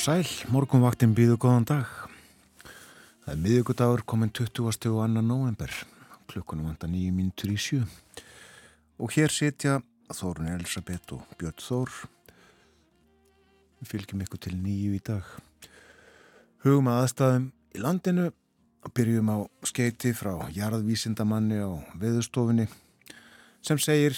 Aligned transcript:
og 0.00 0.04
sæl, 0.06 0.28
morgunvaktin 0.48 1.10
býðu 1.12 1.34
góðan 1.36 1.66
dag. 1.68 1.88
Það 3.20 3.32
er 3.34 3.40
miðugudagur 3.42 4.00
komin 4.08 4.30
20. 4.32 4.62
og 4.64 4.78
2. 4.80 5.08
november, 5.20 5.74
klukkunum 6.30 6.70
vanda 6.70 6.88
nýju 6.88 7.10
mínutur 7.12 7.50
í 7.52 7.58
sjö. 7.60 7.82
Og 8.96 9.12
hér 9.12 9.28
sitja 9.28 9.74
Þórun 10.08 10.48
Elisabeth 10.54 11.12
og 11.12 11.26
Björn 11.36 11.60
Þór. 11.60 11.92
Við 13.82 13.92
fylgjum 13.92 14.24
ykkur 14.24 14.40
til 14.46 14.54
nýju 14.56 14.96
í 14.96 15.02
dag. 15.04 15.34
Hugum 16.64 16.88
að 16.88 17.02
aðstæðum 17.02 17.50
í 17.76 17.84
landinu 17.84 18.28
og 18.30 18.96
byrjum 18.96 19.34
á 19.36 19.38
skeiti 19.68 20.14
frá 20.16 20.32
jarðvísindamanni 20.56 21.60
á 21.60 21.76
veðustofunni 22.00 22.70
sem 23.60 23.76
segir 23.76 24.16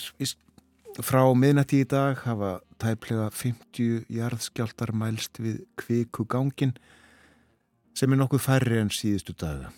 frá 1.03 1.25
miðnætti 1.35 1.83
í 1.83 1.91
dag 1.91 2.23
hafa 2.23 2.61
tæplega 2.83 3.29
50 3.31 4.11
jarðskjáltar 4.13 4.93
mælst 4.97 5.39
við 5.43 5.63
kviku 5.79 6.27
gangin 6.27 6.75
sem 7.95 8.13
er 8.13 8.21
nokkuð 8.21 8.43
færri 8.43 8.81
en 8.81 8.91
síðustu 8.93 9.35
daga. 9.39 9.71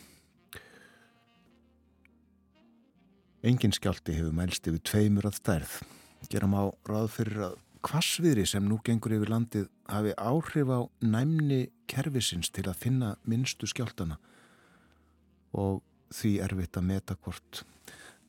Engin 3.44 3.74
skjálti 3.77 4.14
hefur 4.16 4.33
mælst 4.33 4.64
yfir 4.70 4.80
tveimur 4.88 5.28
að 5.28 5.38
stærð. 5.42 5.74
Gerum 6.33 6.56
á 6.56 6.64
ráð 6.88 7.11
fyrir 7.19 7.42
að 7.50 7.58
kvassviðri 7.84 8.46
sem 8.48 8.64
nú 8.64 8.78
gengur 8.84 9.12
yfir 9.12 9.33
landið 9.34 9.66
hafi 9.92 10.14
áhrif 10.16 10.70
á 10.72 10.80
næmni 11.05 11.66
kervisins 11.91 12.48
til 12.48 12.64
að 12.70 12.80
finna 12.86 13.11
minnstu 13.28 13.68
skjáltana 13.68 14.16
og 15.52 15.83
því 16.14 16.39
erfitt 16.46 16.78
að 16.80 16.89
meta 16.89 17.18
hvort 17.20 17.64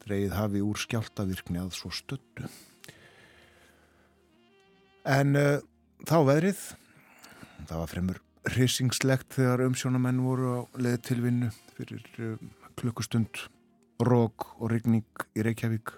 dreigið 0.04 0.36
hafi 0.36 0.64
úr 0.66 0.82
skjáltavirkni 0.84 1.62
að 1.64 1.72
svo 1.78 1.94
stöldu. 1.96 2.50
En 5.06 5.38
uh, 5.38 5.60
þá 6.02 6.16
veðrið, 6.26 6.62
það 7.70 7.78
var 7.78 7.90
fremur 7.92 8.22
hrisingslegt 8.50 9.36
þegar 9.38 9.62
umsjónamenn 9.68 10.24
voru 10.26 10.48
á 10.50 10.60
leði 10.82 11.02
tilvinnu 11.06 11.50
fyrir 11.76 12.08
uh, 12.26 12.40
klukkustund, 12.80 13.44
rók 14.02 14.48
og 14.58 14.72
rigning 14.74 15.06
í 15.38 15.46
Reykjavík. 15.46 15.94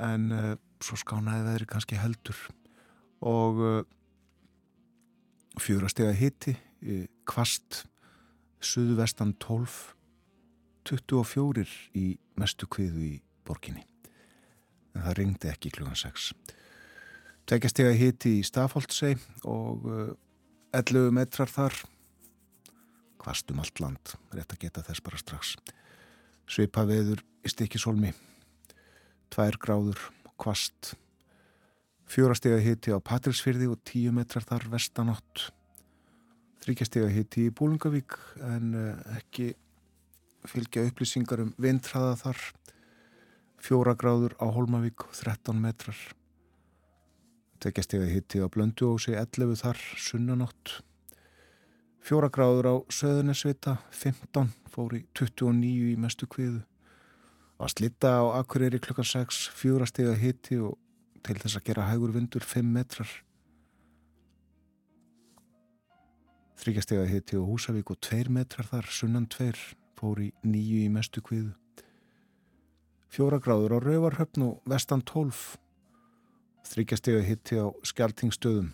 En 0.00 0.32
uh, 0.32 0.54
svo 0.80 0.96
skánaði 0.96 1.44
veðri 1.44 1.68
kannski 1.68 2.00
heldur 2.00 2.40
og 3.28 3.56
fjúrastega 5.58 6.12
hitti, 6.14 6.52
kvast, 7.26 7.80
suðvestan 8.62 9.32
12, 9.42 9.72
24 10.86 11.64
í 11.98 12.04
mestu 12.38 12.68
kviðu 12.70 13.02
í 13.08 13.16
borginni. 13.42 13.82
En 14.94 15.02
það 15.02 15.18
ringdi 15.18 15.50
ekki 15.50 15.74
klukkan 15.74 15.98
6. 15.98 16.30
Tveggjastega 17.48 17.94
hiti 17.96 18.34
í 18.42 18.44
Stafóldsei 18.44 19.14
og 19.48 19.86
11 20.76 20.98
uh, 21.00 21.12
metrar 21.16 21.48
þar. 21.48 21.72
Kvastum 23.18 23.62
allt 23.62 23.80
land, 23.80 24.12
rétt 24.36 24.52
að 24.52 24.66
geta 24.66 24.82
þess 24.84 25.00
bara 25.06 25.20
strax. 25.22 25.54
Svipa 26.44 26.84
veður 26.84 27.22
í 27.40 27.48
stikisólmi. 27.48 28.10
Tvær 29.32 29.56
gráður, 29.64 30.02
kvast. 30.36 30.92
Fjórastega 32.08 32.60
hiti 32.60 32.92
á 32.92 33.00
Patrilsfyrði 33.00 33.70
og 33.72 33.80
10 33.80 34.12
metrar 34.20 34.44
þar 34.44 34.68
vestanótt. 34.76 35.48
Þryggjastega 36.66 37.08
hiti 37.16 37.48
í 37.48 37.56
Búlungavík 37.56 38.20
en 38.44 38.76
uh, 38.76 39.16
ekki 39.16 39.54
fylgja 40.44 40.84
upplýsingar 40.84 41.46
um 41.46 41.56
vindræða 41.56 42.12
þar. 42.26 42.46
Fjóra 43.56 43.96
gráður 43.96 44.36
á 44.36 44.52
Holmavík 44.52 45.08
og 45.08 45.16
13 45.16 45.64
metrar. 45.64 45.96
Tekjastega 47.58 48.06
hitti 48.06 48.38
á 48.38 48.46
blöndu 48.46 48.92
og 48.92 49.00
segi 49.02 49.18
11 49.18 49.58
þar 49.58 49.80
sunnanótt. 49.98 50.78
Fjóra 51.98 52.30
gráður 52.30 52.68
á 52.70 52.74
söðunesvita, 52.94 53.80
15, 53.90 54.52
fór 54.70 54.94
í 54.94 55.00
29 55.18 55.90
í 55.90 55.96
mestu 55.98 56.28
kviðu. 56.30 56.62
Var 57.58 57.72
slitta 57.74 58.14
á 58.22 58.38
Akureyri 58.38 58.78
klukkan 58.78 59.08
6, 59.10 59.48
fjóra 59.58 59.88
stega 59.90 60.14
hitti 60.14 60.60
og 60.62 60.78
til 61.26 61.34
þess 61.42 61.58
að 61.58 61.66
gera 61.66 61.88
hægur 61.90 62.14
vindur 62.14 62.46
5 62.46 62.70
metrar. 62.78 63.10
Þryggjastega 66.62 67.06
hitti 67.10 67.38
á 67.38 67.42
Húsavík 67.42 67.90
og 67.90 67.98
2 68.06 68.30
metrar 68.34 68.70
þar, 68.70 68.86
sunnan 68.86 69.26
2, 69.34 69.50
fór 69.98 70.22
í 70.22 70.30
9 70.46 70.84
í 70.86 70.88
mestu 70.94 71.22
kviðu. 71.26 71.56
Fjóra 73.10 73.42
gráður 73.42 73.74
á 73.74 73.78
Rauvarhöfn 73.82 74.46
og 74.46 74.62
vestan 74.68 75.02
12, 75.02 75.58
Þryggjastega 76.66 77.22
hitti 77.22 77.58
á 77.62 77.66
skjaltingstöðum, 77.86 78.72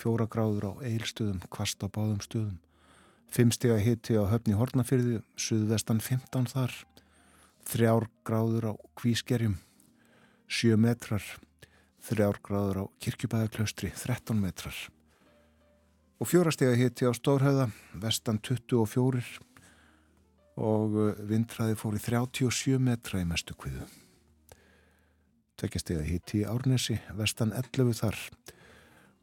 fjóra 0.00 0.26
gráður 0.30 0.66
á 0.68 0.72
eilstöðum, 0.84 1.40
kvast 1.52 1.80
á 1.80 1.88
báðum 1.88 2.20
stöðum. 2.24 2.58
Fimmstega 3.32 3.78
hitti 3.80 4.18
á 4.20 4.28
höfni 4.28 4.56
Hortnafyrði, 4.58 5.22
suðvestan 5.40 6.02
15 6.04 6.50
þar. 6.52 6.74
Þrjár 7.68 8.08
gráður 8.26 8.66
á 8.68 8.72
kvískerjum, 9.00 9.56
sjö 10.50 10.76
metrar. 10.76 11.24
Þrjár 12.02 12.42
gráður 12.44 12.82
á 12.82 12.84
kirkjubæðaklaustri, 13.00 13.92
13 13.94 14.42
metrar. 14.42 14.76
Og 16.20 16.28
fjórastega 16.28 16.76
hitti 16.78 17.08
á 17.08 17.12
Stórhauða, 17.16 17.70
vestan 17.94 18.42
24 18.42 19.40
og 20.60 21.00
vindræði 21.26 21.78
fór 21.80 21.96
í 21.96 22.04
37 22.04 22.78
metra 22.82 23.22
í 23.22 23.26
mestu 23.26 23.56
kviðu 23.56 23.88
tveggjastega 25.62 26.02
hitti 26.02 26.40
í 26.42 26.46
Árnesi, 26.48 26.96
vestan 27.14 27.52
11 27.54 27.94
þar. 27.94 28.16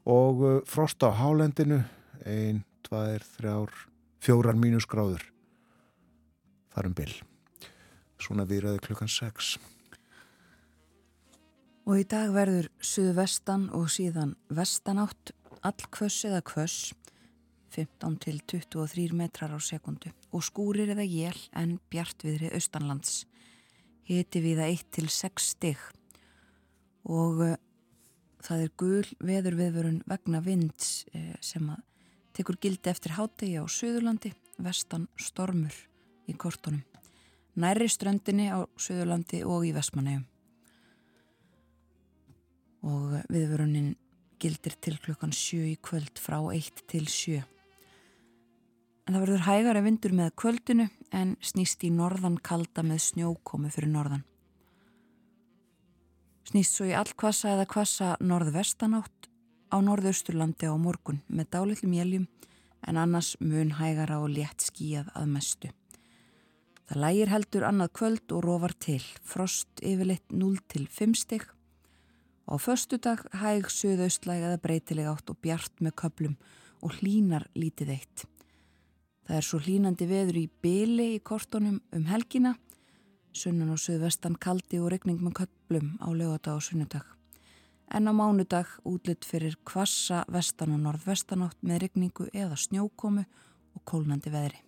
Og 0.08 0.40
uh, 0.40 0.52
frost 0.64 1.04
á 1.04 1.12
hálendinu 1.12 1.82
1, 2.24 2.62
2, 2.88 3.02
3, 3.36 3.52
4 4.24 4.54
mínusgráður 4.56 5.26
farum 6.72 6.96
bil. 6.96 7.12
Svona 8.20 8.46
výraði 8.48 8.80
klukkan 8.84 9.10
6 9.10 9.58
Og 11.88 11.98
í 11.98 12.06
dag 12.08 12.32
verður 12.32 12.68
suðvestan 12.84 13.68
og 13.74 13.88
síðan 13.92 14.36
vestanátt 14.52 15.32
all 15.66 15.88
kvöss 15.92 16.24
eða 16.28 16.40
kvöss 16.46 16.92
15 17.74 18.18
til 18.22 18.40
23 18.48 19.16
metrar 19.16 19.52
á 19.52 19.60
sekundu 19.60 20.12
og 20.30 20.44
skúrir 20.46 20.92
eða 20.92 21.04
jél 21.04 21.36
en 21.56 21.78
bjartviðri 21.90 22.52
austanlands. 22.56 23.24
Hiti 24.06 24.42
við 24.44 24.62
að 24.62 24.76
1 24.76 24.92
til 24.96 25.10
6 25.10 25.50
stygg 25.56 25.88
og 27.08 27.42
uh, 27.44 27.54
það 28.44 28.64
er 28.64 28.74
gul 28.80 29.06
veður 29.24 29.56
viðvörun 29.60 30.00
vegna 30.08 30.42
vinds 30.44 31.04
uh, 31.14 31.36
sem 31.44 31.68
að 31.72 31.82
tekur 32.36 32.58
gildi 32.62 32.90
eftir 32.92 33.16
hátegi 33.16 33.58
á 33.60 33.64
Suðurlandi, 33.68 34.32
vestan 34.60 35.08
stormur 35.18 35.74
í 36.30 36.36
kortunum, 36.38 36.82
næri 37.58 37.88
ströndinni 37.90 38.50
á 38.52 38.64
Suðurlandi 38.78 39.42
og 39.44 39.66
í 39.68 39.72
Vestmannegjum. 39.76 40.26
Og 42.86 43.16
uh, 43.18 43.24
viðvörunin 43.32 43.94
gildir 44.40 44.76
til 44.80 44.96
klukkan 45.02 45.34
7 45.36 45.66
í 45.68 45.76
kvöld 45.84 46.20
frá 46.20 46.38
1 46.48 46.84
til 46.88 47.04
7. 47.08 47.42
En 49.04 49.16
það 49.16 49.24
verður 49.24 49.46
hægara 49.48 49.84
vindur 49.84 50.12
með 50.16 50.34
kvöldinu 50.38 50.86
en 51.16 51.34
snýst 51.42 51.82
í 51.84 51.90
norðan 51.92 52.38
kalda 52.38 52.84
með 52.86 53.02
snjókomi 53.08 53.72
fyrir 53.74 53.90
norðan. 53.92 54.24
Snýst 56.50 56.74
svo 56.74 56.88
í 56.88 56.94
allkvassa 56.98 57.52
eða 57.52 57.64
kvassa 57.70 58.06
norðvestanátt 58.26 59.28
á 59.70 59.78
norðausturlandi 59.86 60.66
á 60.66 60.74
morgun 60.74 61.20
með 61.30 61.46
dálitlu 61.54 61.86
mjöljum 61.86 62.24
en 62.90 62.96
annars 62.98 63.36
mun 63.38 63.76
hægara 63.78 64.16
og 64.18 64.32
létt 64.34 64.64
skíjað 64.66 65.12
að 65.14 65.28
mestu. 65.30 65.70
Það 66.90 67.00
lægir 67.04 67.30
heldur 67.30 67.66
annað 67.68 67.92
kvöld 68.00 68.34
og 68.34 68.42
rofar 68.42 68.74
til, 68.82 69.04
frost 69.22 69.78
yfirleitt 69.78 70.26
0 70.34 70.58
til 70.66 70.88
5 70.90 71.14
stygg. 71.20 71.44
Á 72.50 72.58
förstu 72.58 72.98
dag 72.98 73.22
hæg 73.30 73.70
söðaustlæg 73.70 74.42
eða 74.48 74.58
breytileg 74.58 75.06
átt 75.06 75.30
og 75.30 75.38
bjart 75.38 75.78
með 75.78 75.94
köplum 76.02 76.34
og 76.82 76.98
hlínar 76.98 77.46
lítið 77.54 77.94
eitt. 77.94 78.26
Það 79.22 79.38
er 79.38 79.46
svo 79.46 79.62
hlínandi 79.62 80.10
veður 80.10 80.42
í 80.42 80.48
byli 80.50 81.12
í 81.14 81.22
kortonum 81.22 81.78
um 81.94 82.10
helgina 82.10 82.56
sunnan 83.36 83.72
og 83.74 83.80
suðvestan 83.80 84.36
kaldi 84.40 84.80
og 84.80 84.90
regning 84.94 85.20
með 85.22 85.42
köplum 85.42 85.92
á 86.02 86.08
lögadag 86.10 86.58
og 86.58 86.64
sunnudag. 86.64 87.04
En 87.90 88.06
á 88.06 88.12
mánudag 88.14 88.70
útlitt 88.86 89.26
fyrir 89.26 89.56
kvassa 89.66 90.24
vestan 90.30 90.74
og 90.76 90.82
norðvestanátt 90.84 91.58
með 91.62 91.86
regningu 91.86 92.28
eða 92.30 92.58
snjókomu 92.58 93.24
og 93.74 93.82
kólnandi 93.84 94.30
veðri. 94.30 94.60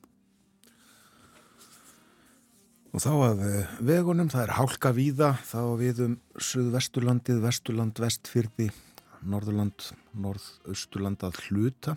Og 2.93 3.01
þá 3.01 3.13
að 3.25 3.43
vegunum, 3.81 4.29
það 4.29 4.43
er 4.43 4.55
hálka 4.59 4.91
víða, 4.93 5.29
þá 5.49 5.61
við 5.81 6.01
um 6.05 6.17
suðvesturlandið, 6.37 7.39
vesturland, 7.41 8.01
vestfyrði, 8.05 8.67
norðurland, 9.25 9.87
norðausturland 10.13 11.25
að 11.25 11.39
hluta. 11.47 11.95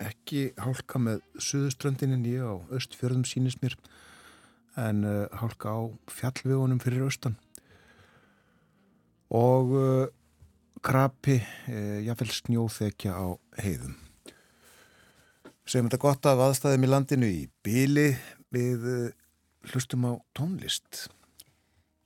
Ekki 0.00 0.46
hálka 0.56 1.02
með 1.02 1.20
suðuströndinin, 1.36 2.24
ég 2.30 2.40
á 2.40 2.56
östfjörðum 2.72 3.26
sínist 3.28 3.60
mér 3.60 3.76
en 4.78 5.04
uh, 5.04 5.26
hálka 5.34 5.72
á 5.74 5.78
fjallvegunum 6.10 6.80
fyrir 6.82 7.06
austan 7.06 7.36
og 9.30 9.72
uh, 9.74 10.06
krapi, 10.80 11.36
e, 11.68 11.80
jáfnveil 12.06 12.30
snjóþekja 12.32 13.12
á 13.12 13.36
heiðum. 13.60 13.98
Segjum 15.68 15.90
þetta 15.90 15.98
gott 16.00 16.28
af 16.30 16.40
aðstæðum 16.40 16.86
í 16.86 16.88
landinu 16.88 17.28
í 17.28 17.42
byli 17.60 18.06
við 18.48 18.86
hlustum 19.68 20.06
á 20.08 20.16
tónlist. 20.32 21.10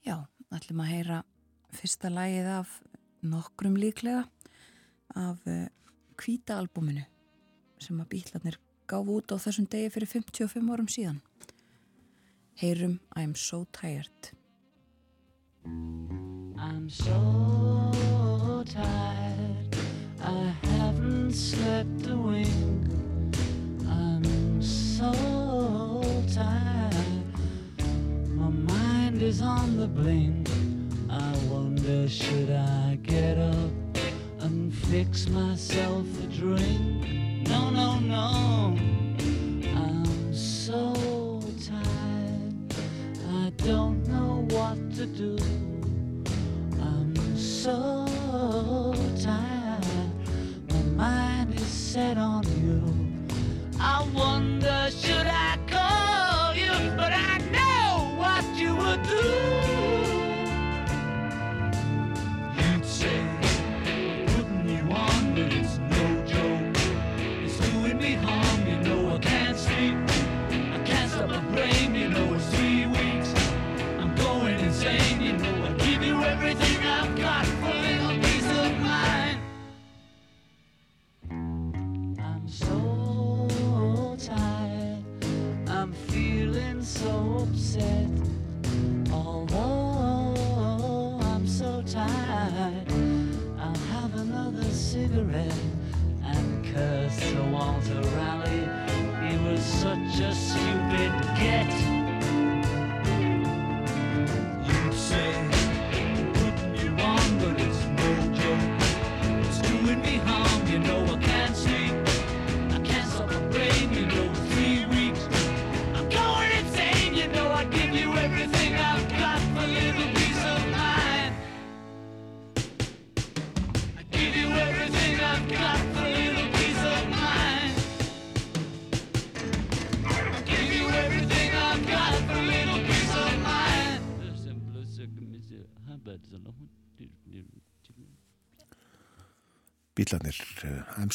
Já, 0.03 0.27
ætlum 0.51 0.83
að 0.83 0.91
heyra 0.91 1.21
fyrsta 1.79 2.11
lægið 2.11 2.51
af 2.57 2.75
nokkrum 3.23 3.79
líklega 3.79 4.25
af 5.15 5.39
kvítaalbuminu 6.19 7.07
sem 7.79 8.03
að 8.03 8.11
býtlarnir 8.11 8.59
gáf 8.91 9.07
út 9.09 9.33
á 9.33 9.39
þessum 9.39 9.67
degi 9.71 9.91
fyrir 9.93 10.11
55 10.11 10.71
árum 10.75 10.91
síðan. 10.91 11.21
Heyrum 12.61 12.99
I'm 13.13 13.35
so 13.35 13.67
tired. 13.73 14.07
I'm 15.65 16.89
so 16.89 18.63
tired. 18.65 19.75
I 20.23 20.53
haven't 20.63 21.33
slept 21.33 22.07
a 22.07 22.15
wink. 22.15 23.35
I'm 23.85 24.61
so 24.61 25.11
tired. 26.33 27.25
My 28.29 28.47
mind 28.47 29.21
is 29.21 29.41
on 29.41 29.75
the 29.75 29.87
blink. 29.87 30.49
I 31.09 31.35
wonder 31.49 32.07
should 32.07 32.51
I 32.51 32.97
get 33.03 33.37
up 33.37 33.71
and 34.39 34.73
fix 34.73 35.27
myself 35.27 36.05
a 36.23 36.27
drink 36.27 36.74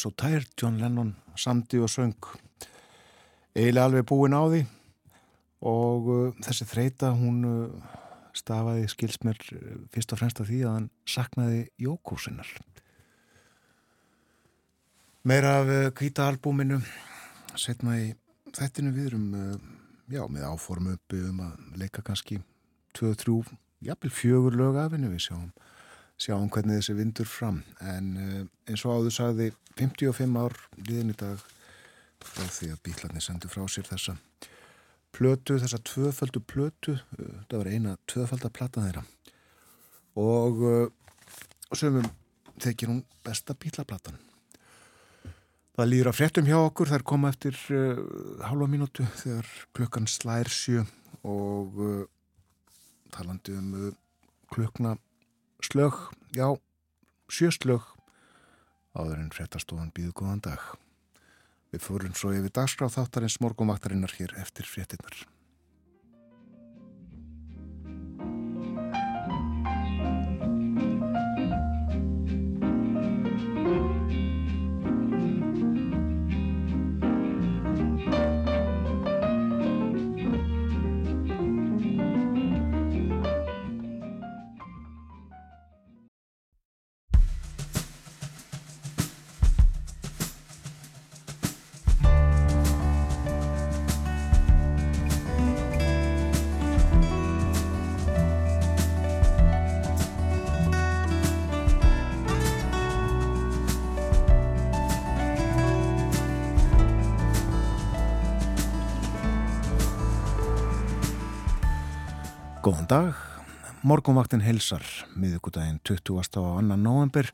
uh, 0.01 0.09
I'm 0.09 0.09
so 0.09 0.09
tired, 0.09 0.47
John 0.61 0.77
Lennon, 0.77 1.15
samdi 1.35 1.79
og 1.79 1.89
söng. 1.89 2.15
Eiginlega 3.55 3.85
alveg 3.85 4.05
búin 4.05 4.33
á 4.33 4.43
því. 4.49 4.65
Og 5.61 6.07
uh, 6.09 6.33
þessi 6.41 6.65
þreita 6.65 7.11
hún 7.13 7.45
uh, 7.45 7.69
stafaði 8.33 8.87
skilsmér 8.87 9.37
fyrst 9.91 10.13
og 10.13 10.19
fremst 10.19 10.41
af 10.41 10.47
því 10.47 10.63
að 10.65 10.73
hann 10.73 10.89
saknaði 11.05 11.69
jókúsinnar. 11.77 12.47
Meira 15.23 15.59
af 15.61 15.93
kvíta 15.93 16.27
albúminu 16.27 16.81
setna 17.55 17.99
í 17.99 18.15
þættinu 18.55 18.91
við 18.95 19.11
erum 19.11 19.27
já, 20.09 20.25
með 20.27 20.47
áformu 20.47 20.95
uppi 20.95 21.19
um 21.27 21.43
að 21.45 21.77
leika 21.77 22.01
kannski 22.01 22.41
2-3, 22.97 23.43
jafnvel 23.85 24.09
fjögur 24.09 24.57
lög 24.57 24.79
afinu 24.81 25.11
við 25.11 25.27
sjáum 25.27 25.51
sjáum 26.21 26.49
hvernig 26.53 26.79
þessi 26.79 26.95
vindur 26.97 27.29
fram. 27.29 27.61
En 27.81 28.13
uh, 28.17 28.39
eins 28.69 28.85
og 28.85 28.99
áður 28.99 29.15
sagði 29.15 29.49
55 29.79 30.37
ár 30.37 30.57
liðin 30.77 31.13
í 31.13 31.17
dag 31.17 31.41
frá 32.21 32.45
því 32.45 32.71
að 32.75 32.81
bílarnir 32.85 33.25
sendu 33.25 33.49
frá 33.49 33.63
sér 33.71 33.87
þessa 33.89 34.15
plötu, 35.15 35.57
þessa 35.57 35.81
tvöföldu 35.89 36.43
plötu. 36.45 36.97
Uh, 37.17 37.39
það 37.49 37.57
var 37.57 37.71
eina 37.71 37.95
tvöföldaplata 38.11 38.85
þeirra. 38.85 39.05
Og 40.21 40.65
uh, 40.67 40.83
sömum 41.73 42.09
þekir 42.61 42.91
hún 42.91 43.05
besta 43.25 43.57
bílaplatan. 43.57 44.19
Það 45.71 45.87
líður 45.87 46.11
að 46.11 46.17
fréttum 46.19 46.49
hjá 46.49 46.57
okkur 46.59 46.89
þær 46.91 47.03
koma 47.07 47.29
eftir 47.31 47.55
halva 48.43 48.65
mínútu 48.69 49.05
þegar 49.21 49.47
klukkan 49.73 50.05
slær 50.11 50.49
sjö 50.51 50.83
og 51.25 51.79
talandi 53.15 53.55
um 53.55 53.69
klukna 54.51 54.97
slög, 55.67 55.97
já, 56.35 56.47
sjöslög 57.31 57.85
áður 58.95 59.19
en 59.21 59.33
fréttastofan 59.35 59.91
býðu 59.95 60.15
góðan 60.21 60.43
dag. 60.47 60.63
Við 61.71 61.85
fórum 61.85 62.15
svo 62.17 62.33
yfir 62.35 62.51
dagskráð 62.55 62.97
þáttarins 62.97 63.39
morgumvaktarinnar 63.43 64.15
hér 64.17 64.35
eftir 64.41 64.67
fréttinnar. 64.67 65.15
Dag, 112.91 113.15
morgunvaktin 113.87 114.41
helsar, 114.43 114.83
miðugudaginn 115.15 115.77
20. 115.87 116.25
á 116.43 116.59
annan 116.59 116.81
november, 116.83 117.29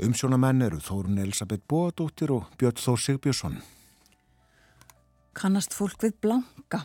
umsjónamenn 0.00 0.64
eru 0.64 0.78
Þórun 0.80 1.18
Elisabeth 1.20 1.66
Bóadóttir 1.68 2.32
og 2.32 2.46
Björn 2.56 2.80
Þór 2.80 3.02
Sigbjörnsson. 3.04 3.58
Kannast 5.36 5.76
fólk 5.76 6.00
við 6.00 6.16
blanka, 6.24 6.80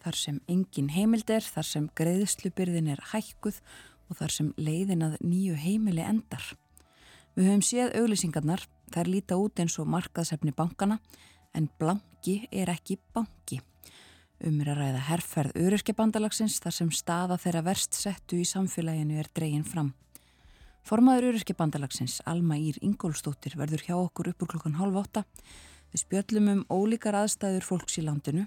þar 0.00 0.16
sem 0.22 0.40
engin 0.48 0.88
heimild 0.94 1.28
er, 1.28 1.44
þar 1.44 1.68
sem 1.68 1.92
greiðslubyrðin 2.00 2.88
er 2.94 3.04
hækkuð 3.12 3.60
og 4.08 4.22
þar 4.22 4.36
sem 4.38 4.52
leiðin 4.56 5.04
að 5.10 5.20
nýju 5.20 5.60
heimili 5.60 6.06
endar. 6.06 6.54
Við 7.36 7.50
höfum 7.50 7.66
séð 7.66 7.92
auglýsingarnar, 8.00 8.64
þær 8.88 9.12
líta 9.18 9.36
út 9.36 9.60
eins 9.60 9.76
og 9.76 9.90
markaðsefni 9.98 10.56
bankana, 10.56 10.96
en 11.52 11.68
blanki 11.76 12.46
er 12.48 12.72
ekki 12.72 12.96
banki. 13.12 13.60
Umir 14.40 14.70
að 14.72 14.78
ræða 14.80 15.00
herrferð 15.10 15.56
öryrkjabandalagsins 15.60 16.54
þar 16.64 16.72
sem 16.72 16.90
staða 16.96 17.36
þeirra 17.42 17.60
verst 17.66 17.96
settu 17.98 18.38
í 18.40 18.46
samfélaginu 18.48 19.18
er 19.20 19.28
dregin 19.36 19.66
fram. 19.68 19.90
Formaður 20.86 21.34
Öryrkjabandalagsins, 21.34 22.22
Alma 22.24 22.56
Ír 22.56 22.78
Ingólstóttir, 22.80 23.58
verður 23.60 23.84
hjá 23.84 23.94
okkur 23.98 24.32
uppur 24.32 24.48
klokkan 24.54 24.78
halv 24.80 24.96
átta. 25.02 25.26
Við 25.92 26.04
spjöllum 26.06 26.48
um 26.54 26.64
ólíkar 26.72 27.18
aðstæður 27.20 27.68
fólks 27.68 28.00
í 28.00 28.06
landinu 28.06 28.46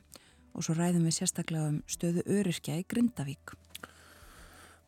og 0.53 0.65
svo 0.65 0.73
ræðum 0.79 1.05
við 1.05 1.19
sérstaklega 1.19 1.69
um 1.69 1.79
stöðu 1.85 2.25
Öryrkja 2.25 2.79
í 2.81 2.87
Grindavík. 2.89 3.53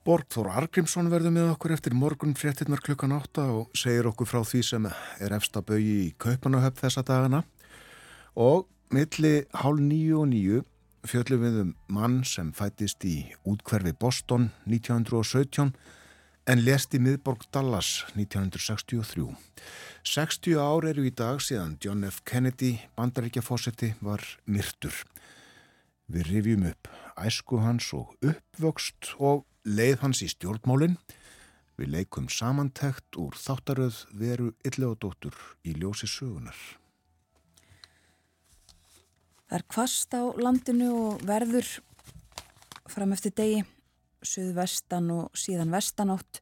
Borgþór 0.05 0.51
Argrímsson 0.57 1.13
verður 1.13 1.33
með 1.37 1.51
okkur 1.53 1.77
eftir 1.77 1.93
morgun 1.97 2.33
fréttinnar 2.37 2.81
klukkan 2.85 3.13
átta 3.13 3.45
og 3.53 3.69
segir 3.77 4.09
okkur 4.09 4.29
frá 4.29 4.41
því 4.45 4.61
sem 4.65 4.85
er 4.89 5.33
efsta 5.37 5.61
bögi 5.65 5.95
í 6.03 6.13
Kaupanahöpp 6.21 6.81
þessa 6.81 7.05
dagana 7.05 7.45
og 8.37 8.67
milli 8.93 9.39
hálf 9.53 9.81
nýju 9.81 10.21
og 10.21 10.29
nýju 10.33 10.65
fjöllum 11.09 11.41
við 11.43 11.59
um 11.61 11.71
mann 11.91 12.23
sem 12.27 12.51
fættist 12.55 13.03
í 13.05 13.15
útkverfi 13.47 13.93
Boston 13.99 14.49
1917 14.65 15.71
en 16.49 16.61
lest 16.65 16.93
í 16.93 17.01
miðborg 17.01 17.45
Dallas 17.53 18.03
1963. 18.13 19.25
60 20.05 20.59
ár 20.61 20.85
eru 20.89 21.05
í 21.07 21.13
dag 21.13 21.41
síðan 21.41 21.75
John 21.81 22.05
F. 22.05 22.21
Kennedy, 22.25 22.75
bandaríkjafósetti, 22.97 23.95
var 24.01 24.21
myrtur. 24.45 24.93
Við 26.05 26.29
rifjum 26.29 26.69
upp 26.69 26.89
æsku 27.17 27.61
hans 27.63 27.89
og 27.97 28.13
uppvöxt 28.21 29.15
og 29.17 29.45
leið 29.65 30.01
hans 30.03 30.21
í 30.25 30.29
stjórnmálinn. 30.29 30.99
Við 31.75 31.91
leikum 31.97 32.29
samantækt 32.31 33.17
úr 33.19 33.35
þáttaröð 33.35 34.05
veru 34.13 34.53
illegadóttur 34.63 35.35
í 35.65 35.73
ljósi 35.75 36.07
sögunar. 36.07 36.55
Það 39.55 39.61
er 39.61 39.71
kvast 39.71 40.15
á 40.19 40.23
landinu 40.35 40.87
og 40.99 41.21
verður 41.23 41.67
fram 42.91 43.13
eftir 43.15 43.31
degi, 43.31 43.61
suðvestan 44.19 45.05
og 45.15 45.37
síðan 45.39 45.69
vestanátt, 45.71 46.41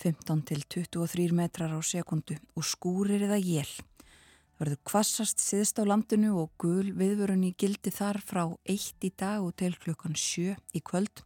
15 0.00 0.38
til 0.48 0.62
23 0.72 1.26
metrar 1.36 1.74
á 1.76 1.80
sekundu 1.84 2.38
og 2.56 2.64
skúrir 2.64 3.20
eða 3.26 3.36
jél. 3.36 3.68
Það 3.68 4.62
verður 4.62 4.80
kvassast 4.88 5.44
síðst 5.44 5.76
á 5.76 5.84
landinu 5.84 6.38
og 6.40 6.54
gul 6.56 6.94
viðvörun 6.96 7.42
í 7.44 7.50
gildi 7.52 7.92
þar 7.92 8.22
frá 8.24 8.46
1 8.64 9.04
í 9.04 9.10
dag 9.12 9.44
og 9.44 9.52
til 9.60 9.74
klukkan 9.76 10.16
7 10.16 10.54
í 10.72 10.80
kvöld, 10.80 11.20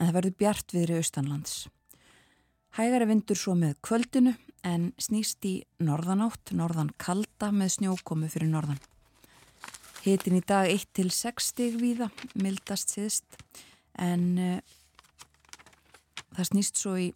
en 0.00 0.08
það 0.08 0.16
verður 0.22 0.38
bjart 0.40 0.72
viðri 0.72 1.02
austanlands. 1.02 1.58
Hægara 2.80 3.10
vindur 3.12 3.36
svo 3.36 3.58
með 3.60 3.76
kvöldinu 3.84 4.32
en 4.64 4.94
snýst 4.96 5.44
í 5.44 5.58
norðanátt, 5.84 6.54
norðan 6.56 6.94
kalda 6.96 7.52
með 7.52 7.74
snjókomu 7.76 8.32
fyrir 8.32 8.48
norðan. 8.48 8.80
Hitin 10.00 10.38
í 10.38 10.40
dag 10.40 10.64
1 10.72 10.86
til 10.96 11.10
6 11.12 11.50
stig 11.52 11.74
víða, 11.76 12.06
mildast 12.40 12.94
síðst, 12.94 13.34
en 14.00 14.22
uh, 14.40 14.60
það 16.32 16.48
snýst 16.48 16.80
svo 16.80 16.94
í 16.96 17.10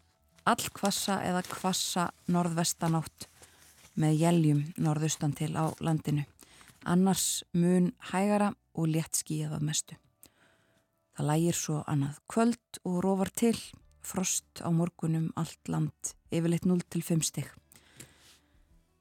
allkvassa 0.44 1.22
eða 1.24 1.40
kvassa 1.48 2.10
norðvestanátt 2.28 3.30
með 3.96 4.20
jæljum 4.20 4.60
norðaustan 4.76 5.32
til 5.32 5.54
á 5.56 5.72
landinu. 5.80 6.26
Annars 6.84 7.40
mun 7.56 7.94
hægara 8.10 8.52
og 8.76 8.92
létt 8.92 9.16
skíðað 9.16 9.64
mestu. 9.64 9.96
Það 11.16 11.30
lægir 11.30 11.56
svo 11.56 11.80
annað 11.88 12.20
kvöld 12.28 12.82
og 12.84 13.00
rófar 13.06 13.32
til, 13.32 13.56
frost 14.04 14.60
á 14.60 14.68
morgunum 14.68 15.30
allt 15.40 15.72
land, 15.72 16.16
yfirleitt 16.28 16.68
0 16.68 16.84
til 16.92 17.06
5 17.06 17.24
stig. 17.32 17.48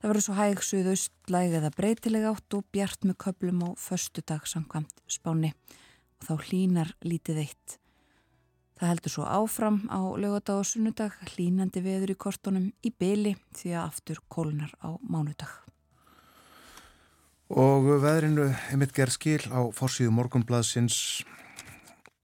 Það 0.03 0.11
verður 0.11 0.23
svo 0.25 0.33
hæg 0.35 0.61
suðaustlæg 0.67 1.53
eða 1.61 1.69
breytileg 1.77 2.25
átt 2.27 2.55
og 2.57 2.65
bjart 2.75 3.05
með 3.07 3.15
köplum 3.23 3.61
á 3.63 3.69
förstu 3.79 4.19
dag 4.27 4.43
samkvæmt 4.51 4.99
spáni 5.07 5.53
og 6.19 6.25
þá 6.27 6.33
hlínar 6.49 6.91
lítið 7.07 7.39
eitt. 7.45 7.77
Það 8.75 8.91
heldur 8.91 9.15
svo 9.15 9.29
áfram 9.31 9.79
á 9.87 10.03
lögadag 10.19 10.59
og 10.59 10.67
sunnudag, 10.67 11.15
hlínandi 11.31 11.85
veður 11.87 12.11
í 12.11 12.17
kortunum 12.19 12.67
í 12.83 12.91
byli 12.91 13.37
því 13.55 13.73
að 13.77 13.85
aftur 13.85 14.21
kólunar 14.27 14.75
á 14.83 14.91
mánudag. 15.07 15.55
Og 17.55 17.93
veðrinu 18.03 18.51
er 18.51 18.83
mitt 18.83 18.91
gerð 18.91 19.15
skil 19.15 19.41
á 19.55 19.71
fórsíðu 19.71 20.11
morgunbladsins 20.19 21.23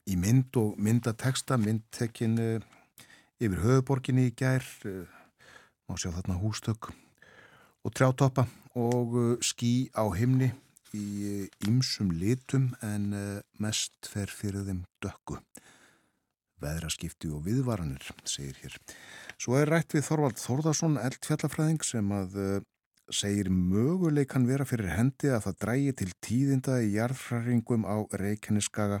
í 0.04 0.20
mynd 0.20 0.52
og 0.60 0.76
myndateksta, 0.76 1.56
myndtekin 1.56 2.36
yfir 3.40 3.62
höfuborginni 3.64 4.28
í 4.28 4.36
gær, 4.36 4.68
má 5.88 5.96
sjá 5.96 6.12
þarna 6.12 6.44
hústök 6.44 6.92
og 7.84 7.94
trjátoppa 7.96 8.46
og 8.78 9.14
uh, 9.16 9.36
skí 9.42 9.90
á 9.96 10.04
himni 10.14 10.50
í 10.96 11.46
ymsum 11.68 12.10
litum 12.14 12.70
en 12.84 13.12
uh, 13.14 13.42
mest 13.62 14.10
fer 14.10 14.30
fyrir 14.32 14.66
þeim 14.66 14.84
dökku. 15.02 15.38
Veðraskipti 16.60 17.30
og 17.32 17.46
viðvaranir, 17.46 18.04
segir 18.28 18.58
hér. 18.60 18.74
Svo 19.40 19.56
er 19.56 19.70
rætt 19.72 19.94
við 19.96 20.04
Þorvald 20.10 20.40
Þórðarsson, 20.42 20.98
eldfjallafræðing 21.00 21.80
sem 21.86 22.12
að 22.12 22.36
uh, 22.36 22.52
segir 23.10 23.50
möguleikan 23.50 24.46
vera 24.46 24.66
fyrir 24.68 24.92
hendi 24.94 25.32
að 25.32 25.48
það 25.48 25.58
drægi 25.64 25.96
til 26.02 26.10
tíðinda 26.26 26.78
í 26.84 26.92
jarðfræringum 26.94 27.88
á 27.88 27.96
Reykjaneskaga 28.20 29.00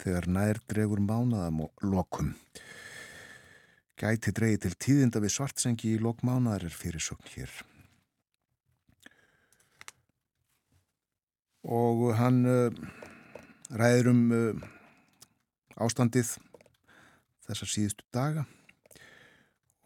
þegar 0.00 0.28
nær 0.30 0.60
dregur 0.70 1.02
mánaðam 1.02 1.66
og 1.66 1.84
lokum. 1.84 2.34
Gæti 3.96 4.32
dregi 4.36 4.60
til 4.66 4.74
tíðinda 4.76 5.22
við 5.24 5.32
svartsengi 5.38 5.94
í 5.96 6.02
lokmánaðar 6.04 6.68
er 6.68 6.76
fyrir 6.76 7.02
sögn 7.02 7.32
hér. 7.32 7.52
Og 11.66 12.14
hann 12.18 12.44
uh, 12.46 12.70
ræður 13.74 14.12
um 14.12 14.22
uh, 14.34 14.68
ástandið 15.82 16.36
þessar 17.46 17.70
síðustu 17.70 18.06
daga 18.14 18.46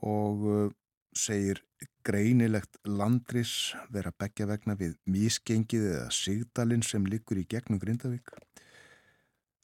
og 0.00 0.72
segir 1.16 1.60
greinilegt 2.04 2.78
landris 2.84 3.74
vera 3.92 4.12
begja 4.16 4.46
vegna 4.48 4.76
við 4.78 4.94
mískengið 5.10 5.88
eða 5.90 6.12
sigdalinn 6.14 6.84
sem 6.86 7.04
liggur 7.04 7.40
í 7.40 7.46
gegnum 7.48 7.80
Grindavík. 7.82 8.30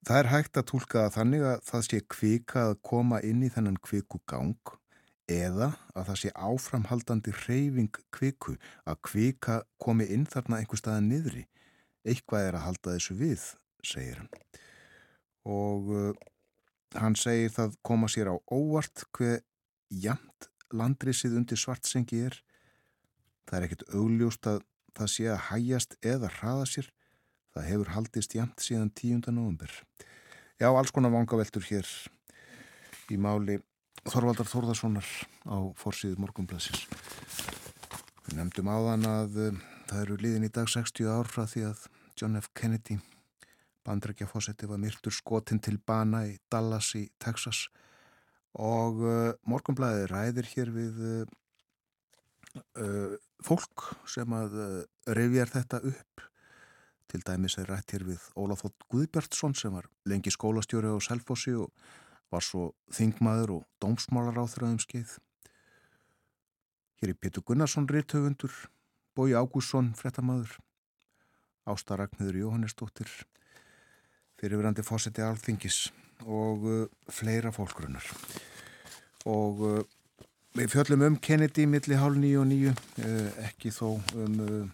Það 0.07 0.19
er 0.21 0.31
hægt 0.31 0.59
að 0.61 0.69
tólka 0.71 1.07
þannig 1.15 1.47
að 1.47 1.63
það 1.67 1.87
sé 1.87 2.01
kvika 2.15 2.67
að 2.71 2.77
koma 2.91 3.21
inn 3.27 3.43
í 3.43 3.51
þennan 3.53 3.81
kviku 3.83 4.21
gang 4.29 4.75
eða 5.27 5.73
að 5.97 6.11
það 6.11 6.21
sé 6.21 6.33
áframhaldandi 6.37 7.35
reyfing 7.41 7.99
kviku 8.15 8.55
að 8.87 9.01
kvika 9.09 9.57
komi 9.83 10.07
inn 10.15 10.29
þarna 10.31 10.61
einhver 10.61 10.79
staða 10.79 11.03
niðri 11.03 11.47
eitthvað 12.07 12.49
er 12.49 12.59
að 12.59 12.67
halda 12.67 12.97
þessu 12.97 13.17
við, 13.19 13.45
segir 13.85 14.21
hann. 14.23 14.31
Og 15.47 15.93
uh, 15.95 16.11
hann 16.99 17.17
segir 17.19 17.53
það 17.55 17.77
koma 17.87 18.11
sér 18.11 18.33
á 18.33 18.37
óvart 18.51 19.07
hver 19.17 19.43
jamt 19.91 20.51
landrisið 20.75 21.39
undir 21.41 21.61
svartsengi 21.61 22.25
er. 22.29 22.41
Það 23.47 23.59
er 23.59 23.67
ekkert 23.69 23.87
augljóst 23.95 24.51
að 24.51 24.63
það 24.97 25.13
sé 25.13 25.29
að 25.31 25.45
hæjast 25.51 25.97
eða 26.03 26.33
hraða 26.41 26.67
sér. 26.71 26.91
Það 27.55 27.69
hefur 27.71 27.93
haldist 27.95 28.35
jamt 28.37 28.63
síðan 28.65 28.91
10. 28.91 29.31
november. 29.33 29.71
Já, 30.61 30.69
alls 30.71 30.93
konar 30.93 31.13
vangaveltur 31.15 31.65
hér 31.69 31.89
í 33.13 33.19
máli 33.21 33.61
Þorvaldar 34.07 34.47
Þórðarssonar 34.47 35.07
á 35.51 35.57
fórsíðu 35.79 36.21
morgunblæsins. 36.23 36.85
Við 38.27 38.37
nefndum 38.39 38.71
áðan 38.71 39.07
að 39.11 39.39
uh, 39.49 39.61
það 39.91 40.03
eru 40.05 40.19
liðin 40.23 40.47
í 40.47 40.53
dag 40.55 40.71
60 40.71 41.11
ár 41.11 41.31
frá 41.31 41.45
því 41.51 41.65
að 41.73 41.87
John 42.17 42.37
F. 42.41 42.49
Kennedy 42.57 42.99
bandrækjafósetti 43.87 44.67
var 44.69 44.81
myrtur 44.83 45.15
skotin 45.15 45.61
til 45.63 45.79
bana 45.79 46.25
í 46.27 46.37
Dallas 46.53 46.95
í 46.99 47.07
Texas. 47.23 47.67
Og 48.57 49.03
uh, 49.05 49.35
morgunblæði 49.47 50.07
ræðir 50.11 50.49
hér 50.55 50.73
við 50.75 51.03
uh, 51.05 51.27
fólk 53.45 53.85
sem 54.09 54.33
að 54.33 54.57
uh, 54.57 54.81
revjar 55.19 55.53
þetta 55.53 55.83
upp. 55.93 56.25
Til 57.07 57.23
dæmis 57.23 57.59
er 57.61 57.69
rætt 57.71 57.93
hér 57.95 58.05
við 58.09 58.25
Ólaf 58.35 58.65
Þótt 58.65 58.89
Guðbjartsson 58.91 59.55
sem 59.55 59.77
var 59.77 59.87
lengi 60.11 60.33
skólastjóri 60.35 60.91
á 60.91 60.99
Selfossi 60.99 61.55
og 61.55 61.71
var 62.35 62.43
svo 62.43 62.73
þingmaður 62.91 63.61
og 63.61 63.67
dómsmálar 63.83 64.41
á 64.43 64.45
þröðum 64.51 64.81
skeið. 64.83 65.13
Hér 66.99 67.13
er 67.13 67.21
Pétur 67.21 67.45
Gunnarsson 67.47 67.87
ríttöfundur 67.87 68.51
Bói 69.15 69.37
Ágússon 69.37 69.93
frettamæður 69.95 70.57
Ásta 71.67 71.97
Ragnhildur 71.99 72.39
Jóhannesdóttir 72.45 73.11
fyrirverandi 74.39 74.85
fósetti 74.87 75.25
alþingis 75.25 75.89
og 76.25 76.67
uh, 76.67 76.83
fleira 77.13 77.51
fólkgrunnar 77.55 78.07
og 79.27 79.63
uh, 79.67 79.81
við 80.57 80.73
fjöllum 80.73 81.05
um 81.09 81.17
Kennedy 81.21 81.67
millir 81.69 82.01
hálf 82.01 82.19
nýju 82.21 82.43
og 82.43 82.49
nýju 82.53 82.73
uh, 82.73 83.31
ekki 83.49 83.73
þó 83.75 83.97
um 84.15 84.39
uh, 84.45 84.69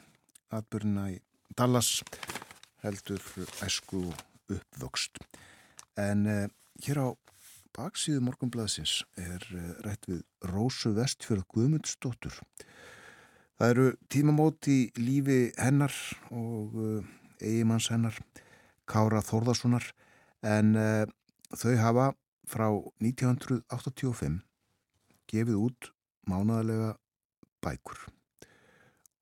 atbyrna 0.52 1.08
í 1.14 1.18
Dallas 1.56 2.02
heldur 2.82 3.22
æsku 3.64 4.04
uppvöxt. 4.52 5.22
En 5.96 6.26
uh, 6.28 6.46
hér 6.84 7.00
á 7.02 7.08
baksíðu 7.72 8.20
morgunblæðsins 8.26 9.00
er 9.16 9.46
rætt 9.86 10.06
við 10.10 10.22
Rósu 10.52 10.92
Vestfjörð 10.98 11.46
Guðmundsdóttur 11.54 12.36
Það 13.62 13.70
eru 13.70 13.90
tímamót 14.10 14.66
í 14.66 14.76
lífi 14.98 15.52
hennar 15.54 15.94
og 16.34 16.72
uh, 16.74 17.10
eigimanns 17.38 17.84
hennar, 17.92 18.16
Kára 18.90 19.20
Þórðarssonar, 19.22 19.84
en 20.42 20.72
uh, 20.74 21.04
þau 21.54 21.76
hafa 21.78 22.06
frá 22.50 22.64
1985 22.98 24.40
gefið 25.30 25.60
út 25.60 25.92
mánaðarlega 26.26 26.88
bækur 27.62 28.02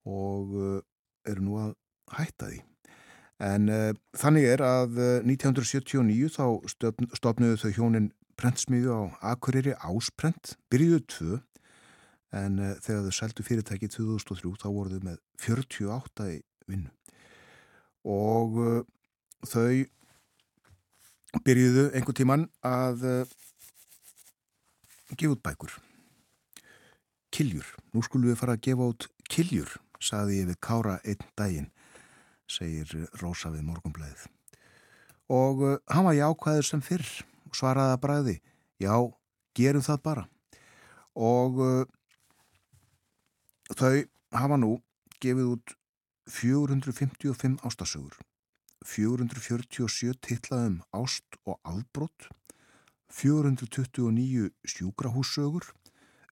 og 0.08 0.56
uh, 0.56 0.80
eru 1.28 1.44
nú 1.44 1.60
að 1.60 1.76
hætta 2.16 2.48
því. 2.48 2.62
En 3.44 3.68
uh, 3.68 3.92
þannig 4.24 4.48
er 4.54 4.64
að 4.64 4.96
uh, 4.96 5.12
1979 5.28 6.32
þá 6.38 6.46
stofnuðu 7.20 7.60
þau 7.60 7.76
hjónin 7.76 8.08
prentsmiðu 8.40 9.04
á 9.04 9.36
Akureyri 9.36 9.76
Ásprent, 9.84 10.56
byrjuðu 10.72 11.04
tvö 11.12 11.40
en 12.36 12.58
uh, 12.60 12.72
þegar 12.82 13.06
þau 13.06 13.16
seldu 13.16 13.46
fyrirtæki 13.46 13.90
2003 13.90 14.54
þá 14.62 14.68
voru 14.70 14.94
þau 14.94 15.06
með 15.08 15.20
48 15.46 16.28
vinnu. 16.70 16.90
Og 18.06 18.58
uh, 18.62 18.80
þau 19.46 19.84
byrjuðu 21.46 21.86
einhver 21.94 22.16
tíman 22.16 22.48
að 22.66 23.06
uh, 23.06 23.36
gefa 25.14 25.36
út 25.36 25.44
bækur. 25.46 25.78
Kiljur, 27.30 27.66
nú 27.94 28.02
skulum 28.02 28.32
við 28.32 28.40
fara 28.40 28.58
að 28.58 28.66
gefa 28.66 28.90
út 28.90 29.06
Kiljur, 29.30 29.76
saði 30.02 30.40
ég 30.40 30.50
við 30.50 30.60
Kára 30.64 30.98
einn 31.06 31.30
daginn, 31.38 31.70
segir 32.50 32.90
Rósa 33.20 33.52
við 33.54 33.68
morgunblæðið 33.68 34.26
og 35.30 35.62
hann 35.86 36.06
var 36.08 36.16
jákvæður 36.18 36.66
sem 36.66 36.82
fyrr 36.82 37.06
svaraði 37.54 37.94
að 37.94 38.02
bræði 38.02 38.36
já, 38.82 38.94
gerum 39.54 39.84
það 39.84 40.02
bara. 40.02 40.24
Og 41.14 41.60
þau 43.76 43.96
hafa 44.34 44.58
nú 44.60 44.72
gefið 45.22 45.52
út 45.54 45.76
455 46.30 47.60
ástasögur 47.66 48.16
447 48.86 50.16
titlaðum 50.24 50.80
ást 50.96 51.38
og 51.44 51.58
albrótt 51.68 52.28
429 53.10 54.50
sjúkrahússögur 54.64 55.66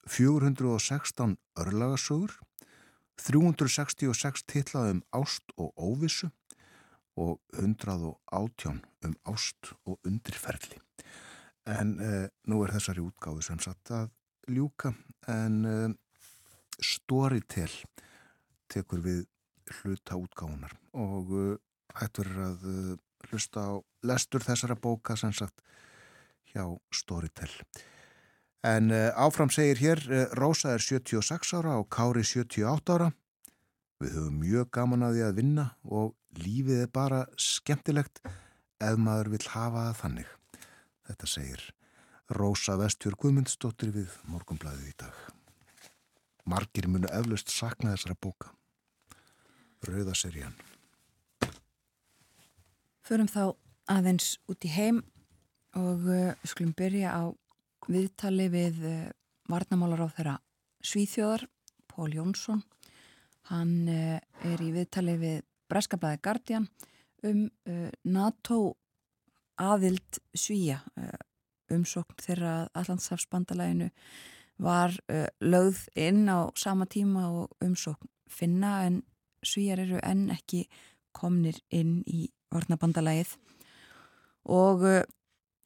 416 0.09 1.37
örlagasögur 1.59 2.39
366 3.19 4.45
titlaðum 4.47 5.03
ást 5.13 5.45
og 5.57 5.73
óvissu 5.77 6.31
og 7.19 7.41
118 7.53 8.79
um 9.05 9.15
ást 9.27 9.73
og 9.85 9.99
undirferli. 10.07 10.79
En 11.67 11.99
eh, 12.01 12.29
nú 12.47 12.63
er 12.65 12.73
þessari 12.77 13.03
útgáðu 13.03 13.43
sem 13.45 13.59
satt 13.61 13.91
að 13.93 14.13
ljúka 14.49 14.95
en 15.29 15.65
eh, 15.67 15.89
Storytel 16.79 17.71
tekur 18.71 19.03
við 19.03 19.25
hluta 19.79 20.17
útgáðunar 20.19 20.75
og 20.97 21.33
eh, 21.37 21.55
hættur 21.99 22.31
að 22.45 22.67
eh, 22.71 22.97
hlusta 23.29 23.65
á 23.65 23.73
lestur 24.07 24.45
þessara 24.45 24.79
bóka 24.79 25.17
sem 25.19 25.33
sagt 25.35 25.63
hjá 26.53 26.65
Storytel. 26.95 27.51
En 28.67 28.93
eh, 28.95 29.11
áfram 29.15 29.53
segir 29.55 29.81
hér 29.83 30.05
Rósa 30.39 30.75
er 30.77 30.85
76 30.85 31.55
ára 31.59 31.79
og 31.81 31.89
Kári 31.93 32.25
78 32.25 32.97
ára. 32.97 33.11
Við 33.99 34.15
höfum 34.15 34.43
mjög 34.43 34.69
gaman 34.75 35.07
að 35.09 35.17
því 35.17 35.25
að 35.27 35.39
vinna 35.41 35.65
og 35.85 36.15
lífið 36.39 36.85
er 36.85 36.93
bara 36.95 37.25
skemmtilegt 37.41 38.23
ef 38.79 39.01
maður 39.01 39.33
vil 39.35 39.43
hafa 39.51 39.89
það 39.89 39.99
þannig. 40.03 40.37
Þetta 41.09 41.33
segir 41.33 41.65
Rósa 42.39 42.77
Vestjör 42.79 43.19
Guðmundsdóttir 43.19 43.91
við 43.95 44.15
Morgonblæðið 44.29 44.93
í 44.93 44.97
dag. 45.03 45.38
Margir 46.49 46.89
munu 46.89 47.09
eflaust 47.13 47.53
sakna 47.53 47.93
þessara 47.95 48.17
bóka. 48.21 48.53
Rauðaserjan. 49.85 50.57
Förum 53.05 53.29
þá 53.31 53.43
aðeins 53.89 54.35
út 54.51 54.65
í 54.67 54.73
heim 54.73 55.03
og 55.79 56.09
uh, 56.09 56.33
skulum 56.45 56.75
byrja 56.77 57.13
á 57.15 57.23
viðtali 57.89 58.49
við 58.53 58.81
uh, 58.85 58.97
varnamálar 59.49 60.05
á 60.05 60.09
þeirra 60.17 60.35
Svíþjóðar, 60.85 61.47
Pól 61.89 62.11
Jónsson. 62.17 62.63
Hann 63.53 63.89
uh, 63.89 64.19
er 64.45 64.65
í 64.65 64.73
viðtali 64.75 65.17
við 65.21 65.41
Breskablaði 65.69 66.21
Guardian 66.25 66.69
um 67.29 67.49
NATO 68.09 68.79
aðild 69.61 70.21
Svíja. 70.33 70.79
Umsókn 71.75 72.17
þeirra 72.23 72.53
Allandshafsbandalæginu 72.79 73.91
var 74.59 74.95
uh, 75.11 75.27
lögð 75.41 75.87
inn 75.95 76.27
á 76.27 76.51
sama 76.59 76.87
tíma 76.87 77.29
og 77.31 77.55
umsókn 77.65 78.11
finna 78.29 78.83
en 78.87 79.03
Svíjar 79.47 79.79
eru 79.79 80.01
enn 80.03 80.33
ekki 80.35 80.65
komnir 81.15 81.61
inn 81.71 82.03
í 82.11 82.27
varnabandalægið 82.53 83.37
og 84.51 84.83
uh, 84.83 85.05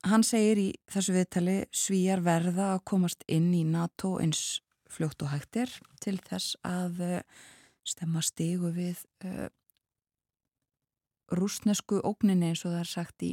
hann 0.05 0.27
segir 0.27 0.61
í 0.61 0.69
þessu 0.93 1.17
viðtali 1.17 1.57
Svíjar 1.73 2.21
verða 2.25 2.75
að 2.75 2.85
komast 2.93 3.25
inn 3.29 3.49
í 3.57 3.65
NATO 3.65 4.19
eins 4.21 4.61
fljótt 4.93 5.25
og 5.25 5.33
hægtir 5.33 5.73
til 6.05 6.19
þess 6.21 6.59
að 6.69 7.01
uh, 7.01 7.19
stemma 7.83 8.21
stigu 8.23 8.71
við 8.77 9.01
rúsnesku 11.33 11.99
ógninni 12.05 12.53
eins 12.53 12.63
og 12.67 12.75
það 12.75 12.83
er 12.83 12.91
sagt 12.91 13.25
í, 13.27 13.31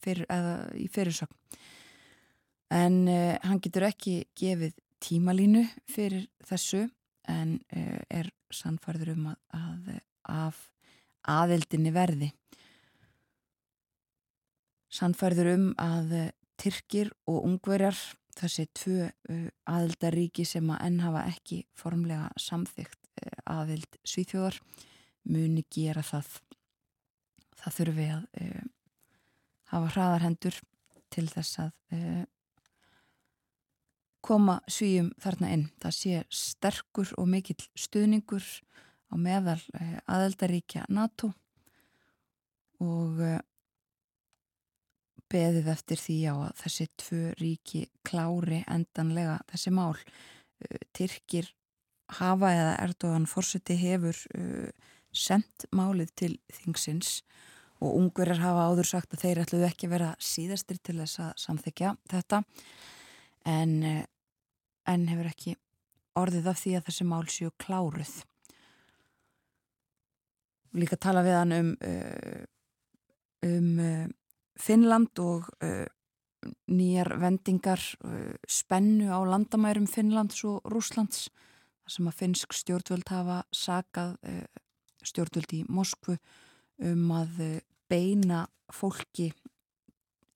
fyr, 0.00 0.22
í 0.78 0.86
fyrirsögn. 0.88 1.34
En 2.72 3.02
uh, 3.10 3.34
hann 3.44 3.60
getur 3.62 3.84
ekki 3.90 4.22
gefið 4.38 4.78
tímalínu 5.04 5.64
fyrir 5.90 6.28
þessu 6.46 6.86
en 7.30 7.58
uh, 7.76 8.00
er 8.08 8.30
sannfærður 8.54 9.14
um 9.14 9.28
að, 9.32 9.92
að 10.30 10.62
aðeldinni 11.34 11.92
verði. 11.94 12.30
Sannfærður 14.94 15.50
um 15.54 15.70
að 15.80 16.12
Tyrkir 16.60 17.10
og 17.26 17.40
Ungverjar 17.48 17.96
þessi 18.38 18.66
tvö 18.76 19.08
aðeldaríki 19.66 20.44
sem 20.46 20.68
að 20.70 20.84
enn 20.86 21.00
hafa 21.02 21.24
ekki 21.30 21.64
formlega 21.78 22.28
samþygt 22.40 23.00
aðeld 23.50 23.98
Svíþjóðar 24.06 24.60
muni 25.30 25.64
gera 25.72 26.02
það. 26.06 26.28
Það 27.58 27.76
þurfi 27.78 28.06
að 28.14 28.24
hafa 29.72 29.92
hraðarhendur 29.94 30.60
til 31.14 31.26
þess 31.32 31.62
að 31.64 31.74
koma 34.24 34.60
svíjum 34.70 35.10
þarna 35.20 35.50
inn. 35.54 35.64
Það 35.82 35.96
sé 35.98 36.22
sterkur 36.32 37.10
og 37.20 37.28
mikill 37.30 37.60
stuðningur 37.76 38.46
á 39.12 39.14
meðal 39.20 39.60
eh, 39.78 39.98
aðeldaríkja 40.10 40.86
NATO 40.92 41.32
og 42.82 43.20
eh, 43.22 43.42
beðið 45.30 45.68
eftir 45.72 46.00
því 46.00 46.16
á 46.30 46.34
að 46.34 46.56
þessi 46.62 46.86
tvö 47.00 47.20
ríki 47.40 47.84
klári 48.06 48.62
endanlega 48.70 49.40
þessi 49.52 49.74
mál. 49.74 49.94
Eh, 50.64 50.80
Tyrkir 50.96 51.52
hafa 52.18 52.52
eða 52.52 52.74
Erdogan 52.84 53.28
fórseti 53.28 53.78
hefur 53.80 54.18
sendt 55.14 55.64
málið 55.72 56.10
til 56.20 56.32
þingsins 56.52 57.22
og 57.80 57.94
ungverjar 57.96 58.42
hafa 58.42 58.66
áður 58.68 58.90
sagt 58.90 59.14
að 59.14 59.22
þeir 59.24 59.40
ætluðu 59.44 59.66
ekki 59.70 59.88
vera 59.88 60.10
síðastir 60.22 60.82
til 60.84 60.98
þess 61.00 61.22
að 61.24 61.30
samþykja 61.40 61.94
þetta 62.12 62.42
en 63.48 63.72
en 64.90 65.08
hefur 65.08 65.30
ekki 65.30 65.56
orðið 66.18 66.48
af 66.50 66.60
því 66.60 66.76
að 66.78 66.86
þessi 66.88 67.06
mál 67.08 67.24
séu 67.30 67.50
kláruð. 67.60 68.14
Líka 70.74 70.98
tala 70.98 71.22
við 71.26 71.36
hann 71.38 71.54
um, 71.54 71.72
uh, 71.86 72.44
um 73.46 73.68
uh, 73.82 74.06
Finnland 74.58 75.22
og 75.22 75.50
uh, 75.62 75.86
nýjar 76.68 77.14
vendingar 77.22 77.80
spennu 78.50 79.08
á 79.08 79.16
landamærum 79.24 79.86
Finnlands 79.88 80.42
og 80.44 80.66
Rúslands 80.68 81.30
þar 81.80 81.94
sem 81.94 82.10
að 82.10 82.18
finnsk 82.18 82.56
stjórnvöld 82.58 83.08
hafa 83.08 83.38
sakað 83.48 84.18
stjórnvöld 85.08 85.54
í 85.56 85.62
Moskvu 85.72 86.18
um 86.84 87.14
að 87.16 87.40
beina 87.88 88.42
fólki 88.68 89.30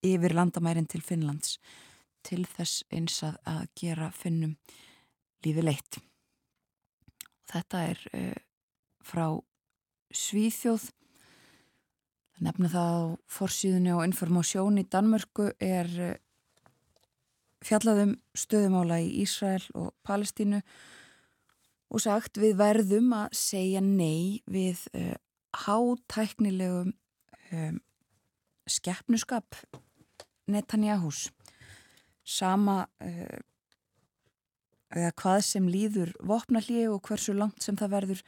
yfir 0.01 0.33
landamærin 0.33 0.89
til 0.89 1.05
Finnlands 1.05 1.59
til 2.29 2.45
þess 2.49 2.85
eins 2.93 3.23
að, 3.27 3.39
að 3.49 3.65
gera 3.81 4.11
finnum 4.15 4.55
lífi 5.45 5.65
leitt. 5.65 5.99
Þetta 7.49 7.83
er 7.89 8.05
uh, 8.13 8.39
frá 9.05 9.27
Svíþjóð. 10.15 10.89
Nefna 12.45 12.71
það 12.71 12.95
á 12.95 13.03
forsýðunni 13.35 13.93
og 13.97 14.05
informásjón 14.07 14.79
í 14.81 14.87
Danmörku 14.89 15.51
er 15.65 15.89
uh, 16.13 16.15
fjallaðum 17.65 18.15
stöðumála 18.39 19.01
í 19.03 19.11
Ísrael 19.25 19.65
og 19.75 19.91
Palestínu 20.07 20.61
og 21.89 22.05
sagt 22.05 22.39
við 22.39 22.59
verðum 22.61 23.11
að 23.17 23.35
segja 23.41 23.83
nei 23.83 24.45
við 24.47 24.85
uh, 24.93 25.17
hátæknilegum 25.65 26.93
um, 27.57 27.81
skeppnuskap 28.69 29.57
Netanyahús 30.49 31.29
sama 32.29 32.83
uh, 33.05 33.41
eða 34.95 35.13
hvað 35.21 35.43
sem 35.49 35.69
líður 35.69 36.15
vopnallíu 36.25 36.95
og 36.95 37.03
hversu 37.09 37.35
langt 37.37 37.65
sem 37.65 37.77
það 37.77 37.95
verður 37.97 38.25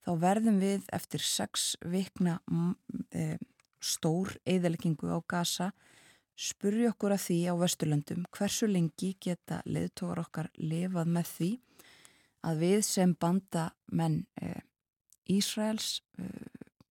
þá 0.00 0.10
verðum 0.22 0.60
við 0.62 0.88
eftir 0.96 1.24
sex 1.24 1.72
vikna 1.82 2.38
uh, 2.50 3.38
stór 3.80 4.36
eðaleggingu 4.48 5.10
á 5.10 5.18
gasa 5.28 5.70
spurja 6.40 6.94
okkur 6.94 7.14
að 7.14 7.24
því 7.26 7.38
á 7.52 7.54
Vesturlöndum 7.60 8.24
hversu 8.32 8.68
lengi 8.70 9.12
geta 9.20 9.60
leðtógar 9.68 10.22
okkar 10.22 10.48
lifað 10.56 11.10
með 11.12 11.32
því 11.34 11.50
að 12.48 12.62
við 12.64 12.80
sem 12.86 13.14
banda 13.20 13.66
menn 13.92 14.22
eh, 14.40 14.62
Ísraels 15.30 16.00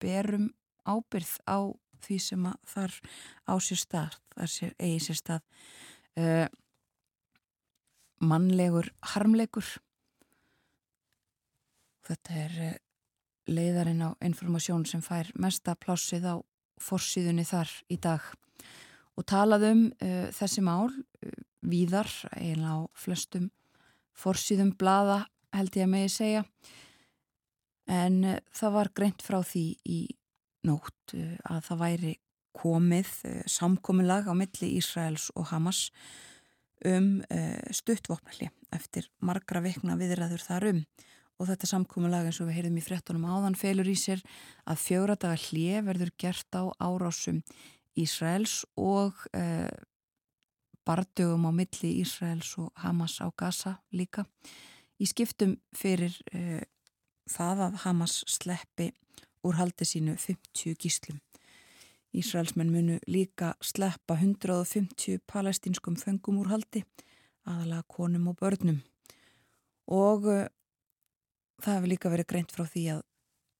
berum 0.00 0.52
ábyrð 0.86 1.32
á 1.50 1.58
því 2.00 2.18
sem 2.22 2.46
þar 2.70 2.94
á 3.44 3.54
sér 3.60 3.80
stað, 3.80 4.14
þar 4.32 4.52
sér, 4.54 4.76
eigi 4.78 5.00
sér 5.08 5.18
stað 5.18 5.42
eh, 6.16 6.46
mannlegur 8.20 8.90
harmleikur. 9.14 9.66
Þetta 12.06 12.38
er 12.44 12.56
eh, 12.66 12.78
leiðarinn 13.50 14.02
á 14.06 14.10
informasjón 14.24 14.86
sem 14.88 15.02
fær 15.04 15.30
mesta 15.38 15.76
plássið 15.78 16.26
á 16.26 16.36
forsýðunni 16.80 17.44
þar 17.44 17.72
í 17.92 17.98
dag. 18.00 18.22
Og 19.18 19.26
talaðum 19.28 19.88
uh, 20.00 20.28
þessi 20.32 20.62
mál 20.64 20.88
uh, 20.88 21.32
víðar, 21.66 22.08
eiginlega 22.38 22.78
á 22.78 22.80
flestum 22.96 23.50
forsýðum 24.16 24.72
blada 24.80 25.24
held 25.52 25.76
ég 25.76 25.84
að 25.84 25.92
megi 25.92 26.12
segja. 26.14 26.44
En 27.90 28.22
uh, 28.24 28.38
það 28.56 28.76
var 28.78 28.92
greint 28.96 29.24
frá 29.26 29.40
því 29.44 29.66
í 29.84 30.00
nótt 30.64 31.14
að 31.16 31.60
það 31.66 31.80
væri 31.80 32.14
komið 32.56 33.10
samkominlag 33.50 34.26
á 34.26 34.34
milli 34.34 34.74
Ísraels 34.78 35.30
og 35.36 35.50
Hamas 35.52 35.88
um 36.86 37.20
stuttvopnalli 37.76 38.48
eftir 38.72 39.10
margra 39.20 39.60
vikna 39.60 39.98
viðræður 40.00 40.44
þar 40.46 40.68
um 40.70 40.84
og 41.40 41.48
þetta 41.48 41.68
samkómulag 41.70 42.28
eins 42.28 42.40
og 42.42 42.50
við 42.50 42.58
heyrðum 42.58 42.80
í 42.80 42.84
frettunum 42.84 43.28
áðan 43.28 43.56
felur 43.56 43.88
í 43.88 43.96
sér 43.96 44.20
að 44.68 44.82
fjóra 44.82 45.16
hlið 45.48 45.86
verður 45.86 46.12
gert 46.20 46.52
á 46.52 46.68
árásum 46.76 47.40
Ísraels 47.98 48.60
og 48.78 49.16
eh, 49.32 49.70
bardögum 50.86 51.48
á 51.48 51.52
milli 51.52 51.94
Ísraels 52.02 52.52
og 52.60 52.70
Hamas 52.76 53.18
á 53.24 53.28
Gaza 53.32 53.78
líka 53.92 54.26
í 55.00 55.08
skiptum 55.08 55.56
fyrir 55.72 56.12
eh, 56.32 56.62
það 57.24 57.64
að 57.70 57.80
Hamas 57.86 58.20
sleppi 58.28 58.90
úr 59.40 59.56
haldi 59.56 59.86
sínu 59.88 60.18
50 60.20 60.76
gíslum. 60.76 61.20
Ísraelsmenn 62.16 62.72
munu 62.72 62.98
líka 63.06 63.54
sleppa 63.62 64.16
150 64.18 65.20
palestinskum 65.30 65.96
fengum 65.96 66.40
úr 66.42 66.50
haldi 66.50 66.82
aðalega 67.46 67.86
konum 67.88 68.28
og 68.32 68.40
börnum 68.40 68.80
og 69.90 70.26
eh, 70.30 70.48
það 71.62 71.76
hefur 71.76 71.92
líka 71.92 72.12
verið 72.12 72.30
greint 72.32 72.54
frá 72.54 72.66
því 72.66 72.84
að 72.96 73.06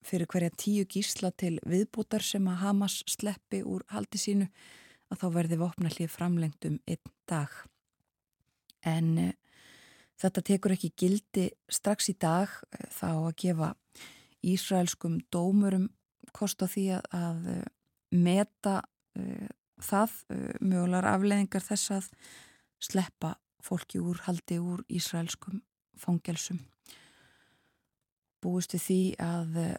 fyrir 0.06 0.30
hverja 0.30 0.56
tíu 0.56 0.86
gísla 0.88 1.30
til 1.36 1.58
viðbútar 1.68 2.24
sem 2.24 2.46
að 2.48 2.62
Hamas 2.64 3.00
sleppi 3.10 3.60
úr 3.66 3.84
haldi 3.92 4.20
sínu 4.20 4.48
að 5.10 5.22
þá 5.22 5.26
verði 5.34 5.58
vopnallið 5.60 6.12
framlengt 6.12 6.66
um 6.68 6.78
einn 6.88 7.12
dag. 7.28 7.50
En 8.86 9.10
e, 9.20 9.26
þetta 10.20 10.44
tekur 10.46 10.76
ekki 10.76 10.92
gildi 10.96 11.50
strax 11.68 12.08
í 12.12 12.16
dag 12.20 12.52
e, 12.70 12.86
þá 12.94 13.10
að 13.10 13.34
gefa 13.44 13.72
Ísraelskum 14.40 15.18
dómurum 15.28 15.90
kost 16.32 16.62
á 16.64 16.66
því 16.70 16.86
að, 16.96 17.42
meta 18.10 18.80
e, 19.16 19.48
það, 19.80 20.16
mögulegar 20.60 21.08
afleðingar 21.14 21.64
þess 21.64 21.94
að 21.96 22.10
sleppa 22.80 23.34
fólki 23.64 24.00
úr 24.00 24.20
haldi 24.24 24.58
úr 24.60 24.82
Ísraelskum 24.88 25.60
fangelsum 26.00 26.60
búist 28.40 28.74
við 28.74 28.84
því 28.86 29.00
að 29.20 29.56
uh, 29.60 29.72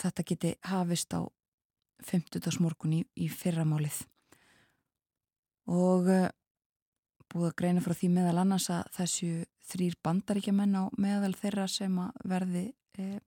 þetta 0.00 0.26
geti 0.26 0.52
hafist 0.70 1.14
á 1.16 1.26
50. 2.06 2.60
morgun 2.62 3.00
í, 3.00 3.00
í 3.18 3.26
fyrramálið 3.28 4.02
og 5.70 6.10
uh, 6.10 6.28
búið 7.30 7.48
að 7.50 7.56
greina 7.62 7.82
frá 7.84 7.94
því 7.96 8.12
meðal 8.14 8.38
annars 8.42 8.70
að 8.72 8.86
þessu 8.96 9.32
þrýr 9.70 9.98
bandaríkjaman 10.02 10.78
á 10.78 10.84
meðal 10.98 11.34
þeirra 11.38 11.66
sem 11.70 11.98
að 12.02 12.22
verði 12.30 12.64
uh, 13.02 13.18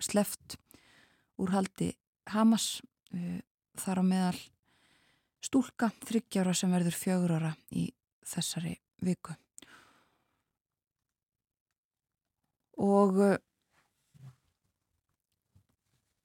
sleft 0.00 0.58
úr 1.42 1.52
haldi 1.54 1.92
Hamas 2.32 2.80
þar 3.78 4.02
á 4.02 4.04
meðal 4.04 4.38
stúlka 5.46 5.90
þryggjára 6.06 6.54
sem 6.56 6.72
verður 6.72 6.96
fjögur 6.96 7.36
ára 7.38 7.52
í 7.70 7.88
þessari 8.26 8.74
viku. 9.04 9.36
Og 12.82 13.20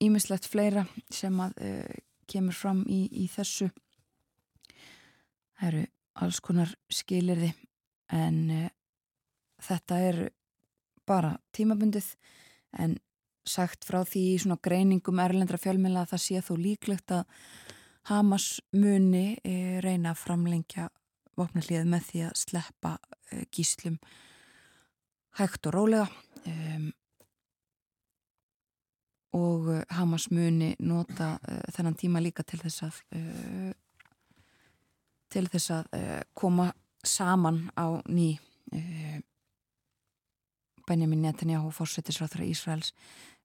ímislegt 0.02 0.48
uh, 0.48 0.50
fleira 0.52 0.84
sem 1.12 1.38
að 1.40 1.54
uh, 1.64 1.94
kemur 2.28 2.56
fram 2.56 2.82
í, 2.90 3.06
í 3.24 3.28
þessu. 3.30 3.70
Það 5.56 5.68
eru 5.68 5.84
alls 6.22 6.42
konar 6.44 6.74
skilirði 6.92 7.52
en 8.12 8.42
uh, 8.50 8.68
þetta 9.62 10.02
er 10.10 10.22
bara 11.08 11.36
tímabundið 11.54 12.12
en 12.82 12.98
sagt 13.48 13.86
frá 13.88 14.02
því 14.06 14.24
í 14.32 14.40
svona 14.42 14.60
greiningum 14.62 15.20
erlendra 15.22 15.60
fjölmjöla 15.60 16.04
að 16.04 16.14
það 16.14 16.24
sé 16.26 16.42
þó 16.46 16.54
líklegt 16.60 17.14
að 17.14 17.38
Hamas 18.10 18.56
muni 18.74 19.36
uh, 19.38 19.78
reyna 19.84 20.10
að 20.10 20.22
framlengja 20.24 20.88
vopnallið 21.38 21.86
með 21.88 22.08
því 22.08 22.24
að 22.26 22.38
sleppa 22.40 22.96
uh, 22.98 23.44
gíslum 23.54 24.00
hægt 25.38 25.66
og 25.70 25.74
rólega. 25.76 26.08
Um, 26.46 26.90
og 29.32 29.68
uh, 29.72 29.82
Hamas 29.88 30.28
muni 30.30 30.74
nota 30.84 31.36
uh, 31.38 31.62
þennan 31.72 31.96
tíma 31.96 32.20
líka 32.20 32.44
til 32.44 32.60
þess 32.60 32.84
að 32.88 33.00
uh, 33.16 33.72
til 35.32 35.46
þess 35.48 35.72
að 35.72 35.92
uh, 35.96 36.20
koma 36.34 36.72
saman 37.02 37.64
á 37.74 37.98
ný 38.06 38.36
Benjamin 40.86 41.24
Netanyahu 41.26 41.72
fórsetisráþra 41.74 42.46
Ísraels 42.46 42.92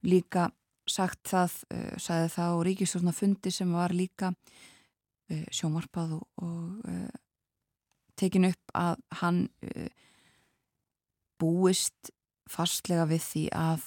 líka 0.06 0.50
sagt 0.88 1.28
það, 1.28 1.56
uh, 1.74 1.94
sagði 2.00 2.34
það 2.36 2.52
á 2.54 2.58
ríkistofna 2.68 3.14
fundi 3.16 3.54
sem 3.54 3.72
var 3.74 3.96
líka 3.96 4.34
sjómarpað 5.52 6.14
og, 6.16 6.22
og 6.40 7.10
tekin 8.16 8.46
upp 8.48 8.72
að 8.80 9.02
hann 9.20 9.42
búist 11.36 12.14
fastlega 12.48 13.04
við 13.10 13.26
því 13.26 13.42
að 13.52 13.84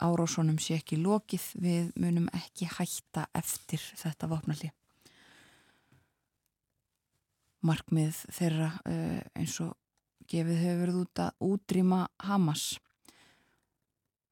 árásunum 0.00 0.56
sé 0.56 0.78
ekki 0.78 0.96
lokið. 0.96 1.50
Við 1.60 1.92
munum 2.00 2.30
ekki 2.32 2.70
hætta 2.72 3.26
eftir 3.36 3.84
þetta 4.00 4.30
vopnalli 4.32 4.72
markmið 7.66 8.24
þeirra 8.32 8.70
eins 9.36 9.60
og 9.64 9.76
gefið 10.30 10.62
hefur 10.62 10.82
verið 10.82 11.00
út 11.02 11.22
að 11.22 11.46
útrýma 11.46 12.00
Hamas 12.26 12.66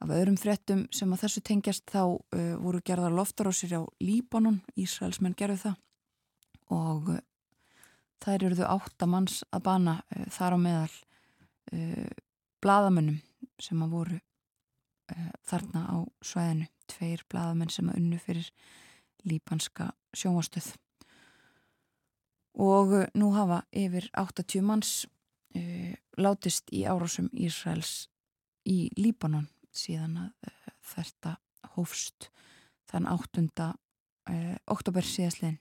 af 0.04 0.12
öðrum 0.12 0.36
frettum 0.36 0.84
sem 0.92 1.12
að 1.14 1.24
þessu 1.24 1.42
tengjast 1.48 1.86
þá 1.88 2.02
uh, 2.04 2.56
voru 2.60 2.82
gerðar 2.84 3.14
loftarásir 3.16 3.72
á 3.72 3.82
Líbanon, 4.04 4.60
Ísraelsmenn 4.76 5.36
gerðu 5.38 5.62
það. 5.62 5.78
Og 6.74 7.08
uh, 7.14 7.22
þær 8.24 8.46
eruðu 8.50 8.68
áttamanns 8.68 9.40
að 9.54 9.64
bana 9.70 9.96
uh, 10.02 10.26
þar 10.34 10.56
á 10.56 10.58
meðal 10.60 10.94
uh, 11.72 12.12
bladamönnum 12.64 13.20
sem 13.62 13.82
að 13.84 13.96
voru 13.96 14.20
uh, 14.20 15.32
þarna 15.48 15.84
á 15.88 15.96
svæðinu, 16.24 16.68
tveir 16.90 17.24
bladamenn 17.32 17.72
sem 17.72 17.88
að 17.88 18.00
unnu 18.02 18.20
fyrir 18.20 18.50
lípanska 19.24 19.88
sjónvastöð 20.12 20.74
og 22.60 22.92
uh, 22.92 23.06
nú 23.16 23.32
hafa 23.38 23.62
yfir 23.72 24.10
80 24.20 24.68
manns 24.68 24.94
látist 26.18 26.72
í 26.74 26.80
árásum 26.82 27.28
Ísraels 27.30 28.08
í 28.66 28.88
Líbanon 28.98 29.44
síðan 29.76 30.16
að 30.26 30.48
uh, 30.50 30.72
þetta 30.94 31.36
hófst 31.74 32.30
þann 32.90 33.08
8. 33.10 33.70
Uh, 34.24 34.54
oktober 34.72 35.04
síðastliðin 35.04 35.58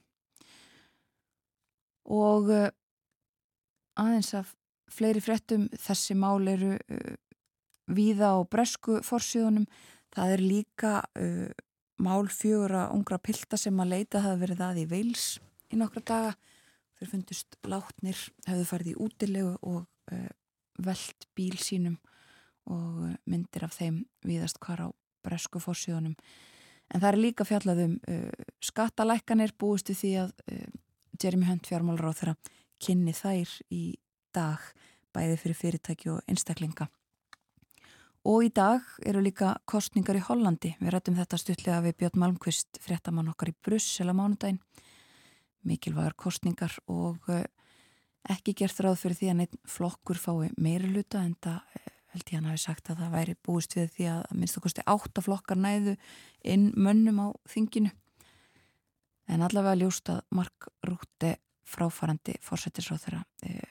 og 2.13 2.49
uh, 2.52 2.69
aðeins 3.99 4.34
af 4.38 4.54
fleiri 4.93 5.21
fréttum, 5.23 5.67
þessi 5.80 6.15
mál 6.17 6.43
eru 6.47 6.76
uh, 6.78 7.15
víða 7.91 8.34
á 8.36 8.39
bresku 8.47 9.02
forsjónum, 9.06 9.65
það 10.13 10.36
er 10.36 10.43
líka 10.43 10.93
uh, 11.19 11.49
mál 12.04 12.28
fjögur 12.32 12.76
að 12.84 12.95
ungra 12.97 13.19
pilda 13.21 13.60
sem 13.60 13.80
að 13.80 13.93
leita 13.95 14.23
hafa 14.23 14.41
verið 14.41 14.63
að 14.65 14.82
í 14.84 14.88
veils 14.91 15.28
í 15.73 15.80
nokkra 15.80 16.04
daga 16.06 16.34
þeir 16.99 17.12
fundust 17.12 17.58
látnir, 17.67 18.19
hefðu 18.47 18.69
farið 18.69 18.93
í 18.93 18.97
útilegu 19.08 19.54
og 19.62 19.84
uh, 20.13 20.32
veld 20.84 21.30
bíl 21.38 21.58
sínum 21.62 21.97
og 22.69 23.04
uh, 23.10 23.13
myndir 23.30 23.67
af 23.67 23.76
þeim 23.78 24.04
víðast 24.26 24.60
hvar 24.63 24.86
á 24.86 24.88
bresku 25.23 25.62
forsjónum 25.63 26.15
en 26.93 27.02
það 27.02 27.10
er 27.12 27.19
líka 27.19 27.47
fjallað 27.47 27.84
um 27.88 27.99
uh, 28.08 28.49
skattalækkanir 28.63 29.56
búistu 29.60 29.95
því 29.97 30.15
að 30.26 30.34
uh, 30.52 30.65
Jeremy 31.21 31.49
Hunt 31.52 31.69
fjármálur 31.69 32.12
á 32.12 32.17
þeirra 32.17 32.36
kynni 32.84 33.13
þær 33.15 33.54
í 33.71 33.84
dag 34.36 34.62
bæði 35.13 35.39
fyrir 35.39 35.60
fyrirtæki 35.60 36.12
og 36.15 36.23
einstaklinga 36.28 36.89
Og 38.23 38.45
í 38.45 38.49
dag 38.56 38.86
eru 39.04 39.19
líka 39.19 39.49
kostningar 39.67 40.15
í 40.15 40.21
Hollandi. 40.23 40.69
Við 40.80 40.93
rættum 40.93 41.17
þetta 41.17 41.39
stuttlega 41.41 41.82
við 41.84 41.97
Björn 41.99 42.21
Malmqvist, 42.21 42.80
fréttamann 42.80 43.28
okkar 43.34 43.52
í 43.52 43.56
Brussel 43.60 44.08
á 44.08 44.15
mánudaginn. 44.15 44.62
Mikilvægar 45.67 46.15
kostningar 46.15 46.78
og 46.88 47.28
uh, 47.28 47.43
ekki 48.32 48.56
gert 48.62 48.80
ráð 48.80 49.02
fyrir 49.02 49.19
því 49.19 49.32
að 49.32 49.38
neitt 49.41 49.58
flokkur 49.67 50.19
fái 50.19 50.54
meiri 50.56 50.93
luta 50.93 51.19
en 51.23 51.36
það 51.43 51.91
held 52.13 52.30
ég 52.30 52.38
hann 52.38 52.49
hafi 52.52 52.62
sagt 52.62 52.89
að 52.91 53.02
það 53.02 53.15
væri 53.17 53.36
búist 53.45 53.76
við 53.78 53.89
því 53.95 54.08
að 54.12 54.23
minnst 54.38 54.58
okkursti 54.60 54.86
áttaflokkar 54.93 55.60
næðu 55.60 55.95
inn 56.54 56.69
mönnum 56.78 57.21
á 57.26 57.28
þinginu. 57.49 57.91
En 59.32 59.41
allavega 59.45 59.80
ljóst 59.82 60.12
að 60.13 60.21
Mark 60.36 60.67
Rúti 60.86 61.34
fráfarandi 61.73 62.36
fórsættisráð 62.43 63.06
þeirra, 63.06 63.21
uh, 63.47 63.69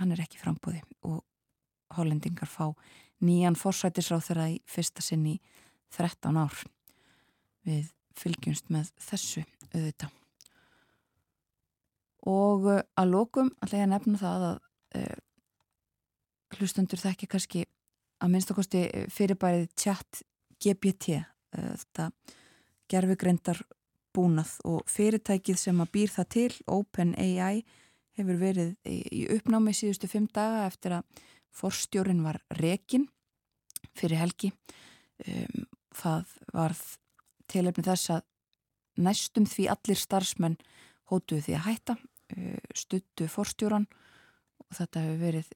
hann 0.00 0.12
er 0.12 0.24
ekki 0.24 0.40
frambúði 0.40 0.82
og 1.06 1.22
hollendingar 1.96 2.50
fá 2.50 2.74
nýjan 3.24 3.56
forsætisráð 3.58 4.26
þeirra 4.26 4.48
í 4.52 4.58
fyrsta 4.68 5.04
sinn 5.04 5.24
í 5.30 5.38
13 5.96 6.36
ár. 6.36 6.58
Við 7.64 7.88
fylgjumst 8.18 8.68
með 8.74 8.90
þessu 9.00 9.46
auðvita. 9.70 10.10
Og 12.28 12.68
uh, 12.68 12.84
að 12.98 13.14
lókum 13.14 13.54
að 13.64 13.80
nefna 13.88 14.20
það 14.20 14.46
að 14.50 14.60
uh, 15.00 15.18
hlustendur 16.58 17.00
þekki 17.00 17.28
kannski 17.30 17.64
að 18.18 18.32
minnst 18.32 18.52
okkosti 18.52 18.84
fyrirbærið 19.12 19.66
chat 19.78 20.22
GPT, 20.62 21.20
uh, 21.20 21.74
þetta 21.82 22.10
gerfugreindar 22.88 23.60
búnað 24.16 24.54
og 24.66 24.86
fyrirtækið 24.90 25.58
sem 25.60 25.82
að 25.82 25.92
býr 25.94 26.12
það 26.12 26.28
til, 26.34 26.50
OpenAI, 26.74 27.62
hefur 28.18 28.40
verið 28.40 28.72
í 28.88 29.26
uppnámi 29.36 29.74
síðustu 29.76 30.08
fimm 30.10 30.26
daga 30.34 30.64
eftir 30.66 30.96
að 30.98 31.20
forstjórin 31.54 32.24
var 32.24 32.40
rekin 32.58 33.06
fyrir 33.96 34.18
helgi. 34.22 34.50
Um, 35.26 35.66
það 35.94 36.34
varð 36.54 36.82
tilefni 37.50 37.84
þess 37.86 38.12
að 38.16 38.26
næstum 39.02 39.46
því 39.48 39.68
allir 39.72 39.98
starfsmenn 39.98 40.58
hótuðu 41.10 41.46
því 41.46 41.56
að 41.58 41.66
hætta 41.68 41.96
uh, 41.98 42.58
stuttu 42.74 43.28
forstjóran 43.30 43.86
og 44.64 44.76
þetta 44.78 45.04
hefur 45.04 45.22
verið 45.22 45.54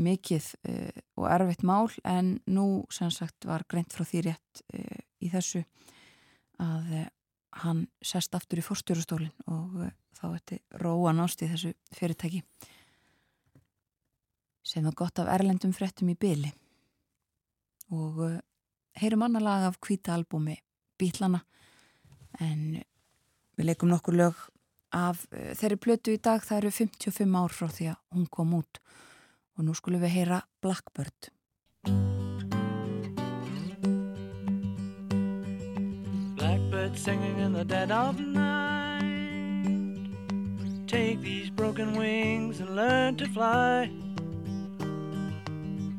mikið 0.00 0.48
uh, 0.68 1.02
og 1.20 1.28
erfitt 1.30 1.64
mál 1.66 1.90
en 2.04 2.36
nú 2.46 2.86
sem 2.92 3.10
sagt 3.12 3.46
var 3.48 3.66
greint 3.68 3.94
frá 3.94 4.04
því 4.06 4.26
rétt 4.28 4.62
uh, 4.76 4.98
í 5.22 5.30
þessu 5.32 5.62
að 6.62 6.90
uh, 7.00 7.06
hann 7.62 7.86
sest 8.04 8.34
aftur 8.36 8.60
í 8.60 8.64
forstjórastólin 8.64 9.32
og 9.48 9.86
þá 10.16 10.26
ætti 10.34 10.58
róa 10.82 11.14
nást 11.16 11.40
í 11.44 11.48
þessu 11.48 11.72
fyrirtæki. 11.96 12.42
Sem 14.66 14.84
var 14.84 14.96
gott 14.98 15.20
af 15.22 15.30
erlendum 15.32 15.72
frettum 15.76 16.10
í 16.12 16.18
byli 16.20 16.50
og 17.94 18.40
heyrum 18.98 19.24
annar 19.24 19.44
lag 19.44 19.64
af 19.68 19.80
kvíta 19.80 20.16
albúmi 20.16 20.56
Bítlana 20.98 21.40
en 22.42 22.82
við 23.56 23.68
leikum 23.70 23.92
nokkur 23.92 24.16
lög 24.18 24.40
af 24.96 25.22
þeirri 25.30 25.78
plötu 25.80 26.16
í 26.16 26.20
dag. 26.20 26.42
Það 26.44 26.58
eru 26.58 26.72
55 26.74 27.36
ár 27.40 27.54
frá 27.54 27.68
því 27.72 27.88
að 27.92 28.00
hún 28.16 28.28
kom 28.32 28.56
út. 28.58 28.80
og 28.80 29.06
nú 29.62 29.72
skulum 29.74 30.02
við 30.04 30.12
heyra 30.18 30.42
Blackbird 30.60 31.30
Blackbird 36.36 36.98
singing 36.98 37.38
in 37.40 37.52
the 37.52 37.64
dead 37.64 37.90
of 37.90 38.20
night 38.20 38.76
Take 40.86 41.20
these 41.20 41.50
broken 41.50 41.96
wings 41.96 42.60
and 42.60 42.76
learn 42.76 43.16
to 43.16 43.26
fly 43.26 43.90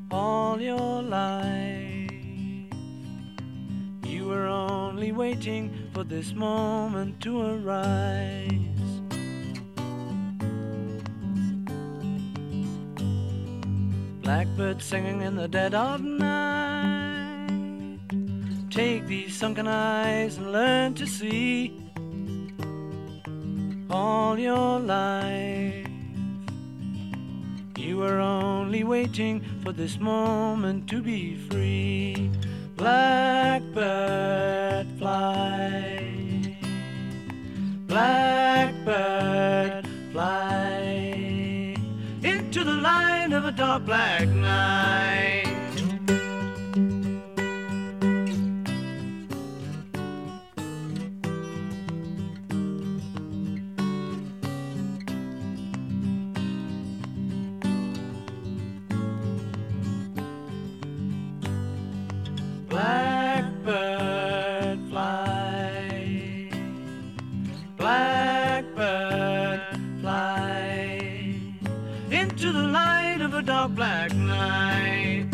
all 0.10 0.60
your 0.60 1.02
life. 1.04 2.12
You 4.04 4.26
were 4.28 4.48
only 4.48 5.12
waiting 5.12 5.89
for 5.93 6.04
this 6.04 6.34
moment 6.34 7.20
to 7.22 7.41
arise. 7.41 8.66
Blackbird 14.28 14.82
singing 14.82 15.22
in 15.22 15.38
the 15.38 15.48
dead 15.48 15.74
of 15.74 16.02
night. 16.02 17.98
Take 18.70 19.08
these 19.08 19.34
sunken 19.34 19.70
eyes 19.70 20.38
and 20.38 20.52
learn 20.52 20.94
to 20.96 21.08
see 21.08 21.72
all 23.90 24.38
your 24.38 24.82
life. 24.82 25.88
You 27.78 28.00
were 28.00 28.20
only 28.20 28.84
waiting 28.84 29.46
for 29.63 29.72
this 29.72 29.98
moment 29.98 30.90
to 30.90 31.02
be 31.02 31.38
free. 31.50 32.30
Blackbird 32.76 33.78
fly. 35.00 36.58
Blackbird 37.88 39.88
fly 40.12 40.66
a 43.48 43.52
dark 43.52 43.86
black 43.86 44.28
night. 44.28 45.27
Black 73.67 74.13
night. 74.13 75.25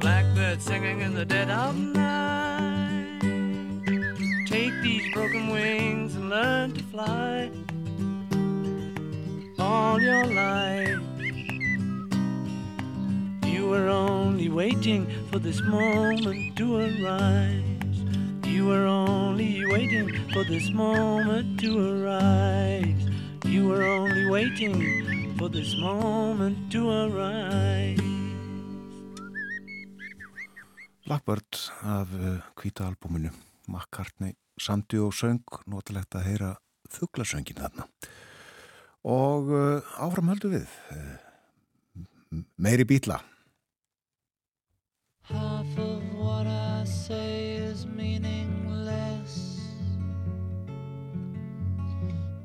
Blackbird 0.00 0.62
singing 0.62 1.00
in 1.00 1.14
the 1.14 1.24
dead 1.24 1.50
of 1.50 1.76
night. 1.76 1.95
Waiting 14.86 15.30
for 15.30 15.40
this 15.40 15.60
moment 15.62 16.56
to 16.56 16.76
arise. 16.76 17.98
You 18.46 18.66
were 18.66 18.86
only 18.86 19.66
waiting 19.66 20.08
for 20.32 20.44
this 20.44 20.70
moment 20.70 21.58
to 21.60 21.70
arise. 21.74 23.02
You 23.44 23.66
were 23.66 23.82
only 23.82 24.30
waiting 24.30 25.34
for 25.38 25.48
this 25.50 25.74
moment 25.80 26.70
to 26.70 26.90
arise. 26.90 27.98
Blackbird 31.06 31.70
af 31.82 32.08
kvíta 32.54 32.84
uh, 32.84 32.88
albúminu 32.88 33.30
McCartney 33.68 34.34
samdi 34.58 34.98
og 35.02 35.14
söng 35.14 35.42
notalegt 35.66 36.14
að 36.14 36.30
heyra 36.30 36.56
fugglasöngin 36.90 37.58
þarna 37.58 37.90
og 39.02 39.50
uh, 39.50 39.96
áfram 39.98 40.30
höldu 40.30 40.54
við 40.54 40.66
uh, 40.94 42.44
meiri 42.54 42.86
bítla 42.86 43.24
Half 45.28 45.76
of 45.78 46.14
what 46.14 46.46
I 46.46 46.84
say 46.84 47.54
is 47.54 47.84
meaningless. 47.84 49.60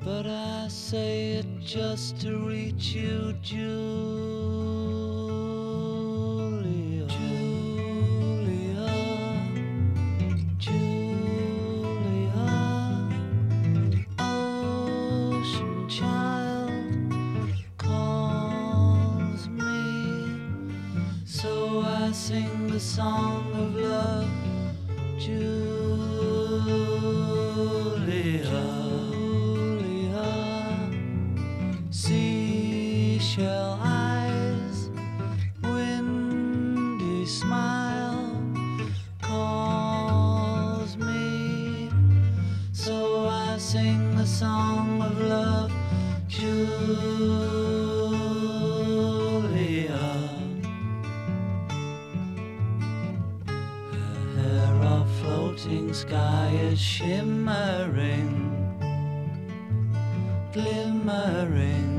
But 0.00 0.26
I 0.26 0.66
say 0.68 1.34
it 1.34 1.46
just 1.60 2.20
to 2.22 2.38
reach 2.38 2.92
you, 2.92 3.34
Julia. 3.40 3.62
The 22.72 22.80
song 22.80 23.52
of 23.52 23.74
love, 23.74 24.26
Julia. 25.18 25.81
Sky 56.12 56.50
is 56.68 56.78
shimmering, 56.78 58.36
glimmering 60.52 61.91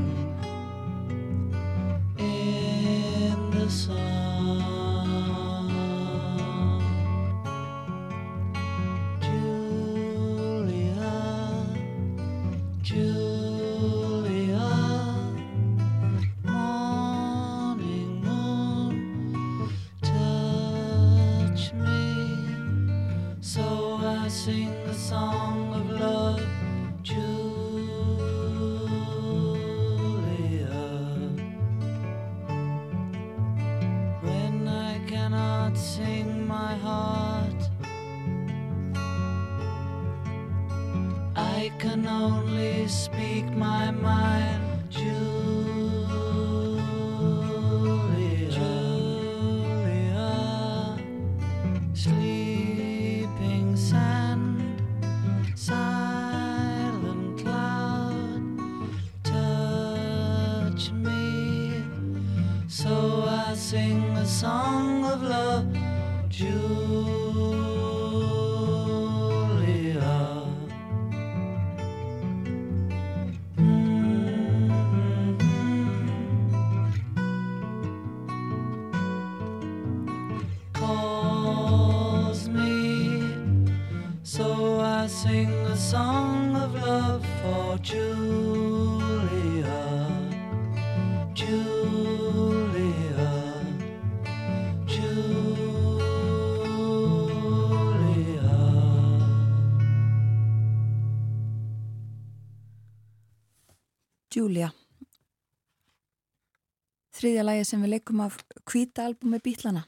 þriðja 107.24 107.44
lægi 107.46 107.64
sem 107.64 107.80
við 107.80 107.92
leikum 107.94 108.20
af 108.20 108.34
kvíta 108.68 109.06
albumi 109.08 109.38
Bítlana 109.40 109.86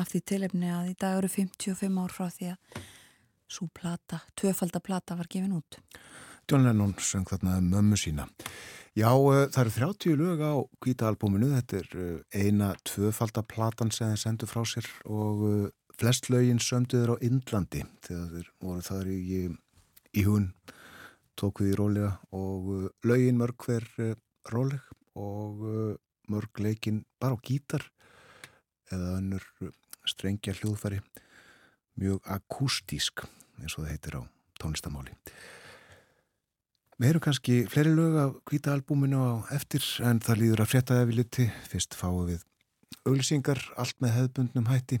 af 0.00 0.08
því 0.08 0.20
tilefni 0.30 0.70
að 0.72 0.86
í 0.88 0.94
dag 0.96 1.18
eru 1.18 1.28
55 1.28 1.98
ár 2.00 2.14
frá 2.14 2.30
því 2.32 2.48
að 2.54 2.78
svo 3.48 3.68
plata, 3.76 4.22
tvöfaldaplata 4.40 5.16
var 5.18 5.28
gefin 5.28 5.58
út. 5.58 5.76
John 6.48 6.64
Lennon 6.64 6.94
söng 6.96 7.28
þarna 7.28 7.58
um 7.60 7.68
mömmu 7.74 7.98
sína. 8.00 8.24
Já, 8.96 9.10
uh, 9.12 9.50
það 9.52 9.60
eru 9.66 9.74
30 9.76 10.16
lög 10.22 10.40
á 10.40 10.52
kvíta 10.80 11.10
albuminu, 11.10 11.50
þetta 11.58 11.82
er 11.82 11.92
uh, 11.92 12.08
eina 12.32 12.70
tvöfaldaplatan 12.88 13.92
sem 13.92 14.14
þeir 14.14 14.24
sendu 14.24 14.48
frá 14.48 14.64
sér 14.64 14.88
og 15.04 15.44
uh, 15.44 15.62
flest 16.00 16.32
lögin 16.32 16.62
sömduður 16.62 17.18
á 17.20 17.22
Indlandi 17.28 17.84
þegar 18.08 18.32
þeir 18.32 18.50
voru 18.64 18.88
þar 18.88 19.12
í, 19.12 19.44
í 20.16 20.24
hún 20.24 20.54
tók 21.36 21.60
við 21.60 21.74
í 21.74 21.78
rólega 21.84 22.16
og 22.32 22.88
lögin 23.04 23.40
mörg 23.44 23.60
hver 23.68 23.84
róleg 24.48 24.80
og 25.18 25.98
mörg 26.32 26.62
leikin 26.62 27.04
bara 27.20 27.36
á 27.36 27.44
gítar 27.44 27.84
eða 28.92 29.18
önnur 29.18 29.44
strengja 30.08 30.54
hljóðfæri 30.56 31.00
mjög 31.98 32.24
akústísk 32.30 33.26
eins 33.58 33.76
og 33.76 33.84
það 33.84 33.92
heitir 33.92 34.18
á 34.18 34.22
tónlistamáli. 34.62 35.14
Við 36.98 37.06
heyrum 37.12 37.22
kannski 37.22 37.56
fleiri 37.70 37.94
lög 37.94 38.16
af 38.18 38.38
hvita 38.50 38.72
albúminu 38.74 39.18
á 39.22 39.32
eftir 39.54 39.84
en 40.02 40.18
það 40.18 40.40
líður 40.42 40.62
að 40.64 40.70
frétta 40.72 40.96
eða 40.96 41.08
við 41.10 41.18
liti. 41.20 41.44
Fyrst 41.70 41.94
fáum 41.94 42.24
við 42.26 42.42
auglýsingar 43.06 43.60
allt 43.78 44.00
með 44.02 44.16
hefðbundnum 44.16 44.70
hætti. 44.72 44.98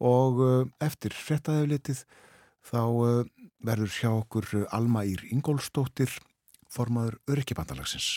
Og 0.00 0.40
eftir 0.80 1.12
frétta 1.16 1.52
eða 1.52 1.66
við 1.66 1.74
litið 1.74 2.00
þá 2.66 2.80
verður 3.66 3.92
hjá 3.98 4.10
okkur 4.14 4.48
Alma 4.72 5.04
Ír 5.08 5.26
Ingólstóttir, 5.28 6.12
formaður 6.72 7.20
Öryggibandalagsins. 7.28 8.16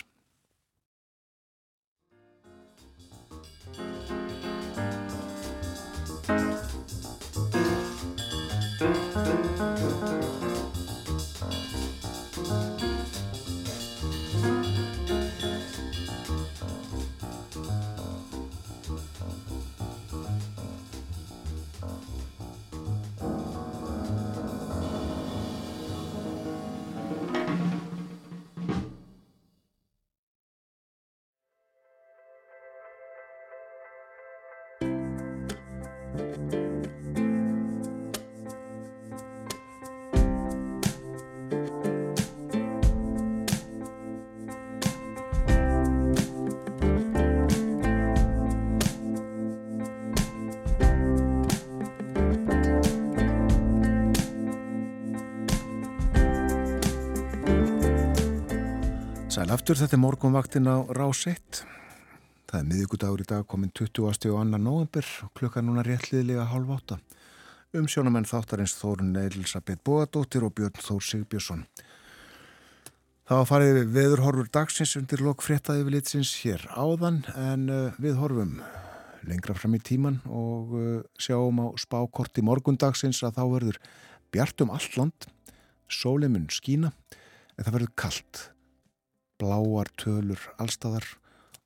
Aftur, 59.70 59.86
þetta 59.86 59.94
er 59.94 60.02
morgunvaktin 60.02 60.66
á 60.66 60.76
Rás 60.98 61.20
1. 61.30 61.58
Það 62.50 62.56
er 62.58 62.64
miðugudagur 62.66 63.20
í 63.22 63.26
dag 63.28 63.44
komin 63.46 63.70
20. 63.70 64.02
og 64.02 64.16
2. 64.18 64.32
november 64.58 65.06
klukka 65.38 65.62
núna 65.62 65.84
réttliðilega 65.86 66.48
halv 66.50 66.72
átta. 66.74 66.96
Umsjónamenn 67.78 68.26
þáttarins 68.26 68.74
Þórun 68.80 69.14
Eilsabeth 69.20 69.84
Bóadóttir 69.86 70.42
og 70.42 70.56
Björn 70.58 70.74
Þór 70.74 71.06
Sigbjörnsson. 71.06 71.62
Það 73.30 73.38
var 73.38 73.48
farið 73.52 73.80
veðurhorfur 73.94 74.50
dagsins 74.50 74.96
undir 74.98 75.22
lok 75.22 75.46
fréttaði 75.46 75.86
við 75.86 76.00
litsins 76.00 76.34
hér 76.42 76.66
áðan 76.74 77.22
en 77.38 77.70
uh, 77.70 77.94
við 78.02 78.18
horfum 78.18 78.58
lengra 79.22 79.54
fram 79.54 79.78
í 79.78 79.84
tíman 79.86 80.18
og 80.26 80.74
uh, 80.74 81.02
sjáum 81.14 81.62
á 81.62 81.66
spákorti 81.78 82.42
morgundagsins 82.42 83.22
að 83.22 83.38
þá 83.38 83.44
verður 83.54 83.84
bjartum 84.34 84.74
allt 84.74 84.98
land, 84.98 85.34
sóleimun 85.86 86.50
skína 86.50 86.90
en 87.54 87.62
það 87.62 87.76
verður 87.76 88.00
kallt 88.02 88.48
bláar 89.40 89.88
tölur 90.00 90.42
allstæðar, 90.60 91.06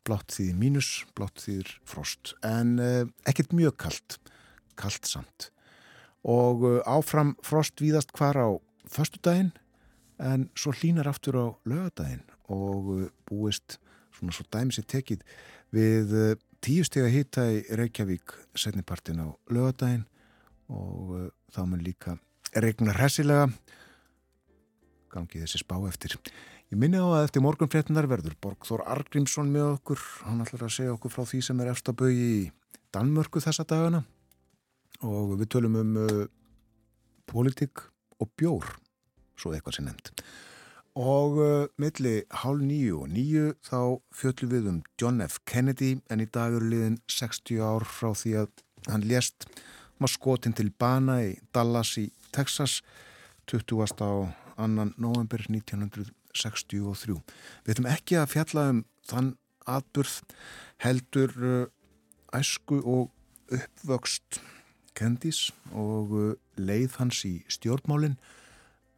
blátt 0.07 0.37
þýðir 0.37 0.61
mínus, 0.61 0.91
blátt 1.17 1.43
þýðir 1.43 1.75
frost, 1.89 2.35
en 2.45 2.79
eh, 2.83 3.03
ekkert 3.29 3.55
mjög 3.57 3.77
kallt, 3.87 4.19
kallt 4.79 5.09
samt. 5.09 5.51
Og 6.25 6.65
eh, 6.69 6.81
áfram 6.87 7.35
frost 7.45 7.83
víðast 7.83 8.15
hvar 8.17 8.39
á 8.39 8.49
förstu 8.91 9.21
daginn, 9.25 9.53
en 10.23 10.49
svo 10.55 10.73
hlínar 10.77 11.09
aftur 11.11 11.39
á 11.41 11.47
lögadaginn 11.67 12.23
og 12.53 12.91
eh, 12.95 13.09
búist 13.27 13.79
svona 14.15 14.35
svo 14.35 14.47
dæmis 14.53 14.79
er 14.79 14.87
tekið 14.87 15.25
við 15.75 16.15
eh, 16.15 16.37
tíu 16.65 16.85
steg 16.87 17.09
að 17.09 17.17
hýta 17.17 17.47
í 17.51 17.63
Reykjavík 17.81 18.37
setnipartin 18.57 19.25
á 19.25 19.29
lögadaginn 19.51 20.07
og 20.71 21.33
þá 21.53 21.65
mun 21.67 21.83
líka 21.85 22.17
regna 22.55 22.95
hressilega 22.95 23.51
gangið 25.13 25.45
þessi 25.45 25.61
spá 25.63 25.77
eftir. 25.89 26.17
Ég 26.75 26.81
minni 26.83 26.99
á 26.99 27.07
að 27.07 27.29
eftir 27.29 27.43
morgunfréttunar 27.45 28.09
verður 28.11 28.33
Borgþór 28.43 28.81
Argrímsson 28.91 29.47
með 29.55 29.77
okkur. 29.77 30.01
Hann 30.27 30.41
ætlar 30.43 30.65
að 30.67 30.73
segja 30.75 30.95
okkur 30.97 31.13
frá 31.15 31.23
því 31.31 31.39
sem 31.47 31.61
er 31.63 31.69
efstabögi 31.71 32.25
í 32.27 32.41
Danmörku 32.91 33.39
þessa 33.45 33.63
dagana 33.71 34.01
og 35.07 35.37
við 35.39 35.53
tölum 35.55 35.77
um 35.79 35.93
uh, 36.03 36.25
politík 37.31 37.85
og 38.19 38.33
bjór, 38.35 38.67
svo 39.39 39.53
eitthvað 39.55 39.77
sem 39.77 39.87
nefnd. 39.87 40.25
Og 40.99 41.39
uh, 41.45 41.53
milli 41.79 42.17
hálf 42.43 42.67
nýju 42.67 42.99
og 43.05 43.15
nýju 43.15 43.55
þá 43.71 43.79
fjöllum 44.25 44.53
við 44.57 44.69
um 44.73 44.83
John 44.99 45.23
F. 45.29 45.39
Kennedy 45.47 45.93
en 46.11 46.27
í 46.27 46.27
dag 46.27 46.59
eru 46.59 46.73
liðin 46.75 46.99
60 47.07 47.63
ár 47.63 47.87
frá 47.87 48.11
því 48.19 48.35
að 48.43 48.67
hann 48.91 49.07
lést 49.07 49.47
var 50.03 50.11
skotin 50.11 50.59
til 50.59 50.73
bana 50.75 51.21
í 51.23 51.37
Dallas 51.55 51.95
í 52.03 52.09
Texas 52.35 52.81
20. 53.47 53.87
á 54.03 54.27
annan 54.59 54.91
november 54.99 55.47
1963. 56.35 57.17
Við 57.65 57.75
ætlum 57.75 57.91
ekki 57.91 58.19
að 58.19 58.31
fjalla 58.35 58.67
um 58.73 58.83
þann 59.09 59.33
atburð 59.71 60.21
heldur 60.83 61.35
uh, 61.41 61.67
æsku 62.35 62.81
og 62.83 63.55
uppvöxt 63.55 64.41
Kendis 64.95 65.49
og 65.73 66.15
uh, 66.15 66.33
leið 66.59 66.99
hans 67.01 67.25
í 67.29 67.35
stjórnmálinn. 67.51 68.19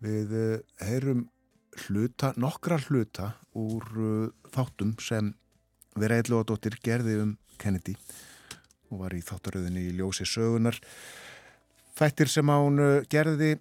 Við 0.04 0.32
uh, 0.36 0.58
heyrum 0.84 1.26
hluta, 1.86 2.32
nokkra 2.40 2.78
hluta 2.86 3.34
úr 3.56 3.84
þáttum 4.54 4.94
sem 5.02 5.34
Vera 5.96 6.16
Eilóadóttir 6.20 6.78
gerði 6.84 7.18
um 7.20 7.34
Kennedy 7.60 7.92
og 8.88 9.02
var 9.02 9.12
í 9.16 9.20
þáttaröðinni 9.24 9.82
í 9.90 9.94
ljósi 9.98 10.24
sögunar. 10.28 10.78
Þættir 11.96 12.32
sem 12.32 12.48
án 12.52 12.80
gerði 13.12 13.58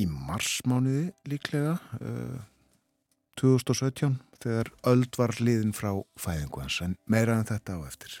í 0.00 0.06
marsmániði 0.08 1.12
líklega 1.28 1.76
uh, 2.00 2.40
2017 3.40 4.18
þegar 4.42 4.70
öld 4.88 5.16
var 5.18 5.34
liðin 5.40 5.74
frá 5.76 5.92
fæðingu 6.20 6.62
hans 6.62 6.80
en 6.84 6.96
meira 7.06 7.38
en 7.38 7.48
þetta 7.48 7.78
á 7.78 7.80
eftir. 7.86 8.18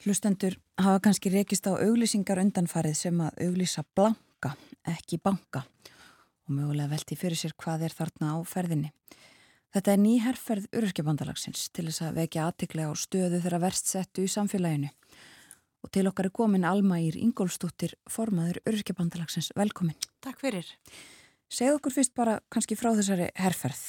Hlustendur 0.00 0.56
hafa 0.80 1.00
kannski 1.04 1.32
rekist 1.32 1.68
á 1.68 1.76
auglýsingar 1.76 2.40
undanfarið 2.40 2.96
sem 2.96 3.20
að 3.20 3.42
auglýsa 3.46 3.84
blanka, 3.96 4.54
ekki 4.88 5.20
banka 5.20 5.66
og 6.46 6.54
mögulega 6.56 6.88
velti 6.94 7.18
fyrir 7.20 7.36
sér 7.36 7.52
hvað 7.60 7.84
er 7.88 7.96
þarna 7.96 8.32
á 8.32 8.38
ferðinni. 8.48 8.94
Þetta 9.70 9.92
er 9.92 10.00
ný 10.02 10.14
herrferð 10.24 10.70
ururkjabandalagsins 10.74 11.68
til 11.70 11.84
þess 11.86 12.02
að 12.08 12.16
vekja 12.24 12.48
aðtiklega 12.48 12.90
á 12.90 12.94
stöðu 12.98 13.42
þeirra 13.44 13.60
verst 13.62 13.92
settu 13.92 14.24
í 14.24 14.32
samfélaginu 14.32 14.90
og 15.80 15.92
til 15.94 16.08
okkar 16.10 16.28
er 16.28 16.34
komin 16.34 16.66
Alma 16.68 17.00
Ír 17.00 17.16
Ingólfsdóttir, 17.20 17.96
formaður 18.10 18.60
Öryrkjabandalagsins. 18.68 19.50
Velkomin. 19.56 19.96
Takk 20.24 20.40
fyrir. 20.42 20.68
Segð 21.50 21.78
okkur 21.78 21.96
fyrst 21.96 22.14
bara 22.14 22.38
kannski 22.52 22.76
frá 22.78 22.92
þessari 22.94 23.30
herrferð. 23.40 23.82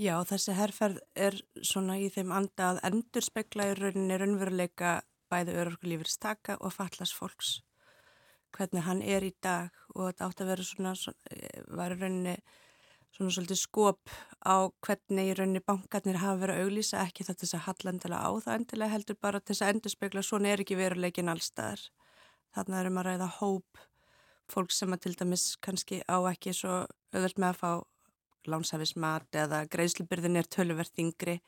Já, 0.00 0.14
þessi 0.24 0.56
herrferð 0.56 1.00
er 1.14 1.36
svona 1.64 1.98
í 2.00 2.08
þeim 2.12 2.32
anda 2.32 2.70
að 2.72 2.80
endur 2.88 3.24
spekla 3.24 3.70
í 3.70 3.74
rauninni 3.76 4.16
raunveruleika 4.20 5.00
bæði 5.30 5.56
öryrkulífurstaka 5.62 6.56
og 6.60 6.72
fallast 6.74 7.16
fólks. 7.16 7.58
Hvernig 8.56 8.86
hann 8.86 9.02
er 9.04 9.26
í 9.28 9.34
dag 9.44 9.76
og 9.94 10.08
þetta 10.08 10.26
átt 10.26 10.42
að 10.42 10.50
vera 10.50 10.66
svona, 10.66 10.94
svona 10.98 11.36
eh, 11.36 11.62
var 11.76 11.94
rauninni 11.94 12.36
svona 13.14 13.34
svolítið 13.34 13.58
skop 13.60 14.12
á 14.46 14.70
hvernig 14.86 15.30
í 15.30 15.36
rauninni 15.36 15.62
bankarnir 15.66 16.20
hafa 16.22 16.40
verið 16.40 16.58
að 16.58 16.66
auglýsa 16.66 17.04
ekki 17.04 17.26
þetta 17.26 17.44
þess 17.44 17.56
að 17.58 17.64
hallendilega 17.66 18.26
á 18.26 18.30
það 18.44 18.58
endilega 18.58 18.94
heldur 18.94 19.18
bara 19.20 19.42
þess 19.44 19.64
að 19.64 19.72
endurspegla 19.74 20.24
svona 20.24 20.52
er 20.52 20.62
ekki 20.64 20.78
veruleikin 20.78 21.32
allstaðar. 21.32 21.82
Þannig 22.54 22.76
að 22.76 22.82
erum 22.84 23.00
að 23.00 23.08
ræða 23.08 23.30
hóp 23.38 23.86
fólk 24.50 24.74
sem 24.74 24.94
að 24.94 25.04
til 25.06 25.14
dæmis 25.20 25.46
kannski 25.62 26.02
á 26.10 26.18
ekki 26.30 26.54
svo 26.56 26.82
auðvöld 27.14 27.38
með 27.38 27.50
að 27.52 27.60
fá 27.60 27.72
lánshafismat 28.50 29.36
eða 29.36 29.64
greiðslubyrðin 29.70 30.40
er 30.40 30.48
tölverð 30.50 31.02
yngri. 31.02 31.40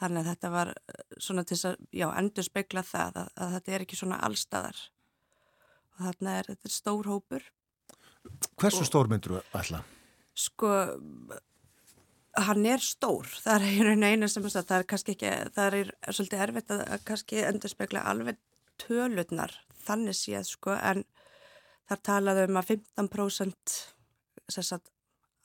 Þannig 0.00 0.22
að 0.22 0.28
þetta 0.30 0.50
var 0.54 0.72
eh, 0.72 1.00
svona 1.20 1.44
til 1.44 1.56
þess 1.56 1.70
að 1.70 1.78
já, 1.92 2.06
endurspegla 2.22 2.84
það 2.86 3.22
að, 3.22 3.30
að 3.36 3.54
þetta 3.56 3.72
er 3.74 3.86
ekki 3.86 4.00
svona 4.00 4.20
allstaðar. 4.28 4.82
Og 5.94 6.04
þannig 6.06 6.36
er 6.36 6.52
þetta 6.52 6.74
stór 6.76 7.10
hópur. 7.10 7.48
Hversu 8.60 8.86
stór 8.88 9.10
myndur 9.10 9.38
þú 9.38 9.42
alltaf? 9.60 9.96
Sko 10.40 10.74
hann 12.38 12.66
er 12.68 12.82
stór, 12.82 13.28
það 13.42 13.64
er 13.66 13.90
einu 13.96 14.28
sem 14.30 14.44
að 14.46 14.58
það 14.60 14.76
er 14.78 14.86
kannski 14.92 15.14
ekki, 15.16 15.30
það 15.56 15.76
er 15.80 15.90
svolítið 16.08 16.44
erfitt 16.44 16.74
að, 16.74 16.82
kannski 17.08 17.42
endur 17.46 17.72
spekla 17.72 18.04
alveg 18.10 18.38
tölurnar, 18.80 19.54
þannig 19.84 20.16
séð 20.16 20.46
sko, 20.48 20.76
en 20.76 21.04
þar 21.90 22.04
talaðu 22.06 22.46
um 22.48 22.60
að 22.60 22.74
15% 22.76 23.80
sagt, 24.50 24.92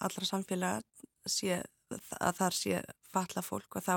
allra 0.04 0.28
samfélag 0.28 0.86
sé 1.26 1.62
að 2.20 2.38
þar 2.40 2.56
sé 2.58 2.80
falla 3.14 3.42
fólk 3.46 3.78
og 3.78 3.86
þá 3.86 3.94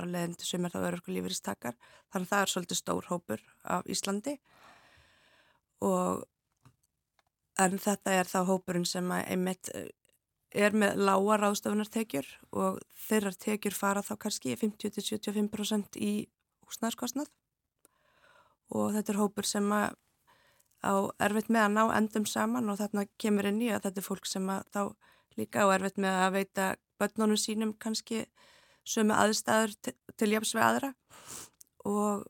er 0.00 0.08
leðin 0.08 0.36
til 0.38 0.48
sumir 0.48 0.72
þá 0.72 0.80
örurku 0.88 1.12
lífeyristakar, 1.14 1.76
þannig 2.12 2.28
að 2.28 2.32
það 2.32 2.44
er 2.44 2.52
svolítið 2.52 2.80
stór 2.80 3.10
hópur 3.10 3.44
af 3.76 3.90
Íslandi. 3.92 4.36
Og 5.84 6.24
en 7.60 7.78
þetta 7.80 8.16
er 8.16 8.30
þá 8.30 8.38
hópurinn 8.48 8.88
sem 8.88 9.12
að 9.12 9.28
einmitt 9.34 9.70
er 10.54 10.76
með 10.76 11.00
lága 11.08 11.38
ráðstöfunartekjur 11.42 12.28
og 12.56 12.78
þeirrar 13.08 13.36
tekjur 13.42 13.74
fara 13.74 14.04
þá 14.04 14.14
kannski 14.26 14.54
50-75% 14.56 15.98
í 16.00 16.12
húsnæðarskostnað 16.66 17.30
og 18.76 18.94
þetta 18.94 19.12
er 19.12 19.20
hópur 19.20 19.46
sem 19.46 19.66
á 19.72 20.94
erfitt 21.22 21.50
með 21.50 21.66
að 21.66 21.74
ná 21.76 21.82
endum 21.98 22.26
saman 22.28 22.70
og 22.70 22.80
þarna 22.80 23.06
kemur 23.18 23.48
inn 23.50 23.62
í 23.62 23.70
að 23.70 23.88
þetta 23.88 24.02
er 24.02 24.06
fólk 24.06 24.28
sem 24.28 24.50
þá 24.74 24.82
líka 25.36 25.66
á 25.66 25.66
erfitt 25.74 26.00
með 26.02 26.20
að 26.24 26.36
veita 26.38 26.66
börnunum 27.00 27.40
sínum 27.40 27.74
kannski 27.78 28.24
sömu 28.86 29.16
aðstæður 29.16 29.74
til 30.16 30.30
jafs 30.32 30.54
við 30.56 30.64
aðra. 30.66 30.92
Og 31.86 32.24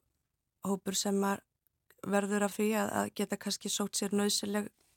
hópur 0.66 0.96
sem 0.98 1.20
verður 2.06 2.46
af 2.46 2.56
því 2.56 2.70
að 2.80 3.12
geta 3.18 3.38
kannski 3.40 3.72
sótt 3.72 3.98
sér 3.98 4.14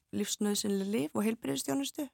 lífsnöðsileg 0.09 0.89
líf 0.89 1.13
og 1.13 1.25
heilbyrðistjónustu 1.27 2.07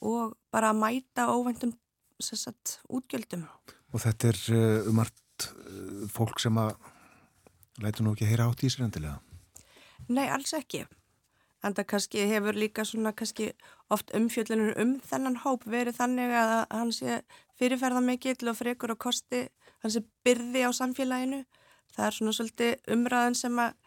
og 0.00 0.34
bara 0.52 0.72
að 0.72 0.80
mæta 0.80 1.28
óvendum 1.30 1.74
sagt, 2.22 2.78
útgjöldum. 2.88 3.46
Og 3.92 4.02
þetta 4.02 4.30
er 4.30 4.40
uh, 4.54 4.90
um 4.90 5.00
allt 5.02 5.48
uh, 5.50 6.04
fólk 6.10 6.40
sem 6.42 6.58
að 6.58 6.74
lætu 7.82 8.04
nú 8.04 8.14
ekki 8.14 8.26
að 8.26 8.34
heyra 8.34 8.50
átt 8.50 8.64
í 8.64 8.70
sér 8.70 8.86
endilega? 8.86 9.18
Nei, 10.08 10.26
alls 10.28 10.54
ekki. 10.56 10.84
En 11.64 11.74
það 11.74 11.88
kannski 11.94 12.26
hefur 12.28 12.56
líka 12.58 12.84
svona 12.84 13.14
kannski 13.16 13.50
oft 13.92 14.12
umfjöldunum 14.16 14.74
um 14.80 14.94
þennan 15.04 15.40
hóp 15.44 15.64
verið 15.64 15.98
þannig 15.98 16.34
að 16.36 16.54
hann 16.70 16.92
sé 16.92 17.20
fyrirferða 17.58 18.02
mikill 18.04 18.50
og 18.50 18.58
frekur 18.58 18.92
og 18.92 19.00
kosti, 19.00 19.46
hann 19.80 19.94
sé 19.94 20.04
byrði 20.26 20.66
á 20.68 20.70
samfélaginu. 20.76 21.44
Það 21.94 22.06
er 22.06 22.16
svona 22.18 22.36
svolítið 22.36 22.92
umræðan 22.94 23.38
sem 23.38 23.58
að 23.62 23.78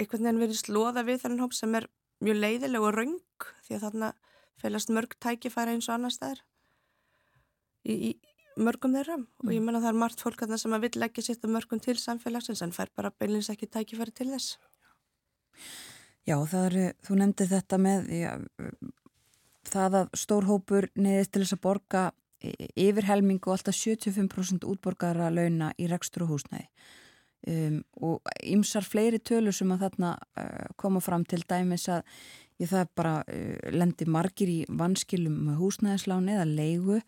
einhvern 0.00 0.26
veginn 0.26 0.42
verið 0.42 0.58
slóða 0.58 1.04
við 1.06 1.22
þennan 1.22 1.44
hóp 1.44 1.54
sem 1.54 1.74
er 1.78 1.86
mjög 2.22 2.38
leiðileg 2.40 2.86
og 2.86 2.94
raung 2.96 3.46
því 3.66 3.76
að 3.76 3.84
þarna 3.86 4.12
felast 4.60 4.92
mörg 4.92 5.16
tækifæri 5.22 5.76
eins 5.76 5.88
og 5.88 5.96
annar 5.96 6.14
staðar 6.14 6.42
í, 7.84 7.94
í 7.94 8.10
mörgum 8.60 8.94
þeirra 8.96 9.18
mm. 9.18 9.26
og 9.46 9.52
ég 9.52 9.60
mm. 9.60 9.68
menna 9.68 9.82
það 9.82 9.92
er 9.92 10.00
margt 10.04 10.24
fólk 10.24 10.44
að 10.44 10.54
það 10.54 10.62
sem 10.64 10.76
að 10.76 10.86
vill 10.86 11.06
ekki 11.08 11.24
setja 11.24 11.50
mörgum 11.50 11.82
til 11.82 11.96
samfélagsins 12.00 12.62
en 12.64 12.74
fær 12.76 12.92
bara 12.96 13.12
beinleins 13.18 13.50
ekki 13.52 13.70
tækifæri 13.70 14.14
til 14.16 14.30
þess 14.34 14.58
Já, 16.22 16.36
það 16.46 16.64
eru, 16.68 16.82
þú 17.02 17.14
nefndi 17.18 17.46
þetta 17.50 17.78
með 17.82 18.10
já, 18.14 18.32
það 19.66 19.96
að 20.02 20.12
stórhópur 20.22 20.86
neðist 20.94 21.32
til 21.34 21.42
þess 21.42 21.56
að 21.56 21.64
borga 21.64 22.02
yfir 22.42 23.06
helmingu 23.06 23.50
og 23.50 23.56
alltaf 23.56 23.76
75% 23.78 24.66
útborgara 24.66 25.30
launa 25.30 25.70
í 25.78 25.88
rekstur 25.90 26.26
og 26.26 26.34
húsnæði 26.34 26.66
um, 27.48 27.80
og 28.02 28.32
ymsar 28.42 28.86
fleiri 28.86 29.20
tölur 29.22 29.54
sem 29.54 29.70
að 29.74 29.86
þarna 29.86 30.14
uh, 30.18 30.70
koma 30.78 31.02
fram 31.04 31.26
til 31.28 31.42
dæmis 31.48 31.88
að 31.90 32.02
Ég 32.62 32.70
það 32.70 32.92
bara 32.98 33.14
uh, 33.26 33.70
lendi 33.74 34.06
margir 34.06 34.50
í 34.52 34.58
vanskilum 34.70 35.34
með 35.48 35.58
húsnæðisláni 35.62 36.36
eða 36.36 36.46
leigu. 36.46 37.00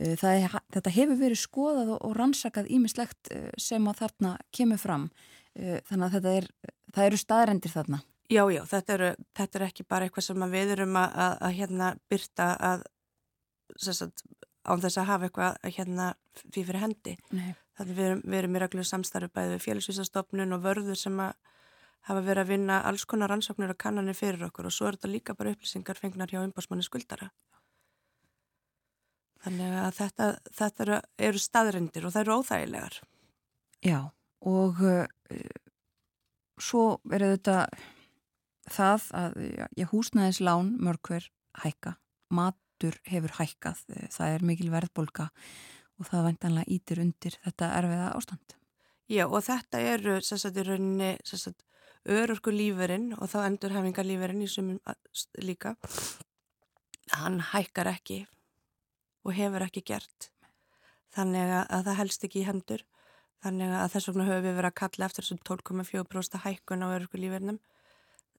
Uh, 0.00 0.14
er, 0.30 0.56
þetta 0.72 0.94
hefur 0.94 1.20
verið 1.20 1.42
skoðað 1.42 1.94
og, 1.96 2.00
og 2.08 2.16
rannsakað 2.18 2.70
ímislegt 2.72 3.32
uh, 3.34 3.50
sem 3.60 3.84
að 3.90 4.00
þarna 4.04 4.34
kemur 4.54 4.80
fram. 4.80 5.08
Uh, 5.52 5.78
þannig 5.90 6.18
að 6.20 6.30
er, 6.32 6.50
það 6.94 7.10
eru 7.10 7.20
staðrendir 7.20 7.74
þarna. 7.74 8.00
Já, 8.32 8.42
já, 8.48 8.62
þetta 8.64 8.94
eru, 8.94 9.10
þetta 9.36 9.58
er 9.58 9.66
ekki 9.66 9.84
bara 9.84 10.06
eitthvað 10.06 10.26
sem 10.30 10.46
við 10.54 10.72
erum 10.78 10.96
að, 10.96 11.18
að, 11.26 11.34
að 11.44 11.56
hérna 11.58 11.90
byrta 12.08 12.46
að, 12.70 12.86
sagt, 13.76 14.24
án 14.64 14.80
þess 14.80 15.00
að 15.00 15.10
hafa 15.10 15.28
eitthvað 15.28 15.58
að 15.60 15.74
hérna 15.76 16.06
fyrir 16.54 16.80
hendi. 16.80 17.18
Nei. 17.36 17.50
Þannig 17.76 17.98
við 17.98 18.06
erum, 18.08 18.22
við 18.24 18.38
erum 18.38 18.56
í 18.56 18.62
reglu 18.62 18.86
samstarfi 18.86 19.28
bæðið 19.34 19.64
félagsvísastofnun 19.66 20.56
og 20.56 20.64
vörður 20.64 20.98
sem 20.98 21.20
að 21.20 21.34
hafa 22.08 22.22
verið 22.24 22.42
að 22.44 22.52
vinna 22.52 22.80
alls 22.88 23.06
konar 23.08 23.32
rannsóknir 23.32 23.72
og 23.72 23.80
kannanir 23.80 24.16
fyrir 24.18 24.46
okkur 24.48 24.68
og 24.68 24.74
svo 24.74 24.88
er 24.88 24.98
þetta 24.98 25.12
líka 25.12 25.36
bara 25.38 25.54
upplýsingar 25.54 26.00
fengnar 26.00 26.32
hjá 26.32 26.42
umbásmanni 26.42 26.84
skuldara. 26.84 27.30
Þannig 29.44 29.76
að 29.76 29.90
þetta, 29.98 30.28
þetta 30.56 30.84
eru, 30.84 31.00
eru 31.28 31.40
staðrindir 31.40 32.06
og 32.06 32.14
það 32.14 32.24
eru 32.24 32.36
óþægilegar. 32.40 33.00
Já 33.84 33.98
og 34.44 34.80
uh, 34.84 35.04
svo 36.60 36.84
er 37.12 37.26
þetta 37.34 37.58
það 38.72 39.08
að 39.20 39.38
já, 39.76 39.86
húsnæðislán 39.90 40.74
mörgver 40.80 41.28
hækka, 41.64 41.96
matur 42.32 42.96
hefur 43.08 43.36
hækkað, 43.38 43.84
það 44.12 44.36
er 44.36 44.44
mikil 44.48 44.70
verðbolga 44.72 45.28
og 46.00 46.08
það 46.08 46.28
vantanlega 46.28 46.72
ítir 46.72 47.02
undir 47.04 47.36
þetta 47.44 47.70
erfiða 47.78 48.12
ástand. 48.16 48.56
Já 49.12 49.26
og 49.28 49.44
þetta 49.44 49.80
eru 49.84 50.16
sagt, 50.24 50.56
í 50.56 50.64
rauninni 50.64 51.12
örurku 52.04 52.52
lífurinn 52.52 53.12
og 53.16 53.30
þá 53.32 53.38
endur 53.46 53.74
hefingar 53.74 54.06
lífurinn 54.06 54.44
í 54.44 54.50
sumum 54.50 54.80
líka. 55.40 55.74
Hann 57.14 57.40
hækkar 57.52 57.90
ekki 57.94 58.24
og 59.24 59.36
hefur 59.36 59.64
ekki 59.66 59.84
gert. 59.92 60.30
Þannig 61.14 61.54
að 61.62 61.86
það 61.86 61.98
helst 62.00 62.26
ekki 62.26 62.42
í 62.42 62.48
hendur. 62.48 62.84
Þannig 63.44 63.72
að 63.76 63.90
þess 63.92 64.08
vegna 64.10 64.26
höfum 64.28 64.46
við 64.46 64.56
verið 64.58 64.70
að 64.70 64.78
kalla 64.80 65.08
eftir 65.08 65.24
þessum 65.24 65.40
12,4% 65.48 66.44
hækkun 66.44 66.84
á 66.84 66.88
örurku 66.88 67.20
lífurinnum 67.20 67.60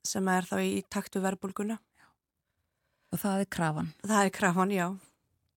sem 0.06 0.28
er 0.30 0.48
þá 0.50 0.56
í 0.62 0.80
taktu 0.90 1.22
verbulguna. 1.22 1.78
Og 3.14 3.22
það 3.22 3.44
er 3.44 3.52
krafan? 3.56 3.92
Það 4.04 4.24
er 4.24 4.34
krafan, 4.34 4.74
já. 4.74 4.88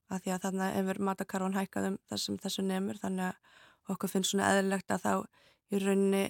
Að 0.08 0.22
því 0.24 0.34
að 0.34 0.44
þannig 0.46 0.76
hefur 0.78 1.00
matakarvan 1.08 1.56
hækkað 1.56 1.88
um 1.90 1.96
þessum 2.08 2.38
þessu 2.40 2.64
nefnur 2.64 3.00
þannig 3.00 3.26
að 3.28 3.92
okkur 3.92 4.12
finnst 4.12 4.32
svona 4.32 4.52
eðlilegt 4.52 4.92
að 4.94 5.04
þá 5.04 5.12
í 5.68 5.80
rauninni 5.82 6.22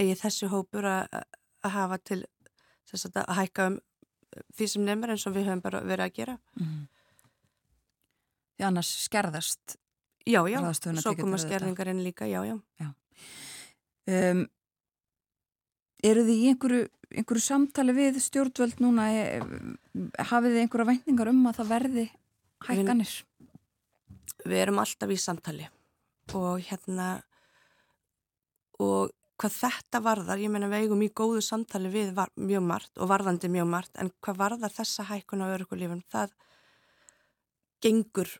eigi 0.00 0.16
þessu 0.18 0.48
hópur 0.52 0.88
að, 0.88 1.20
að 1.64 1.74
hafa 1.76 2.00
til 2.10 2.20
sagt, 2.88 3.16
að 3.20 3.36
hækka 3.38 3.68
um 3.70 3.78
því 4.56 4.68
sem 4.72 4.86
nefnur 4.86 5.12
eins 5.14 5.26
og 5.26 5.34
við 5.34 5.48
höfum 5.48 5.62
bara 5.64 5.82
verið 5.86 6.06
að 6.06 6.16
gera. 6.18 6.36
Mm. 6.60 6.80
Því 8.54 8.66
annars 8.68 8.90
skerðast? 9.06 9.76
Já, 10.28 10.40
já, 10.50 10.60
svo 11.00 11.14
koma 11.18 11.38
skerðingarinn 11.40 12.02
líka, 12.04 12.28
já, 12.28 12.42
já. 12.46 12.56
já. 12.78 12.90
Um, 14.10 14.44
eru 16.06 16.24
þið 16.26 16.42
í 16.44 16.50
einhverju, 16.52 16.88
einhverju 17.10 17.44
samtali 17.44 17.94
við 17.96 18.20
stjórnvöld 18.22 18.82
núna? 18.84 19.08
E, 19.10 19.40
hafið 20.30 20.56
þið 20.56 20.62
einhverja 20.64 20.90
væntingar 20.92 21.32
um 21.32 21.40
að 21.50 21.60
það 21.60 21.72
verði 21.72 22.06
hækkanir? 22.68 23.14
Við, 23.16 23.56
við 24.44 24.62
erum 24.62 24.82
alltaf 24.84 25.14
í 25.14 25.18
samtali 25.20 25.70
og 26.36 26.60
hérna 26.68 27.08
og 28.80 29.10
hvað 29.40 29.56
þetta 29.56 30.00
varðar, 30.04 30.42
ég 30.42 30.52
menna 30.52 30.68
við 30.68 30.84
eigum 30.84 31.02
í 31.04 31.10
góðu 31.16 31.40
samtali 31.44 31.90
við 31.92 32.12
var, 32.16 32.32
mjög 32.36 32.64
margt 32.66 33.00
og 33.00 33.08
varðandi 33.10 33.48
mjög 33.52 33.70
margt 33.72 34.00
en 34.00 34.12
hvað 34.20 34.40
varðar 34.42 34.74
þessa 34.74 35.06
hækkun 35.08 35.44
á 35.44 35.52
örukulífum, 35.54 36.02
það 36.12 36.34
gengur 37.80 38.34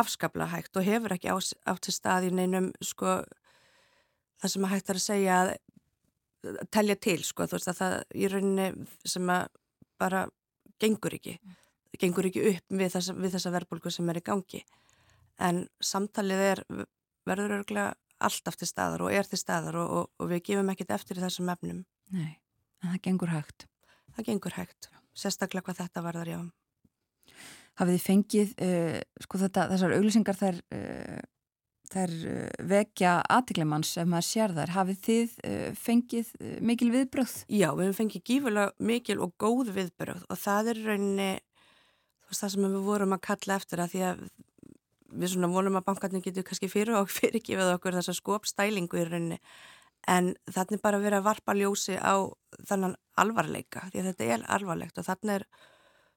afskaplega 0.00 0.50
hægt 0.54 0.76
og 0.78 0.86
hefur 0.86 1.14
ekki 1.14 1.30
átt 1.30 1.82
til 1.86 1.94
stað 1.94 2.28
í 2.28 2.34
neinum 2.34 2.70
sko 2.82 3.20
það 4.40 4.52
sem 4.54 4.66
að 4.66 4.74
hægt 4.74 4.90
er 4.90 5.00
að 5.00 5.06
segja 5.06 5.38
að 5.44 5.54
telja 6.74 6.98
til 6.98 7.18
sko 7.26 7.46
þú 7.46 7.58
veist 7.58 7.70
að 7.70 7.80
það 7.80 7.96
í 8.14 8.30
rauninni 8.30 8.68
sem 9.06 9.32
að 9.34 9.48
bara 10.00 10.26
gengur 10.80 11.18
ekki 11.18 11.38
gengur 12.00 12.28
ekki 12.28 12.44
upp 12.52 12.76
við 12.80 12.92
þessa, 12.94 13.16
við 13.16 13.34
þessa 13.36 13.52
verðbólku 13.54 13.92
sem 13.92 14.08
er 14.10 14.20
í 14.20 14.24
gangi. 14.26 14.62
En 15.40 15.64
samtalið 15.82 16.44
er 16.44 16.62
verður 17.28 17.60
örgulega 17.60 17.94
alltaf 18.26 18.58
til 18.60 18.68
staðar 18.68 19.06
og 19.06 19.14
er 19.14 19.28
til 19.28 19.40
staðar 19.40 19.80
og, 19.80 19.90
og, 19.90 20.12
og 20.20 20.30
við 20.30 20.44
gefum 20.50 20.72
ekkit 20.72 20.94
eftir 20.96 21.20
þessum 21.22 21.50
efnum 21.52 21.82
Nei, 22.14 22.38
en 22.82 22.94
það 22.94 23.02
gengur 23.08 23.34
hægt 23.34 23.66
Það 24.10 24.26
gengur 24.26 24.56
hægt, 24.58 24.88
sérstaklega 25.14 25.68
hvað 25.68 25.82
þetta 25.84 26.04
varðar 26.04 26.32
já 26.32 26.40
Hafið 27.80 27.96
þið 27.96 28.06
fengið 28.06 28.54
uh, 28.66 28.96
sko 29.24 29.42
þetta, 29.44 29.68
þessar 29.70 29.94
auglýsingar 29.96 30.40
þær 30.40 30.64
uh, 30.76 31.20
þær 31.90 32.12
eh, 32.30 32.50
vekja 32.70 33.16
aðtiklemanns 33.34 33.96
ef 33.98 34.06
maður 34.06 34.26
sér 34.28 34.52
þær. 34.54 34.72
Hafið 34.76 34.98
þið 35.06 35.32
fengið 35.74 36.28
mikil 36.62 36.90
viðbröð? 36.94 37.32
Já, 37.50 37.66
við 37.74 37.88
hefum 37.88 37.96
fengið 37.98 38.22
gífurlega 38.28 38.86
mikil 38.90 39.16
og 39.24 39.32
góð 39.42 39.72
viðbröð 39.74 40.20
og 40.30 40.38
það 40.38 40.70
er 40.70 40.82
rauninni 40.86 41.30
það 42.30 42.52
sem 42.54 42.66
við 42.66 42.86
vorum 42.86 43.16
að 43.16 43.24
kalla 43.26 43.56
eftir 43.58 43.82
að 43.82 43.94
því 43.94 44.04
að 44.06 44.22
við 45.10 45.34
svona 45.34 45.50
volum 45.50 45.78
að 45.78 45.86
bankarnir 45.88 46.24
getur 46.24 46.46
kannski 46.46 46.70
fyrir 46.70 46.96
og 47.00 47.10
fyrirgifið 47.18 47.74
okkur 47.74 47.98
þessa 47.98 48.16
skopstælingu 48.16 49.00
í 49.00 49.04
rauninni. 49.08 49.40
En 50.08 50.32
þannig 50.48 50.80
bara 50.80 51.00
verið 51.00 51.20
að 51.20 51.26
varpa 51.26 51.54
ljósi 51.56 51.98
á 52.00 52.24
þannan 52.68 52.96
alvarleika 53.20 53.84
því 53.90 54.00
að 54.00 54.08
þetta 54.10 54.28
er 54.34 54.46
alvarlegt 54.56 54.98
og 54.98 55.06
þannig 55.06 55.34
er 55.34 55.46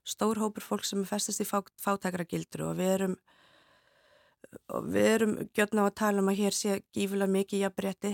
stór 0.07 0.39
hópur 0.39 0.63
fólk 0.63 0.87
sem 0.87 1.01
er 1.03 1.09
festist 1.09 1.43
í 1.43 1.47
fátækra 1.47 2.25
gildur 2.27 2.69
og 2.69 2.77
við 2.79 2.93
erum 2.97 3.17
og 4.69 4.87
við 4.93 5.09
erum 5.09 5.33
gjörna 5.55 5.83
á 5.83 5.89
að 5.89 5.97
tala 5.99 6.23
um 6.23 6.29
að 6.31 6.39
hér 6.43 6.55
sé 6.55 6.77
gífilega 6.95 7.31
mikið 7.31 7.63
jafnbretti 7.63 8.13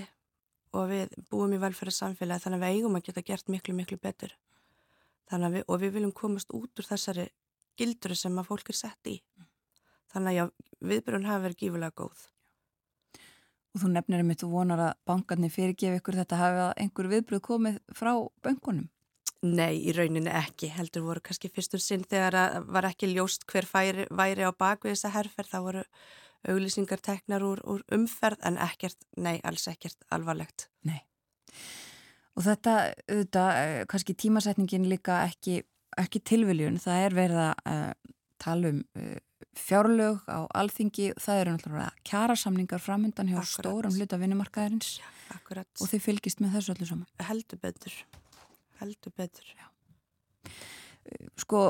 og 0.77 0.89
við 0.91 1.15
búum 1.31 1.53
í 1.55 1.61
velferðarsamfélagi 1.61 2.45
þannig 2.45 2.59
að 2.59 2.65
við 2.65 2.77
eigum 2.77 2.97
að 2.97 3.05
geta 3.07 3.25
gert 3.25 3.49
miklu 3.49 3.75
miklu 3.75 3.97
betur. 4.01 4.35
Við, 5.29 5.63
og 5.67 5.81
við 5.81 5.93
viljum 5.97 6.13
komast 6.15 6.53
út 6.57 6.81
úr 6.81 6.87
þessari 6.87 7.27
gilduru 7.77 8.17
sem 8.17 8.37
að 8.41 8.49
fólk 8.49 8.71
er 8.73 8.77
sett 8.77 9.09
í 9.09 9.19
þannig 10.13 10.31
að 10.31 10.37
já, 10.39 10.75
viðbjörn 10.91 11.29
hafa 11.29 11.45
verið 11.47 11.63
gífilega 11.63 11.97
góð 12.03 12.27
Og 13.69 13.83
þú 13.83 13.89
nefnir 13.93 14.23
um 14.23 14.31
þetta 14.31 14.47
og 14.47 14.53
vonar 14.53 14.81
að 14.81 14.95
bankarnir 15.05 15.51
fyrirgefi 15.53 15.99
ykkur 15.99 16.17
þetta 16.17 16.39
hafa 16.39 16.69
einhver 16.81 17.09
viðbröð 17.11 17.43
komið 17.45 17.75
frá 17.93 18.15
bankunum? 18.45 18.87
Nei, 19.45 19.77
í 19.87 19.93
rauninni 19.95 20.31
ekki 20.35 20.67
heldur 20.73 21.05
voru 21.05 21.21
kannski 21.23 21.51
fyrstur 21.53 21.79
sinn 21.79 22.01
þegar 22.03 22.35
að 22.35 22.57
var 22.75 22.89
ekki 22.89 23.11
ljóst 23.13 23.45
hver 23.47 23.67
færi, 23.69 24.07
væri 24.11 24.43
á 24.43 24.51
bakvið 24.51 24.97
þessa 24.97 25.13
herrferð, 25.13 25.51
þá 25.53 25.59
voru 25.67 25.83
auglýsingar 26.49 27.03
teknar 27.03 27.45
úr, 27.45 27.61
úr 27.63 27.85
umferð 27.95 28.41
en 28.47 28.57
ekkert, 28.63 28.99
nei, 29.15 29.37
alls 29.47 29.69
ekkert 29.71 30.03
alvarlegt. 30.11 30.67
Nei. 30.87 30.99
Og 32.35 32.43
þetta, 32.47 32.75
auðvitað, 33.05 33.61
eh, 33.61 33.85
kannski 33.91 34.17
tímasetningin 34.17 34.89
líka 34.91 35.21
ekki, 35.29 35.61
ekki 35.99 36.19
tilviljun, 36.19 36.79
það 36.81 37.05
er 37.05 37.15
verið 37.15 37.41
að 37.45 37.55
uh, 37.71 38.13
tala 38.39 38.73
um 38.73 38.83
uh, 38.99 39.17
fjárlög 39.57 40.21
á 40.29 40.45
alþingi, 40.55 41.09
það 41.19 41.41
eru 41.41 41.55
náttúrulega 41.55 41.89
kjærasamningar 42.07 42.83
framöndan 42.83 43.31
hjá 43.31 43.39
akkurat. 43.41 43.55
stórum 43.57 43.97
hluta 43.97 44.19
vinnumarkaðarins 44.21 44.99
ja, 44.99 45.09
og 45.81 45.89
þið 45.89 46.05
fylgist 46.05 46.43
með 46.43 46.59
þessu 46.59 46.75
öllu 46.75 46.89
saman. 46.89 47.09
Heldur 47.29 47.61
betur, 47.63 47.97
heldur 48.79 49.15
betur. 49.17 49.49
Já. 49.57 49.65
Sko, 51.41 51.63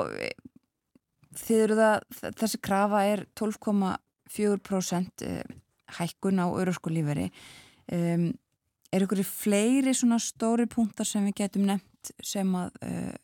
þið 1.40 1.64
eru 1.64 1.80
það, 1.80 2.22
þessi 2.44 2.62
krafa 2.62 3.06
er 3.08 3.26
12,5 3.40 3.98
4% 4.30 5.26
eh, 5.26 5.44
hækkun 5.98 6.40
á 6.40 6.48
öruskulíferi 6.54 7.30
um, 7.94 8.30
er 8.94 9.06
ykkur 9.06 9.24
í 9.24 9.26
fleiri 9.26 9.94
svona 9.98 10.20
stóri 10.22 10.68
punktar 10.70 11.08
sem 11.08 11.26
við 11.30 11.40
getum 11.44 11.66
nefnt 11.70 12.12
sem 12.26 12.52
að 12.58 12.78
uh, 12.86 13.16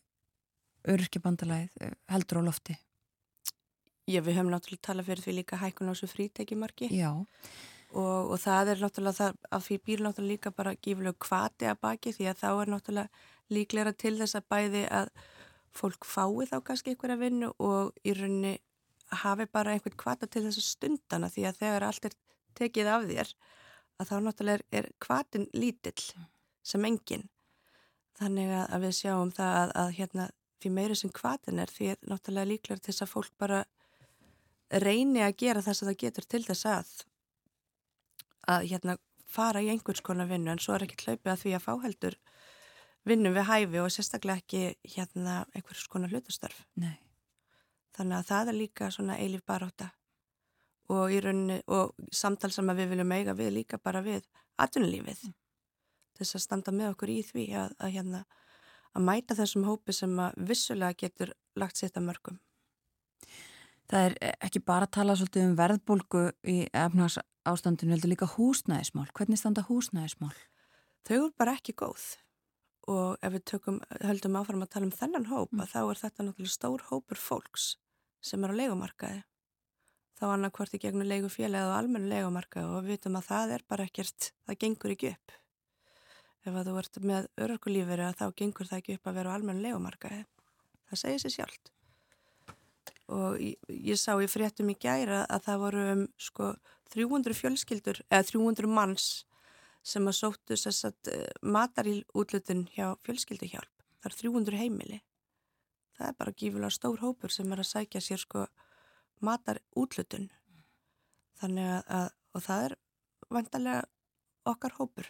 öruskibandalagið 0.93 1.85
uh, 1.85 1.93
heldur 2.09 2.41
á 2.41 2.47
lofti 2.49 2.77
Já, 4.05 4.19
við 4.21 4.37
höfum 4.37 4.51
náttúrulega 4.53 4.85
talað 4.85 5.07
fyrir 5.09 5.25
því 5.25 5.33
líka 5.39 5.57
hækkun 5.61 5.89
á 5.89 5.93
þessu 5.93 6.11
frítekimarki 6.11 6.91
Já. 6.93 7.09
Og, 7.95 8.33
og 8.33 8.37
það 8.41 8.73
er 8.73 8.83
náttúrulega 8.83 9.17
það 9.17 9.39
að 9.57 9.65
því 9.67 9.77
býr 9.87 10.03
náttúrulega 10.05 10.33
líka 10.33 10.51
bara 10.53 10.75
gífurlega 10.75 11.21
kvati 11.25 11.69
að 11.71 11.81
baki 11.85 12.13
því 12.13 12.29
að 12.29 12.41
þá 12.43 12.49
er 12.51 12.71
náttúrulega 12.73 13.25
líklega 13.55 13.93
til 13.97 14.13
þess 14.19 14.37
að 14.37 14.47
bæði 14.53 14.83
að 14.99 15.11
fólk 15.75 16.07
fái 16.07 16.47
þá 16.51 16.57
kannski 16.67 16.95
að 16.95 17.19
vinna 17.19 17.51
og 17.59 17.97
í 18.03 18.13
rauninni 18.15 18.55
hafi 19.23 19.45
bara 19.51 19.73
einhvern 19.73 19.97
kvata 19.97 20.27
til 20.27 20.45
þessu 20.45 20.63
stundana 20.65 21.29
því 21.29 21.45
að 21.49 21.59
þegar 21.61 21.85
allt 21.87 22.05
er 22.05 22.15
tekið 22.57 22.89
af 22.89 23.05
þér 23.09 23.33
að 23.99 24.09
þá 24.09 24.15
náttúrulega 24.21 24.65
er, 24.71 24.89
kvatin 24.99 25.47
lítill 25.53 26.05
sem 26.65 26.85
engin 26.85 27.29
þannig 28.19 28.51
að 28.63 28.85
við 28.85 28.97
sjáum 28.99 29.31
það 29.35 29.55
að, 29.61 29.75
að 29.81 29.93
hérna 29.99 30.27
því 30.61 30.71
meiri 30.77 30.97
sem 30.97 31.13
kvatin 31.13 31.61
er 31.61 31.71
því 31.71 31.91
er 31.93 32.01
náttúrulega 32.09 32.51
líklar 32.51 32.81
til 32.81 32.93
þess 32.93 33.05
að 33.05 33.13
fólk 33.13 33.33
bara 33.37 33.63
reyni 34.71 35.23
að 35.23 35.37
gera 35.43 35.63
þess 35.65 35.83
að 35.83 35.91
það 35.91 36.01
getur 36.03 36.29
til 36.29 36.43
þess 36.45 36.69
að 36.71 36.93
að 38.55 38.67
hérna 38.71 38.97
fara 39.25 39.61
í 39.61 39.71
einhvers 39.73 40.03
konar 40.05 40.29
vinnu 40.29 40.53
en 40.53 40.61
svo 40.61 40.75
er 40.75 40.85
ekki 40.85 41.01
hlaupið 41.05 41.31
að 41.31 41.41
því 41.41 41.55
að 41.55 41.65
fáheldur 41.65 42.19
vinnum 43.05 43.35
við 43.35 43.49
hæfi 43.49 43.81
og 43.81 43.91
sérstaklega 43.93 44.41
ekki 44.41 44.95
hérna 44.95 45.41
einhvers 45.53 45.87
konar 45.89 46.13
hlutastörf 46.13 46.63
Nei 46.75 46.97
Þannig 47.95 48.17
að 48.17 48.27
það 48.27 48.49
er 48.51 48.57
líka 48.59 48.87
svona 48.91 49.15
eilif 49.23 49.43
baróta 49.47 49.93
og 50.91 51.13
í 51.13 51.19
rauninni 51.23 51.61
og 51.71 51.93
samtal 52.13 52.51
sem 52.53 52.67
við 52.77 52.91
viljum 52.91 53.13
eiga 53.15 53.33
við 53.37 53.53
líka 53.55 53.79
bara 53.81 54.03
við 54.05 54.25
atvinnulífið 54.61 55.21
mm. 55.29 55.35
þess 56.19 56.37
að 56.37 56.43
standa 56.43 56.73
með 56.75 56.91
okkur 56.93 57.13
í 57.13 57.21
því 57.25 57.45
að, 57.61 57.77
að, 57.79 57.93
hérna, 57.95 58.21
að 58.93 59.07
mæta 59.07 59.37
þessum 59.39 59.65
hópi 59.69 59.95
sem 59.95 60.19
vissulega 60.35 60.99
getur 61.05 61.33
lagt 61.55 61.79
sitt 61.79 61.97
að 61.97 62.07
mörgum. 62.09 62.37
Það 63.91 64.09
er 64.09 64.35
ekki 64.47 64.61
bara 64.65 64.87
að 64.87 64.95
tala 64.97 65.15
svolítið 65.19 65.45
um 65.45 65.55
verðbólgu 65.59 66.25
í 66.49 66.57
efnags 66.73 67.19
ástandinu, 67.45 67.93
heldur 67.93 68.15
líka 68.15 68.29
húsnæðismál. 68.33 69.07
Hvernig 69.13 69.37
standa 69.37 69.65
húsnæðismál? 69.67 70.33
Þau 71.05 71.15
eru 71.15 71.33
bara 71.37 71.53
ekki 71.59 71.75
góð 71.77 72.15
og 72.91 73.21
ef 73.25 73.33
við 73.33 73.45
tökum, 73.49 73.79
höldum 74.05 74.37
áfram 74.37 74.65
að 74.65 74.73
tala 74.75 74.87
um 74.89 74.93
þennan 74.93 75.29
hóp 75.31 75.53
mm. 75.53 75.63
þá 75.71 75.79
er 75.81 76.01
þetta 76.01 76.25
náttúrulega 76.25 76.53
stór 76.53 76.83
hópur 76.91 77.21
fólks 77.21 77.69
sem 78.25 78.43
er 78.45 78.53
á 78.53 78.59
leikumarkaði 78.59 79.23
þá 80.15 80.25
annarkvort 80.29 80.75
í 80.77 80.81
gegnum 80.83 81.09
leigufélagi 81.09 81.69
og 81.69 81.75
almennu 81.79 82.11
leikumarkaði 82.13 82.69
og 82.69 82.85
við 82.85 82.95
vitum 82.95 83.17
að 83.19 83.27
það 83.31 83.55
er 83.57 83.65
bara 83.67 83.87
ekkert, 83.89 84.29
það 84.45 84.59
gengur 84.63 84.95
ekki 84.95 85.13
upp 85.15 85.37
ef 86.45 86.53
að 86.53 86.69
þú 86.69 86.75
ert 86.81 86.99
með 87.11 87.29
örkulíferi 87.47 88.05
að 88.05 88.19
þá 88.21 88.25
gengur 88.41 88.69
það 88.69 88.81
ekki 88.81 88.99
upp 88.99 89.09
að 89.09 89.19
vera 89.19 89.33
á 89.33 89.35
almennu 89.39 89.65
leikumarkaði 89.65 90.21
það 90.85 91.01
segir 91.01 91.25
sér 91.25 91.35
sjálft 91.39 91.74
og 93.13 93.39
ég, 93.41 93.57
ég 93.69 93.99
sá 93.99 94.15
í 94.17 94.29
fréttum 94.29 94.71
í 94.73 94.77
gæra 94.81 95.23
að 95.29 95.47
það 95.47 95.63
voru 95.63 95.85
um 95.93 96.03
sko 96.17 96.51
300 96.93 97.37
fjölskyldur 97.37 98.01
eða 98.09 98.27
300 98.31 98.71
manns 98.71 99.07
sem 99.85 100.07
að 100.09 100.17
sóttu 100.17 100.57
sagt, 100.57 101.11
matar 101.45 101.85
í 101.89 101.99
útlutun 102.17 102.65
hjá 102.73 102.95
fjölskylduhjálp. 103.05 103.83
Það 104.01 104.09
er 104.09 104.17
300 104.21 104.61
heimili. 104.61 105.01
Það 105.95 106.07
er 106.07 106.17
bara 106.19 106.33
gífulega 106.39 106.73
stór 106.73 107.03
hópur 107.03 107.33
sem 107.33 107.51
er 107.53 107.61
að 107.61 107.69
sækja 107.69 108.01
sér 108.01 108.23
sko 108.23 108.47
matar 109.21 109.61
útlutun. 109.77 110.31
Þannig 111.39 111.69
að, 111.69 111.83
að 111.99 112.09
og 112.35 112.43
það 112.43 112.65
er 112.65 112.75
vantarlega 113.31 113.85
okkar 114.49 114.75
hópur. 114.79 115.07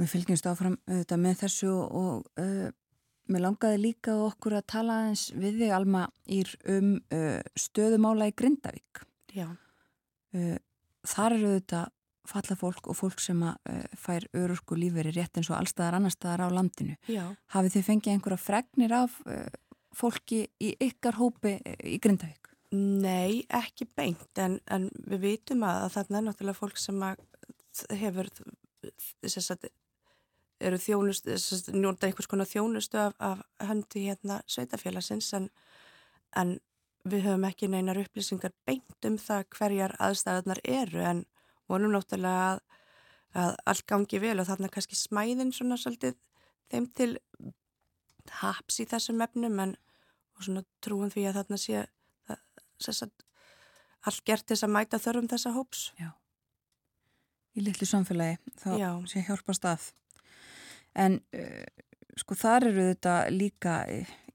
Við 0.00 0.10
fylgjumst 0.10 0.46
áfram 0.48 0.78
auðvitað 0.88 1.22
með 1.22 1.40
þessu 1.42 1.72
og 1.72 2.28
uh, 2.40 2.70
mér 3.30 3.44
langaði 3.46 3.80
líka 3.80 4.16
okkur 4.26 4.58
að 4.58 4.68
tala 4.74 4.98
eins 5.08 5.28
við 5.36 5.62
þig 5.62 5.74
Alma 5.76 6.04
ír 6.26 6.52
um 6.74 6.94
uh, 7.14 7.40
stöðumála 7.58 8.30
í 8.30 8.36
Grindavík. 8.36 9.02
Já. 9.32 9.48
Uh, 10.34 10.56
þar 11.06 11.38
eru 11.38 11.52
auðvitað 11.52 11.90
falla 12.32 12.54
fólk 12.56 12.86
og 12.86 12.94
fólk 12.94 13.18
sem 13.18 13.40
að 13.42 13.80
fær 13.98 14.24
örurku 14.38 14.76
líferi 14.78 15.10
rétt 15.10 15.40
eins 15.40 15.48
og 15.50 15.56
allstaðar 15.56 15.96
annar 15.98 16.14
staðar 16.14 16.44
á 16.46 16.54
landinu. 16.54 16.94
Já. 17.10 17.24
Hafið 17.50 17.74
þið 17.74 17.86
fengið 17.88 18.12
einhverja 18.12 18.38
fregnir 18.38 18.94
af 18.94 19.16
fólki 19.98 20.44
í 20.62 20.70
ykkar 20.86 21.18
hópi 21.18 21.56
í 21.82 21.98
Grindavík? 22.02 22.52
Nei, 22.72 23.42
ekki 23.52 23.88
beint 23.90 24.38
en, 24.40 24.56
en 24.70 24.86
við 25.10 25.24
vitum 25.26 25.64
að, 25.68 25.82
að 25.82 25.94
þarna 25.96 26.18
er 26.20 26.26
náttúrulega 26.28 26.60
fólk 26.62 26.78
sem 26.80 27.02
hefur 28.00 28.30
þess 29.20 29.52
að 29.52 29.66
eru 30.62 30.78
þjónust, 30.80 31.28
njóta 31.74 32.08
einhvers 32.08 32.28
konar 32.30 32.48
þjónustu 32.48 33.00
af, 33.00 33.16
af 33.18 33.42
höndi 33.68 34.06
hérna 34.08 34.40
sveitafélagsins 34.50 35.32
en, 35.38 35.48
en 36.38 36.58
við 37.08 37.26
höfum 37.26 37.46
ekki 37.48 37.70
neinar 37.70 37.98
upplýsingar 38.02 38.54
beint 38.66 39.08
um 39.08 39.18
það 39.18 39.48
hverjar 39.56 39.96
aðstæðunar 40.02 40.62
eru 40.64 41.02
en 41.02 41.24
vonum 41.70 41.94
náttúrulega 41.94 42.52
að, 42.52 42.62
að 43.42 43.56
allt 43.72 43.86
gangi 43.90 44.22
vel 44.22 44.36
og 44.38 44.48
þarna 44.48 44.70
kannski 44.72 44.98
smæðin 44.98 45.54
svona 45.54 45.78
svolítið 45.80 46.18
þeim 46.72 46.88
til 46.96 47.10
haps 48.42 48.78
í 48.82 48.86
þessum 48.88 49.22
efnum 49.24 49.58
en 49.64 49.76
svona 50.42 50.64
trúum 50.84 51.10
því 51.12 51.28
að 51.28 51.38
þarna 51.40 51.58
sé 51.60 51.84
það, 52.82 53.12
allt 54.08 54.24
gert 54.26 54.48
þess 54.50 54.66
að 54.66 54.74
mæta 54.74 55.00
þörfum 55.02 55.30
þessa 55.30 55.54
hóps. 55.56 55.88
Já. 56.00 56.10
Í 57.52 57.64
litlu 57.66 57.86
samfélagi 57.86 58.38
þá 58.62 58.70
Já. 58.80 58.90
sé 59.10 59.24
hjálpast 59.26 59.66
að 59.68 59.90
en 60.94 61.18
uh, 61.36 61.64
sko 62.18 62.36
þar 62.38 62.68
eru 62.70 62.86
þetta 62.92 63.16
líka 63.32 63.80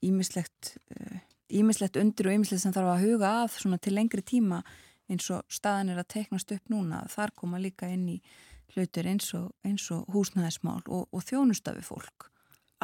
ímislegt 0.06 0.76
uh, 0.96 1.20
ímislegt 1.48 1.98
undir 2.00 2.30
og 2.30 2.38
ímislegt 2.38 2.64
sem 2.64 2.76
þarf 2.76 2.94
að 2.96 3.06
huga 3.08 3.32
að 3.44 3.58
svona 3.60 3.80
til 3.82 3.96
lengri 3.96 4.24
tíma 4.26 4.62
eins 5.08 5.30
og 5.32 5.46
staðan 5.52 5.94
er 5.94 6.02
að 6.02 6.12
teknast 6.18 6.52
upp 6.52 6.72
núna 6.74 7.06
þar 7.12 7.34
koma 7.36 7.62
líka 7.62 7.88
inn 7.92 8.08
í 8.12 8.18
hlutir 8.76 9.08
eins 9.08 9.30
og, 9.38 9.54
og 9.64 10.10
húsnæðismál 10.12 10.82
og, 10.86 11.08
og 11.08 11.24
þjónustafi 11.24 11.86
fólk 11.86 12.28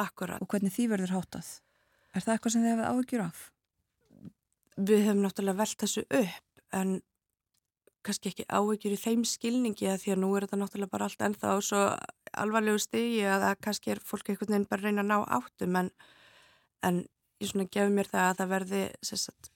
Akkurat. 0.00 0.40
og 0.40 0.48
hvernig 0.50 0.72
því 0.74 0.88
verður 0.94 1.18
hátað 1.18 1.50
er 2.14 2.24
það 2.24 2.36
eitthvað 2.36 2.54
sem 2.54 2.64
þið 2.64 2.72
hefur 2.72 2.88
áhyggjur 2.90 3.24
af? 3.24 3.42
Við 4.74 5.04
hefum 5.06 5.22
náttúrulega 5.22 5.60
velt 5.60 5.84
þessu 5.84 6.04
upp 6.08 6.64
en 6.74 6.94
kannski 8.04 8.32
ekki 8.32 8.46
áhyggjur 8.48 8.96
í 8.96 9.00
þeim 9.00 9.24
skilningi 9.28 9.88
að 9.90 10.00
því 10.02 10.14
að 10.14 10.22
nú 10.22 10.32
er 10.34 10.46
þetta 10.46 10.60
náttúrulega 10.60 10.94
bara 10.94 11.08
allt 11.08 11.24
ennþá 11.28 11.54
svo 11.64 11.82
alvarlegu 12.42 12.80
stigi 12.82 13.24
að 13.28 13.46
það 13.46 13.58
kannski 13.66 13.92
er 13.94 14.02
fólk 14.04 14.30
einhvern 14.30 14.54
veginn 14.54 14.68
bara 14.70 14.82
að 14.82 14.86
reyna 14.88 15.04
að 15.04 15.10
ná 15.10 15.18
áttum 15.38 15.78
en, 15.80 15.90
en 16.86 17.02
ég 17.40 17.50
svona 17.50 17.68
gefur 17.70 17.92
mér 17.94 18.10
það 18.10 18.30
að 18.30 18.40
það 18.40 18.52
verði 18.54 18.82
sagt, 19.10 19.50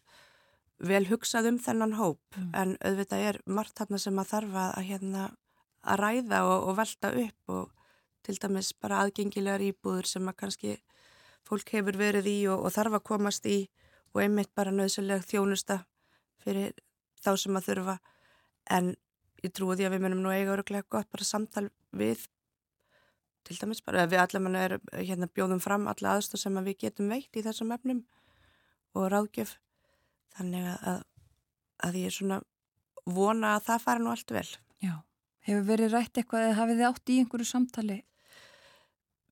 vel 0.78 1.04
hugsað 1.08 1.50
um 1.52 1.58
þennan 1.62 1.96
hóp 1.98 2.38
mm. 2.38 2.50
en 2.54 2.76
auðvitað 2.84 3.26
er 3.30 3.40
margt 3.46 3.78
þarna 3.78 4.02
sem 4.02 4.20
að 4.20 4.30
þarfa 4.32 4.66
að, 4.70 4.86
hérna, 4.90 5.24
að 5.82 6.00
ræða 6.02 6.42
og, 6.46 6.68
og 6.68 6.78
velta 6.78 7.12
upp 7.24 7.54
og 7.56 7.74
til 8.26 8.36
dæmis 8.42 8.74
bara 8.76 9.02
aðgengilegar 9.04 9.64
íbúður 9.64 10.08
sem 10.10 10.28
að 10.28 10.38
kannski 10.42 10.76
fólk 11.48 11.72
hefur 11.72 11.96
verið 11.98 12.28
í 12.28 12.38
og, 12.52 12.66
og 12.66 12.74
þarf 12.74 12.98
að 12.98 13.06
komast 13.08 13.46
í 13.48 13.58
og 14.14 14.22
einmitt 14.24 14.50
bara 14.56 14.74
nöðsynlega 14.74 15.26
þjónusta 15.26 15.82
fyrir 16.44 16.74
þá 17.22 17.32
sem 17.40 17.58
að 17.58 17.70
þurfa 17.70 17.98
en 18.78 18.94
ég 19.44 19.54
trúi 19.54 19.76
því 19.78 19.86
að 19.88 19.94
við 19.94 20.04
munum 20.04 20.24
nú 20.24 20.32
eiga 20.34 20.54
öruglega 20.54 20.86
gott 20.90 21.10
bara 21.12 21.26
samtal 21.26 21.68
við 21.96 22.26
til 23.48 23.58
dæmis 23.58 23.82
bara 23.84 24.06
við 24.10 24.22
allar 24.22 24.58
er, 24.60 24.76
hérna, 25.00 25.28
bjóðum 25.32 25.62
fram 25.64 25.88
alla 25.90 26.16
aðstóð 26.16 26.44
sem 26.44 26.60
að 26.60 26.70
við 26.70 26.78
getum 26.84 27.12
veikt 27.12 27.38
í 27.38 27.44
þessum 27.46 27.72
efnum 27.74 28.04
og 28.96 29.08
ráðgjöf 29.12 29.56
þannig 30.36 30.68
að, 30.74 31.04
að 31.84 32.00
ég 32.02 32.10
er 32.10 32.16
svona 32.18 32.40
vona 33.08 33.54
að 33.56 33.68
það 33.70 33.84
fara 33.86 34.04
nú 34.04 34.12
allt 34.12 34.34
vel 34.36 34.48
Já, 34.84 34.94
hefur 35.48 35.66
verið 35.72 35.94
rætt 35.94 36.20
eitthvað 36.20 36.46
eða 36.46 36.58
hafið 36.60 36.80
þið 36.80 36.90
átt 36.90 37.12
í 37.12 37.18
einhverju 37.22 37.48
samtali? 37.48 37.98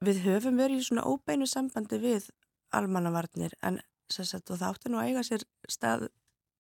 Við 0.06 0.22
höfum 0.26 0.58
verið 0.60 0.82
í 0.82 0.86
svona 0.88 1.06
óbeinu 1.08 1.48
sambandi 1.48 2.00
við 2.00 2.30
almannavarnir 2.76 3.54
en 3.64 3.80
sagt, 4.12 4.48
það 4.48 4.68
átti 4.70 4.92
nú 4.92 5.00
að 5.00 5.10
eiga 5.10 5.24
sér 5.26 5.44
stað 5.70 6.08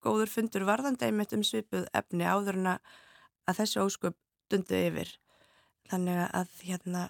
góður 0.04 0.30
fundur 0.30 0.66
varðandi 0.68 1.08
einmitt 1.08 1.34
um 1.34 1.44
svipuð 1.46 1.86
efni 1.96 2.26
áður 2.26 2.60
en 2.60 2.72
að 2.72 3.58
þessu 3.60 3.84
ósköp 3.84 4.16
dundu 4.50 4.78
yfir. 4.78 5.12
Þannig 5.90 6.22
að, 6.34 6.54
hérna, 6.66 7.02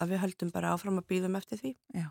að 0.00 0.14
við 0.14 0.22
höldum 0.24 0.52
bara 0.54 0.74
áfram 0.74 1.00
að 1.00 1.08
býðum 1.12 1.38
eftir 1.38 1.60
því. 1.60 1.72
Já. 1.94 2.08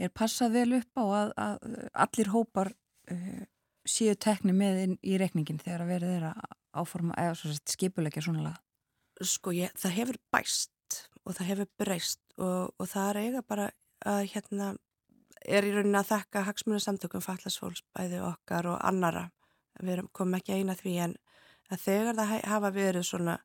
Er 0.00 0.12
passað 0.16 0.56
vel 0.56 0.78
upp 0.80 1.00
á 1.00 1.04
að, 1.04 1.32
að 1.36 1.78
allir 2.06 2.32
hópar 2.32 2.72
uh, 3.12 3.42
séu 3.88 4.16
tekni 4.16 4.54
með 4.56 4.82
inn 4.84 4.98
í 5.02 5.16
rekningin 5.20 5.60
þegar 5.60 5.84
að 5.84 5.94
verið 5.94 6.14
þeirra 6.14 6.34
áforma 6.80 7.16
eða 7.20 7.38
svo 7.38 7.54
skipulegja 7.58 8.24
svona 8.24 8.46
laga? 8.48 8.60
Sko 9.20 9.52
ég, 9.52 9.72
það 9.76 9.96
hefur 9.98 10.20
bæst 10.32 11.00
og 11.26 11.36
það 11.36 11.50
hefur 11.52 11.70
breyst 11.78 12.22
og, 12.38 12.70
og 12.80 12.88
það 12.88 13.10
er 13.10 13.20
eiga 13.24 13.42
bara 13.46 13.66
að 14.08 14.22
hérna 14.32 14.70
er 15.44 15.66
í 15.66 15.72
rauninni 15.74 15.98
að 16.00 16.10
þakka 16.14 16.44
hagsmunum 16.48 16.82
samtökum 16.82 17.24
fallasfólks 17.24 17.84
bæði 17.96 18.20
okkar 18.24 18.68
og 18.72 18.80
annara. 18.86 19.28
Við 19.80 20.02
komum 20.16 20.36
ekki 20.36 20.58
eina 20.60 20.76
því 20.76 20.96
en 21.06 21.14
þegar 21.70 22.18
það 22.18 22.34
hafa 22.50 22.70
verið 22.74 23.06
svona, 23.08 23.38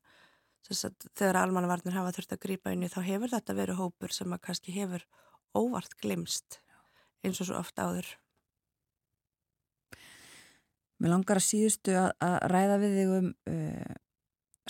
þegar 0.66 1.40
almannavarnir 1.40 1.94
hafa 1.94 2.14
þurft 2.16 2.36
að 2.36 2.42
grýpa 2.42 2.72
inn 2.74 2.84
í 2.86 2.90
þá 2.90 3.00
hefur 3.06 3.32
þetta 3.32 3.56
verið 3.56 3.80
hópur 3.80 4.14
sem 4.14 4.32
að 4.34 4.42
kannski 4.48 4.74
hefur 4.74 5.04
óvart 5.56 5.94
glimst 6.02 6.60
eins 7.24 7.40
og 7.42 7.48
svo 7.48 7.60
ofta 7.60 7.86
áður. 7.86 8.08
Mér 10.96 11.12
langar 11.12 11.40
að 11.40 11.46
síðustu 11.46 11.94
að, 11.98 12.10
að 12.24 12.36
ræða 12.52 12.76
við 12.82 12.94
þig 12.96 13.14
um 13.16 13.30
uh, 13.52 13.96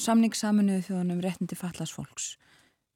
samningssaminuðu 0.03 0.87
þjóðunum 0.89 1.23
réttindi 1.25 1.59
fallasfólks. 1.59 2.33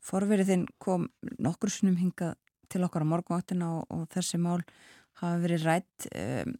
Forverið 0.04 0.50
þinn 0.52 0.64
kom 0.82 1.06
nokkur 1.38 1.72
snum 1.72 1.98
hingað 2.00 2.34
til 2.70 2.82
okkar 2.86 3.04
á 3.06 3.10
morgunváttina 3.12 3.70
og, 3.78 3.86
og 3.92 4.08
þessi 4.12 4.40
mál 4.40 4.60
hafa 5.20 5.38
verið 5.42 5.66
rætt 5.68 6.10
um, 6.10 6.58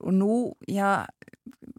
og 0.00 0.16
nú, 0.16 0.34
já, 0.70 1.04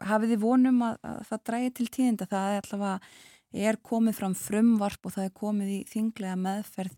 hafið 0.06 0.36
þið 0.36 0.42
vonum 0.44 0.82
að, 0.86 0.98
að 1.08 1.22
það 1.30 1.44
drægi 1.50 1.72
til 1.78 1.88
tíðinda 1.96 2.28
það 2.30 2.56
er 2.56 2.68
allavega 2.68 3.14
er 3.52 3.80
komið 3.84 4.18
fram 4.20 4.36
frumvarp 4.38 5.06
og 5.06 5.16
það 5.16 5.28
er 5.28 5.36
komið 5.42 5.74
í 5.74 5.80
þinglega 5.90 6.38
meðferð 6.40 6.96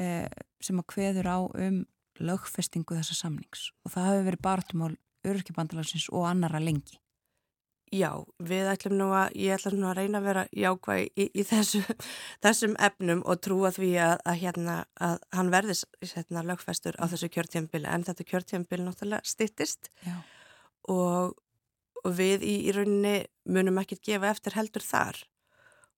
eh, 0.00 0.26
sem 0.62 0.80
að 0.80 0.88
kveður 0.94 1.30
á 1.30 1.38
um 1.44 1.84
lögfestingu 2.20 2.96
þessa 2.98 3.16
samnings. 3.16 3.70
Og 3.84 3.94
það 3.94 4.10
hafi 4.10 4.26
verið 4.28 4.44
bartumál 4.44 4.96
örkibandalagsins 5.26 6.08
og 6.12 6.26
annara 6.28 6.60
lengi. 6.62 6.98
Já, 7.90 8.22
við 8.38 8.68
ætlum 8.70 8.94
nú 9.00 9.08
að, 9.18 9.32
ég 9.34 9.56
ætlum 9.56 9.80
nú 9.82 9.88
að 9.90 9.96
reyna 9.98 10.20
að 10.20 10.26
vera 10.28 10.42
jákvæg 10.54 11.08
í, 11.18 11.24
í 11.34 11.42
þessu, 11.42 11.80
þessum 12.44 12.76
efnum 12.78 13.24
og 13.26 13.40
trúa 13.42 13.72
því 13.74 13.90
að, 13.98 14.14
að, 14.30 14.36
hérna, 14.44 14.76
að 14.94 15.16
hann 15.34 15.50
verðis 15.50 15.82
hérna, 16.12 16.44
lögfestur 16.46 16.94
á 17.02 17.10
þessu 17.10 17.30
kjörtjambili 17.34 17.90
en 17.90 18.06
þetta 18.06 18.28
kjörtjambili 18.28 18.86
náttúrulega 18.86 19.26
stittist 19.26 19.90
og, 20.86 21.34
og 22.04 22.14
við 22.14 22.46
í, 22.46 22.54
í 22.70 22.76
rauninni 22.78 23.16
munum 23.50 23.82
ekki 23.82 23.98
gefa 24.06 24.30
eftir 24.36 24.54
heldur 24.60 24.86
þar 24.86 25.18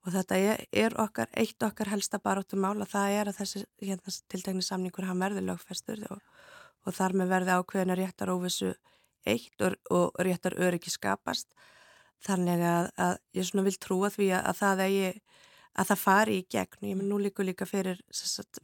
og 0.03 0.15
þetta 0.17 0.39
er, 0.73 0.97
okkar, 0.99 1.29
eitt 1.39 1.63
okkar 1.63 1.93
helsta 1.93 2.19
baróttum 2.19 2.65
mála, 2.65 2.89
það 2.89 3.19
er 3.19 3.31
að 3.31 3.39
þessi 3.43 3.65
hérna, 3.83 4.15
tiltegni 4.29 4.65
samningur 4.67 5.07
hann 5.07 5.23
verði 5.23 5.45
lögfestur 5.47 6.03
og, 6.11 6.23
og 6.87 6.97
þar 6.97 7.19
með 7.21 7.37
verði 7.37 7.59
ákveðinu 7.59 7.99
réttar 8.01 8.33
óvissu 8.35 8.73
eitt 9.27 9.63
og, 9.63 9.79
og 9.95 10.19
réttar 10.27 10.59
öryggi 10.59 10.91
skapast 10.91 11.55
Þannig 12.23 12.63
að, 12.63 12.89
að 13.03 13.15
ég 13.35 13.47
svona 13.49 13.67
vil 13.67 13.79
trúa 13.83 14.11
því 14.13 14.29
að, 14.37 14.45
að 14.51 14.59
það 14.61 14.83
eigi, 14.87 15.09
að 15.73 15.89
það 15.91 16.03
fari 16.03 16.37
í 16.39 16.45
gegn. 16.55 16.89
Ég 16.91 16.99
menn 16.99 17.09
nú 17.11 17.19
líku 17.19 17.47
líka 17.47 17.67
fyrir 17.67 18.03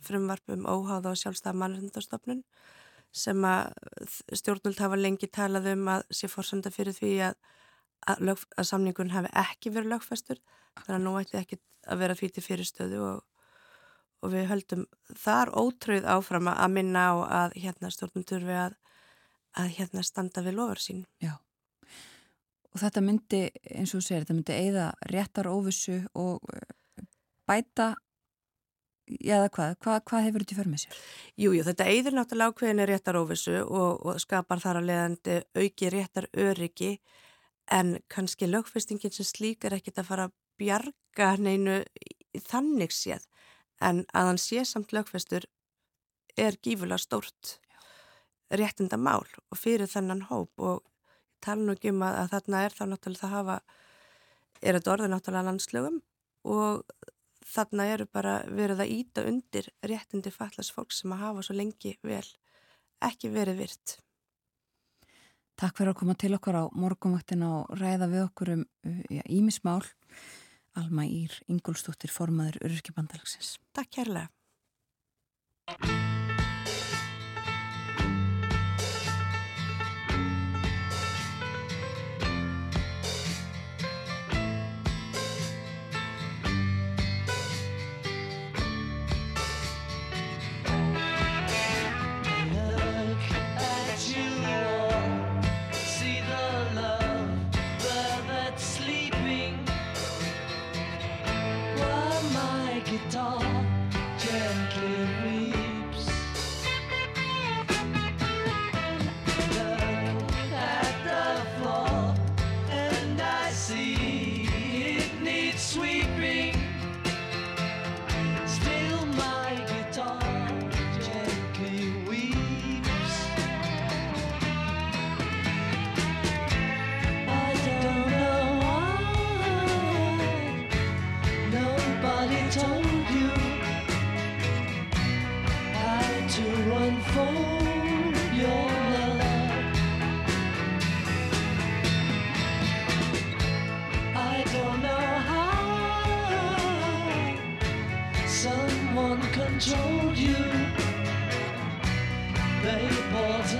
frumvarpum 0.06 0.66
óháða 0.68 1.12
og 1.12 1.18
sjálfstæða 1.18 1.58
mannreitndarstofnun 1.62 2.44
sem 3.18 3.46
að 3.48 3.72
stjórnult 4.36 4.82
hafa 4.84 4.98
lengi 5.00 5.30
talað 5.32 5.70
um 5.72 5.86
að 5.90 6.04
sé 6.14 6.28
fórsönda 6.30 6.70
fyrir 6.70 6.94
því 6.94 7.12
að, 7.30 7.38
lög, 8.24 8.44
að 8.56 8.68
samningun 8.70 9.14
hafi 9.14 9.32
ekki 9.42 9.72
verið 9.74 9.94
lögfestur. 9.94 10.42
Þannig 10.78 10.96
að 10.98 11.04
nú 11.06 11.16
ætti 11.20 11.40
ekki 11.40 11.60
að 11.88 12.04
vera 12.04 12.18
því 12.18 12.30
til 12.34 12.44
fyrirstöðu 12.44 13.02
og, 13.06 13.24
og 14.22 14.32
við 14.34 14.48
höldum 14.52 14.86
þar 15.18 15.52
ótröð 15.56 16.08
áfram 16.08 16.52
að 16.52 16.72
minna 16.76 17.10
á 17.10 17.14
að 17.42 17.58
hérna 17.64 17.90
stjórnum 17.94 18.26
turfi 18.28 18.62
að 18.62 19.76
hérna 19.78 20.04
standa 20.06 20.44
við 20.44 20.58
lofur 20.60 20.82
sín. 20.82 21.04
Já 21.22 21.38
og 22.78 22.82
þetta 22.82 23.04
myndi, 23.04 23.40
eins 23.74 23.94
og 23.94 24.00
þú 24.02 24.06
segir, 24.06 24.24
þetta 24.24 24.36
myndi 24.36 24.58
eigða 24.58 24.84
réttar 25.12 25.48
óvissu 25.50 25.96
og 26.18 26.52
eh, 26.54 27.06
bæta 27.48 27.94
eða 29.08 29.48
hvað, 29.48 29.76
hvað, 29.82 30.02
hvað 30.10 30.26
hefur 30.26 30.44
þetta 30.44 30.58
för 30.58 30.68
með 30.68 30.82
sér? 30.84 30.98
Jújú, 31.40 31.54
jú, 31.56 31.64
þetta 31.66 31.86
eigður 31.88 32.18
náttúrulega 32.18 32.52
ákveðinu 32.52 32.88
réttar 32.90 33.18
óvissu 33.18 33.56
og, 33.64 34.04
og 34.04 34.20
skapar 34.20 34.60
þar 34.62 34.82
að 34.82 34.90
leiðandi 34.90 35.38
auki 35.62 35.92
réttar 35.94 36.28
öryggi 36.36 36.92
en 37.70 37.98
kannski 38.08 38.48
lögfestingin 38.48 39.12
sem 39.12 39.26
slík 39.26 39.64
er 39.64 39.76
ekkit 39.76 40.00
að 40.00 40.10
fara 40.10 40.28
að 40.28 40.36
bjarga 40.58 41.30
neinu 41.42 41.78
þannig 42.48 42.94
séð. 42.94 43.26
En 43.80 44.04
að 44.16 44.30
hann 44.32 44.40
sé 44.42 44.64
samt 44.66 44.94
lögfestur 44.96 45.46
er 46.38 46.58
gífulega 46.62 46.98
stórt 47.02 47.58
réttinda 48.50 48.96
mál 48.96 49.26
og 49.50 49.58
fyrir 49.58 49.90
þennan 49.90 50.26
hóp. 50.30 50.52
Og 50.58 50.82
tala 51.44 51.62
nú 51.62 51.76
ekki 51.76 51.92
um 51.92 52.02
að, 52.06 52.22
að 52.24 52.34
þarna 52.34 52.64
er 52.64 52.74
þá 52.74 52.82
náttúrulega 52.88 53.22
það 53.22 53.36
hafa, 53.36 53.60
er 54.62 54.78
þetta 54.78 54.92
orðið 54.94 55.14
náttúrulega 55.14 55.48
landslögum. 55.50 56.02
Og 56.48 56.82
þarna 57.48 57.88
eru 57.92 58.08
bara 58.12 58.34
verið 58.48 58.84
að 58.84 58.92
íta 58.96 59.24
undir 59.28 59.70
réttindi 59.86 60.32
fallast 60.34 60.74
fólk 60.74 60.92
sem 60.94 61.12
að 61.14 61.24
hafa 61.26 61.46
svo 61.46 61.56
lengi 61.56 61.96
vel 62.04 62.26
ekki 63.04 63.30
verið 63.32 63.62
virt. 63.62 63.98
Takk 65.58 65.80
fyrir 65.80 65.90
að 65.90 65.98
koma 65.98 66.14
til 66.14 66.34
okkar 66.36 66.60
á 66.62 66.64
morgumvaktina 66.70 67.48
og 67.56 67.72
ræða 67.80 68.06
við 68.12 68.26
okkur 68.28 68.52
um 68.54 68.66
ímismál. 69.26 69.82
Alma 70.78 71.02
Ír 71.02 71.34
Ingólstóttir, 71.50 72.12
formaður 72.14 72.60
Ururkibandalagsins. 72.68 73.56
Takk 73.74 73.90
kærlega. 73.98 74.28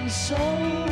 soul. 0.08 0.87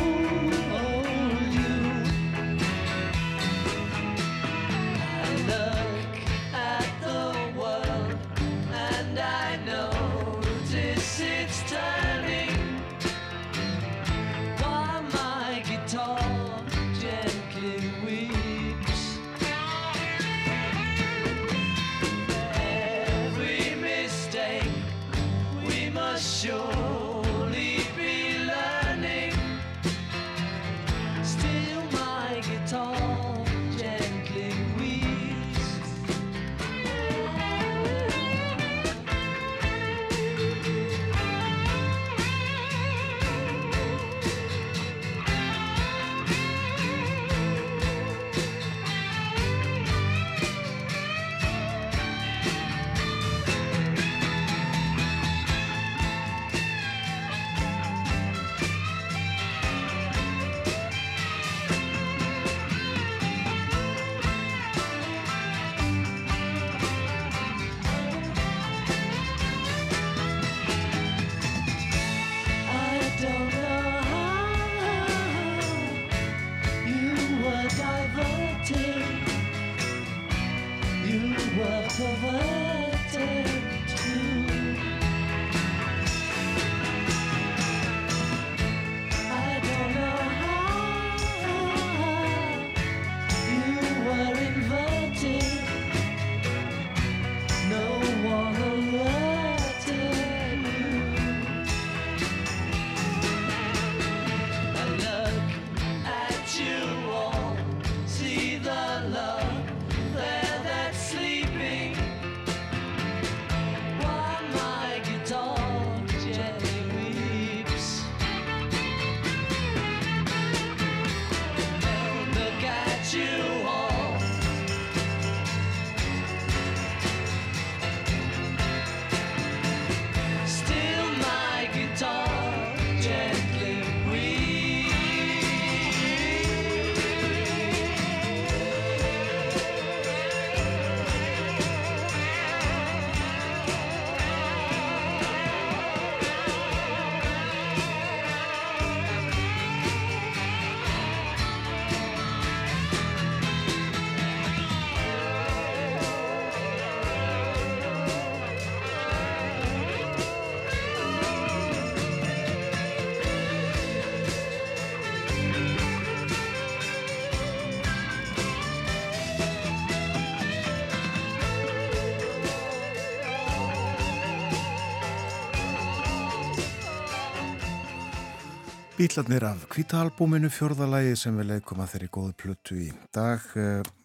Bílarnir 178.97 179.43
af 179.45 179.67
kvítaalbúminu 179.69 180.49
fjörðalagi 180.49 181.11
sem 181.21 181.35
við 181.37 181.51
leikum 181.51 181.83
að 181.83 181.91
þeirri 181.91 182.07
góðu 182.15 182.31
plötu 182.41 182.77
í 182.81 182.87
dag 183.13 183.43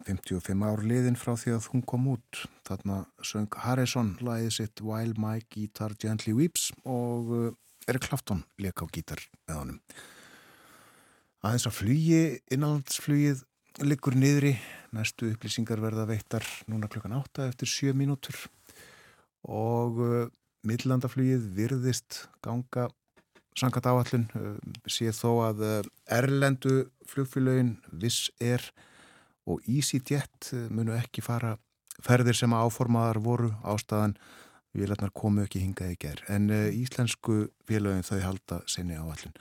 55 0.05 0.51
eh, 0.53 0.65
ár 0.69 0.83
liðin 0.85 1.17
frá 1.17 1.31
því 1.33 1.55
að 1.55 1.69
hún 1.73 1.85
kom 1.89 2.11
út. 2.13 2.43
Þarna 2.69 2.99
söng 3.25 3.57
Harrison 3.65 4.11
lagið 4.21 4.53
sitt 4.59 4.85
While 4.85 5.17
My 5.17 5.41
Guitar 5.49 5.97
Gently 5.97 6.37
Weeps 6.37 6.69
og 6.85 7.33
eh, 7.39 7.49
Eric 7.89 8.11
Clapton 8.11 8.45
leik 8.61 8.85
á 8.85 8.87
gítar 8.93 9.25
með 9.49 9.63
honum. 9.63 9.81
Aðeins 11.41 11.69
að 11.73 11.79
flugi 11.79 12.23
innanlandsflugið 12.53 13.45
liggur 13.89 14.21
niðri. 14.21 14.59
Næstu 14.93 15.33
upplýsingar 15.33 15.81
verða 15.81 16.05
veittar 16.13 16.45
núna 16.69 16.93
klukkan 16.93 17.17
8 17.17 17.49
eftir 17.49 17.79
7 17.81 17.97
mínútur. 17.97 18.37
Og 19.49 20.05
uh, 20.05 20.27
millandaflugið 20.69 21.49
virðist 21.57 22.27
ganga 22.45 22.91
sangat 23.59 23.87
áallun 23.87 24.27
eh, 24.39 24.57
sé 24.91 25.13
þó 25.15 25.31
að 25.49 25.65
eh, 25.67 25.91
Erlendu 26.19 26.77
flugfélögin 27.09 27.77
Viss 27.93 28.31
Air 28.41 28.65
og 29.49 29.63
EasyJet 29.69 30.53
eh, 30.53 30.69
munu 30.73 30.95
ekki 30.97 31.25
fara 31.25 31.57
ferðir 32.03 32.39
sem 32.39 32.55
áformaðar 32.55 33.21
voru 33.23 33.53
ástæðan 33.63 34.17
viðlarnar 34.73 35.13
komu 35.13 35.45
ekki 35.45 35.61
hingað 35.61 35.93
í 35.93 35.99
ger 36.01 36.23
en 36.33 36.49
íslensku 36.49 37.51
félögin 37.69 38.07
þau 38.07 38.23
halda 38.25 38.63
sinni 38.65 38.97
áallun. 38.97 39.35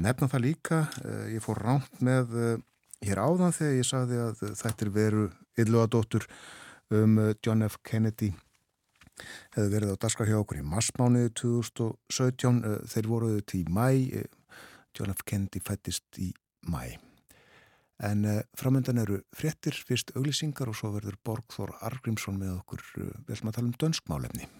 Nefna 0.00 0.30
það 0.32 0.44
líka 0.46 0.78
ég 1.28 1.44
fór 1.44 1.60
ránt 1.60 2.00
með 2.00 2.32
hér 3.04 3.20
áðan 3.20 3.52
þegar 3.52 3.76
ég 3.76 3.88
sagði 3.90 4.22
að 4.24 4.40
þetta 4.56 4.86
er 4.86 4.92
veru 4.94 5.26
ylluadóttur 5.60 6.24
um 6.96 7.20
John 7.44 7.66
F. 7.68 7.76
Kennedy 7.84 8.30
hefði 9.56 9.72
verið 9.74 9.94
á 9.94 10.02
daskar 10.04 10.30
hjá 10.30 10.38
okkur 10.40 10.60
í 10.60 10.66
massmániði 10.66 11.32
2017 11.42 12.62
eh, 12.64 12.78
þeir 12.92 13.10
voruðu 13.10 13.44
til 13.46 13.62
í 13.62 13.68
mæ 13.70 13.86
eh, 14.20 14.28
John 14.96 15.14
F. 15.14 15.24
Kennedy 15.26 15.62
fættist 15.64 16.20
í 16.20 16.32
mæ 16.68 16.96
en 18.00 18.24
eh, 18.24 18.42
framöndan 18.56 19.02
eru 19.02 19.20
fréttir, 19.36 19.76
fyrst 19.76 20.14
auglýsingar 20.16 20.70
og 20.72 20.78
svo 20.78 20.94
verður 20.96 21.20
Borgþór 21.24 21.76
Argrímsson 21.90 22.40
með 22.40 22.58
okkur 22.60 22.84
ætlum 23.28 23.52
að 23.52 23.58
tala 23.58 23.68
um 23.68 23.78
dönskmálefni 23.80 24.50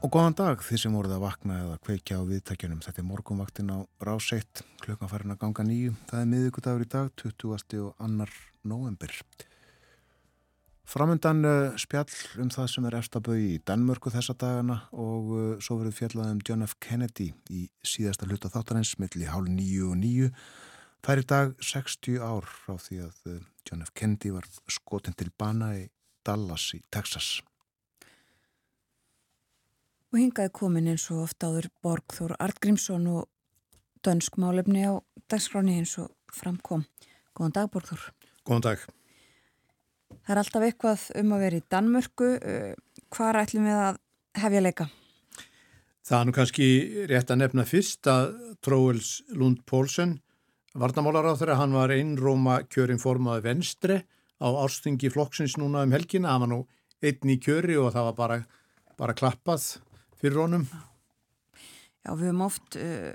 Og 0.00 0.08
góðan 0.08 0.32
dag 0.32 0.62
því 0.64 0.78
sem 0.80 0.94
voruð 0.96 1.12
að 1.18 1.24
vakna 1.26 1.56
eða 1.60 1.74
kveikja 1.84 2.16
á 2.16 2.24
viðtækjunum. 2.24 2.78
Þetta 2.80 3.02
er 3.02 3.04
morgunvaktin 3.04 3.68
á 3.68 3.78
ráseitt, 4.00 4.62
klukkan 4.80 5.10
farin 5.10 5.34
að 5.34 5.42
ganga 5.42 5.64
nýju. 5.68 5.90
Það 6.08 6.22
er 6.22 6.30
miðugudagur 6.30 6.84
í 6.86 6.88
dag, 6.94 7.10
20. 7.20 7.82
og 7.84 8.00
annar 8.00 8.32
november. 8.64 9.12
Framöndan 10.88 11.44
uh, 11.44 11.76
spjall 11.76 12.08
um 12.40 12.48
það 12.54 12.70
sem 12.72 12.88
er 12.88 12.96
efstabau 12.96 13.36
í 13.36 13.60
Danmörku 13.68 14.08
þessa 14.14 14.38
dagana 14.40 14.78
og 14.96 15.28
uh, 15.36 15.52
svo 15.60 15.76
verður 15.82 15.98
fjallað 15.98 16.32
um 16.38 16.40
John 16.48 16.64
F. 16.64 16.78
Kennedy 16.80 17.28
í 17.52 17.66
síðasta 17.84 18.24
hluta 18.24 18.48
þáttarins 18.48 18.94
millir 19.04 19.34
hálf 19.34 19.52
nýju 19.52 19.92
og 19.92 20.00
nýju. 20.00 20.32
Það 21.04 21.12
er 21.12 21.24
í 21.26 21.28
dag 21.34 21.54
60 21.74 22.24
ár 22.24 22.48
frá 22.64 22.80
því 22.88 23.04
að 23.04 23.20
uh, 23.36 23.38
John 23.68 23.84
F. 23.84 23.92
Kennedy 23.92 24.32
var 24.32 24.48
skotin 24.64 25.20
til 25.20 25.28
bana 25.36 25.74
í 25.76 25.86
Dallas 26.24 26.70
í 26.72 26.80
Texas. 26.88 27.36
Og 30.10 30.18
hingaði 30.18 30.50
komin 30.50 30.88
eins 30.90 31.04
og 31.14 31.24
ofta 31.28 31.50
áður 31.52 31.68
Borgþór 31.84 32.32
Artgrímsson 32.42 33.04
og 33.12 33.28
dönsk 34.02 34.40
málefni 34.42 34.82
á 34.82 34.98
dagskráni 35.30 35.76
eins 35.78 35.92
og 36.02 36.10
framkom. 36.34 36.82
Góðan 37.36 37.54
dag 37.54 37.68
Borgþór. 37.70 38.08
Góðan 38.42 38.64
dag. 38.64 38.86
Það 40.26 40.32
er 40.34 40.40
alltaf 40.42 40.64
eitthvað 40.66 41.04
um 41.20 41.34
að 41.36 41.44
vera 41.44 41.60
í 41.60 41.66
Danmörku. 41.70 42.30
Eh, 42.42 42.72
Hvar 43.10 43.38
ætlum 43.38 43.66
við 43.66 43.78
að 43.78 44.00
hefja 44.38 44.62
leika? 44.62 44.86
Það 46.06 46.16
er 46.18 46.26
nú 46.26 46.34
kannski 46.34 46.66
rétt 47.10 47.30
að 47.30 47.40
nefna 47.44 47.64
fyrst 47.68 48.10
að 48.10 48.32
Tróels 48.66 49.10
Lund 49.30 49.60
Pólsen, 49.66 50.16
varnamálar 50.74 51.28
á 51.30 51.38
þeirra, 51.38 51.58
hann 51.60 51.74
var 51.74 51.92
einróma 51.94 52.60
kjörin 52.66 52.98
formaði 53.02 53.44
venstre 53.46 54.00
á 54.42 54.48
ástingi 54.62 55.10
flokksins 55.12 55.54
núna 55.58 55.84
um 55.86 55.94
helgina. 55.94 56.32
Hann 56.34 56.46
var 56.46 56.50
nú 56.50 56.60
einn 57.02 57.30
í 57.30 57.38
kjöri 57.38 57.78
og 57.78 57.92
það 57.94 58.10
var 58.10 58.18
bara, 58.18 58.40
bara 58.98 59.14
klappað 59.14 59.68
fyrir 60.20 60.40
honum? 60.42 60.66
Já, 62.00 62.14
við 62.14 62.30
höfum 62.30 62.44
oft 62.46 62.76
uh, 62.80 63.14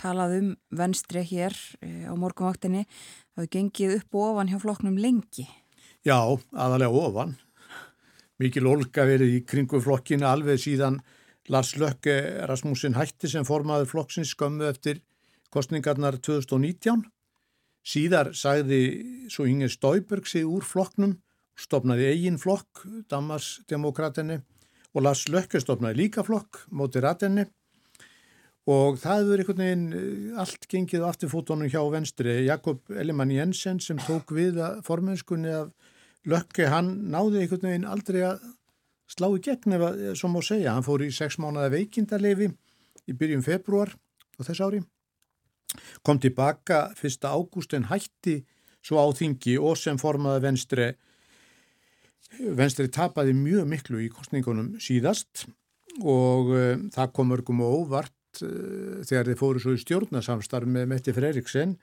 talað 0.00 0.38
um 0.38 0.50
venstri 0.76 1.24
hér 1.28 1.54
uh, 1.54 2.10
á 2.10 2.14
morgunvaktinni. 2.18 2.84
Það 3.34 3.44
hefur 3.44 3.52
gengið 3.56 3.96
upp 3.98 4.18
og 4.18 4.26
ofan 4.32 4.52
hjá 4.52 4.58
flokknum 4.62 5.00
lengi. 5.00 5.46
Já, 6.04 6.18
aðalega 6.52 7.04
ofan. 7.08 7.36
Mikið 8.42 8.66
lólka 8.66 9.06
verið 9.06 9.38
í 9.38 9.42
kringu 9.46 9.80
flokkina 9.80 10.32
alveg 10.34 10.60
síðan 10.60 10.98
Lars 11.52 11.74
Lökke 11.78 12.44
Rasmussen 12.48 12.96
hætti 12.96 13.28
sem 13.30 13.44
formaður 13.46 13.90
flokksins 13.92 14.32
skömmu 14.34 14.66
eftir 14.68 15.00
kostningarnar 15.54 16.18
2019. 16.18 17.04
Síðar 17.84 18.32
sagði 18.36 18.80
svo 19.30 19.44
Inge 19.48 19.68
Stauberg 19.68 20.26
sig 20.26 20.46
úr 20.48 20.64
flokknum, 20.64 21.18
stopnaði 21.54 22.08
eigin 22.14 22.40
flokk, 22.40 22.86
Damarsdemokraterni 23.12 24.40
og 24.94 25.04
Lars 25.04 25.26
Lökke 25.30 25.60
stofnaði 25.62 26.04
líka 26.04 26.24
flokk 26.26 26.64
móti 26.70 27.02
ratenni 27.02 27.44
og 28.70 28.96
það 29.02 29.20
hefur 29.20 29.42
einhvern 29.42 29.62
veginn 29.64 29.88
eh, 29.98 30.40
allt 30.40 30.68
gengið 30.70 31.04
á 31.04 31.10
afturfótonum 31.10 31.68
hjá 31.68 31.82
venstri. 31.92 32.38
Jakob 32.46 32.80
Ellemann 32.88 33.34
Jensen 33.34 33.80
sem 33.82 34.00
tók 34.06 34.32
við 34.32 34.60
formenskunni 34.86 35.52
af 35.52 35.74
Lökke, 36.24 36.70
hann 36.72 37.10
náði 37.12 37.42
einhvern 37.42 37.68
veginn 37.68 37.84
aldrei 37.84 38.22
að 38.24 38.46
slá 39.12 39.28
í 39.36 39.42
gegn 39.44 39.76
eða 39.76 40.14
sem 40.16 40.32
má 40.32 40.40
segja. 40.40 40.72
Hann 40.72 40.86
fór 40.86 41.04
í 41.04 41.10
sex 41.12 41.36
mánuða 41.36 41.68
veikindarlefi 41.74 42.48
í 43.04 43.12
byrjum 43.12 43.44
februar 43.44 43.92
á 43.92 44.42
þess 44.46 44.64
ári. 44.64 44.80
Kom 46.06 46.20
tilbaka 46.22 46.94
1. 46.96 47.26
ágúst 47.28 47.74
en 47.76 47.90
hætti 47.90 48.38
svo 48.84 49.00
á 49.00 49.06
þingi 49.16 49.58
og 49.60 49.76
sem 49.80 50.00
formaði 50.00 50.44
venstri 50.46 50.88
Venstri 52.56 52.88
tapaði 52.92 53.34
mjög 53.36 53.68
miklu 53.68 54.00
í 54.02 54.10
kostningunum 54.12 54.74
síðast 54.82 55.46
og 56.02 56.50
uh, 56.54 56.76
það 56.94 57.12
kom 57.14 57.34
örgum 57.36 57.62
óvart 57.64 58.42
uh, 58.42 59.02
þegar 59.06 59.30
þið 59.30 59.40
fóru 59.40 59.62
svo 59.62 59.74
í 59.76 59.82
stjórnasamstarf 59.82 60.70
með 60.70 60.88
Metti 60.90 61.14
Freiriksen 61.14 61.76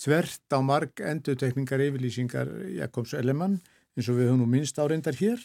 þvert 0.00 0.56
á 0.56 0.58
marg 0.64 1.02
endutekningar 1.04 1.84
yfirlýsingar 1.88 2.52
Jakobs 2.78 3.14
Ellemann 3.18 3.58
eins 3.96 4.08
og 4.08 4.16
við 4.16 4.30
höfum 4.30 4.44
nú 4.44 4.48
minnst 4.48 4.80
áreindar 4.80 5.18
hér 5.18 5.42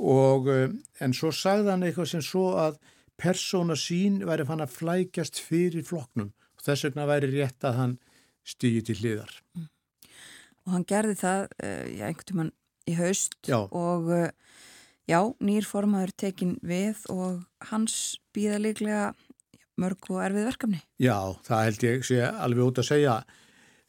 og 0.00 0.50
uh, 0.52 0.66
en 1.02 1.16
svo 1.16 1.32
sagði 1.34 1.74
hann 1.74 1.86
eitthvað 1.86 2.12
sem 2.14 2.24
svo 2.24 2.50
að 2.60 2.80
persóna 3.20 3.76
sín 3.80 4.20
væri 4.28 4.44
fann 4.48 4.64
að 4.64 4.74
flækjast 4.76 5.40
fyrir 5.44 5.84
floknum 5.88 6.32
og 6.32 6.64
þess 6.64 6.88
vegna 6.88 7.08
væri 7.08 7.32
rétt 7.32 7.64
að 7.64 7.80
hann 7.80 7.96
stýði 8.46 8.82
til 8.86 9.00
hliðar. 9.00 9.32
Mm. 9.56 9.72
Og 10.66 10.74
hann 10.74 10.84
gerði 10.88 11.16
það, 11.20 11.42
já, 11.62 12.04
einhvern 12.08 12.28
tíman 12.28 12.50
í 12.86 12.96
haust 12.98 13.36
já. 13.46 13.58
og 13.64 14.10
uh, 14.10 14.28
já, 15.10 15.20
nýr 15.42 15.66
formaður 15.66 16.14
tekin 16.24 16.56
við 16.66 17.02
og 17.12 17.42
hans 17.70 18.16
býða 18.34 18.60
líklega 18.62 19.06
mörg 19.80 20.08
og 20.12 20.22
erfið 20.24 20.48
verkefni. 20.48 20.78
Já, 21.02 21.18
það 21.44 21.66
held 21.68 21.84
ég 21.86 22.06
sé 22.08 22.22
alveg 22.24 22.70
út 22.70 22.80
að 22.80 22.88
segja. 22.88 23.16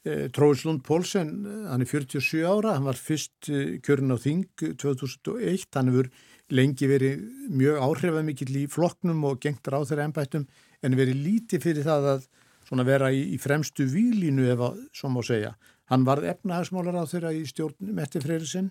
Eh, 0.06 0.26
Tróðslund 0.34 0.84
Pólsen, 0.86 1.30
hann 1.68 1.82
er 1.82 1.88
47 1.88 2.44
ára, 2.46 2.76
hann 2.76 2.86
var 2.86 2.98
fyrst 3.00 3.48
eh, 3.50 3.78
kjörn 3.84 4.14
á 4.14 4.16
Þing 4.20 4.44
2001, 4.78 5.66
hann 5.74 5.90
hefur 5.90 6.10
lengi 6.54 6.88
verið 6.88 7.24
mjög 7.52 7.80
áhrifamikill 7.84 8.60
í 8.62 8.66
floknum 8.70 9.24
og 9.28 9.40
gengt 9.42 9.68
ráð 9.68 9.90
þeirra 9.90 10.06
ennbættum 10.08 10.46
en 10.84 10.96
verið 10.96 11.24
lítið 11.24 11.64
fyrir 11.66 11.88
það 11.88 12.10
að 12.12 12.84
vera 12.88 13.10
í, 13.12 13.24
í 13.34 13.40
fremstu 13.40 13.88
výlínu 13.88 14.46
ef 14.52 14.62
að, 14.68 14.78
svo 14.96 15.10
má 15.12 15.20
segja. 15.24 15.56
Hann 15.88 16.04
varð 16.08 16.28
efnahagsmálar 16.34 17.00
á 17.00 17.04
þeirra 17.08 17.32
í 17.36 17.42
stjórn 17.48 17.92
Metti 17.96 18.20
Freyrisinn 18.22 18.70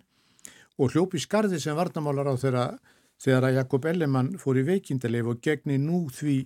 og 0.78 0.94
hljópi 0.94 1.22
skarði 1.22 1.60
sem 1.62 1.78
varnamálar 1.78 2.30
á 2.30 2.36
þeirra 2.38 2.66
þegar 3.22 3.48
að 3.48 3.58
Jakob 3.58 3.88
Ellemann 3.90 4.36
fór 4.42 4.60
í 4.62 4.68
veikindaleif 4.68 5.32
og 5.32 5.42
gegni 5.44 5.80
nú 5.82 6.06
því 6.14 6.38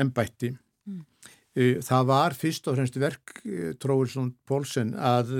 ennbætti. 0.00 0.54
Mm. 0.88 1.04
Það 1.84 2.04
var 2.06 2.34
fyrst 2.38 2.68
og 2.70 2.76
fremst 2.78 2.98
verk 3.02 3.40
Tróilsson 3.82 4.30
Pólsen 4.46 4.92
að 4.94 5.32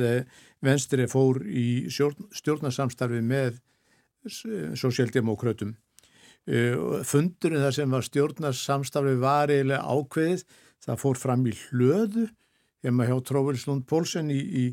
venstri 0.62 1.06
fór 1.10 1.38
í 1.46 1.86
stjórnarsamstarfi 1.90 3.20
með 3.22 3.60
sosialdemokrautum. 4.26 5.76
Fundurinn 7.06 7.62
þar 7.62 7.76
sem 7.76 7.94
var 7.94 8.04
stjórnarsamstarfi 8.06 9.16
var 9.22 9.52
eiginlega 9.52 9.86
ákveðið, 9.86 10.44
það 10.82 11.00
fór 11.04 11.20
fram 11.20 11.46
í 11.46 11.54
hlöðu 11.68 12.26
hjá 12.82 13.16
Tróilsson 13.28 13.82
Pólsen 13.86 14.32
í, 14.32 14.40
í 14.40 14.64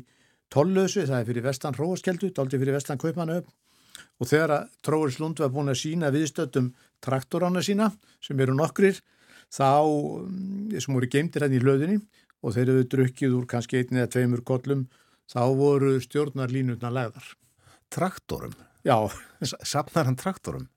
Tollösu, 0.52 1.04
það 1.04 1.20
er 1.20 1.26
fyrir 1.28 1.44
vestan 1.44 1.76
Róaskeldu, 1.76 2.30
daldi 2.32 2.60
fyrir 2.60 2.76
vestan 2.78 3.00
Kaupanöf 3.00 3.48
og 4.18 4.30
þegar 4.30 4.54
að 4.54 4.70
Tróðurs 4.86 5.18
Lund 5.20 5.42
var 5.42 5.50
búin 5.52 5.72
að 5.72 5.80
sína 5.82 6.12
viðstöldum 6.14 6.70
traktorána 7.04 7.62
sína 7.64 7.90
sem 8.24 8.40
eru 8.40 8.54
nokkrir 8.56 9.00
þá 9.52 9.84
mm, 9.84 10.78
sem 10.80 10.94
voru 10.96 11.10
geimtir 11.12 11.44
hérna 11.44 11.58
í 11.58 11.62
hlöðinni 11.64 11.98
og 12.40 12.54
þeir 12.54 12.72
eru 12.72 12.86
drukkið 12.94 13.36
úr 13.36 13.48
kannski 13.50 13.82
einni 13.82 14.00
eða 14.00 14.12
tveimur 14.14 14.44
kollum 14.46 14.86
þá 15.28 15.42
voru 15.58 15.98
stjórnarlínutna 16.00 16.90
legðar. 16.94 17.28
Traktorum? 17.92 18.54
Já. 18.86 18.96
Sapnar 19.44 20.08
hann 20.08 20.16
traktorum? 20.16 20.68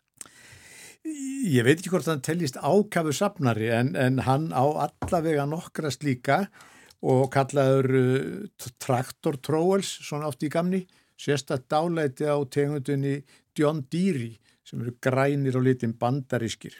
Ég 1.01 1.63
veit 1.65 1.79
ekki 1.79 1.93
hvort 1.93 2.09
hann 2.09 2.23
tellist 2.25 2.59
ákafu 2.59 3.13
sapnari 3.15 3.71
en, 3.73 3.95
en 3.95 4.19
hann 4.27 4.51
á 4.51 4.65
allavega 4.89 5.47
nokkrast 5.49 6.03
líka 6.05 6.43
og 6.43 6.70
kallaður 7.01 7.87
uh, 7.97 8.69
traktor 8.77 9.39
tróels 9.41 9.89
svona 10.05 10.29
oft 10.29 10.43
í 10.45 10.51
gamni 10.53 10.85
sérstaklega 11.21 11.69
dálæti 11.69 12.29
á 12.29 12.37
tegundunni 12.49 13.21
John 13.57 13.83
Deere 13.91 14.37
sem 14.65 14.81
eru 14.81 14.95
grænir 15.01 15.57
og 15.57 15.65
litin 15.65 15.93
bandarískir. 15.97 16.73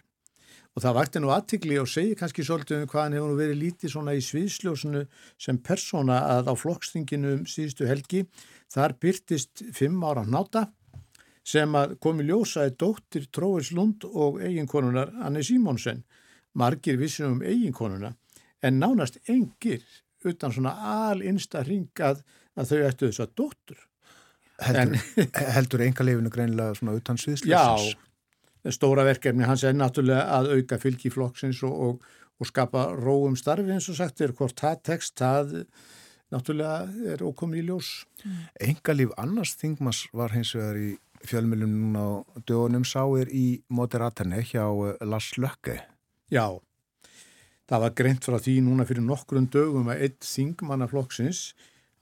Og 0.71 0.83
það 0.85 0.95
vakti 0.95 1.19
nú 1.19 1.31
aðtikli 1.35 1.75
og 1.81 1.89
segi 1.91 2.15
kannski 2.15 2.45
svolítið 2.47 2.83
um 2.83 2.91
hvað 2.91 3.03
hann 3.03 3.15
hefur 3.17 3.39
verið 3.39 3.57
lítið 3.59 3.91
svona 3.91 4.13
í 4.15 4.21
sviðsljósunu 4.23 5.01
sem 5.41 5.57
persóna 5.59 6.21
að 6.37 6.51
á 6.51 6.55
flokkstinginu 6.55 7.33
um 7.39 7.41
síðustu 7.49 7.89
helgi 7.89 8.21
þar 8.71 8.95
byrtist 9.03 9.65
fimm 9.75 9.99
ára 10.07 10.23
náta 10.23 10.69
sem 11.43 11.75
komi 11.99 12.23
ljósaði 12.29 12.77
dóttir 12.79 13.27
Tróis 13.33 13.73
Lund 13.75 14.05
og 14.07 14.39
eiginkonunar 14.39 15.11
Anni 15.25 15.43
Simónsen. 15.43 16.05
Margir 16.55 16.99
vissum 16.99 17.35
um 17.35 17.43
eiginkonuna 17.43 18.13
en 18.61 18.79
nánast 18.79 19.19
engir 19.27 19.83
utan 20.27 20.53
svona 20.53 20.73
al-insta 21.09 21.63
ring 21.65 22.03
að, 22.03 22.21
að 22.55 22.71
þau 22.71 22.79
ættu 22.89 23.09
þess 23.09 23.23
að 23.25 23.35
dóttur. 23.41 23.83
Heldur, 24.61 25.27
heldur 25.55 25.83
enga 25.87 26.05
lefinu 26.05 26.31
greinilega 26.33 26.77
svona 26.77 26.97
utan 26.99 27.17
sviðslöfsins? 27.21 27.95
Já, 27.95 28.73
stóra 28.75 29.05
verkefni 29.07 29.47
hans 29.49 29.63
er 29.65 29.77
náttúrulega 29.77 30.27
að 30.37 30.51
auka 30.57 30.77
fylgi 30.81 31.09
flokksins 31.13 31.63
og, 31.65 31.79
og, 31.87 32.05
og 32.37 32.49
skapa 32.49 32.91
róum 32.97 33.37
starfi 33.39 33.73
eins 33.73 33.89
og 33.89 33.97
sagt 33.97 34.21
er 34.21 34.35
hvort 34.37 34.59
það 34.61 34.83
tekst, 34.91 35.17
það 35.17 35.55
náttúrulega 36.31 37.13
er 37.13 37.23
ókomið 37.25 37.63
í 37.63 37.67
ljós. 37.69 37.93
Enga 38.61 38.95
líf 38.95 39.15
annars 39.19 39.55
þingmas 39.59 40.05
var 40.15 40.35
hins 40.35 40.53
vegar 40.55 40.79
í 40.79 40.91
fjölmjölum 41.27 41.73
núna 41.73 42.03
á 42.05 42.09
dögunum 42.47 42.85
sáir 42.87 43.29
í 43.33 43.61
Moderaterni 43.69 44.41
hjá 44.45 44.65
eh, 44.65 45.01
Lars 45.05 45.33
Lökke. 45.37 45.81
Já, 46.31 46.57
það 47.71 47.83
var 47.85 47.93
greint 47.95 48.25
frá 48.27 48.35
því 48.43 48.57
núna 48.65 48.85
fyrir 48.87 49.05
nokkrum 49.05 49.47
dögum 49.51 49.89
að 49.93 50.05
einn 50.07 50.17
þingmannaflokksins, 50.27 51.41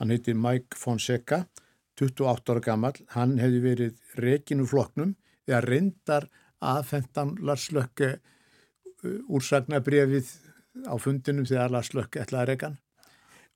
hann 0.02 0.14
heitir 0.14 0.38
Mike 0.38 0.78
Fonseca, 0.80 1.44
28 2.00 2.54
ára 2.56 2.64
gammal, 2.64 2.96
hann 3.14 3.38
hefði 3.38 3.60
verið 3.62 4.22
rekinu 4.24 4.66
floknum 4.70 5.14
eða 5.46 5.62
reyndar 5.68 6.30
aðfendan 6.64 7.36
Lars 7.46 7.68
Lökke 7.76 8.16
uh, 8.16 9.20
úrsagnabrefið 9.28 10.32
á 10.90 10.96
fundinum 11.02 11.46
þegar 11.46 11.76
Lars 11.76 11.94
Lökke 11.94 12.24
ætlaði 12.24 12.54
rekan 12.54 12.80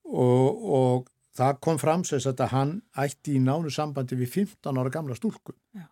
og, 0.04 0.64
og 0.78 1.10
það 1.34 1.60
kom 1.66 1.80
fram 1.82 2.06
sess 2.06 2.30
að 2.30 2.46
hann 2.54 2.78
ætti 3.00 3.40
í 3.40 3.44
nánu 3.44 3.72
sambandi 3.74 4.20
við 4.20 4.36
15 4.44 4.80
ára 4.80 4.94
gamla 4.94 5.18
stúlku 5.18 5.56
Já. 5.74 5.88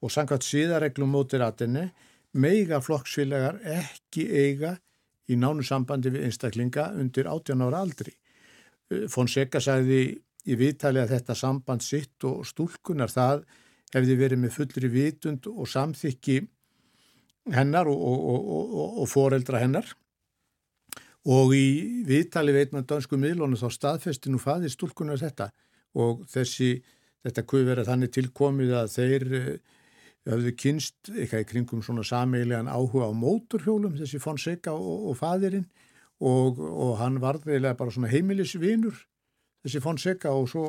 og 0.00 0.14
samkvæmt 0.14 0.46
síðareglum 0.46 1.10
mótir 1.12 1.44
aðinni 1.44 1.88
meiga 2.38 2.80
flokksfélagar 2.84 3.58
ekki 3.78 4.28
eiga 4.30 4.76
í 5.28 5.36
nánu 5.36 5.64
sambandi 5.66 6.12
við 6.14 6.28
einstaklinga 6.28 6.90
undir 6.98 7.28
18 7.28 7.64
ára 7.68 7.82
aldri. 7.84 8.14
Uh, 8.88 9.06
Fonseca 9.12 9.60
sagði 9.60 10.02
í 10.48 10.56
viðtali 10.56 11.02
að 11.02 11.14
þetta 11.16 11.36
samband 11.36 11.84
sitt 11.84 12.24
og 12.24 12.46
stúlkunar 12.48 13.12
það 13.12 13.44
hefði 13.94 14.18
verið 14.20 14.42
með 14.42 14.54
fullri 14.56 14.90
vitund 14.92 15.48
og 15.50 15.68
samþykki 15.68 16.40
hennar 17.54 17.88
og, 17.88 17.96
og, 17.96 18.52
og, 18.52 19.00
og 19.02 19.08
foreldra 19.08 19.60
hennar 19.62 19.88
og 21.28 21.52
í 21.56 22.04
viðtali 22.08 22.54
veitna 22.56 22.84
dansku 22.88 23.18
miðlónu 23.20 23.58
þá 23.60 23.68
staðfesti 23.74 24.32
nú 24.32 24.40
faði 24.40 24.70
stúlkunar 24.72 25.20
þetta 25.20 25.50
og 25.98 26.24
þessi, 26.30 26.78
þetta 27.24 27.44
kuð 27.48 27.66
verið 27.72 27.90
þannig 27.90 28.12
tilkomið 28.14 28.74
að 28.82 28.92
þeir 28.94 29.26
hafðu 30.26 30.52
eh, 30.52 30.56
kynst 30.58 31.12
eitthvað 31.12 31.44
í 31.44 31.48
kringum 31.52 31.84
svona 31.84 32.06
sameilegan 32.06 32.70
áhuga 32.70 33.10
á 33.10 33.12
móturhjólum 33.14 33.98
þessi 34.00 34.20
Fonseca 34.22 34.74
og 34.74 35.14
fadirinn 35.18 35.68
og 36.18 36.96
hann 36.98 37.20
varðilega 37.22 37.76
bara 37.78 37.94
svona 37.94 38.10
heimilisvinur 38.10 38.96
þessi 39.64 39.82
Fonseca 39.82 40.32
og 40.34 40.48
svo, 40.50 40.64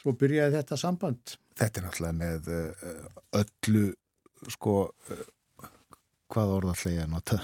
svo 0.00 0.14
byrjaði 0.18 0.58
þetta 0.58 0.78
samband. 0.80 1.36
Þetta 1.58 1.80
er 1.80 1.86
náttúrulega 1.86 2.18
með 2.18 2.48
uh, 2.52 3.18
öllu, 3.42 3.84
sko, 4.54 4.76
uh, 4.88 5.68
hvað 6.32 6.54
orðallega 6.58 7.04
að 7.06 7.12
nota? 7.12 7.40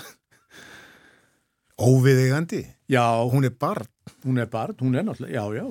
Óviðegandi? 1.79 2.65
Já. 2.91 3.05
Hún 3.31 3.47
er 3.47 3.55
barn? 3.55 3.91
Hún 4.25 4.41
er 4.43 4.49
barn, 4.51 4.79
hún 4.81 4.97
er 4.99 5.07
náttúrulega, 5.07 5.37
já, 5.37 5.61
já. 5.61 5.69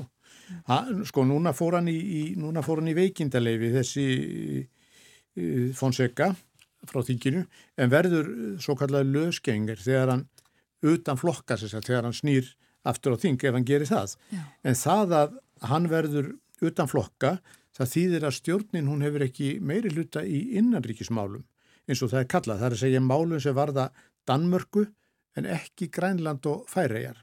Ha, 0.70 0.78
sko, 1.10 1.26
núna 1.28 1.52
fór 1.56 1.76
hann 1.76 1.90
í, 1.92 1.98
í, 1.98 2.22
núna 2.40 2.62
fór 2.64 2.80
hann 2.80 2.94
í 2.94 2.96
veikindaleifi 2.96 3.74
þessi 3.74 4.06
Fonseca 5.78 6.32
frá 6.88 7.02
þinginu, 7.04 7.44
en 7.78 7.92
verður 7.92 8.30
svo 8.64 8.76
kallega 8.80 9.08
lösgengir 9.08 9.80
þegar 9.82 10.14
hann 10.14 10.26
utan 10.86 11.20
flokka 11.20 11.58
sér, 11.58 11.82
þegar 11.82 12.08
hann 12.08 12.16
snýr 12.16 12.50
aftur 12.88 13.18
á 13.18 13.22
þing 13.22 13.42
ef 13.44 13.56
hann 13.58 13.68
gerir 13.68 13.90
það. 13.90 14.16
Já. 14.32 14.44
En 14.64 14.78
það 14.78 15.16
að 15.18 15.38
hann 15.68 15.88
verður 15.92 16.30
utan 16.64 16.90
flokka, 16.90 17.38
það 17.78 17.94
þýðir 17.94 18.28
að 18.28 18.38
stjórnin 18.38 18.90
hún 18.90 19.04
hefur 19.06 19.26
ekki 19.26 19.50
meiri 19.62 19.92
hluta 19.94 20.24
í 20.26 20.44
innanríkismálum 20.58 21.46
eins 21.88 22.04
og 22.04 22.12
það 22.12 22.24
er 22.24 22.30
kallað. 22.34 22.60
Það 22.60 22.68
er 22.68 22.76
að 22.76 22.84
segja 22.84 23.04
málum 23.04 23.42
sem 23.42 23.56
varða 23.58 23.88
Danmörku 24.28 24.86
en 25.38 25.50
ekki 25.50 25.90
Grænland 25.94 26.46
og 26.50 26.66
Færejar. 26.72 27.20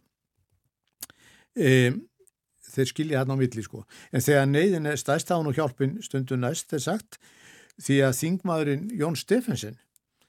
E, 1.54 1.92
þeir 2.74 2.90
skilja 2.90 3.22
hann 3.22 3.34
á 3.34 3.36
milli 3.38 3.64
sko. 3.64 3.84
En 4.14 4.24
þegar 4.24 4.48
neyðin 4.50 4.90
er 4.90 5.00
stæðstáðun 5.00 5.50
og 5.50 5.58
hjálpin 5.58 5.98
stundu 6.04 6.38
næst 6.40 6.70
þeir 6.72 6.84
sagt 6.86 7.18
því 7.82 8.00
að 8.06 8.18
þingmaðurinn 8.20 8.84
Jón 8.98 9.16
Steffensen 9.18 9.78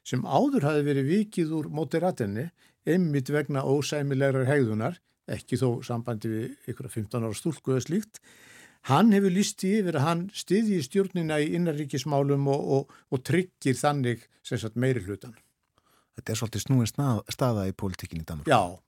sem 0.06 0.26
áður 0.26 0.68
hafi 0.70 0.86
verið 0.86 1.12
vikið 1.12 1.54
úr 1.58 1.70
mótiratenni 1.74 2.50
einmitt 2.86 3.32
vegna 3.34 3.66
ósæmilegar 3.66 4.46
hegðunar 4.50 5.00
ekki 5.32 5.58
þó 5.58 5.82
sambandi 5.86 6.30
við 6.30 6.70
ykkur 6.70 6.90
að 6.90 6.98
15 7.00 7.26
ára 7.26 7.38
stúlku 7.38 7.74
eða 7.74 7.86
slíkt. 7.88 8.20
Hann 8.86 9.10
hefur 9.16 9.34
lísti 9.34 9.72
yfir 9.80 9.98
að 9.98 10.06
hann 10.06 10.24
stiði 10.38 10.78
í 10.78 10.86
stjórnina 10.86 11.40
í 11.42 11.56
innaríkismálum 11.58 12.46
og, 12.54 12.68
og, 12.76 12.96
og 13.10 13.24
tryggir 13.26 13.78
þannig 13.80 14.28
sagt, 14.46 14.78
meiri 14.78 15.02
hlutan. 15.02 15.34
Þetta 16.16 16.32
er 16.32 16.40
svolítið 16.40 16.66
snúin 16.68 16.92
staða 17.34 17.66
í 17.66 17.74
pólitíkinni 17.74 18.22
í 18.22 18.28
Danmark. 18.30 18.52
Já. 18.52 18.85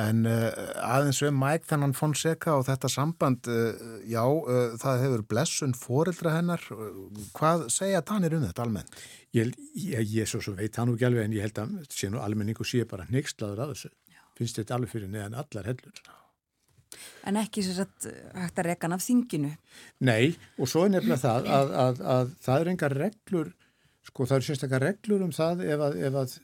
Já. 0.00 0.08
En 0.08 0.26
uh, 0.26 0.48
aðeins 0.86 1.22
um 1.28 1.38
Mike 1.40 1.68
þannan 1.70 1.94
Fonseca 1.98 2.56
og 2.56 2.66
þetta 2.68 2.90
samband, 2.90 3.48
uh, 3.52 3.96
já, 4.08 4.22
uh, 4.24 4.76
það 4.80 5.04
hefur 5.04 5.24
blessun 5.34 5.76
foreldra 5.76 6.36
hennar. 6.38 6.64
Hvað 7.36 7.68
segja 7.74 8.02
Danir 8.02 8.38
um 8.38 8.46
þetta 8.48 8.64
almennt? 8.64 9.02
Ég, 9.36 9.52
ég, 9.76 10.14
ég 10.16 10.30
svo, 10.30 10.40
svo 10.42 10.56
veit 10.58 10.76
hann 10.80 10.90
og 10.90 11.02
alveg 11.06 11.28
en 11.28 11.36
ég 11.36 11.46
held 11.46 11.60
að 11.62 11.76
sé 11.94 12.10
nú 12.10 12.22
almenningu 12.24 12.66
sé 12.66 12.82
bara 12.88 13.06
nextlaður 13.12 13.66
að 13.66 13.74
þessu 13.76 13.92
finnst 14.40 14.58
þetta 14.60 14.78
alveg 14.78 14.94
fyrir 14.94 15.12
neðan 15.12 15.38
allar 15.42 15.68
hellur. 15.68 16.02
En 17.28 17.38
ekki 17.38 17.62
sér 17.62 17.84
að 17.84 18.08
hægt 18.40 18.58
að 18.58 18.68
reykan 18.70 18.96
af 18.96 19.04
þinginu? 19.04 19.52
Nei, 20.08 20.32
og 20.58 20.70
svo 20.70 20.86
er 20.86 20.94
nefnilega 20.96 21.20
það 21.22 21.50
að, 21.56 21.72
að, 21.84 22.02
að 22.14 22.32
það 22.46 22.62
er 22.62 22.70
engar 22.72 22.96
reglur, 22.98 23.52
sko 24.08 24.26
það 24.26 24.40
eru 24.40 24.48
sérstaklega 24.48 24.82
reglur 24.86 25.24
um 25.26 25.34
það 25.36 25.64
ef 25.68 25.84
að, 25.86 25.98
ef 26.08 26.18
að 26.22 26.34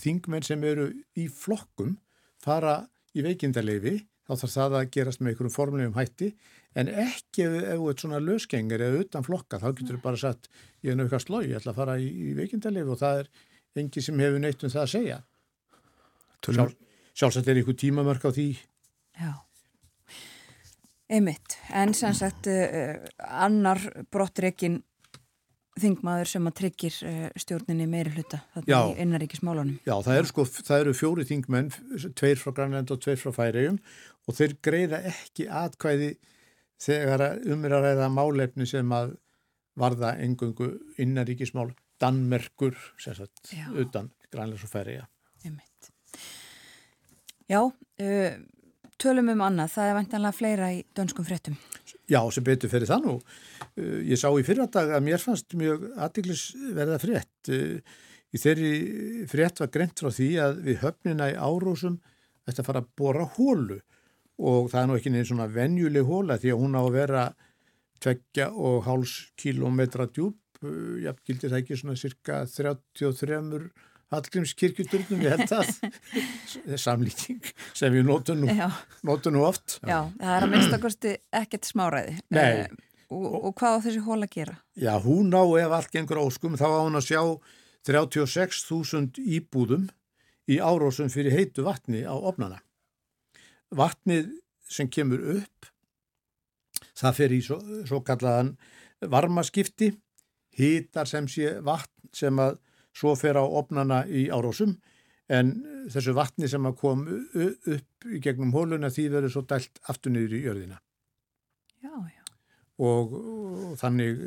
þingmenn 0.00 0.46
sem 0.46 0.66
eru 0.66 0.90
í 1.18 1.26
flokkum 1.32 1.96
fara 2.44 2.78
í 3.16 3.24
veikindarleifi, 3.26 3.96
þá 4.26 4.32
þarf 4.32 4.54
það 4.54 4.76
að 4.78 4.90
gerast 4.94 5.20
með 5.20 5.32
einhverjum 5.32 5.54
formlegum 5.54 5.96
hætti, 5.98 6.30
en 6.78 6.90
ekki 7.02 7.46
ef 7.48 7.80
þú 7.80 7.88
ert 7.90 8.04
svona 8.04 8.20
lösgengir 8.22 8.84
eða 8.86 9.04
utan 9.04 9.26
flokka, 9.26 9.58
þá 9.58 9.68
getur 9.72 9.98
þú 9.98 10.02
bara 10.04 10.20
sagt, 10.22 10.50
ég 10.84 10.92
er 10.92 10.98
náttúrulega 10.98 11.24
slói, 11.24 11.42
ég 11.50 11.58
ætla 11.58 11.74
að 11.74 11.80
fara 11.82 11.96
í, 11.98 12.08
í 12.08 12.34
veikindarleifi 12.38 12.94
og 12.94 13.00
það 13.00 13.22
er 13.24 13.30
engi 13.82 14.04
sem 14.04 14.22
hefur 14.22 14.42
neitt 14.42 14.64
um 14.64 14.72
það 14.72 14.84
að 14.84 14.92
segja. 14.94 15.20
Sjálf, 16.40 16.76
sjálfsagt 17.14 17.50
er 17.50 17.60
einhver 17.60 17.78
tímamörk 17.78 18.26
á 18.26 18.30
því. 18.32 18.48
Já. 19.20 19.32
Einmitt, 21.10 21.58
en 21.74 21.92
sem 21.98 22.14
sagt 22.14 22.46
uh, 22.50 22.94
annar 23.18 23.82
brottreikin 24.14 24.78
þingmaður 25.78 26.30
sem 26.32 26.48
að 26.48 26.56
tryggir 26.60 26.96
uh, 27.06 27.26
stjórninni 27.38 27.86
meiri 27.90 28.12
hluta 28.16 28.40
í 28.64 28.80
innaríkismálunum. 29.04 29.78
Já, 29.86 29.94
það 30.02 30.16
eru 30.16 30.30
sko, 30.32 30.46
það 30.50 30.84
eru 30.84 30.94
fjóri 30.98 31.26
þingmenn, 31.28 31.70
tveir 32.18 32.40
frá 32.40 32.54
Grænland 32.56 32.90
og 32.90 33.02
tveir 33.04 33.20
frá 33.20 33.30
Færiðum 33.36 33.78
og 34.26 34.36
þeir 34.36 34.56
greiða 34.64 35.02
ekki 35.12 35.46
atkvæði 35.46 36.10
þegar 36.80 37.26
um 37.52 37.64
er 37.68 37.76
að 37.76 37.86
ræða 37.86 38.10
málefni 38.12 38.66
sem 38.68 38.96
að 38.96 39.14
varða 39.80 40.16
engungu 40.24 40.72
innaríkismál 41.00 41.70
Danmerkur, 42.00 42.76
sem 42.98 43.14
sagt, 43.14 43.52
Já. 43.52 43.68
utan 43.76 44.10
Grænlands 44.32 44.64
og 44.64 44.72
Færiða. 44.72 45.06
Já, 47.50 47.64
uh, 47.66 48.34
tölum 49.02 49.32
um 49.32 49.40
annað, 49.42 49.72
það 49.74 49.88
er 49.88 49.96
vantanlega 49.98 50.36
fleira 50.36 50.68
í 50.70 50.84
dönskum 50.94 51.26
fréttum. 51.26 51.56
Já, 52.10 52.20
sem 52.34 52.44
betur 52.46 52.72
fyrir 52.72 52.90
það 52.90 53.04
nú. 53.06 53.16
Uh, 53.78 53.98
Ég 54.06 54.18
sá 54.18 54.28
í 54.34 54.46
fyrradag 54.46 54.94
að 54.96 55.04
mér 55.06 55.22
fannst 55.22 55.54
mjög 55.58 55.90
aðtiklisverða 55.94 56.98
frétt. 57.02 57.52
Uh, 57.52 58.06
Í 58.30 58.38
þeirri 58.38 59.26
frétt 59.26 59.58
var 59.58 59.70
greint 59.74 59.98
frá 59.98 60.12
því 60.14 60.26
að 60.38 60.58
við 60.62 60.76
höfnina 60.84 61.30
í 61.32 61.34
árósum 61.34 61.96
ætti 62.46 62.62
að 62.62 62.68
fara 62.68 62.82
að 62.84 62.90
bora 63.00 63.24
hólu 63.36 63.80
og 64.38 64.68
það 64.70 64.80
er 64.80 64.86
nú 64.86 64.98
ekki 65.00 65.12
neins 65.12 65.30
svona 65.32 65.48
venjuleg 65.50 66.06
hóla 66.06 66.36
því 66.38 66.52
að 66.52 66.60
hún 66.62 66.78
á 66.78 66.82
að 66.82 66.94
vera 66.94 67.24
tveggja 68.00 68.46
og 68.54 68.86
háls 68.86 69.16
kilometra 69.40 70.06
djúb, 70.08 70.38
uh, 70.62 70.94
jafn 71.02 71.24
gildir 71.26 71.50
það 71.50 71.62
ekki 71.64 71.80
svona 71.80 71.98
cirka 71.98 72.44
33 72.46 73.40
Hallgrímskirkjuturnum, 74.10 75.20
ég 75.22 75.36
held 75.36 75.52
að 75.54 75.68
það 75.70 76.70
er 76.74 76.80
samlíking 76.82 77.50
sem 77.78 77.92
við 77.94 78.06
notum 78.08 78.40
nú, 78.42 78.48
Já, 78.56 78.66
notum 79.06 79.36
nú 79.36 79.44
oft. 79.46 79.76
já, 79.86 80.00
það 80.18 80.32
er 80.36 80.46
að 80.46 80.54
minnstakosti 80.54 81.12
ekkert 81.40 81.68
smáræði. 81.68 82.16
Nei. 82.34 82.42
Eh, 82.64 82.88
og, 83.14 83.26
og 83.50 83.54
hvað 83.60 83.78
á 83.78 83.82
þessi 83.86 84.02
hól 84.06 84.18
að 84.26 84.32
gera? 84.34 84.56
Já, 84.78 84.92
hún 85.04 85.30
á 85.30 85.42
ef 85.62 85.76
allt 85.78 85.94
gengur 85.94 86.22
óskum, 86.24 86.58
þá 86.58 86.66
á 86.66 86.80
hún 86.82 86.98
að 86.98 87.06
sjá 87.06 87.22
36.000 87.86 89.22
íbúðum 89.38 89.86
í 90.50 90.58
árósum 90.58 91.10
fyrir 91.12 91.34
heitu 91.36 91.64
vatni 91.66 92.02
á 92.02 92.12
opnana. 92.14 92.58
Vatnið 93.70 94.32
sem 94.70 94.88
kemur 94.90 95.22
upp, 95.38 95.70
það 96.98 97.16
fer 97.20 97.34
í 97.34 97.40
svo, 97.46 97.58
svo 97.86 98.00
kallaðan 98.06 98.56
varmaskipti, 99.10 99.92
hítar 100.58 101.06
sem 101.08 101.28
sé 101.30 101.54
vatn 101.64 102.10
sem 102.14 102.42
að 102.42 102.58
svo 103.00 103.14
fer 103.16 103.38
á 103.40 103.44
opnana 103.44 104.02
í 104.06 104.26
árósum, 104.32 104.76
en 105.30 105.54
þessu 105.92 106.12
vatni 106.16 106.48
sem 106.50 106.66
að 106.68 106.76
kom 106.80 107.04
upp 107.08 108.06
í 108.10 108.20
gegnum 108.22 108.52
hóluna 108.56 108.90
því 108.92 109.08
verður 109.14 109.34
svo 109.36 109.42
dælt 109.48 109.80
aftur 109.88 110.12
niður 110.14 110.36
í 110.36 110.44
jörðina 110.44 110.78
Já, 111.80 111.94
já, 112.10 112.24
og, 112.84 113.14
og 113.16 113.74
þannig 113.80 114.18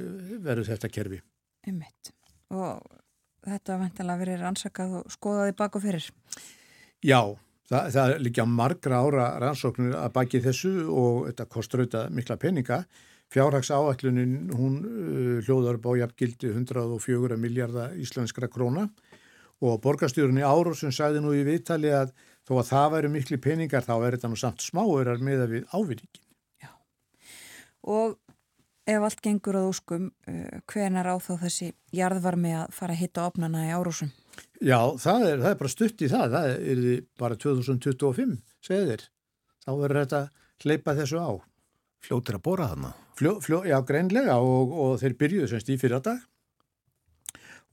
verður 0.41 0.69
þetta 0.71 0.89
kerfi. 0.89 1.19
einmitt. 1.67 2.09
Og 2.53 2.81
þetta 3.45 3.75
var 3.75 3.81
vantanlega 3.83 4.21
verið 4.23 4.41
rannsakað 4.41 4.95
og 4.99 5.13
skoðaði 5.13 5.53
bak 5.59 5.75
og 5.77 5.83
fyrir. 5.83 6.07
Já, 7.03 7.19
það, 7.69 7.87
það 7.95 8.13
er 8.15 8.23
líka 8.25 8.45
margra 8.49 9.01
ára 9.05 9.27
rannsóknir 9.43 9.95
að 9.99 10.13
baki 10.17 10.41
þessu 10.47 10.73
og 10.89 11.27
þetta 11.29 11.47
kostur 11.51 11.83
auðvitað 11.83 12.13
mikla 12.17 12.39
peninga. 12.41 12.79
Fjárhags 13.33 13.71
áætlunin, 13.73 14.51
hún 14.53 14.73
uh, 14.85 15.37
hljóðar 15.45 15.79
upp 15.79 15.87
á 15.89 15.91
jafngildi 16.03 16.51
104 16.53 17.37
miljardar 17.41 17.95
íslenskra 17.97 18.49
króna 18.51 18.87
og 19.63 19.79
borgarstjórun 19.81 20.41
í 20.41 20.45
áru 20.45 20.75
sem 20.77 20.91
sagði 20.93 21.23
nú 21.23 21.33
í 21.33 21.45
viðtali 21.47 21.89
að 21.95 22.11
þó 22.45 22.59
að 22.59 22.67
það 22.69 22.91
væri 22.93 23.11
miklu 23.13 23.39
peningar 23.41 23.85
þá 23.85 23.95
er 23.95 24.17
þetta 24.17 24.29
nú 24.29 24.37
samt 24.37 24.61
smáurar 24.61 25.23
með 25.23 25.45
að 25.45 25.55
við 25.55 25.65
ávinningi. 25.73 26.21
Og 27.83 28.13
ef 28.87 29.05
allt 29.07 29.23
gengur 29.23 29.57
að 29.59 29.69
úskum, 29.71 30.11
uh, 30.29 30.59
hvenar 30.71 31.09
á 31.09 31.15
þá 31.19 31.33
þessi 31.47 31.71
jarðvarmi 31.95 32.53
að 32.59 32.75
fara 32.75 32.95
að 32.95 33.01
hitta 33.01 33.25
opnana 33.27 33.65
í 33.65 33.73
árúsum? 33.73 34.11
Já, 34.63 34.79
það 34.99 35.25
er, 35.29 35.41
það 35.41 35.49
er 35.49 35.57
bara 35.63 35.73
stutt 35.73 36.03
í 36.05 36.11
það, 36.11 36.37
það 36.37 36.53
er 36.53 36.83
bara 37.19 37.39
2025, 37.39 38.37
segir 38.63 38.87
þeir. 38.91 39.07
Þá 39.63 39.71
verður 39.79 40.01
þetta 40.03 40.21
hleypa 40.63 40.95
þessu 40.99 41.19
á. 41.23 41.31
Fljótir 42.03 42.35
að 42.37 42.43
bóra 42.45 42.67
þarna. 42.73 42.91
Fljó, 43.17 43.33
fljó, 43.45 43.59
já, 43.69 43.77
greinlega 43.87 44.35
og, 44.41 44.71
og 44.83 44.93
þeir 45.01 45.13
byrjuðu 45.21 45.49
semst 45.51 45.69
í 45.71 45.77
fyrradag 45.79 46.21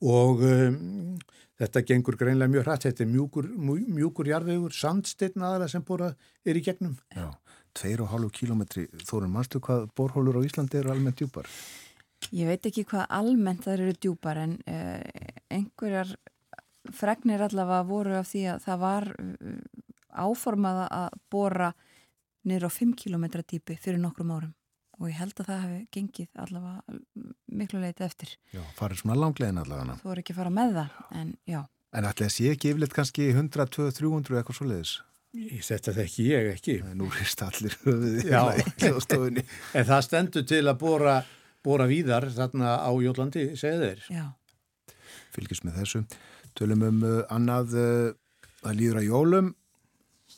og 0.00 0.40
um, 0.46 1.18
þetta 1.60 1.82
gengur 1.88 2.16
greinlega 2.20 2.52
mjög 2.52 2.66
hrætt. 2.68 2.86
Þetta 2.88 3.04
er 3.04 3.10
mjúkur, 3.12 3.48
mjú- 3.52 3.88
mjúkur 3.98 4.30
jarðvegur, 4.30 4.72
sandsteinn 4.76 5.44
aðra 5.44 5.68
sem 5.72 5.84
bóra 5.84 6.12
er 6.46 6.60
í 6.60 6.64
gegnum. 6.64 6.94
Já. 7.16 7.28
Tveir 7.76 8.00
og 8.04 8.10
hálfu 8.10 8.30
kílómetri. 8.40 8.86
Þórun, 9.06 9.30
manstu 9.34 9.60
hvað 9.62 9.88
borhólur 9.98 10.40
á 10.40 10.46
Íslandi 10.46 10.80
eru 10.80 10.90
almennt 10.94 11.20
djúpar? 11.20 11.46
Ég 12.36 12.48
veit 12.50 12.66
ekki 12.68 12.84
hvað 12.90 13.06
almennt 13.16 13.64
það 13.66 13.76
eru 13.78 13.92
djúpar 13.96 14.40
en 14.42 14.56
uh, 14.68 15.28
einhverjar 15.54 16.10
fregnir 16.96 17.42
allavega 17.44 17.84
voru 17.88 18.16
af 18.18 18.28
því 18.32 18.42
að 18.54 18.64
það 18.66 18.80
var 18.82 19.06
uh, 19.14 19.54
áformað 20.26 20.82
að 20.88 21.08
bóra 21.32 21.70
niður 22.48 22.68
á 22.68 22.70
5 22.72 22.94
km 23.02 23.24
dýpi 23.42 23.76
fyrir 23.80 24.00
nokkrum 24.00 24.32
árum 24.36 24.54
og 25.00 25.08
ég 25.08 25.16
held 25.16 25.38
að 25.40 25.48
það 25.48 25.60
hefði 25.64 25.82
gengið 25.96 26.40
allavega 26.44 26.98
miklu 27.60 27.80
leiti 27.80 28.04
eftir. 28.04 28.34
Já. 28.52 28.60
Farið 28.76 29.00
svona 29.00 29.16
langlegin 29.16 29.60
allavega. 29.62 29.96
Þú 30.02 30.10
voru 30.10 30.20
ekki 30.24 30.34
að 30.34 30.40
fara 30.42 30.52
með 30.52 30.74
það 30.76 30.98
en 31.20 31.30
já, 31.48 31.60
En 31.90 32.06
ætli 32.06 32.26
að 32.28 32.34
sé 32.36 32.50
ekki 32.52 32.68
yfirleitt 32.70 32.92
kannski 32.94 33.24
100, 33.32 33.64
200, 33.74 33.96
300 33.98 34.36
eitthvað 34.38 34.58
svo 34.60 34.66
leiðis? 34.70 34.92
Ég 35.34 35.62
Þetta 35.66 35.94
þekki 35.94 36.24
ég 36.26 36.48
ekki. 36.52 36.74
Nú 36.98 37.08
rist 37.14 37.42
allir 37.46 37.74
höfuði 37.84 38.24
Já. 38.30 38.40
í 38.54 38.64
hljóðstofunni. 38.82 39.44
En 39.78 39.86
það 39.88 40.04
stendur 40.06 40.46
til 40.50 40.62
að 40.66 40.78
bóra, 40.82 41.16
bóra 41.66 41.86
víðar 41.90 42.28
þarna 42.34 42.76
á 42.82 42.90
Jólandi, 43.02 43.44
segir 43.58 43.82
þeir. 43.82 44.04
já, 44.10 44.24
Fylgjast 45.34 45.66
með 45.66 45.80
þessu. 45.80 46.02
Tölum 46.58 46.82
um 46.88 47.02
uh, 47.06 47.20
annað, 47.30 47.74
uh, 47.78 48.46
það 48.62 48.82
að 49.00 49.06
jólum, 49.06 49.52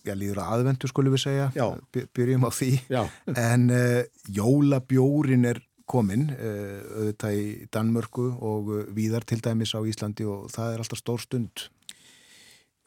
já 0.07 0.15
líður 0.19 0.41
að 0.43 0.55
aðvendu 0.57 0.89
skulum 0.91 1.15
við 1.17 1.23
segja. 1.25 1.51
Já. 1.57 1.67
By- 1.95 2.07
Byrjum 2.17 2.47
á 2.47 2.51
því. 2.53 2.71
Já, 2.91 3.03
En 3.51 3.69
uh, 3.71 4.03
jólabjórin 4.39 5.45
er 5.53 5.61
komin, 5.93 6.29
uh, 6.33 6.81
auðvitað 7.03 7.39
í 7.39 7.47
Danmörku 7.75 8.27
og 8.39 8.71
uh, 8.73 8.83
víðar 8.97 9.27
til 9.29 9.41
dæmis 9.45 9.75
á 9.77 9.81
Íslandi 9.85 10.25
og 10.31 10.47
það 10.55 10.75
er 10.77 10.85
alltaf 10.85 11.03
stór 11.03 11.21
stund. 11.25 11.69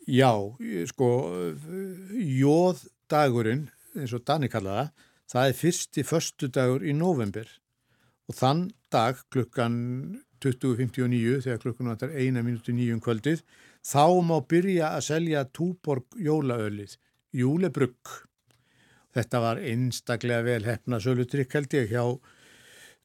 já, 0.05 0.29
sko, 0.85 1.07
jóðdagurinn, 2.45 3.67
eins 3.97 4.13
og 4.15 4.23
Dani 4.27 4.49
kallaða, 4.51 4.89
það 5.31 5.49
er 5.49 5.57
fyrsti 5.59 6.03
föstudagur 6.05 6.83
í 6.85 6.93
november 6.93 7.47
og 8.29 8.37
þann 8.37 8.67
dag 8.93 9.17
klukkan 9.33 9.75
20.59 10.45 11.41
þegar 11.45 11.61
klukkan 11.63 11.89
vantar 11.91 12.13
eina 12.13 12.43
mínúti 12.45 12.73
nýjum 12.75 13.01
kvöldið 13.01 13.41
þá 13.85 14.03
má 14.25 14.35
byrja 14.49 14.91
að 14.97 15.05
selja 15.07 15.43
túborg 15.53 16.05
jólaölið, 16.21 16.95
júlebrugg. 17.35 18.15
Þetta 19.15 19.41
var 19.43 19.61
einstaklega 19.63 20.45
vel 20.45 20.63
hefna 20.67 20.99
sölutrykk 21.03 21.59
held 21.59 21.75
ég 21.77 21.93
hjá 21.93 22.03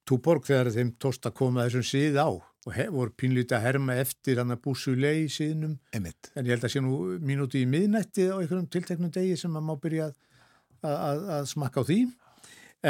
túborg 0.08 0.46
þegar 0.48 0.72
þeim 0.74 0.94
tóst 0.98 1.26
að 1.28 1.36
koma 1.38 1.66
þessum 1.66 1.86
síð 1.86 2.18
á 2.18 2.30
og 2.68 2.76
voru 2.92 3.12
pínlítið 3.16 3.56
að 3.56 3.64
herma 3.64 3.96
eftir 4.02 4.40
hann 4.40 4.52
að 4.52 4.62
búsu 4.66 4.92
lei 4.92 5.28
síðnum 5.32 5.78
Emitt. 5.96 6.30
en 6.34 6.44
ég 6.44 6.52
held 6.52 6.66
að 6.66 6.74
sé 6.74 6.82
nú 6.84 6.96
mínúti 7.24 7.62
í 7.64 7.68
miðnætti 7.68 8.28
á 8.28 8.36
einhverjum 8.36 8.68
tilteknum 8.68 9.12
degi 9.14 9.38
sem 9.40 9.54
að 9.56 9.64
má 9.64 9.72
byrja 9.80 10.10
að, 10.10 10.96
að, 10.96 11.22
að 11.38 11.46
smakka 11.54 11.80
á 11.80 11.88
því 11.88 11.98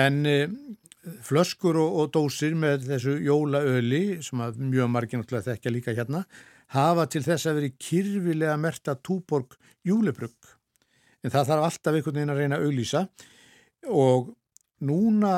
en 0.02 0.18
e, 0.26 0.36
flöskur 1.26 1.78
og, 1.78 2.00
og 2.02 2.10
dósir 2.16 2.56
með 2.58 2.88
þessu 2.88 3.16
jólaöli 3.22 4.02
sem 4.26 4.42
að 4.42 4.58
mjög 4.72 4.90
margir 4.90 5.22
náttúrulega 5.22 5.52
þekkja 5.52 5.74
líka 5.76 5.94
hérna 5.94 6.24
hafa 6.74 7.06
til 7.10 7.22
þess 7.26 7.46
að 7.46 7.60
veri 7.60 7.72
kyrfilega 7.78 8.58
merta 8.58 8.96
túborg 8.98 9.54
júlebrugg 9.86 10.34
en 11.24 11.32
það 11.34 11.48
þarf 11.50 11.66
alltaf 11.68 11.94
einhvern 11.98 12.18
veginn 12.20 12.34
að 12.34 12.40
reyna 12.42 12.58
að 12.60 12.66
auglýsa. 12.68 13.02
Og 13.90 14.30
núna 14.84 15.34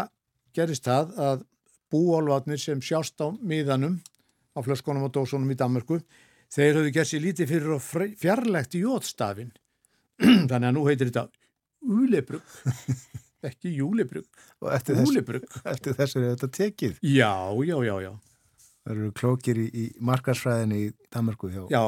gerist 0.54 0.84
það 0.86 1.14
að 1.28 1.44
búálvatnir 1.92 2.60
sem 2.60 2.80
sjást 2.84 3.20
á 3.20 3.28
miðanum 3.40 3.98
á 4.52 4.58
flöskunum 4.64 5.06
og 5.08 5.12
dósunum 5.14 5.50
í 5.52 5.56
Danmarku 5.58 5.98
þeir 6.52 6.78
höfðu 6.78 6.92
gert 6.92 7.08
sér 7.08 7.22
lítið 7.24 7.50
fyrir 7.50 7.74
og 7.76 7.82
fjarlægt 8.20 8.74
í 8.76 8.82
jótstafin 8.84 9.52
þannig 10.50 10.68
að 10.68 10.74
nú 10.76 10.82
heitir 10.88 11.08
þetta 11.10 11.26
úlebrugg 11.82 12.44
ekki 13.48 13.72
júlebrugg, 13.74 14.28
Og 14.62 14.68
eftir, 14.70 14.94
þess, 15.00 15.62
eftir 15.66 15.96
þessu 15.98 16.20
er 16.22 16.28
þetta 16.36 16.48
tekið. 16.54 16.98
já, 17.02 17.32
já, 17.66 17.76
já, 17.82 17.94
já, 18.04 18.12
Það 18.82 18.92
eru 18.96 19.08
klókir 19.18 19.58
í, 19.62 19.64
í 19.74 19.84
markarsfræðinni 20.02 20.78
í 20.84 20.90
Danmarku 21.10 21.50
hjá 21.50 21.64
já. 21.72 21.82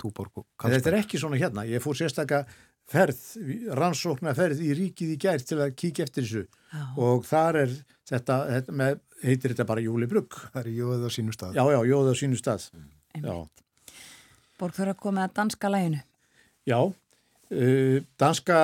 Túborg 0.00 0.42
og 0.42 0.44
en 0.44 0.72
þetta 0.72 0.76
er 0.76 0.82
Karlsberg. 0.82 1.00
ekki 1.04 1.18
svona 1.20 1.40
hérna. 1.40 1.64
Ég 1.68 1.82
fór 1.84 1.96
sérstaka 1.98 2.42
ferð, 2.90 3.20
rannsókna 3.78 4.32
ferð 4.34 4.60
í 4.66 4.70
ríkið 4.78 5.12
í 5.14 5.18
gær 5.22 5.42
til 5.46 5.60
að 5.62 5.74
kíkja 5.78 6.06
eftir 6.08 6.26
þessu. 6.26 6.44
Já. 6.70 6.84
og 7.02 7.24
þar 7.26 7.56
er 7.64 7.72
þetta, 8.06 8.34
þetta 8.54 8.74
með, 8.78 8.98
heitir 9.24 9.50
þetta 9.54 9.64
bara 9.66 9.82
júlebrugg 9.82 10.36
Það 10.52 10.60
er 10.60 10.68
jóðið 10.76 11.06
á 11.06 11.10
sínum 11.16 11.34
stað. 11.34 11.56
já, 11.58 11.64
já, 11.74 11.80
jóða 11.90 12.12
á 12.14 12.16
sínu 12.20 12.38
stað. 12.38 12.66
Já, 13.18 13.34
Borg 14.60 14.76
þurfa 14.76 14.94
að 14.94 15.00
koma 15.02 15.24
að 15.26 15.34
danska 15.40 15.70
læginu. 15.72 16.02
já 16.68 16.78
uh, 16.80 17.98
danska 18.20 18.58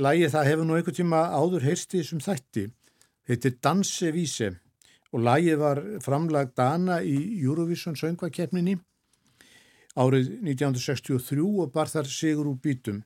lægi 0.00 0.30
það 0.32 0.48
hefur 0.48 0.64
nú 0.68 0.76
einhvern 0.78 0.96
tíma 0.96 1.20
áður 1.36 1.66
heyrst 1.68 1.94
í 1.94 2.00
þessum 2.00 2.22
þætti. 2.24 2.64
Heitir 3.28 3.58
Dansevíse 3.62 4.54
og 5.12 5.20
lagið 5.26 5.58
var 5.60 5.82
framlag 6.00 6.54
Dana 6.56 7.00
í 7.02 7.42
Eurovision 7.44 7.96
söngvakeppninni 7.98 8.78
árið 10.00 10.30
1963 10.46 11.44
og 11.60 11.72
bar 11.74 11.90
þar 11.90 12.08
sigur 12.08 12.48
úr 12.54 12.58
bítum 12.62 13.02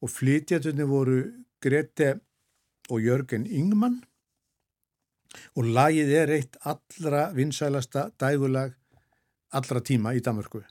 og 0.00 0.10
flytjatunni 0.10 0.86
voru 0.88 1.20
Grete 1.60 2.14
og 2.90 3.04
Jörgen 3.04 3.46
Ingman 3.46 4.00
og 5.54 5.68
lagið 5.76 6.12
er 6.22 6.32
eitt 6.34 6.56
allra 6.66 7.28
vinsælasta 7.36 8.08
dægulag 8.20 8.74
allra 9.54 9.82
tíma 9.84 10.14
í 10.16 10.22
Danmarku 10.24 10.62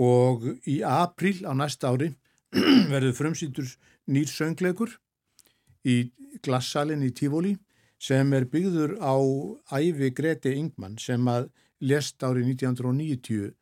og 0.00 0.46
í 0.68 0.80
april 0.86 1.44
á 1.46 1.52
næsta 1.56 1.92
ári 1.92 2.10
verður 2.92 3.16
frumsýtur 3.16 3.68
nýr 4.10 4.28
söngleikur 4.28 4.92
í 5.86 6.10
glassalinn 6.44 7.06
í 7.06 7.12
Tífóli 7.16 7.54
sem 8.00 8.32
er 8.32 8.48
byggður 8.48 8.96
á 9.00 9.16
æfi 9.76 10.10
Greti 10.16 10.56
Ingman 10.58 10.98
sem 10.98 11.26
að 11.28 11.50
lest 11.80 12.22
árið 12.22 12.52
1990 12.56 13.54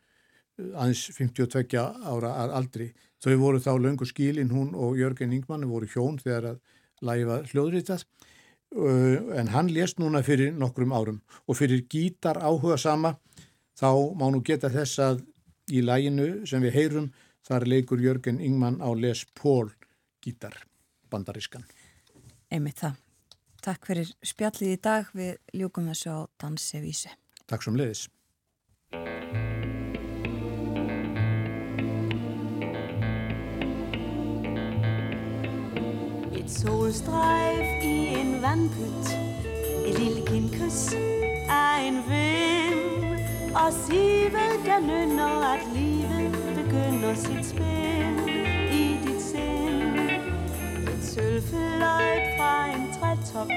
aðeins 0.59 1.05
52 1.14 1.78
ára 1.78 2.32
aldri. 2.56 2.90
Þau 3.22 3.36
voru 3.39 3.60
þá 3.62 3.72
löngu 3.78 4.06
skílinn 4.06 4.52
hún 4.55 4.74
og 4.74 4.98
Jörgen 4.98 5.32
Ingman 5.35 5.66
voru 5.70 5.89
hjón 5.90 6.18
þegar 6.22 6.52
að 6.52 6.60
læfa 7.02 7.43
hljóðritað 7.52 8.05
en 9.40 9.48
hann 9.55 9.70
lest 9.72 9.98
núna 9.98 10.20
fyrir 10.22 10.52
nokkrum 10.52 10.93
árum 10.93 11.22
og 11.47 11.56
fyrir 11.56 11.86
gítar 11.89 12.36
áhuga 12.43 12.76
sama 12.76 13.14
þá 13.78 13.90
má 14.18 14.28
nú 14.28 14.43
geta 14.44 14.68
þess 14.68 15.01
að 15.01 15.22
í 15.72 15.80
læginu 15.85 16.47
sem 16.48 16.62
við 16.62 16.76
heyrum 16.76 17.10
þar 17.47 17.68
leikur 17.68 18.02
Jörgen 18.02 18.40
Ingman 18.44 18.80
á 18.85 18.93
Les 18.93 19.24
Paul 19.35 19.70
gítar 20.24 20.64
bandarískan. 21.10 21.64
Einmitt 22.51 22.82
það. 22.82 22.98
Takk 23.64 23.89
fyrir 23.89 24.10
spjallið 24.24 24.74
í 24.74 24.80
dag 24.82 25.09
við 25.16 25.39
ljúkum 25.56 25.89
þessu 25.90 26.12
á 26.14 26.18
Dansevísi. 26.40 27.10
Takk 27.48 27.64
sem 27.64 27.76
leiðis. 27.76 28.06
Et 36.48 36.54
solstrejf 36.54 37.84
i 37.84 38.20
en 38.20 38.42
vandpyt. 38.42 39.08
Et 39.86 39.98
lille 39.98 40.26
kindkys 40.26 40.94
af 41.48 41.88
en 41.88 41.94
vind. 41.94 43.18
Og 43.54 43.72
sivet 43.72 44.54
der 44.64 44.80
nynner 44.80 45.52
at 45.52 45.60
livet 45.74 46.32
begynder 46.54 47.14
sit 47.14 47.46
spil 47.46 48.28
i 48.72 48.96
dit 49.06 49.22
sind. 49.22 49.98
Et 50.88 51.04
sølvfløjt 51.04 52.26
fra 52.38 52.74
en 52.74 52.84
trætop. 53.00 53.50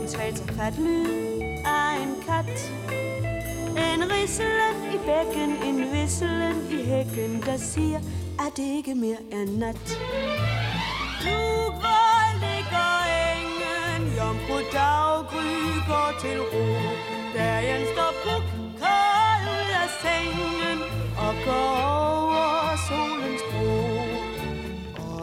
En 0.00 0.08
trætofat 0.08 0.78
lyd 0.78 1.42
af 1.64 2.02
en 2.02 2.14
kat. 2.26 2.72
En 3.76 4.02
risselen 4.12 4.76
i 4.94 4.98
bækken, 5.06 5.50
en 5.68 5.92
visselen 5.92 6.56
i 6.70 6.84
hækken 6.84 7.42
Der 7.46 7.56
siger, 7.56 7.98
at 8.38 8.56
det 8.56 8.76
ikke 8.76 8.94
mere 8.94 9.22
er 9.32 9.58
nat? 9.58 9.98
Luk, 11.24 11.57
engen 14.48 14.66
Jomfru 14.74 15.40
går 15.88 16.10
til 16.20 16.38
ro 16.40 16.66
Dagen 17.34 17.82
står 17.92 18.12
pluk, 18.22 18.44
kold 18.80 19.44
ud 19.56 19.70
af 19.82 19.88
sengen 20.02 20.78
Og 21.18 21.34
går 21.46 21.70
over 21.92 22.76
solens 22.88 23.42
bro 23.50 24.08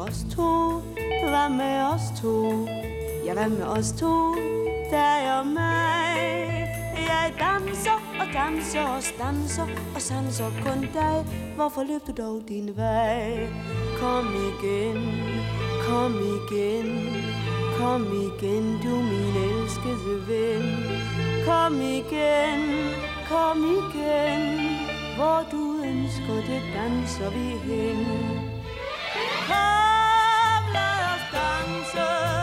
os 0.07 0.25
to, 0.35 0.79
hvad 1.29 1.49
med 1.49 1.81
os 1.93 2.21
to? 2.21 2.67
Ja, 3.25 3.33
hvad 3.33 3.49
med 3.49 3.63
os 3.63 3.91
to? 3.91 4.35
Dig 4.91 5.39
og 5.39 5.47
mig 5.47 6.67
Jeg 6.97 7.33
danser 7.39 7.99
og 8.19 8.27
danser 8.33 8.81
og 8.81 9.03
danser 9.19 9.67
Og 9.95 10.01
sanser 10.01 10.51
kun 10.63 10.81
dig 10.93 11.25
Hvorfor 11.55 11.83
løb 11.83 12.01
du 12.07 12.23
dog 12.23 12.41
din 12.47 12.77
vej? 12.77 13.47
Kom 13.99 14.25
igen 14.25 14.97
Kom 15.87 16.13
igen, 16.13 17.34
kom 17.77 18.03
igen, 18.13 18.79
du 18.83 18.95
min 19.11 19.35
elskede 19.47 20.15
ven. 20.27 20.65
Kom 21.45 21.81
igen, 21.81 22.61
kom 23.29 23.59
igen, 23.63 24.43
hvor 25.15 25.39
du 25.51 25.63
ønsker 25.83 26.35
det 26.49 26.61
danser 26.75 27.29
vi 27.29 27.49
hen. 27.65 28.05
Kom, 29.47 30.63
lad 30.75 30.99
os 31.13 31.25
danse, 31.35 32.34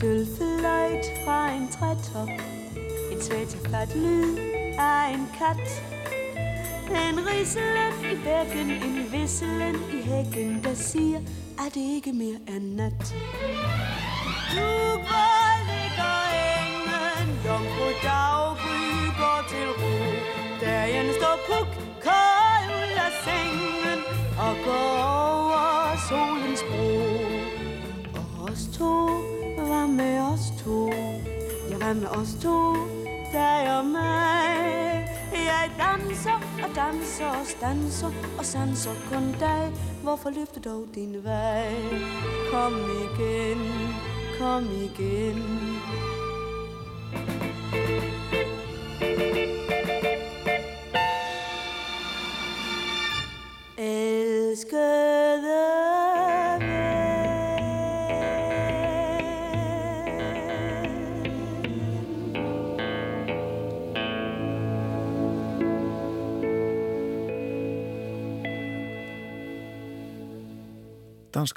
Sølvfløjt 0.00 1.06
fra 1.24 1.50
en 1.50 1.68
trætop. 1.68 2.28
Et 3.12 3.24
svæteflat 3.24 3.96
lyd 3.96 4.38
af 4.78 5.14
en 5.14 5.26
kat. 5.38 5.82
En 7.08 7.18
risselen 7.26 7.94
i 8.12 8.14
bækken 8.24 8.70
En 8.70 9.12
visselen 9.12 9.76
i 9.92 10.02
hækken 10.02 10.64
Der 10.64 10.74
siger, 10.74 11.18
at 11.58 11.74
det 11.74 11.80
ikke 11.96 12.12
mere 12.12 12.38
er 12.46 12.60
nat? 12.60 13.14
Du 14.56 14.70
går, 15.10 15.50
ligger 15.70 16.16
engen 16.56 17.28
Jomfru 17.46 17.88
daggry 18.02 18.84
går 19.20 19.40
til 19.48 19.68
ro. 19.80 19.96
Dagen 20.60 21.06
står 21.18 21.36
puk 21.48 21.68
kold 22.04 22.68
ud 22.80 22.94
af 23.06 23.12
sengen 23.24 24.00
Og 24.38 24.54
går 24.64 24.92
over 25.18 25.96
solens 26.08 26.62
bro. 26.70 26.90
Og 28.18 28.44
os 28.44 28.78
to 28.78 28.99
kan 31.94 32.06
os 32.06 32.34
to? 32.42 32.74
Dig 33.32 33.78
og 33.78 33.84
mig. 33.84 35.08
Jeg 35.32 35.70
danser 35.78 36.38
og 36.62 36.70
danser 36.76 37.26
og 37.26 37.46
danser 37.60 38.10
og 38.38 38.44
sanser 38.44 38.90
kun 39.12 39.34
dig. 39.40 39.72
Hvorfor 40.02 40.30
løfter 40.30 40.60
du 40.60 40.70
dog 40.70 40.86
din 40.94 41.24
vej? 41.24 41.74
Kom 42.52 42.74
igen, 42.74 43.58
kom 44.38 44.64
igen. 44.64 45.69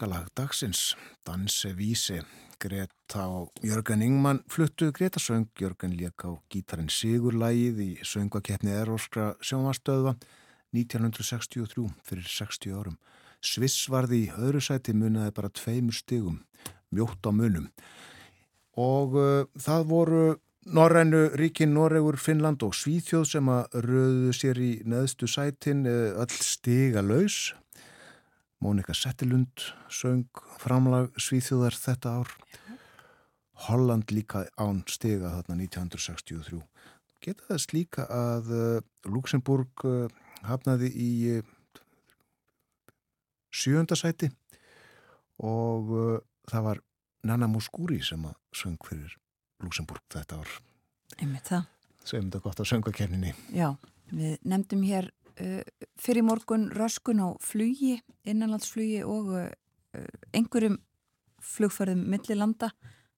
Danska 0.03 0.19
lag 0.19 0.27
dagsins, 0.35 0.95
Danse 1.23 1.69
Vísi, 1.77 2.17
Greta 2.59 3.27
og 3.27 3.51
Jörgen 3.63 4.01
Ingman 4.01 4.41
fluttu 4.51 4.91
Greta 4.91 5.19
söng, 5.19 5.47
Jörgen 5.55 5.95
lék 5.95 6.25
á 6.27 6.35
gítarinn 6.51 6.89
Sigurlægið 6.91 7.79
í 7.79 7.87
söngakeppni 8.03 8.73
Eróskra 8.75 9.37
sjónvastöðva 9.39 10.17
1963 10.75 11.87
fyrir 12.03 12.27
60 12.27 12.75
árum. 12.75 12.97
Sviss 13.39 13.87
varði 13.87 14.25
í 14.25 14.33
öðru 14.35 14.59
sæti 14.59 14.91
munaði 14.91 15.37
bara 15.39 15.53
tveimur 15.55 15.95
stigum, 15.95 16.43
mjótt 16.91 17.23
á 17.23 17.31
munum. 17.31 17.71
Og 18.75 19.15
uh, 19.15 19.47
það 19.55 19.87
voru 19.87 20.23
Norrænu 20.67 21.29
ríkin 21.39 21.71
Noregur, 21.77 22.19
Finnland 22.19 22.63
og 22.67 22.75
Svíþjóð 22.75 23.29
sem 23.37 23.55
að 23.55 23.83
röðu 23.87 24.35
sér 24.35 24.59
í 24.59 24.73
neðstu 24.83 25.31
sætin 25.31 25.87
öll 25.87 26.39
stiga 26.43 26.99
laus. 26.99 27.53
Mónika 28.63 28.93
Settilund 28.95 29.59
söng 29.91 30.29
framlag 30.61 31.09
Svíþjóðar 31.19 31.75
þetta 31.75 32.13
ár. 32.21 32.29
Holland 33.65 34.11
líka 34.15 34.45
án 34.55 34.85
stiga 34.87 35.33
þarna 35.33 35.57
1963. 35.65 36.61
Geta 37.23 37.49
þess 37.49 37.73
líka 37.75 38.05
að 38.07 38.51
uh, 38.55 38.77
Luxemburg 39.11 39.83
uh, 39.83 40.07
hafnaði 40.47 40.93
í 40.95 41.09
uh, 41.33 41.81
sjönda 43.51 43.97
sæti 43.99 44.31
og 45.43 45.91
það 46.47 46.65
var 46.69 46.79
Nana 47.27 47.49
Muscuri 47.51 47.99
sem 48.05 48.23
að 48.29 48.37
söng 48.55 48.79
fyrir 48.87 49.17
Luxemburg 49.63 50.05
þetta 50.13 50.39
ár. 50.39 50.55
Einmitt 51.19 51.51
það. 51.51 51.67
Segjum 52.07 52.31
þetta 52.31 52.43
gott 52.47 52.63
á 52.63 52.65
söngakerninni. 52.71 53.35
Já, 53.51 53.73
við 54.13 54.39
nefndum 54.47 54.87
hér 54.87 55.11
fyrir 55.99 56.25
morgun 56.25 56.69
röskun 56.75 57.21
á 57.23 57.29
flugi, 57.41 57.97
innanlandsflugi 58.25 59.03
og 59.07 59.31
uh, 59.37 59.47
einhverjum 60.33 60.79
flugferðum 61.43 62.03
millilanda 62.11 62.71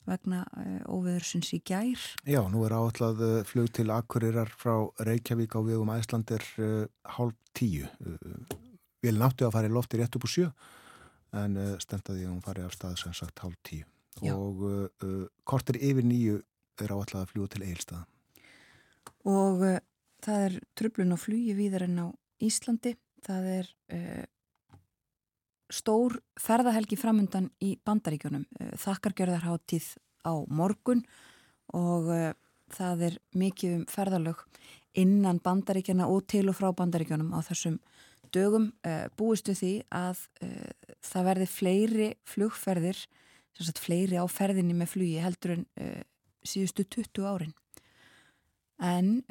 vegna 0.05 0.43
óveðursins 0.85 1.49
í 1.57 1.59
gær. 1.65 2.01
Já, 2.29 2.39
nú 2.49 2.61
er 2.67 2.75
áallad 2.77 3.21
flug 3.49 3.71
til 3.73 3.89
Akkurirar 3.93 4.51
frá 4.53 4.85
Reykjavík 5.01 5.55
á 5.57 5.61
vegum 5.65 5.89
Æslandir 5.93 6.45
hálf 7.15 7.33
tíu. 7.57 7.89
Vil 9.01 9.17
náttu 9.17 9.47
að 9.47 9.55
fara 9.57 9.69
í 9.69 9.73
lofti 9.73 9.97
rétt 9.97 10.17
upp 10.17 10.27
úr 10.27 10.33
sjö 10.35 10.51
en 11.41 11.57
stendaði 11.81 12.27
að 12.27 12.35
hún 12.35 12.45
fari 12.45 12.65
af 12.65 12.77
stað 12.77 12.99
sem 13.01 13.17
sagt 13.17 13.41
hálf 13.41 13.57
tíu. 13.65 13.85
Já. 14.21 14.35
Og 14.37 14.61
kortir 15.41 15.81
yfir 15.81 16.05
nýju 16.05 16.37
er 16.85 16.93
áallad 16.93 17.23
að 17.23 17.31
fljúa 17.33 17.49
til 17.55 17.65
Eilstaða. 17.65 18.05
Og 19.25 19.65
það 20.25 20.45
er 20.47 20.55
trublun 20.77 21.15
og 21.15 21.21
flugi 21.21 21.55
víðar 21.57 21.85
en 21.87 21.99
á 22.01 22.07
Íslandi. 22.43 22.95
Það 23.25 23.49
er 23.55 23.69
uh, 23.95 24.23
stór 25.73 26.19
ferðahelgi 26.41 26.97
framundan 26.99 27.49
í 27.63 27.71
bandaríkjónum 27.87 28.43
eh, 28.59 28.73
þakkargjörðarháttíð 28.77 29.87
á 30.21 30.33
morgun 30.45 31.01
og 31.73 32.11
uh, 32.13 32.27
það 32.75 33.05
er 33.07 33.17
mikið 33.33 33.77
um 33.79 33.85
ferðalög 33.89 34.43
innan 35.01 35.41
bandaríkjana 35.43 36.05
og 36.11 36.27
til 36.29 36.45
og 36.51 36.59
frá 36.59 36.69
bandaríkjónum 36.77 37.33
á 37.33 37.41
þessum 37.49 37.79
dögum 38.29 38.69
uh, 38.85 39.09
búistu 39.17 39.57
því 39.57 39.73
að 39.89 40.21
það 41.01 41.29
verði 41.31 41.49
fleiri 41.49 42.09
flugferðir 42.29 43.01
fleiri 43.81 44.21
á 44.21 44.25
ferðinni 44.29 44.77
með 44.77 44.93
flugi 44.93 45.21
heldur 45.23 45.57
en 45.57 45.67
síðustu 46.45 46.85
20 46.85 47.25
árin 47.25 47.55
en 48.83 49.21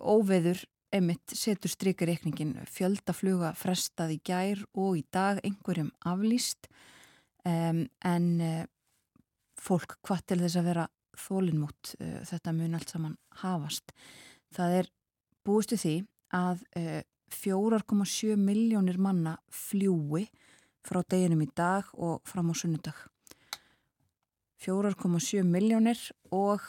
óveður 0.00 0.64
emitt 0.92 1.32
setur 1.36 1.72
strykirreikningin 1.72 2.54
fjöldafluga 2.68 3.52
frestað 3.56 4.16
í 4.16 4.18
gær 4.26 4.60
og 4.76 4.98
í 5.00 5.04
dag 5.14 5.40
einhverjum 5.44 5.90
aflýst 6.08 6.68
um, 7.48 7.86
en 8.04 8.26
uh, 8.40 8.64
fólk 9.60 9.96
hvað 10.04 10.26
til 10.28 10.40
þess 10.42 10.58
að 10.60 10.68
vera 10.70 10.88
þólinnmút 11.24 11.94
uh, 11.98 12.18
þetta 12.28 12.54
mun 12.56 12.76
allt 12.76 12.92
saman 12.92 13.16
hafast. 13.42 13.94
Það 14.52 14.76
er 14.80 14.90
búistu 15.46 15.80
því 15.80 15.96
að 16.36 16.66
uh, 16.76 17.00
4,7 17.32 18.36
miljónir 18.36 19.00
manna 19.00 19.38
fljúi 19.48 20.26
frá 20.84 21.00
deginum 21.08 21.46
í 21.46 21.48
dag 21.56 21.88
og 21.94 22.20
fram 22.28 22.52
á 22.52 22.54
sunnudag. 22.58 22.98
4,7 24.62 25.40
miljónir 25.48 25.98
og 26.30 26.68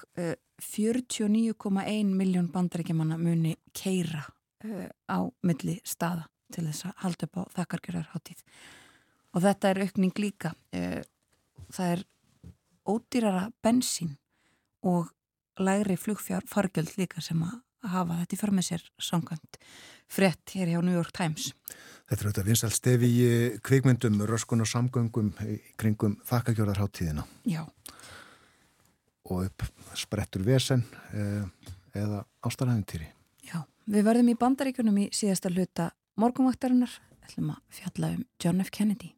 49,1 0.62 2.14
miljón 2.14 2.52
bandaríkjamanna 2.54 3.18
muni 3.18 3.56
keira 3.74 4.24
uh, 4.66 4.88
á 5.10 5.20
milli 5.44 5.80
staða 5.84 6.28
til 6.54 6.68
þess 6.68 6.90
að 6.90 6.98
halda 7.04 7.28
upp 7.30 7.40
á 7.40 7.44
þakkargjörðarháttíð 7.58 8.44
og 9.34 9.46
þetta 9.46 9.72
er 9.72 9.84
aukning 9.88 10.22
líka 10.22 10.54
uh, 10.54 11.02
það 11.74 11.96
er 11.96 12.06
ódýrara 12.90 13.50
bensín 13.64 14.18
og 14.84 15.12
lægri 15.60 15.98
flugfjár 15.98 16.46
fargjöld 16.50 16.98
líka 16.98 17.22
sem 17.22 17.42
að 17.44 17.60
hafa 17.94 18.20
þetta 18.22 18.36
í 18.36 18.40
för 18.40 18.54
með 18.56 18.68
sér 18.70 18.86
samkvæmt 19.02 19.60
frett 20.14 20.54
hér 20.56 20.72
hjá 20.72 20.80
New 20.84 20.96
York 20.96 21.12
Times. 21.16 21.52
Þetta 22.08 22.20
er 22.20 22.28
auðvitað 22.30 22.50
vinsalt 22.50 22.78
stefi 22.78 23.10
í 23.10 23.28
kvikmyndum, 23.64 24.22
röskun 24.30 24.64
og 24.64 24.70
samgöngum 24.70 25.32
kringum 25.80 26.20
þakkargjörðarháttíðina 26.30 27.26
Já 27.50 27.64
og 29.30 29.48
upp 29.48 29.66
sprettur 29.98 30.44
vesen 30.46 30.84
eh, 31.14 31.44
eða 31.96 32.24
ástæðanæðintýri. 32.44 33.10
Já, 33.48 33.64
við 33.86 34.08
verðum 34.10 34.34
í 34.34 34.40
bandaríkunum 34.40 35.02
í 35.06 35.10
síðasta 35.16 35.52
hluta 35.54 35.92
morgumvaktarinnar, 36.20 37.00
ætlum 37.24 37.54
að 37.56 37.82
fjalla 37.82 38.14
um 38.18 38.26
John 38.42 38.64
F. 38.66 38.74
Kennedy. 38.74 39.14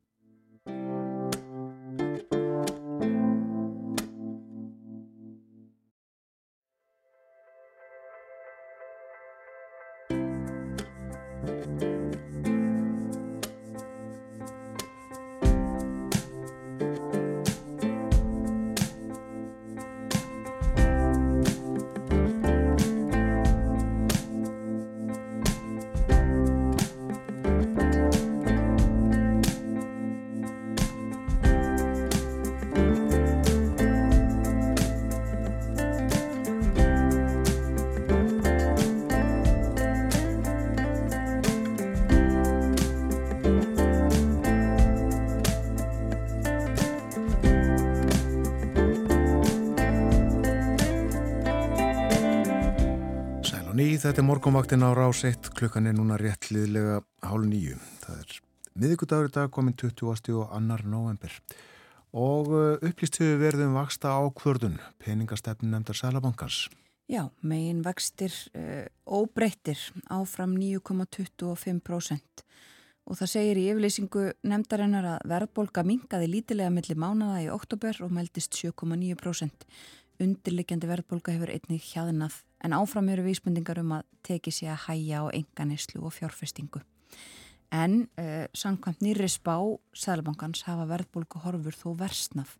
Þetta 54.05 54.21
er 54.21 54.25
morgunvaktin 54.27 54.85
á 54.85 54.93
rás 54.93 55.23
1, 55.25 55.47
klukkan 55.57 55.89
er 55.89 55.95
núna 55.97 56.13
rétt 56.21 56.51
liðlega 56.53 56.99
hálf 57.25 57.47
nýju. 57.49 57.79
Það 58.03 58.19
er 58.21 58.35
miðugudagur 58.77 59.31
í 59.31 59.33
dag 59.33 59.49
komin 59.55 59.73
20. 59.81 60.35
og 60.43 60.51
annar 60.53 60.83
november. 60.85 61.33
Og 62.13 62.51
uh, 62.53 62.77
upplýst 62.85 63.17
hefur 63.17 63.41
verðum 63.41 63.73
vaksta 63.73 64.13
á 64.13 64.21
kvördun, 64.29 64.77
peningastefnin 65.01 65.73
nefndar 65.73 65.97
Sælabankans. 65.97 66.67
Já, 67.09 67.23
megin 67.41 67.81
vextir 67.81 68.29
uh, 68.53 68.85
óbreyttir 69.09 69.81
áfram 70.05 70.53
9,25% 70.53 72.45
og 73.09 73.17
það 73.17 73.33
segir 73.33 73.57
í 73.57 73.67
yfirleysingu 73.71 74.29
nefndarinnar 74.45 75.15
að 75.15 75.29
verðbolga 75.33 75.81
mingaði 75.81 76.29
lítilega 76.29 76.69
millir 76.77 77.01
mánaða 77.01 77.41
í 77.47 77.53
oktober 77.57 78.05
og 78.05 78.13
meldist 78.13 78.53
7,9%. 78.53 79.65
Undirlikjandi 80.21 80.93
verðbolga 80.93 81.33
hefur 81.33 81.57
einnig 81.57 81.89
hjaðnað 81.89 82.43
en 82.65 82.73
áfram 82.73 83.11
eru 83.13 83.27
vísbendingar 83.27 83.79
um 83.83 83.93
að 83.99 84.07
teki 84.25 84.51
sig 84.51 84.69
að 84.71 84.87
hæja 84.87 85.21
á 85.21 85.25
enganislu 85.37 86.01
og 86.01 86.15
fjárfestingu. 86.17 86.81
En 87.73 88.07
uh, 88.17 88.45
samkvæmt 88.53 89.03
nýri 89.05 89.29
spá 89.29 89.57
Sælabankans 89.93 90.65
hafa 90.65 90.87
verðbólku 90.89 91.41
horfur 91.43 91.77
þó 91.77 91.89
versnaf. 91.99 92.57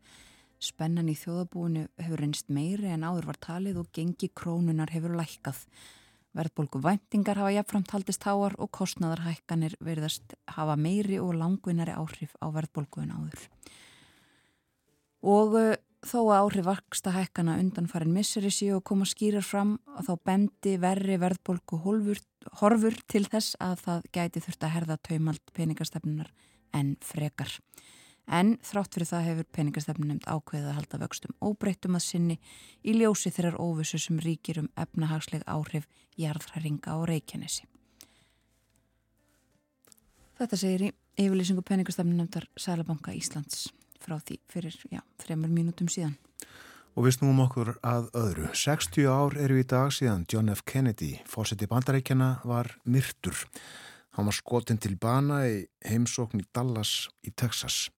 Spennan 0.61 1.09
í 1.11 1.15
þjóðabúinu 1.17 1.87
hefur 2.01 2.21
reynst 2.21 2.49
meiri 2.53 2.89
en 2.93 3.05
áður 3.05 3.29
var 3.31 3.39
talið 3.41 3.81
og 3.81 3.91
gengi 3.95 4.29
krónunar 4.33 4.93
hefur 4.93 5.15
lækkað. 5.17 5.63
Verðbólku 6.35 6.81
væntingar 6.83 7.39
hafa 7.39 7.53
jafnframt 7.55 7.93
haldist 7.95 8.25
háar 8.27 8.57
og 8.59 8.71
kostnadarhækkanir 8.75 9.77
verðast 9.83 10.35
hafa 10.51 10.75
meiri 10.75 11.19
og 11.21 11.35
langvinnari 11.39 11.95
áhrif 11.95 12.35
á 12.43 12.51
verðbólku 12.51 13.05
en 13.05 13.13
áður. 13.15 13.45
Og 15.25 15.57
uh, 15.57 15.75
þó 16.05 16.19
að 16.21 16.39
áhrif 16.39 16.65
vaksta 16.67 17.13
hækkana 17.15 17.57
undan 17.61 17.87
farin 17.89 18.13
misseri 18.13 18.51
síu 18.53 18.77
og 18.77 18.85
koma 18.85 19.07
skýrar 19.09 19.45
fram 19.45 19.75
að 19.97 20.09
þá 20.09 20.13
bendi 20.29 20.73
verri 20.81 21.17
verðbólku 21.21 21.79
horfur 21.81 22.97
til 23.09 23.25
þess 23.25 23.57
að 23.63 23.81
það 23.85 24.07
gæti 24.17 24.43
þurft 24.45 24.65
að 24.65 24.73
herða 24.75 24.97
taumalt 25.09 25.53
peningastefnunar 25.57 26.31
en 26.77 26.95
frekar. 27.01 27.51
En 28.25 28.55
þrátt 28.65 28.97
fyrir 28.97 29.09
það 29.09 29.27
hefur 29.29 29.47
peningastefnun 29.53 30.11
nefnd 30.13 30.27
ákveðið 30.29 30.69
að 30.71 30.77
halda 30.79 30.99
vöxtum 31.03 31.37
óbreyttum 31.45 31.97
að 31.97 32.05
sinni 32.07 32.37
í 32.81 32.95
ljósi 32.97 33.31
þeirrar 33.33 33.59
óvissu 33.61 34.01
sem 34.01 34.19
ríkir 34.21 34.61
um 34.63 34.69
efnahagsleg 34.81 35.45
áhrif 35.45 35.85
jarðhæringa 36.17 36.97
og 36.97 37.07
reykjanesi. 37.11 37.65
Þetta 40.35 40.59
segir 40.59 40.87
í 40.89 40.93
yfirlýsingu 41.21 41.63
peningastefnun 41.65 42.23
nefndar 42.23 42.49
Sælabanka 42.59 43.13
Íslands 43.15 43.69
frá 44.05 44.19
því 44.21 44.39
fyrir, 44.51 44.77
já, 44.93 45.01
þremur 45.23 45.51
mínútum 45.51 45.89
síðan. 45.91 46.15
Og 46.95 47.07
við 47.07 47.17
snúum 47.17 47.41
okkur 47.43 47.73
að 47.83 48.07
öðru. 48.15 48.47
60 48.55 49.09
ár 49.11 49.35
eru 49.41 49.57
í 49.59 49.65
dag 49.67 49.91
síðan 49.91 50.23
John 50.31 50.53
F. 50.53 50.63
Kennedy, 50.63 51.17
fórseti 51.27 51.67
bandarækjana, 51.67 52.29
var 52.47 52.71
myrtur. 52.87 53.35
Hann 54.15 54.29
var 54.29 54.37
skotin 54.37 54.79
til 54.79 54.95
bana 54.95 55.41
í 55.49 55.65
heimsókn 55.83 56.39
í 56.39 56.47
Dallas 56.55 57.09
í 57.27 57.33
Texas. 57.35 57.89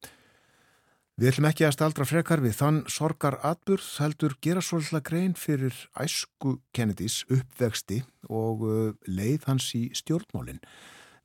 Við 1.18 1.32
ætlum 1.32 1.48
ekki 1.50 1.66
að 1.66 1.72
staldra 1.74 2.06
frekar 2.06 2.42
við 2.44 2.60
þann 2.60 2.76
sorgar 2.94 3.40
atburð 3.46 3.86
heldur 4.02 4.36
gera 4.42 4.62
svolítið 4.62 5.02
grein 5.06 5.32
fyrir 5.34 5.78
æsku 5.98 6.60
Kennedys 6.78 7.24
uppvexti 7.26 8.04
og 8.30 8.62
uh, 8.66 8.92
leið 9.10 9.48
hans 9.50 9.72
í 9.78 9.88
stjórnmólinn. 9.98 10.62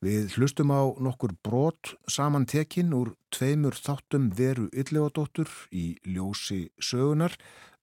Við 0.02 0.32
hlustum 0.34 0.72
á 0.74 0.82
nokkur 0.98 1.30
brot 1.46 1.92
saman 2.10 2.42
tekinn 2.50 2.90
úr 2.90 3.12
tveimur 3.30 3.76
þáttum 3.78 4.32
veru 4.34 4.64
yllegadóttur 4.74 5.46
í 5.70 5.92
ljósi 6.02 6.72
sögunar 6.82 7.36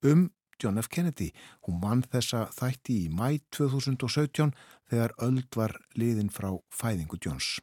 um 0.04 0.28
John 0.60 0.82
F. 0.82 0.90
Kennedy. 0.92 1.30
Hún 1.64 1.80
mann 1.80 2.04
þessa 2.04 2.50
þætti 2.52 3.06
í 3.06 3.08
mæ 3.08 3.40
2017 3.56 4.52
þegar 4.92 5.16
öld 5.24 5.48
var 5.56 5.78
liðin 5.96 6.28
frá 6.28 6.52
fæðingu 6.76 7.22
Johns. 7.24 7.62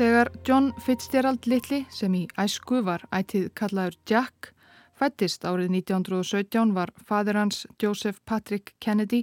Þegar 0.00 0.32
John 0.42 0.72
Fitzgerald 0.82 1.46
Little 1.46 1.84
sem 1.94 2.18
í 2.18 2.26
æsku 2.34 2.82
var 2.82 3.06
ætið 3.14 3.52
kallaður 3.54 4.00
Jack 4.10 4.56
fættist 5.00 5.46
árið 5.48 5.72
1917 5.80 6.74
var 6.76 6.92
fadir 7.08 7.38
hans 7.40 7.64
Joseph 7.80 8.20
Patrick 8.28 8.74
Kennedy 8.84 9.22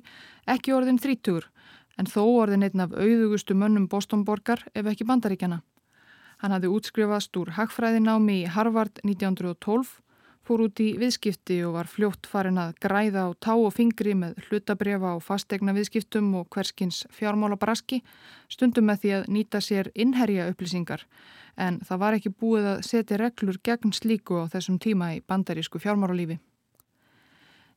ekki 0.49 0.73
orðin 0.73 0.97
þrítur 0.97 1.45
en 2.01 2.09
þó 2.09 2.23
orðin 2.25 2.65
einn 2.65 2.81
af 2.81 2.95
auðugustu 2.97 3.53
mönnum 3.57 3.87
Bostonborgar 3.91 4.63
ef 4.73 4.89
ekki 4.89 5.05
bandaríkjana. 5.05 5.61
Hann 6.41 6.53
hafði 6.53 6.71
útskrifast 6.73 7.37
úr 7.37 7.53
hagfræðinámi 7.57 8.41
í 8.43 8.49
Harvard 8.53 9.01
1912 9.03 9.93
fór 10.47 10.63
út 10.67 10.79
í 10.79 10.93
viðskipti 10.99 11.57
og 11.67 11.75
var 11.75 11.89
fljótt 11.91 12.27
farin 12.31 12.59
að 12.61 12.77
græða 12.83 13.25
á 13.27 13.29
tá 13.43 13.53
og 13.55 13.73
fingri 13.75 14.13
með 14.15 14.37
hlutabrefa 14.47 15.15
og 15.17 15.23
fastegna 15.25 15.75
viðskiptum 15.75 16.29
og 16.39 16.47
hverskins 16.53 17.03
fjármála 17.11 17.57
braski, 17.59 17.99
stundum 18.47 18.87
með 18.87 19.01
því 19.03 19.13
að 19.17 19.27
nýta 19.35 19.61
sér 19.63 19.91
innherja 19.95 20.47
upplýsingar, 20.51 21.03
en 21.59 21.81
það 21.83 22.03
var 22.03 22.17
ekki 22.17 22.31
búið 22.31 22.69
að 22.73 22.83
setja 22.87 23.19
reglur 23.19 23.59
gegn 23.63 23.95
slíku 23.95 24.39
á 24.39 24.45
þessum 24.53 24.79
tíma 24.79 25.15
í 25.17 25.23
bandarísku 25.27 25.81
fjármálálífi. 25.83 26.39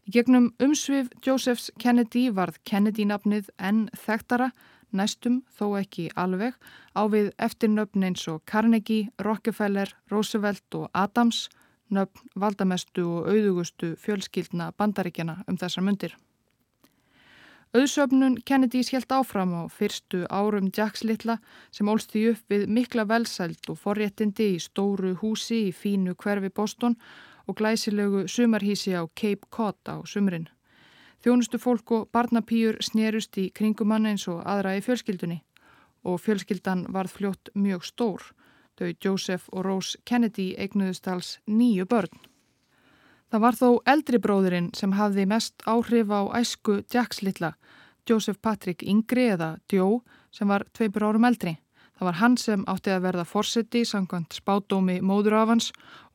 Í 0.07 0.15
gegnum 0.15 0.53
umsvið 0.63 1.11
Josephs 1.27 1.71
Kennedy 1.79 2.29
varð 2.35 2.61
Kennedy-nafnið 2.67 3.51
enn 3.59 3.89
þekktara, 3.99 4.53
næstum 4.95 5.43
þó 5.55 5.77
ekki 5.79 6.09
alveg, 6.19 6.55
á 6.95 7.03
við 7.11 7.33
eftirnöfn 7.39 8.07
eins 8.07 8.27
og 8.31 8.45
Carnegie, 8.47 9.11
Rockefeller, 9.23 9.91
Roosevelt 10.11 10.79
og 10.79 10.89
Adams, 10.95 11.49
nöfn 11.91 12.33
valdamestu 12.39 13.05
og 13.05 13.31
auðugustu 13.33 13.95
fjölskyldna 14.01 14.73
bandaríkjana 14.79 15.41
um 15.49 15.59
þessar 15.61 15.87
myndir. 15.87 16.17
Auðsöfnun 17.71 18.41
Kennedys 18.43 18.89
helt 18.91 19.13
áfram 19.15 19.53
á 19.55 19.63
fyrstu 19.71 20.25
árum 20.27 20.73
Jacks 20.75 21.05
litla 21.07 21.37
sem 21.71 21.87
ólst 21.87 22.11
því 22.11 22.23
upp 22.33 22.51
við 22.51 22.65
mikla 22.67 23.05
velsælt 23.07 23.71
og 23.71 23.79
forréttindi 23.79 24.49
í 24.57 24.63
stóru 24.63 25.13
húsi 25.21 25.69
í 25.69 25.71
fínu 25.71 26.17
hverfi 26.19 26.51
Boston 26.51 26.97
og 27.47 27.61
glæsilegu 27.61 28.25
sumarhísi 28.27 28.97
á 28.99 29.07
Cape 29.15 29.47
Cod 29.55 29.79
á 29.87 30.03
sumrin. 30.03 30.49
Þjónustu 31.23 31.61
fólk 31.63 31.95
og 31.95 32.09
barnapýjur 32.11 32.81
snerust 32.83 33.39
í 33.39 33.51
kringumann 33.55 34.09
eins 34.11 34.27
og 34.27 34.43
aðra 34.43 34.75
í 34.75 34.83
fjölskyldunni 34.83 35.39
og 36.03 36.19
fjölskyldan 36.25 36.87
varð 36.91 37.15
fljótt 37.21 37.55
mjög 37.55 37.87
stór 37.87 38.31
Þau 38.81 38.95
Joseph 39.05 39.51
og 39.53 39.67
Rose 39.67 39.99
Kennedy 40.09 40.55
eignuðust 40.57 41.09
alls 41.13 41.35
nýju 41.45 41.85
börn. 41.85 42.15
Það 43.31 43.43
var 43.45 43.59
þó 43.59 43.69
eldri 43.93 44.19
bróðurinn 44.19 44.71
sem 44.75 44.95
hafði 44.97 45.27
mest 45.29 45.61
áhrif 45.69 46.09
á 46.09 46.33
æsku 46.41 46.81
Jacks 46.89 47.21
litla, 47.23 47.53
Joseph 48.09 48.41
Patrick 48.41 48.83
Yngri 48.83 49.29
eða 49.37 49.59
Joe 49.71 50.01
sem 50.33 50.49
var 50.49 50.65
tveipur 50.73 51.05
árum 51.11 51.29
eldri. 51.29 51.59
Það 52.01 52.09
var 52.09 52.17
hann 52.17 52.37
sem 52.41 52.63
átti 52.73 52.91
að 52.95 53.03
verða 53.05 53.27
fórseti 53.29 53.85
sangkvæmt 53.85 54.33
spátdómi 54.33 54.97
móður 55.05 55.37
af 55.43 55.51
hans 55.53 55.67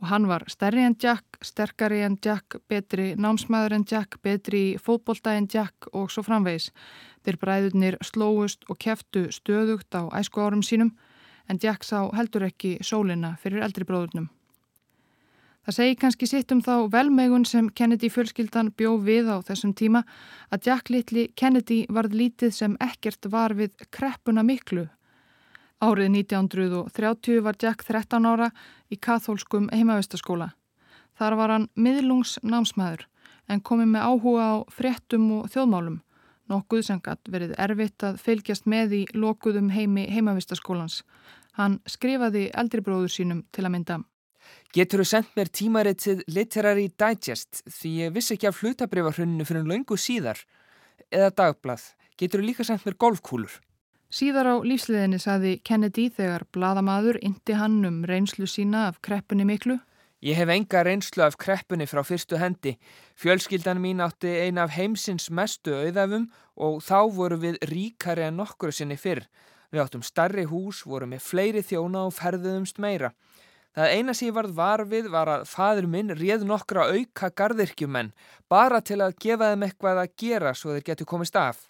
og 0.01 0.07
hann 0.09 0.25
var 0.25 0.47
stærri 0.49 0.81
en 0.81 0.97
Jack, 0.97 1.37
sterkari 1.45 2.01
en 2.01 2.17
Jack, 2.25 2.57
betri 2.65 3.11
námsmaður 3.13 3.77
en 3.77 3.85
Jack, 3.85 4.17
betri 4.25 4.79
fótbolta 4.81 5.35
en 5.37 5.45
Jack 5.45 5.85
og 5.93 6.09
svo 6.09 6.25
framvegis. 6.25 6.71
Þeir 7.21 7.37
bræðurnir 7.37 7.99
slóust 8.01 8.65
og 8.65 8.81
keftu 8.81 9.27
stöðugt 9.29 9.93
á 9.93 10.09
æsku 10.17 10.41
árum 10.41 10.65
sínum 10.65 10.95
en 11.49 11.59
Jack 11.61 11.83
sá 11.83 12.07
heldur 12.15 12.47
ekki 12.47 12.77
sólina 12.81 13.35
fyrir 13.41 13.63
eldri 13.65 13.85
bróðurnum. 13.87 14.29
Það 15.65 15.75
segi 15.79 15.95
kannski 15.97 16.27
sitt 16.29 16.51
um 16.53 16.59
þá 16.61 16.91
velmegun 16.93 17.45
sem 17.49 17.71
Kennedy 17.73 18.11
fjölskyldan 18.13 18.69
bjó 18.77 18.99
við 19.01 19.31
á 19.33 19.41
þessum 19.47 19.71
tíma 19.73 20.03
að 20.53 20.67
Jack 20.67 20.91
litli 20.93 21.23
Kennedy 21.33 21.79
varð 21.89 22.13
lítið 22.13 22.53
sem 22.53 22.75
ekkert 22.85 23.25
var 23.33 23.55
við 23.57 23.73
kreppuna 23.89 24.43
miklu. 24.45 24.85
Árið 25.81 26.11
1930 26.21 27.41
var 27.41 27.57
Jack 27.61 27.81
13 27.81 28.29
ára 28.29 28.51
í 28.93 28.99
kathólskum 29.01 29.71
heimavistaskóla. 29.73 30.51
Þar 31.17 31.37
var 31.39 31.55
hann 31.55 31.67
miðlungsnámsmaður 31.73 33.07
en 33.49 33.65
komið 33.65 33.91
með 33.95 34.05
áhuga 34.05 34.45
á 34.45 34.55
fréttum 34.69 35.25
og 35.39 35.49
þjóðmálum, 35.49 35.97
nokkuð 36.51 36.83
sem 36.87 37.01
gætt 37.03 37.31
verið 37.31 37.55
erfitt 37.61 38.05
að 38.05 38.19
fylgjast 38.21 38.67
með 38.69 38.97
í 38.99 39.03
lokuðum 39.13 39.71
heimi 39.73 40.05
heimavistaskólans. 40.13 41.01
Hann 41.59 41.79
skrifaði 41.89 42.49
eldribróður 42.53 43.13
sínum 43.13 43.45
til 43.55 43.65
að 43.65 43.73
mynda. 43.75 43.99
Getur 44.75 45.01
þú 45.01 45.07
sendt 45.09 45.37
mér 45.37 45.49
tímaritið 45.49 46.23
Literary 46.27 46.89
Digest 46.99 47.63
því 47.65 47.91
ég 48.03 48.15
vissi 48.15 48.35
ekki 48.35 48.49
af 48.49 48.59
hlutabrifarhrunninu 48.61 49.47
fyrir 49.47 49.69
löngu 49.69 49.97
síðar 49.97 50.41
eða 51.09 51.31
dagblað. 51.39 51.93
Getur 52.19 52.41
þú 52.41 52.49
líka 52.49 52.65
sendt 52.67 52.85
mér 52.85 52.97
golfkúlur? 52.99 53.55
Síðar 54.11 54.51
á 54.51 54.55
lífsliðinni 54.63 55.17
saði 55.19 55.57
Kennedy 55.65 56.09
þegar 56.13 56.45
bladamadur 56.53 57.17
indi 57.25 57.55
hann 57.57 57.81
um 57.87 58.03
reynslu 58.07 58.47
sína 58.47 58.89
af 58.89 59.01
kreppunni 59.03 59.47
miklu. 59.47 59.79
Ég 60.25 60.33
hef 60.39 60.49
enga 60.49 60.79
reynslu 60.81 61.21
af 61.21 61.35
kreppunni 61.37 61.85
frá 61.85 62.01
fyrstu 62.01 62.39
hendi. 62.41 62.71
Fjölskyldan 63.13 63.77
mín 63.77 63.99
átti 64.01 64.31
eina 64.41 64.63
af 64.65 64.71
heimsins 64.73 65.27
mestu 65.29 65.75
auðafum 65.77 66.25
og 66.57 66.79
þá 66.81 66.97
voru 67.13 67.37
við 67.43 67.59
ríkari 67.69 68.25
en 68.25 68.39
nokkru 68.41 68.73
sinni 68.73 68.97
fyrr. 68.97 69.21
Við 69.69 69.83
áttum 69.83 70.01
starri 70.01 70.47
hús, 70.49 70.81
vorum 70.81 71.13
með 71.13 71.21
fleiri 71.27 71.61
þjóna 71.61 72.07
og 72.07 72.15
ferðuðumst 72.17 72.81
meira. 72.81 73.11
Það 73.77 73.93
eina 73.93 74.17
sem 74.17 74.31
ég 74.31 74.35
varð 74.39 74.57
varfið 74.57 75.11
var 75.13 75.29
að 75.29 75.45
fadur 75.51 75.91
minn 75.93 76.17
réð 76.17 76.49
nokkra 76.49 76.87
auka 76.95 77.29
gardirkjumenn 77.29 78.13
bara 78.49 78.81
til 78.81 79.03
að 79.05 79.19
gefa 79.21 79.51
þeim 79.51 79.69
eitthvað 79.69 80.03
að 80.07 80.13
gera 80.23 80.57
svo 80.57 80.73
þeir 80.73 80.89
getur 80.89 81.11
komist 81.11 81.37
af. 81.37 81.67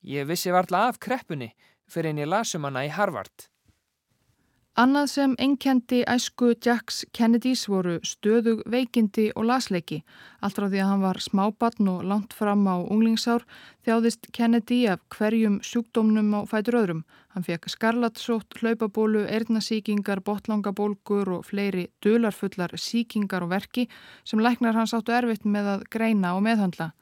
Ég 0.00 0.24
vissi 0.24 0.56
varla 0.56 0.86
af 0.88 1.02
kreppunni 1.04 1.52
fyrir 1.90 2.14
en 2.14 2.24
ég 2.24 2.32
lasum 2.32 2.64
hana 2.64 2.86
í 2.88 2.94
Harvard. 2.96 3.50
Annað 4.78 5.08
sem 5.10 5.32
einkendi 5.42 6.04
æsku 6.06 6.52
Jacks 6.62 7.00
Kennedys 7.10 7.64
voru 7.66 7.96
stöðug 8.06 8.60
veikindi 8.70 9.24
og 9.34 9.48
lasleiki. 9.48 10.04
Allt 10.38 10.54
frá 10.54 10.68
því 10.70 10.78
að 10.78 10.90
hann 10.92 11.02
var 11.02 11.18
smábatn 11.18 11.88
og 11.90 12.04
langt 12.06 12.36
fram 12.38 12.62
á 12.70 12.78
unglingsár 12.78 13.42
þjáðist 13.82 14.28
Kennedy 14.30 14.84
af 14.86 15.02
hverjum 15.10 15.56
sjúkdómnum 15.66 16.30
á 16.38 16.46
fætur 16.46 16.78
öðrum. 16.78 17.02
Hann 17.34 17.42
fekk 17.42 17.66
skarlatsótt, 17.66 18.54
hlaupabólu, 18.62 19.24
erðnasíkingar, 19.26 20.22
botlangabólgur 20.22 21.32
og 21.34 21.48
fleiri 21.50 21.88
dölarfullar 21.98 22.76
síkingar 22.78 23.42
og 23.42 23.50
verki 23.50 23.88
sem 24.22 24.38
læknar 24.38 24.78
hans 24.78 24.94
áttu 24.94 25.10
erfitt 25.10 25.42
með 25.42 25.72
að 25.74 25.88
greina 25.90 26.36
og 26.38 26.46
meðhandla. 26.46 26.92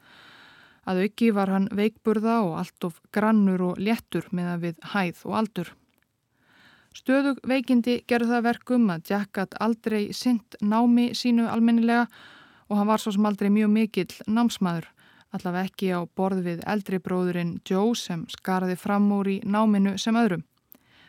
Að 0.89 1.05
auki 1.05 1.29
var 1.37 1.53
hann 1.53 1.69
veikburða 1.69 2.41
og 2.47 2.57
allt 2.63 2.89
of 2.89 3.03
grannur 3.13 3.75
og 3.75 3.77
léttur 3.77 4.25
með 4.33 4.55
að 4.55 4.65
við 4.65 4.81
hæð 4.95 5.23
og 5.29 5.37
aldur. 5.43 5.78
Stöðug 6.99 7.39
veikindi 7.47 8.01
gerði 8.11 8.33
það 8.33 8.47
verkum 8.49 8.89
að 8.91 9.11
Jack 9.13 9.39
hatt 9.39 9.55
aldrei 9.63 10.09
synt 10.17 10.57
námi 10.59 11.13
sínu 11.15 11.45
almennilega 11.47 12.09
og 12.69 12.79
hann 12.81 12.89
var 12.89 13.03
svo 13.03 13.13
sem 13.15 13.29
aldrei 13.29 13.51
mjög 13.55 13.71
mikill 13.71 14.17
námsmaður, 14.27 14.89
allaveg 15.37 15.69
ekki 15.71 15.93
á 15.95 16.01
borð 16.19 16.43
við 16.49 16.65
eldri 16.67 16.99
bróðurinn 17.05 17.59
Joe 17.69 17.95
sem 17.95 18.25
skaraði 18.33 18.75
fram 18.81 19.07
úr 19.15 19.31
í 19.31 19.39
náminu 19.47 19.95
sem 20.01 20.19
öðrum. 20.19 20.43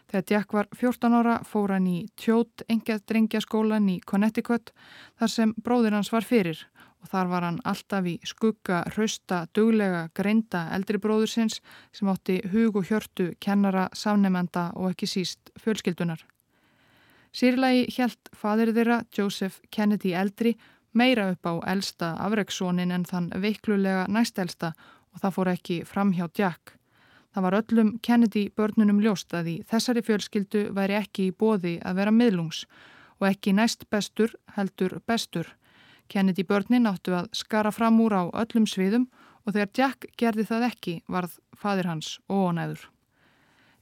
Þegar 0.10 0.30
Jack 0.30 0.53
var 0.53 0.70
14 0.78 1.18
ára 1.20 1.40
fór 1.45 1.74
hann 1.74 1.90
í 1.90 1.98
tjót 2.18 2.64
engjað 2.70 3.03
drengjaskólan 3.10 3.90
í 3.90 3.99
Connecticut 4.06 4.72
þar 5.18 5.34
sem 5.34 5.56
bróður 5.57 5.98
hans 5.98 6.14
var 6.14 6.26
fyrir 6.26 6.61
og 7.00 7.12
þar 7.12 7.30
var 7.32 7.46
hann 7.48 7.60
alltaf 7.68 8.08
í 8.08 8.16
skugga, 8.28 8.82
hrausta, 8.94 9.46
duglega, 9.56 10.10
greinda 10.16 10.66
eldri 10.76 11.00
bróður 11.00 11.32
sinns 11.32 11.62
sem 11.96 12.10
átti 12.12 12.40
hug 12.52 12.76
og 12.80 12.90
hjörtu, 12.90 13.32
kennara, 13.40 13.88
samnemenda 13.94 14.70
og 14.76 14.92
ekki 14.92 15.08
síst 15.08 15.54
fjölskyldunar. 15.64 16.26
Sýrlagi 17.32 17.86
hjælt 17.94 18.32
fadir 18.34 18.74
þeirra, 18.74 19.04
Joseph 19.16 19.62
Kennedy 19.72 20.16
eldri, 20.18 20.56
meira 20.94 21.30
upp 21.32 21.46
á 21.46 21.54
elsta 21.76 22.16
afreiksónin 22.26 22.92
en 22.92 23.06
þann 23.06 23.30
veiklulega 23.38 24.08
næstelsta 24.10 24.74
og 25.14 25.22
það 25.22 25.36
fór 25.36 25.52
ekki 25.54 25.80
fram 25.86 26.14
hjá 26.18 26.28
Jack. 26.38 26.74
Það 27.30 27.46
var 27.46 27.58
öllum 27.60 27.92
Kennedy 28.02 28.48
börnunum 28.58 29.02
ljóst 29.04 29.34
að 29.38 29.52
í 29.52 29.56
þessari 29.70 30.02
fjölskyldu 30.02 30.70
væri 30.74 30.98
ekki 30.98 31.30
í 31.30 31.36
bóði 31.36 31.76
að 31.86 32.02
vera 32.02 32.14
miðlungs 32.14 32.64
og 33.20 33.28
ekki 33.30 33.54
næst 33.54 33.86
bestur 33.94 34.34
heldur 34.56 34.98
bestur. 35.06 35.46
Kennedy 36.10 36.44
börnin 36.44 36.90
áttu 36.90 37.14
að 37.14 37.30
skara 37.38 37.72
fram 37.72 37.99
úr 38.02 38.15
á 38.18 38.23
öllum 38.41 38.65
sviðum 38.68 39.07
og 39.45 39.53
þegar 39.53 39.69
Jack 39.77 40.07
gerði 40.18 40.45
það 40.49 40.65
ekki 40.69 40.95
varð 41.07 41.36
fadir 41.57 41.90
hans 41.90 42.18
óonæður. 42.30 42.88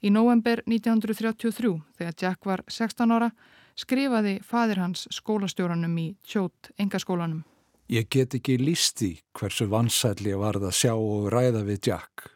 Í 0.03 0.11
november 0.13 0.61
1933, 0.67 1.71
þegar 1.97 2.17
Jack 2.21 2.45
var 2.45 2.63
16 2.69 3.13
ára, 3.15 3.31
skrifaði 3.77 4.37
fadir 4.45 4.81
hans 4.81 5.07
skólastjóranum 5.13 5.95
í 5.97 6.07
tjót 6.27 6.71
engaskólanum. 6.77 7.43
Ég 7.87 8.09
get 8.11 8.35
ekki 8.35 8.57
lísti 8.59 9.13
hversu 9.37 9.69
vansætli 9.71 10.33
ég 10.33 10.41
varð 10.41 10.67
að 10.67 10.75
sjá 10.75 10.93
og 10.93 11.29
ræða 11.31 11.63
við 11.63 11.87
Jack. 11.87 12.27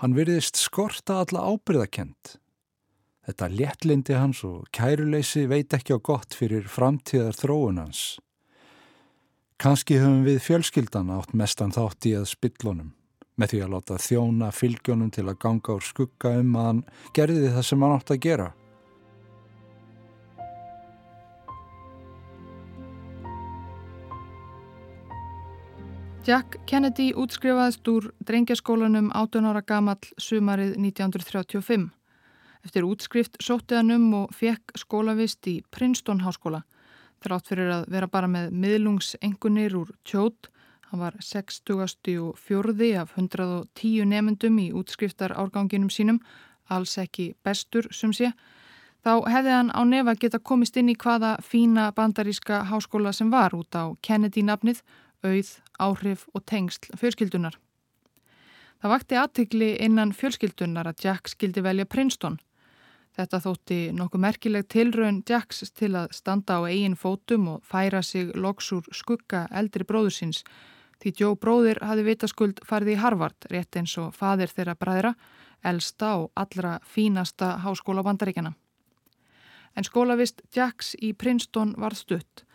Hann 0.00 0.16
virðist 0.16 0.56
skorta 0.56 1.18
alla 1.20 1.44
ábyrðakent. 1.44 2.38
Þetta 3.28 3.50
léttlindi 3.52 4.16
hans 4.16 4.40
og 4.48 4.64
kæruleysi 4.72 5.44
veit 5.50 5.76
ekki 5.76 5.92
á 5.92 5.98
gott 6.00 6.34
fyrir 6.34 6.64
framtíðar 6.72 7.36
þróun 7.36 7.82
hans. 7.84 8.16
Kanski 9.60 9.98
höfum 10.00 10.22
við 10.24 10.38
fjölskyldana 10.40 11.18
átt 11.20 11.34
mestan 11.36 11.74
þátt 11.74 12.06
í 12.08 12.14
að 12.16 12.30
spillunum, 12.30 12.94
með 13.36 13.50
því 13.52 13.58
að 13.60 13.72
láta 13.74 13.98
þjóna 14.00 14.46
fylgjónum 14.56 15.10
til 15.12 15.26
að 15.28 15.36
ganga 15.42 15.74
úr 15.76 15.84
skugga 15.84 16.32
um 16.40 16.54
að 16.56 16.68
hann 16.68 16.80
gerði 17.18 17.50
það 17.52 17.66
sem 17.68 17.84
hann 17.84 17.92
átt 17.98 18.12
að 18.14 18.22
gera. 18.24 18.46
Jack 26.24 26.56
Kennedy 26.64 27.10
útskrifaðist 27.12 27.92
úr 27.92 28.08
drengjaskólanum 28.24 29.12
18 29.12 29.52
ára 29.52 29.60
gamall 29.60 30.00
sumarið 30.16 30.78
1935. 30.80 31.90
Eftir 32.64 32.88
útskrift 32.88 33.36
sótti 33.44 33.76
hann 33.76 33.92
um 33.92 34.08
og 34.24 34.32
fekk 34.32 34.72
skólavist 34.80 35.44
í 35.52 35.60
Princeton 35.68 36.24
Háskóla. 36.24 36.64
Þrátt 37.20 37.50
fyrir 37.50 37.70
að 37.74 37.82
vera 37.92 38.08
bara 38.08 38.28
með 38.32 38.54
miðlungsengunir 38.56 39.74
úr 39.76 39.90
tjót, 40.08 40.48
hann 40.88 41.02
var 41.02 41.18
60. 41.20 41.74
og 42.22 42.38
fjörði 42.40 42.94
af 42.96 43.12
110 43.18 44.08
nefendum 44.08 44.56
í 44.62 44.70
útskriftar 44.72 45.34
árganginum 45.36 45.90
sínum, 45.92 46.22
alls 46.72 46.96
ekki 46.98 47.34
bestur 47.44 47.90
sem 47.92 48.14
sé, 48.16 48.32
þá 49.04 49.12
hefði 49.28 49.52
hann 49.52 49.72
á 49.76 49.80
nefa 49.84 50.16
geta 50.16 50.40
komist 50.40 50.76
inn 50.80 50.88
í 50.88 50.96
hvaða 50.96 51.36
fína 51.44 51.90
bandaríska 51.92 52.64
háskóla 52.70 53.12
sem 53.12 53.30
var 53.30 53.54
út 53.58 53.76
á 53.76 53.92
Kennedy-nafnið 54.00 54.80
auð, 55.20 55.50
áhrif 55.76 56.26
og 56.32 56.44
tengsl 56.48 56.96
fjölskyldunar. 56.96 57.58
Það 58.80 58.92
vakti 58.94 59.18
aðtikli 59.20 59.74
innan 59.84 60.14
fjölskyldunar 60.16 60.88
að 60.88 61.04
Jack 61.04 61.28
skildi 61.28 61.60
velja 61.60 61.84
Princeton. 61.84 62.38
Þetta 63.20 63.38
þótti 63.44 63.78
nokkuð 63.92 64.20
merkileg 64.24 64.68
tilraun 64.72 65.18
Jacks 65.28 65.74
til 65.76 65.90
að 65.98 66.14
standa 66.16 66.56
á 66.56 66.64
eigin 66.64 66.94
fótum 66.96 67.50
og 67.52 67.64
færa 67.68 68.00
sig 68.00 68.30
loks 68.32 68.70
úr 68.72 68.86
skugga 68.96 69.42
eldri 69.52 69.84
bróðursins 69.84 70.40
því 71.02 71.12
Joe 71.18 71.36
bróðir 71.36 71.82
hafi 71.84 72.06
vitaskuld 72.06 72.62
farið 72.64 72.94
í 72.94 72.98
Harvard 73.02 73.48
rétt 73.52 73.76
eins 73.76 73.92
og 74.00 74.14
fadir 74.16 74.48
þeirra 74.48 74.76
bræðra, 74.80 75.12
elsta 75.60 76.14
og 76.22 76.30
allra 76.32 76.78
fínasta 76.80 77.58
háskóla 77.60 78.04
bandaríkjana. 78.06 78.54
En 79.76 79.84
skólavist 79.84 80.40
Jacks 80.56 80.94
í 80.96 81.12
Princeton 81.12 81.74
var 81.76 81.92
stutt. 81.92 82.46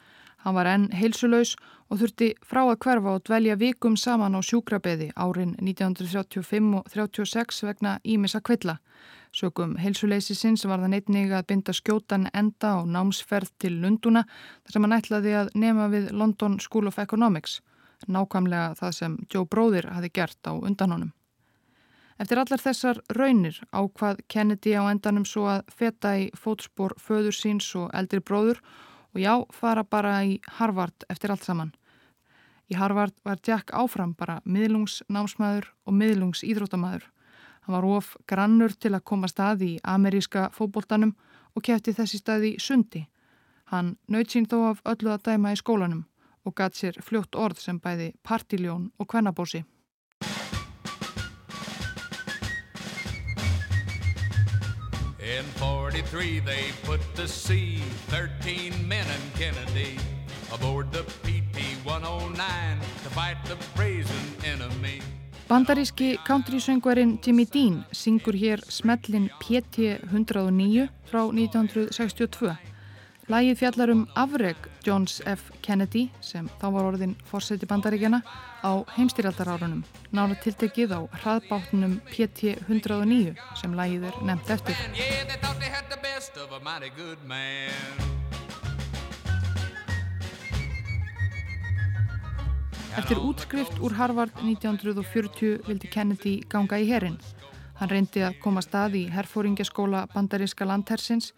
Hann 0.42 0.58
var 0.58 0.70
enn 0.70 0.90
heilsuleus 0.94 1.54
og 1.90 2.02
þurfti 2.02 2.32
frá 2.42 2.64
að 2.66 2.80
hverfa 2.88 3.14
og 3.20 3.24
dvelja 3.30 3.60
vikum 3.62 3.96
saman 3.98 4.34
á 4.34 4.42
sjúkrabeði 4.42 5.12
árin 5.14 5.54
1935 5.62 6.74
og 6.82 6.90
36 6.90 7.64
vegna 7.70 8.00
Ímisa 8.02 8.42
Kvilla. 8.42 8.80
Sökum 9.36 9.74
heilsuleysisins 9.76 10.62
var 10.64 10.80
það 10.80 10.94
neitnig 10.94 11.32
að 11.36 11.48
binda 11.49 11.74
skjótan 11.76 12.30
enda 12.32 12.70
á 12.80 12.88
námsferð 12.88 13.49
til 13.60 13.74
Lunduna 13.82 14.22
þar 14.30 14.76
sem 14.76 14.86
hann 14.86 14.95
ætlaði 14.95 15.34
að 15.36 15.49
nema 15.60 15.90
við 15.91 16.06
London 16.16 16.56
School 16.64 16.88
of 16.88 17.02
Economics, 17.03 17.57
nákvæmlega 18.07 18.78
það 18.80 18.94
sem 18.95 19.18
Joe 19.28 19.44
Bróðir 19.52 19.90
hafi 19.91 20.10
gert 20.16 20.40
á 20.48 20.56
undanhónum. 20.56 21.12
Eftir 22.16 22.40
allar 22.40 22.64
þessar 22.64 23.02
raunir 23.12 23.57
ákvað 23.76 24.22
Kennedy 24.32 24.72
á 24.80 24.88
endanum 24.88 25.26
svo 25.28 25.49
að 25.52 25.66
feta 25.68 26.14
í 26.16 26.30
fótspor 26.32 26.95
föður 26.95 27.36
síns 27.36 27.68
og 27.76 27.90
eldri 27.91 28.22
bróður 28.24 28.62
og 29.12 29.20
já, 29.20 29.34
fara 29.52 29.84
bara 29.84 30.22
í 30.24 30.38
Harvard 30.62 31.03
eftir 31.12 31.36
allt 31.36 31.44
saman. 31.44 31.74
Í 32.72 32.80
Harvard 32.80 33.20
var 33.28 33.44
Jack 33.44 33.76
áfram 33.76 34.16
bara 34.16 34.40
miðlungsnámsmaður 34.48 35.68
og 35.84 35.99
miðlungsýðrótamaður. 35.99 37.12
Hann 37.66 37.74
var 37.74 37.86
of 37.98 38.16
grannur 38.30 38.76
til 38.78 38.94
að 38.94 39.04
koma 39.10 39.28
stað 39.28 39.64
í 39.66 39.72
ameríska 39.82 40.52
fóboltanum 40.54 41.16
og 41.58 41.64
kæfti 41.66 41.96
þessi 41.98 42.20
stað 42.22 42.44
í 42.52 42.52
sundi. 42.62 43.08
Hann 43.74 43.96
naut 44.06 44.30
sín 44.30 44.46
þó 44.46 44.60
af 44.70 44.84
öllu 44.86 45.10
að 45.10 45.24
dæma 45.26 45.56
í 45.56 45.58
skólanum 45.58 46.04
og 46.46 46.54
gatt 46.54 46.78
sér 46.78 47.00
fljótt 47.02 47.34
orð 47.34 47.58
sem 47.64 47.80
bæði 47.82 48.12
partiljón 48.22 48.92
og 49.02 49.10
kvennabósi. 49.10 49.64
In 55.26 55.46
43 55.58 56.40
they 56.46 56.70
put 56.84 57.02
to 57.16 57.28
sea 57.28 57.82
13 58.12 58.88
men 58.88 59.08
and 59.10 59.34
Kennedy 59.34 59.98
aboard 60.54 60.92
the 60.92 61.02
PT-109 61.26 62.80
to 63.02 63.10
fight 63.10 63.44
the 63.46 63.58
brazen 63.74 64.26
enemy. 64.46 65.02
Bandaríski 65.48 66.18
country-söngvarinn 66.26 67.20
Jimmy 67.26 67.46
Dean 67.46 67.86
syngur 67.92 68.34
hér 68.34 68.60
smellin 68.68 69.30
PT-109 69.40 70.88
frá 71.06 71.22
1962. 71.30 72.56
Lægið 73.30 73.60
fjallar 73.60 73.92
um 73.94 74.08
afreg 74.18 74.58
Johns 74.86 75.22
F. 75.26 75.52
Kennedy 75.62 76.10
sem 76.22 76.50
þá 76.62 76.66
var 76.74 76.90
orðin 76.90 77.14
fórseti 77.30 77.70
bandaríkjana 77.70 78.24
á 78.66 78.74
heimstýraldarárunum, 78.98 79.86
nára 80.10 80.34
tiltekið 80.42 80.98
á 80.98 81.02
hraðbáttunum 81.22 82.00
PT-109 82.10 83.38
sem 83.62 83.78
lægið 83.78 84.10
er 84.10 84.16
nefnt 84.26 84.50
eftir. 84.50 84.76
Eftir 92.96 93.20
útskrift 93.20 93.80
úr 93.84 93.92
Harvard 94.00 94.32
1940 94.40 95.66
vildi 95.68 95.88
Kennedy 95.92 96.38
ganga 96.48 96.78
í 96.80 96.86
herin. 96.88 97.18
Hann 97.76 97.92
reyndi 97.92 98.22
að 98.24 98.38
koma 98.40 98.62
stað 98.64 98.96
í 98.96 99.02
herfóringjaskóla 99.12 100.06
bandaríska 100.14 100.64
landhersins 100.64 101.34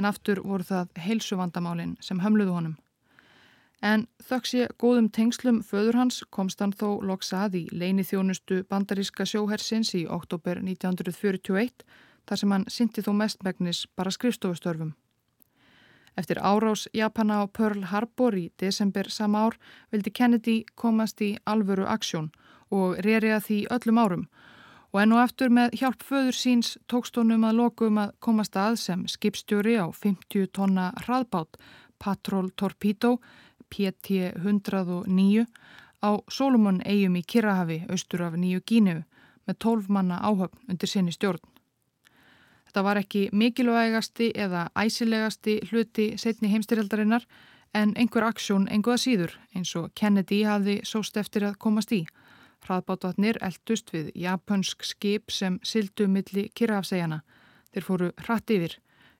en 0.00 0.08
aftur 0.08 0.40
voru 0.40 0.64
það 0.64 1.02
heilsuvandamálinn 1.04 1.98
sem 2.00 2.22
hömluðu 2.24 2.56
honum. 2.56 2.78
En 3.84 4.06
þöks 4.24 4.54
ég 4.56 4.72
góðum 4.80 5.10
tengslum 5.12 5.60
föður 5.60 6.00
hans 6.00 6.22
komst 6.32 6.64
hann 6.64 6.72
þó 6.72 7.02
loksað 7.04 7.60
í 7.60 7.62
leini 7.76 8.08
þjónustu 8.08 8.62
bandaríska 8.72 9.28
sjóhersins 9.28 9.92
í 9.98 10.06
oktober 10.08 10.64
1941 10.64 11.84
þar 12.24 12.40
sem 12.40 12.56
hann 12.56 12.68
syndi 12.72 13.04
þó 13.04 13.12
mestmægnis 13.20 13.84
bara 13.96 14.14
skrifstofustörfum. 14.16 14.94
Eftir 16.16 16.38
árás 16.38 16.88
Japana 16.92 17.40
á 17.40 17.48
Pearl 17.48 17.84
Harbor 17.88 18.36
í 18.36 18.50
desember 18.60 19.08
sama 19.10 19.46
ár 19.46 19.58
vildi 19.92 20.10
Kennedy 20.10 20.56
komast 20.74 21.20
í 21.20 21.36
alvöru 21.46 21.86
aksjón 21.88 22.32
og 22.70 22.98
reyri 23.04 23.32
að 23.32 23.46
því 23.48 23.58
öllum 23.76 24.00
árum 24.02 24.26
og 24.92 25.00
enn 25.00 25.14
og 25.16 25.22
eftir 25.24 25.52
með 25.52 25.78
hjálp 25.80 26.02
föður 26.04 26.36
síns 26.36 26.74
tókst 26.90 27.16
honum 27.16 27.46
að 27.48 27.58
lokum 27.62 28.00
að 28.02 28.12
komast 28.20 28.56
að 28.60 28.76
sem 28.82 29.06
skipstjóri 29.08 29.78
á 29.80 29.88
50 29.88 30.50
tonna 30.52 30.90
hraðbát 31.06 31.56
Patrol 32.02 32.50
Torpedo 32.56 33.16
PT-109 33.72 35.46
á 36.04 36.10
Solomon 36.28 36.82
eigum 36.84 37.16
í 37.16 37.24
Kirrahafi 37.24 37.84
austur 37.88 38.26
af 38.26 38.36
Nýju 38.36 38.60
Gínu 38.68 38.98
með 39.48 39.58
12 39.64 39.88
manna 39.88 40.20
áhöfn 40.20 40.68
undir 40.68 40.90
sinni 40.90 41.14
stjórn. 41.14 41.40
Þetta 42.72 42.86
var 42.86 42.96
ekki 43.02 43.20
mikilvægasti 43.36 44.30
eða 44.32 44.62
æsilegasti 44.80 45.58
hluti 45.68 46.06
setni 46.16 46.48
heimstyrjaldarinnar 46.48 47.26
en 47.76 47.92
einhver 48.00 48.24
aksjón 48.24 48.64
einhverða 48.72 49.02
síður 49.02 49.34
eins 49.52 49.74
og 49.76 49.90
Kennedy 49.92 50.38
hafði 50.48 50.78
sóst 50.88 51.20
eftir 51.20 51.44
að 51.50 51.58
komast 51.60 51.92
í. 51.92 52.06
Hraðbátvatnir 52.64 53.36
eldust 53.44 53.92
við 53.92 54.08
japansk 54.16 54.88
skip 54.88 55.28
sem 55.28 55.60
sildu 55.60 56.08
milli 56.08 56.46
Kirrahafsegjana. 56.56 57.20
Þeir 57.76 57.88
fóru 57.90 58.10
hratt 58.24 58.56
yfir 58.56 58.78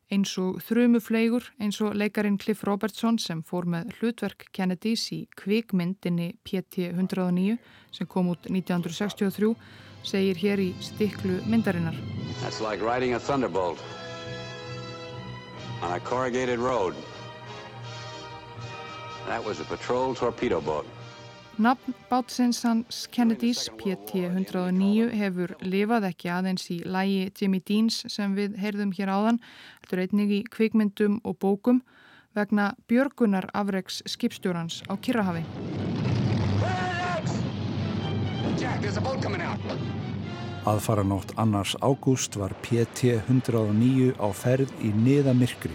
eins 0.09 0.33
og 0.41 0.65
þrumufleigur 0.65 1.53
eins 1.61 1.85
og 1.85 1.93
leikarin 1.93 2.41
Cliff 2.41 2.65
Robertson 2.65 3.21
sem 3.21 3.45
fór 3.45 3.69
með 3.69 3.93
hlutverk 3.99 4.49
Kennedys 4.57 5.11
í 5.13 5.27
kvikmyndinni 5.37 6.39
PT-109 6.49 7.61
sem 7.93 8.09
kom 8.09 8.33
út 8.33 8.49
1963 8.49 9.53
segir 10.03 10.37
hér 10.37 10.61
í 10.61 10.71
stiklu 10.81 11.41
myndarinnar. 11.47 11.97
That's 12.43 12.61
like 12.61 12.83
riding 12.83 13.15
a 13.15 13.21
thunderbolt 13.21 13.79
on 15.83 15.93
a 15.93 16.01
corrugated 16.01 16.59
road. 16.59 16.95
That 19.27 19.45
was 19.45 19.61
a 19.61 19.65
patrol 19.65 20.15
torpedo 20.15 20.61
boat. 20.61 20.87
Nafn 21.59 21.95
bátsins 22.09 22.63
hans 22.65 23.07
Kennedys 23.13 23.69
PT-109 23.77 25.11
hefur 25.13 25.53
lifað 25.61 26.07
ekki 26.09 26.31
aðeins 26.33 26.65
í 26.73 26.79
lægi 26.81 27.27
Jimmy 27.37 27.61
Deans 27.61 27.99
sem 28.09 28.33
við 28.35 28.57
heyrðum 28.59 28.95
hér 28.97 29.13
áðan, 29.13 29.41
þetta 29.83 29.99
er 29.99 30.05
einnig 30.07 30.33
í 30.33 30.41
kvikmyndum 30.49 31.21
og 31.29 31.37
bókum 31.45 31.83
vegna 32.33 32.73
björgunar 32.89 33.51
afreiks 33.53 34.01
skipstjórans 34.09 34.81
á 34.89 34.97
Kirrahafi. 34.97 35.45
Aðfaranótt 40.63 41.33
annars 41.37 41.75
ágúst 41.83 42.37
var 42.39 42.55
PT-109 42.63 44.13
á 44.23 44.29
ferð 44.31 44.71
í 44.79 44.93
niðamirkri 44.95 45.75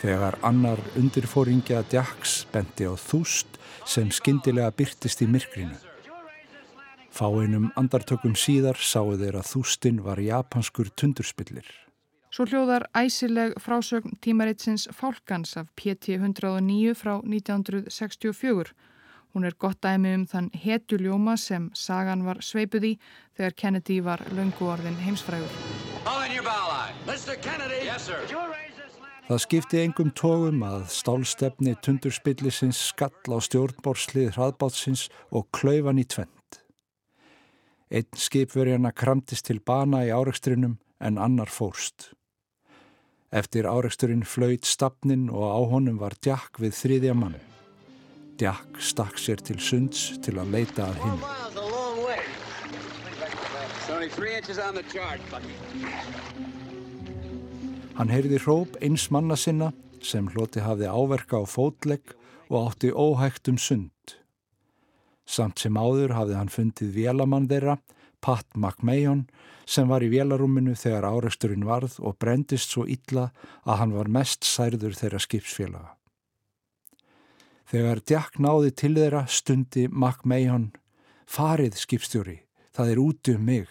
þegar 0.00 0.38
annar 0.46 0.80
undirfóringja 0.98 1.82
Djaks 1.90 2.40
bendi 2.52 2.86
á 2.90 2.94
þúst 2.98 3.58
sem 3.86 4.10
skindilega 4.14 4.70
byrtist 4.74 5.22
í 5.22 5.28
myrkrinu. 5.30 5.78
Fáinum 7.14 7.70
andartökum 7.78 8.34
síðar 8.38 8.78
sáu 8.78 9.16
þeir 9.18 9.40
að 9.40 9.50
þústinn 9.52 10.02
var 10.04 10.20
japanskur 10.22 10.90
tundurspillir. 10.94 11.66
Svo 12.30 12.44
hljóðar 12.46 12.84
æsileg 12.98 13.56
frásögn 13.62 14.18
tímaritsins 14.22 14.86
Fálkans 14.94 15.56
af 15.56 15.70
PT-109 15.80 16.94
frá 16.98 17.14
1964. 17.22 18.74
Hún 19.34 19.44
er 19.44 19.54
gott 19.58 19.80
dæmi 19.84 20.14
um 20.16 20.24
þann 20.26 20.48
hetjuljóma 20.56 21.36
sem 21.38 21.68
sagan 21.76 22.24
var 22.26 22.40
sveipuð 22.42 22.86
í 22.88 22.92
þegar 23.36 23.56
Kennedy 23.62 23.98
var 24.04 24.24
löngu 24.32 24.70
orðin 24.72 24.96
heimsfrægur. 25.02 25.52
Það 29.28 29.42
skipti 29.44 29.80
engum 29.82 30.10
tógum 30.16 30.62
að 30.64 30.86
stálstefni 30.94 31.74
tundurspillisins 31.84 32.80
skall 32.94 33.28
á 33.28 33.38
stjórnbórslið 33.44 34.30
hraðbátsins 34.38 35.08
og 35.28 35.50
klauvan 35.52 36.00
í 36.00 36.06
tvent. 36.08 36.62
Einn 37.92 38.08
skipverjana 38.16 38.92
kramtist 38.96 39.48
til 39.48 39.60
bana 39.60 40.06
í 40.08 40.12
áreikstrinum 40.12 40.78
en 41.04 41.20
annar 41.20 41.52
fórst. 41.52 42.14
Eftir 43.28 43.68
áreiksturinn 43.68 44.24
flöyt 44.24 44.64
stafnin 44.64 45.28
og 45.28 45.44
á 45.44 45.60
honum 45.68 46.00
var 46.00 46.16
Djakk 46.16 46.60
við 46.64 46.76
þriðja 46.80 47.14
mann. 47.16 47.36
Djakk 48.38 48.78
stakk 48.78 49.18
sér 49.18 49.40
til 49.42 49.58
sunds 49.58 50.12
til 50.22 50.36
að 50.38 50.52
leita 50.54 50.86
að 50.86 51.00
hinn. 51.02 51.22
Hann 57.98 58.12
heyrði 58.14 58.38
hróp 58.44 58.78
eins 58.78 59.08
manna 59.10 59.34
sinna 59.34 59.72
sem 60.06 60.30
hloti 60.30 60.62
hafði 60.62 60.86
áverka 60.86 61.42
á 61.42 61.44
fótlegg 61.50 62.14
og 62.46 62.70
átti 62.70 62.92
óhægt 62.94 63.50
um 63.50 63.58
sund. 63.58 64.14
Samt 65.26 65.58
sem 65.58 65.74
áður 65.74 66.14
hafði 66.14 66.38
hann 66.38 66.54
fundið 66.54 66.94
vélamann 66.94 67.50
þeirra, 67.50 67.80
Pat 68.22 68.46
McMahon, 68.54 69.26
sem 69.66 69.90
var 69.90 70.06
í 70.06 70.08
vélarúminu 70.14 70.78
þegar 70.78 71.10
áreksturinn 71.10 71.66
varð 71.66 71.98
og 71.98 72.16
brendist 72.22 72.70
svo 72.70 72.86
illa 72.86 73.28
að 73.66 73.82
hann 73.82 73.98
var 73.98 74.08
mest 74.08 74.46
særður 74.46 74.94
þeirra 74.96 75.26
skipsfélaga. 75.26 75.97
Þegar 77.68 78.00
Jack 78.08 78.38
náði 78.40 78.70
til 78.72 78.94
þeirra 78.96 79.26
stundi 79.28 79.82
McMahon, 79.90 80.70
farið 81.28 81.74
skipstjóri, 81.76 82.38
það 82.72 82.92
er 82.94 83.00
úti 83.02 83.34
um 83.36 83.42
mig. 83.44 83.66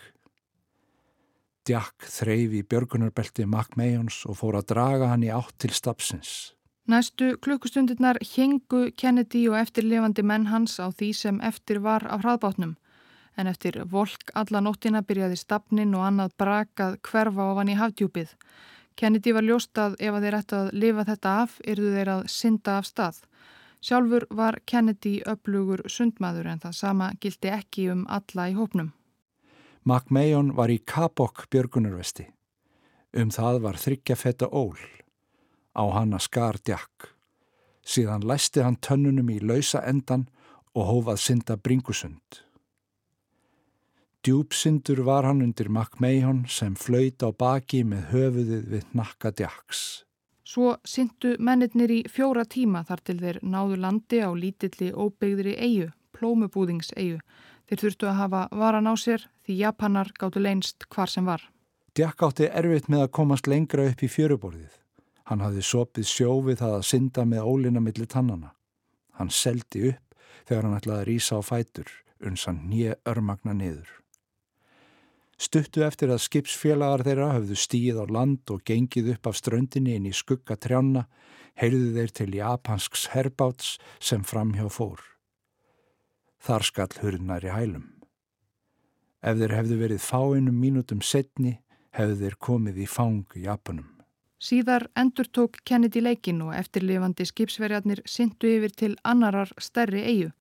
Jack 1.68 2.06
þreyf 2.06 2.54
í 2.60 2.62
björgunarbelti 2.62 3.48
McMahons 3.48 4.20
og 4.30 4.38
fór 4.38 4.60
að 4.60 4.68
draga 4.70 5.10
hann 5.10 5.26
í 5.26 5.32
átt 5.34 5.56
til 5.58 5.74
stapsins. 5.74 6.54
Næstu 6.88 7.34
klukkustundirnar 7.42 8.22
hengu 8.36 8.92
Kennedy 8.96 9.48
og 9.50 9.58
eftirlefandi 9.64 10.24
menn 10.24 10.46
hans 10.48 10.78
á 10.78 10.94
því 10.94 11.10
sem 11.18 11.42
eftir 11.42 11.82
var 11.84 12.06
af 12.06 12.22
hraðbátnum. 12.22 12.78
En 13.36 13.50
eftir 13.50 13.82
volk 13.90 14.30
alla 14.38 14.62
nóttina 14.62 15.02
byrjaði 15.02 15.42
stapnin 15.42 15.98
og 15.98 16.06
annað 16.06 16.38
brakað 16.38 17.00
hverfa 17.02 17.50
ofan 17.50 17.74
í 17.74 17.80
hafdjúpið. 17.82 18.30
Kennedy 18.98 19.34
var 19.34 19.46
ljóstað 19.46 19.98
ef 20.00 20.14
að 20.14 20.24
þeir 20.26 20.38
ættu 20.40 20.58
að 20.62 20.72
lifa 20.86 21.04
þetta 21.10 21.34
af, 21.42 21.58
yrðu 21.66 21.92
þeir 21.98 22.14
að 22.14 22.24
synda 22.34 22.78
af 22.78 22.88
stað. 22.88 23.20
Sjálfur 23.82 24.26
var 24.30 24.60
Kennedy 24.66 25.20
upplugur 25.26 25.84
sundmaður 25.88 26.50
en 26.52 26.62
það 26.64 26.78
sama 26.78 27.12
gildi 27.22 27.52
ekki 27.54 27.90
um 27.94 28.06
alla 28.10 28.50
í 28.50 28.56
hópnum. 28.58 28.94
McMahon 29.86 30.56
var 30.56 30.74
í 30.74 30.80
Kabok 30.84 31.46
björgunarvesti. 31.54 32.26
Um 33.16 33.30
það 33.32 33.62
var 33.64 33.78
þryggja 33.80 34.18
fetta 34.20 34.50
ól. 34.52 34.76
Á 35.78 35.84
hanna 35.94 36.20
skar 36.20 36.58
djakk. 36.60 37.14
Síðan 37.88 38.26
læsti 38.28 38.66
hann 38.66 38.82
tönnunum 38.84 39.30
í 39.32 39.38
lausa 39.40 39.86
endan 39.88 40.28
og 40.76 40.90
hófað 40.90 41.22
synda 41.24 41.56
bringusund. 41.56 42.42
Djúpsyndur 44.28 45.06
var 45.08 45.24
hann 45.24 45.46
undir 45.46 45.70
McMahon 45.70 46.44
sem 46.52 46.76
flöyt 46.76 47.24
á 47.24 47.32
baki 47.32 47.86
með 47.88 48.10
höfuðið 48.12 48.68
við 48.74 48.92
nakka 48.92 49.32
djakks. 49.32 50.07
Svo 50.48 50.78
syndu 50.88 51.34
mennirnir 51.44 51.92
í 51.92 51.98
fjóra 52.08 52.46
tíma 52.48 52.86
þar 52.88 53.02
til 53.04 53.18
þeir 53.20 53.40
náðu 53.44 53.78
landi 53.84 54.22
á 54.24 54.32
lítilli 54.32 54.94
óbyggðri 54.96 55.58
eigu, 55.60 55.90
plómubúðingseigu. 56.16 57.20
Þeir 57.68 57.82
þurftu 57.82 58.08
að 58.08 58.20
hafa 58.22 58.44
varan 58.56 58.88
á 58.88 58.96
sér 58.96 59.26
því 59.44 59.58
Japanar 59.60 60.14
gáttu 60.16 60.40
leinst 60.40 60.88
hvar 60.88 61.12
sem 61.12 61.28
var. 61.28 61.44
Djakk 62.00 62.24
átti 62.30 62.48
erfitt 62.48 62.88
með 62.88 63.04
að 63.04 63.14
komast 63.20 63.52
lengra 63.52 63.90
upp 63.92 64.04
í 64.06 64.12
fjöruborðið. 64.14 64.72
Hann 65.28 65.44
hafði 65.44 65.68
sopið 65.68 66.08
sjófið 66.14 66.62
það 66.62 66.76
að 66.78 66.88
synda 66.94 67.28
með 67.28 67.52
ólina 67.52 67.84
millir 67.84 68.08
tannana. 68.08 68.54
Hann 69.20 69.34
seldi 69.34 69.90
upp 69.92 70.28
þegar 70.48 70.64
hann 70.64 70.78
ætlaði 70.80 71.02
að 71.02 71.08
rýsa 71.12 71.40
á 71.40 71.44
fætur, 71.44 71.92
uns 72.24 72.48
hann 72.48 72.64
nýja 72.72 72.96
örmagna 73.04 73.52
niður. 73.58 73.90
Stuttu 75.38 75.84
eftir 75.86 76.10
að 76.10 76.24
skipsfélagar 76.24 77.04
þeirra 77.06 77.28
höfðu 77.36 77.56
stíð 77.62 78.00
á 78.02 78.06
land 78.10 78.50
og 78.50 78.64
gengið 78.66 79.12
upp 79.14 79.28
af 79.30 79.36
ströndinni 79.38 79.94
inn 79.94 80.08
í 80.10 80.14
skugga 80.18 80.56
trjána, 80.58 81.04
heyrðu 81.62 81.92
þeir 81.94 82.14
til 82.20 82.32
japansks 82.40 83.04
herbáts 83.14 83.76
sem 84.02 84.24
framhjá 84.26 84.66
fór. 84.74 85.04
Þar 86.42 86.66
skall 86.66 86.96
hurnar 87.04 87.46
í 87.46 87.52
hælum. 87.54 87.86
Ef 89.22 89.38
þeir 89.38 89.54
hefðu 89.60 89.78
verið 89.82 90.02
fáinum 90.02 90.58
mínútum 90.58 91.04
setni, 91.06 91.60
hefðu 91.94 92.18
þeir 92.24 92.38
komið 92.48 92.82
í 92.82 92.88
fang 92.90 93.38
Japanum. 93.38 93.92
Síðar 94.42 94.88
endur 94.98 95.30
tók 95.34 95.58
Kennedy 95.66 96.02
leikin 96.02 96.42
og 96.46 96.54
eftirlifandi 96.58 97.26
skipsverjarnir 97.26 98.02
syndu 98.10 98.50
yfir 98.50 98.74
til 98.74 98.98
annarar 99.04 99.54
stærri 99.62 100.02
eigu. 100.06 100.32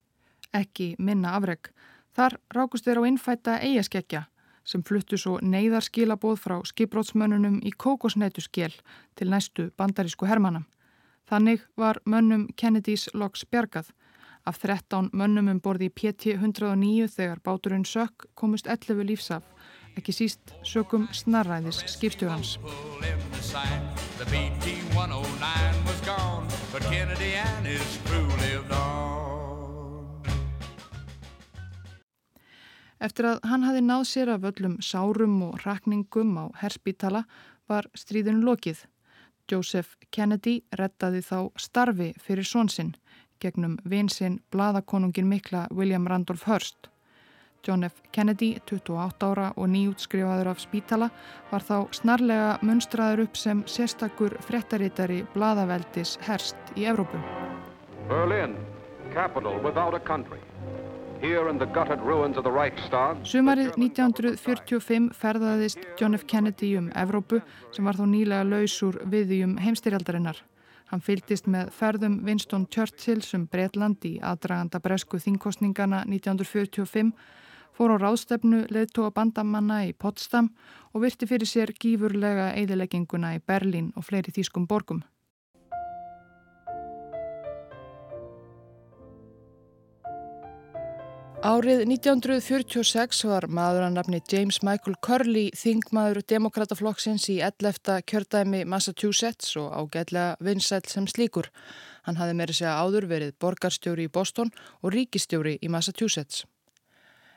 Ekki 0.57 0.95
minna 0.99 1.35
afreg. 1.37 1.69
Þar 2.17 2.39
rákust 2.53 2.89
þeir 2.89 3.01
á 3.01 3.09
innfætta 3.09 3.59
eigaskeggja 3.61 4.25
sem 4.67 4.83
fluttu 4.83 5.19
svo 5.19 5.39
neyðarskilabóð 5.43 6.41
frá 6.43 6.57
skipbrótsmönnunum 6.67 7.61
í 7.63 7.73
kókosnætuskél 7.73 8.75
til 9.15 9.31
næstu 9.31 9.71
bandarísku 9.79 10.27
hermana. 10.27 10.65
Þannig 11.27 11.63
var 11.79 12.01
mönnum 12.07 12.49
Kennedys 12.57 13.09
loks 13.15 13.47
bjargað. 13.51 13.91
Af 14.47 14.61
13 14.63 15.11
mönnum 15.13 15.49
um 15.51 15.61
borði 15.63 15.89
í 15.91 15.95
PT-109 15.99 17.09
þegar 17.17 17.43
báturinn 17.43 17.87
sökk 17.87 18.29
komust 18.35 18.69
11 18.71 19.03
lífsaf, 19.09 19.43
ekki 19.99 20.15
síst 20.15 20.55
sökum 20.63 21.09
snarræðis 21.11 21.83
skipstjórans. 21.97 22.59
The 24.17 24.25
PT-109 24.25 25.87
was 25.87 26.01
gone, 26.07 26.47
but 26.73 26.83
Kennedy 26.91 27.35
and 27.35 27.67
his 27.67 27.99
crew 28.07 28.26
Eftir 33.01 33.29
að 33.29 33.41
hann 33.45 33.65
hafi 33.67 33.83
náð 33.85 34.05
sér 34.09 34.33
af 34.33 34.45
öllum 34.49 34.79
sárum 34.81 35.43
og 35.51 35.59
rakningum 35.67 36.37
á 36.41 36.45
herspítala 36.63 37.25
var 37.69 37.91
stríðun 37.95 38.45
lokið. 38.47 38.87
Joseph 39.51 39.95
Kennedy 40.11 40.63
rettaði 40.73 41.21
þá 41.23 41.53
starfi 41.61 42.13
fyrir 42.19 42.45
svonsinn 42.45 42.97
gegnum 43.41 43.79
vinsinn 43.85 44.41
bladakonungin 44.51 45.29
mikla 45.29 45.67
William 45.71 46.07
Randolph 46.07 46.47
Hearst. 46.47 46.89
John 47.67 47.85
F. 47.85 48.03
Kennedy, 48.13 48.57
28 48.71 49.27
ára 49.27 49.53
og 49.57 49.69
nýjútskrifaður 49.69 50.53
af 50.53 50.61
spítala, 50.63 51.09
var 51.51 51.65
þá 51.67 51.77
snarlega 51.99 52.53
munstraður 52.63 53.25
upp 53.27 53.37
sem 53.37 53.65
sérstakur 53.67 54.39
frettaritari 54.47 55.25
bladaveldis 55.35 56.17
Hearst 56.29 56.77
í 56.77 56.87
Evrópu. 56.87 57.19
Berlin, 58.09 58.55
capital 59.13 59.59
without 59.65 59.95
a 59.95 60.01
country. 60.01 60.39
Sumarið 63.25 63.71
1945 63.81 65.07
ferðaðist 65.17 65.79
John 65.97 66.15
F. 66.19 66.27
Kennedy 66.29 66.75
um 66.77 66.91
Evrópu 66.93 67.41
sem 67.73 67.89
var 67.89 67.97
þá 67.97 68.05
nýlega 68.11 68.45
laus 68.45 68.75
úr 68.85 68.99
viðjum 69.09 69.57
heimstyrjaldarinnar. 69.65 70.43
Hann 70.93 71.03
fylgdist 71.03 71.49
með 71.51 71.73
ferðum 71.75 72.21
Winston 72.27 72.69
Churchill 72.69 73.25
sem 73.25 73.49
Breitland 73.51 74.05
í 74.05 74.19
aðdraganda 74.21 74.79
bresku 74.85 75.19
þingkostningana 75.23 76.05
1945, 76.05 77.11
fór 77.73 77.97
á 77.97 78.03
ráðstefnu 78.05 78.67
leðtóa 78.69 79.11
bandamanna 79.17 79.83
í 79.89 79.97
Potsdam 79.97 80.53
og 80.93 81.03
virti 81.09 81.27
fyrir 81.27 81.49
sér 81.49 81.73
gífurlega 81.75 82.53
eðilegginguna 82.61 83.35
í 83.37 83.43
Berlín 83.43 83.93
og 83.97 84.05
fleiri 84.07 84.37
þýskum 84.37 84.69
borgum. 84.69 85.03
Árið 91.47 91.85
1946 91.85 93.21
var 93.29 93.45
maður 93.47 93.85
að 93.87 93.93
nafni 93.95 94.19
James 94.33 94.57
Michael 94.67 94.97
Curley 95.05 95.53
þingmaður 95.55 96.25
demokrataflokksins 96.33 97.29
í 97.31 97.37
11. 97.39 98.01
kjördæmi 98.11 98.65
Massachusetts 98.67 99.53
og 99.61 99.69
ágætlega 99.71 100.41
vinsælt 100.43 100.91
sem 100.91 101.05
slíkur. 101.07 101.47
Hann 102.03 102.19
hafði 102.19 102.35
meiri 102.41 102.57
segja 102.57 102.73
áður 102.83 103.07
verið 103.13 103.37
borgarstjóri 103.39 104.09
í 104.09 104.11
Boston 104.17 104.51
og 104.83 104.91
ríkistjóri 104.97 105.53
í 105.63 105.71
Massachusetts. 105.71 106.43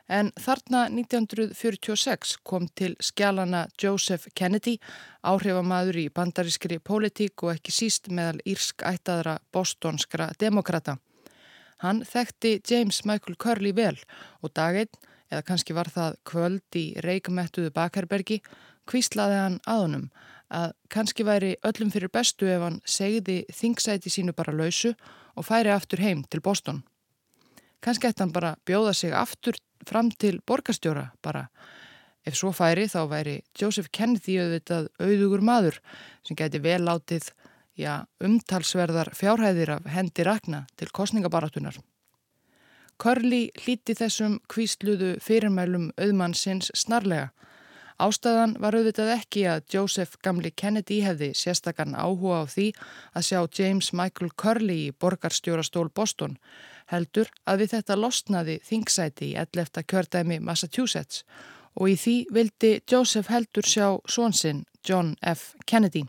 En 0.09 0.31
þarna 0.41 0.87
1946 0.89 2.39
kom 2.41 2.65
til 2.73 2.95
skjálana 2.97 3.67
Joseph 3.77 4.31
Kennedy, 4.33 4.79
áhrifamaður 5.21 6.01
í 6.01 6.07
bandarískri 6.09 6.81
pólitík 6.81 7.45
og 7.45 7.59
ekki 7.59 7.77
síst 7.77 8.09
meðal 8.09 8.41
írsk 8.41 8.81
ættaðra 8.89 9.37
bostonskra 9.53 10.31
demokrata. 10.41 10.97
Hann 11.83 12.03
þekkti 12.03 12.59
James 12.67 13.03
Michael 13.07 13.37
Curley 13.39 13.75
vel 13.75 13.97
og 14.43 14.51
daginn, 14.55 14.91
eða 15.31 15.45
kannski 15.45 15.75
var 15.77 15.87
það 15.93 16.17
kvöld 16.27 16.75
í 16.75 16.85
reikmettuðu 17.05 17.71
bakherbergi, 17.75 18.41
kvíslaði 18.89 19.37
hann 19.39 19.59
að 19.69 19.85
honum 19.85 20.09
að 20.49 20.71
kannski 20.89 21.25
væri 21.25 21.55
öllum 21.65 21.91
fyrir 21.93 22.11
bestu 22.11 22.49
ef 22.49 22.63
hann 22.65 22.79
segði 22.85 23.43
þingsæti 23.53 24.09
sínu 24.09 24.33
bara 24.37 24.55
lausu 24.55 24.95
og 25.37 25.45
færi 25.45 25.71
aftur 25.73 26.01
heim 26.01 26.23
til 26.29 26.41
Boston. 26.41 26.81
Kannski 27.79 28.09
ætti 28.09 28.25
hann 28.25 28.33
bara 28.35 28.55
bjóða 28.65 28.93
sig 28.97 29.13
aftur 29.13 29.57
fram 29.87 30.09
til 30.11 30.41
borgastjóra 30.45 31.11
bara. 31.23 31.47
Ef 32.25 32.35
svo 32.35 32.51
færi 32.51 32.89
þá 32.91 33.05
væri 33.07 33.35
Joseph 33.55 33.91
Kennedy 33.95 34.39
auðvitað 34.41 34.89
auðugur 34.99 35.45
maður 35.45 35.79
sem 36.27 36.35
gæti 36.35 36.59
vel 36.59 36.81
látið 36.83 37.29
já, 37.79 38.05
umtalsverðar 38.23 39.13
fjárhæðir 39.15 39.77
af 39.77 39.87
hendi 39.89 40.25
rakna 40.27 40.65
til 40.77 40.91
kostningabaratunar. 40.93 41.79
Curly 42.99 43.47
hlíti 43.55 43.95
þessum 43.95 44.39
kvísluðu 44.51 45.13
fyrirmælum 45.23 45.91
auðmannsins 45.95 46.73
snarlega. 46.75 47.29
Ástæðan 47.99 48.55
var 48.63 48.75
auðvitað 48.75 49.13
ekki 49.13 49.45
að 49.51 49.65
Joseph 49.73 50.19
Gamli 50.23 50.51
Kennedy 50.55 51.01
hefði 51.03 51.33
sérstakann 51.35 51.97
áhuga 51.99 52.43
á 52.43 52.45
því 52.47 52.67
að 53.11 53.25
sjá 53.27 53.39
James 53.59 53.91
Michael 53.91 54.31
Curley 54.39 54.85
í 54.87 54.93
borgarstjórastól 54.95 55.89
Boston, 55.95 56.37
heldur 56.91 57.31
að 57.43 57.63
við 57.63 57.73
þetta 57.75 57.99
losnaði 57.99 58.59
þingsæti 58.67 59.33
í 59.33 59.35
11. 59.39 59.83
kjördæmi 59.83 60.39
Massachusetts 60.43 61.25
og 61.75 61.91
í 61.91 61.97
því 61.99 62.15
vildi 62.35 62.71
Joseph 62.83 63.31
heldur 63.31 63.67
sjá 63.67 63.99
svonsinn 64.07 64.65
John 64.83 65.15
F. 65.23 65.53
Kennedy. 65.65 66.05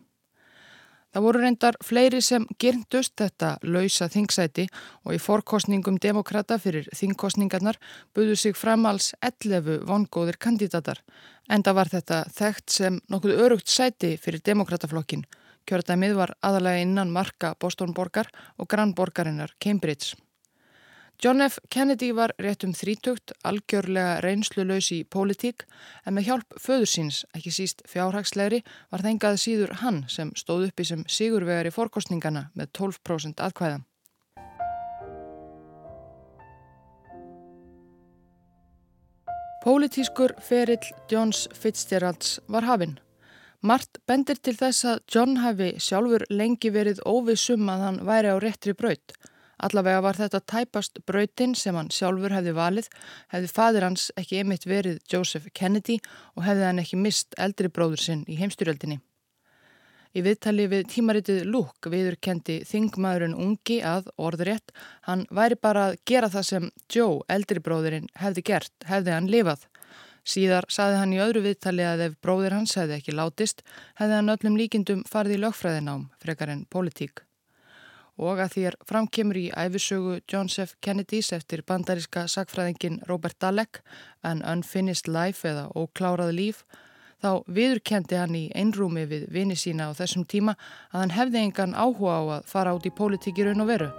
Það 1.11 1.25
voru 1.25 1.41
reyndar 1.43 1.77
fleiri 1.83 2.21
sem 2.23 2.45
gyrndust 2.63 3.17
þetta 3.19 3.57
lausa 3.67 4.07
þingsæti 4.13 4.69
og 5.03 5.17
í 5.17 5.19
forkostningum 5.19 5.99
demokrata 5.99 6.59
fyrir 6.63 6.87
þingkostningarnar 6.95 7.81
buðu 8.15 8.37
sig 8.39 8.55
fram 8.55 8.87
alls 8.87 9.11
11 9.27 9.83
vongóðir 9.91 10.39
kandidatar 10.39 11.03
en 11.51 11.67
það 11.67 11.79
var 11.81 11.93
þetta 11.97 12.23
þekkt 12.37 12.77
sem 12.77 13.01
nokkuð 13.11 13.43
örugt 13.43 13.69
sæti 13.69 14.15
fyrir 14.23 14.45
demokrataflokkin. 14.47 15.27
Kjörðamið 15.67 16.15
var 16.17 16.37
aðalega 16.47 16.87
innan 16.87 17.11
marka 17.11 17.57
Bostonborgar 17.59 18.31
og 18.57 18.71
grannborgarinnar 18.71 19.59
Cambridge. 19.59 20.15
John 21.23 21.41
F. 21.43 21.59
Kennedy 21.69 22.15
var 22.17 22.33
rétt 22.41 22.65
um 22.65 22.71
þrítugt, 22.73 23.35
algjörlega 23.45 24.23
reynslulös 24.25 24.87
í 24.97 25.03
pólitík 25.05 25.67
en 26.09 26.15
með 26.17 26.31
hjálp 26.31 26.55
föður 26.57 26.89
síns, 26.89 27.19
ekki 27.37 27.51
síst 27.53 27.83
fjárhagslegri, 27.93 28.63
var 28.89 29.05
þengað 29.05 29.37
síður 29.43 29.75
hann 29.83 29.99
sem 30.09 30.31
stóð 30.33 30.71
uppi 30.71 30.87
sem 30.89 31.03
sigurvegar 31.05 31.69
í 31.69 31.73
fórkostningana 31.77 32.47
með 32.57 32.73
12% 32.79 33.43
aðkvæða. 33.45 33.83
Pólitískur 39.61 40.33
ferill 40.41 40.89
Johns 41.13 41.43
Fitzgeralds 41.53 42.39
var 42.49 42.65
hafinn. 42.65 42.97
Mart 43.61 44.01
bendir 44.09 44.41
til 44.41 44.57
þess 44.57 44.89
að 44.89 45.05
John 45.13 45.37
hafi 45.45 45.75
sjálfur 45.77 46.25
lengi 46.33 46.73
verið 46.73 47.05
óvissum 47.05 47.69
að 47.69 47.85
hann 47.85 48.01
væri 48.09 48.33
á 48.33 48.41
réttri 48.41 48.73
braut 48.73 49.21
Allavega 49.61 50.01
var 50.01 50.17
þetta 50.17 50.41
tæpast 50.49 51.03
brautinn 51.09 51.53
sem 51.59 51.77
hann 51.77 51.91
sjálfur 51.93 52.33
hefði 52.33 52.55
valið, 52.57 52.89
hefði 53.35 53.53
fadir 53.53 53.85
hans 53.85 54.09
ekki 54.21 54.41
einmitt 54.41 54.65
verið 54.69 54.99
Joseph 55.13 55.51
Kennedy 55.53 55.99
og 56.37 56.47
hefði 56.47 56.67
hann 56.69 56.81
ekki 56.81 57.01
mist 57.01 57.37
eldri 57.37 57.69
bróður 57.69 58.01
sinn 58.01 58.25
í 58.25 58.39
heimstyrjöldinni. 58.41 59.01
Í 60.11 60.25
viðtali 60.27 60.65
við 60.67 60.89
tímaritið 60.91 61.45
Lúk 61.47 61.87
viður 61.93 62.17
kendi 62.19 62.57
þingmaðurinn 62.67 63.37
ungi 63.37 63.79
að 63.87 64.09
orðrétt, 64.19 64.73
hann 65.07 65.27
væri 65.31 65.61
bara 65.61 65.91
að 65.91 66.01
gera 66.09 66.33
það 66.33 66.49
sem 66.49 66.69
Joe, 66.91 67.21
eldri 67.31 67.63
bróðurinn, 67.63 68.11
hefði 68.19 68.47
gert, 68.51 68.75
hefði 68.91 69.15
hann 69.15 69.31
lifað. 69.31 69.69
Síðar 70.27 70.67
saði 70.73 70.99
hann 70.99 71.15
í 71.15 71.23
öðru 71.23 71.45
viðtali 71.47 71.87
að 71.87 72.07
ef 72.09 72.21
bróður 72.25 72.59
hans 72.59 72.75
hefði 72.81 72.99
ekki 72.99 73.15
látist, 73.15 73.63
hefði 74.03 74.19
hann 74.19 74.35
öllum 74.35 74.59
líkindum 74.59 75.07
farið 75.09 75.39
í 75.39 75.43
lögfræðinám, 75.45 76.09
frekar 76.19 76.57
en 76.57 76.67
politík 76.71 77.23
og 78.21 78.43
að 78.45 78.55
þér 78.57 78.77
framkemur 78.89 79.39
í 79.41 79.47
æfisögu 79.57 80.21
John 80.29 80.51
F. 80.53 80.77
Kennedys 80.85 81.33
eftir 81.33 81.65
bandaríska 81.67 82.27
sagfræðingin 82.29 83.01
Robert 83.09 83.39
Dalek 83.41 83.81
An 84.23 84.45
Unfinished 84.45 85.09
Life 85.09 85.49
eða 85.49 85.71
Óklárað 85.73 86.35
líf 86.37 86.65
þá 87.21 87.45
viðurkendi 87.49 88.19
hann 88.21 88.37
í 88.37 88.45
einrúmi 88.57 89.07
við 89.09 89.27
vini 89.33 89.57
sína 89.57 89.91
á 89.93 89.97
þessum 89.97 90.27
tíma 90.29 90.57
að 90.93 91.01
hann 91.01 91.17
hefði 91.17 91.45
engan 91.47 91.77
áhuga 91.77 92.17
á 92.17 92.23
að 92.37 92.49
fara 92.53 92.77
út 92.77 92.89
í 92.89 92.95
pólitíkirun 92.97 93.65
og 93.65 93.73
veru. 93.73 93.91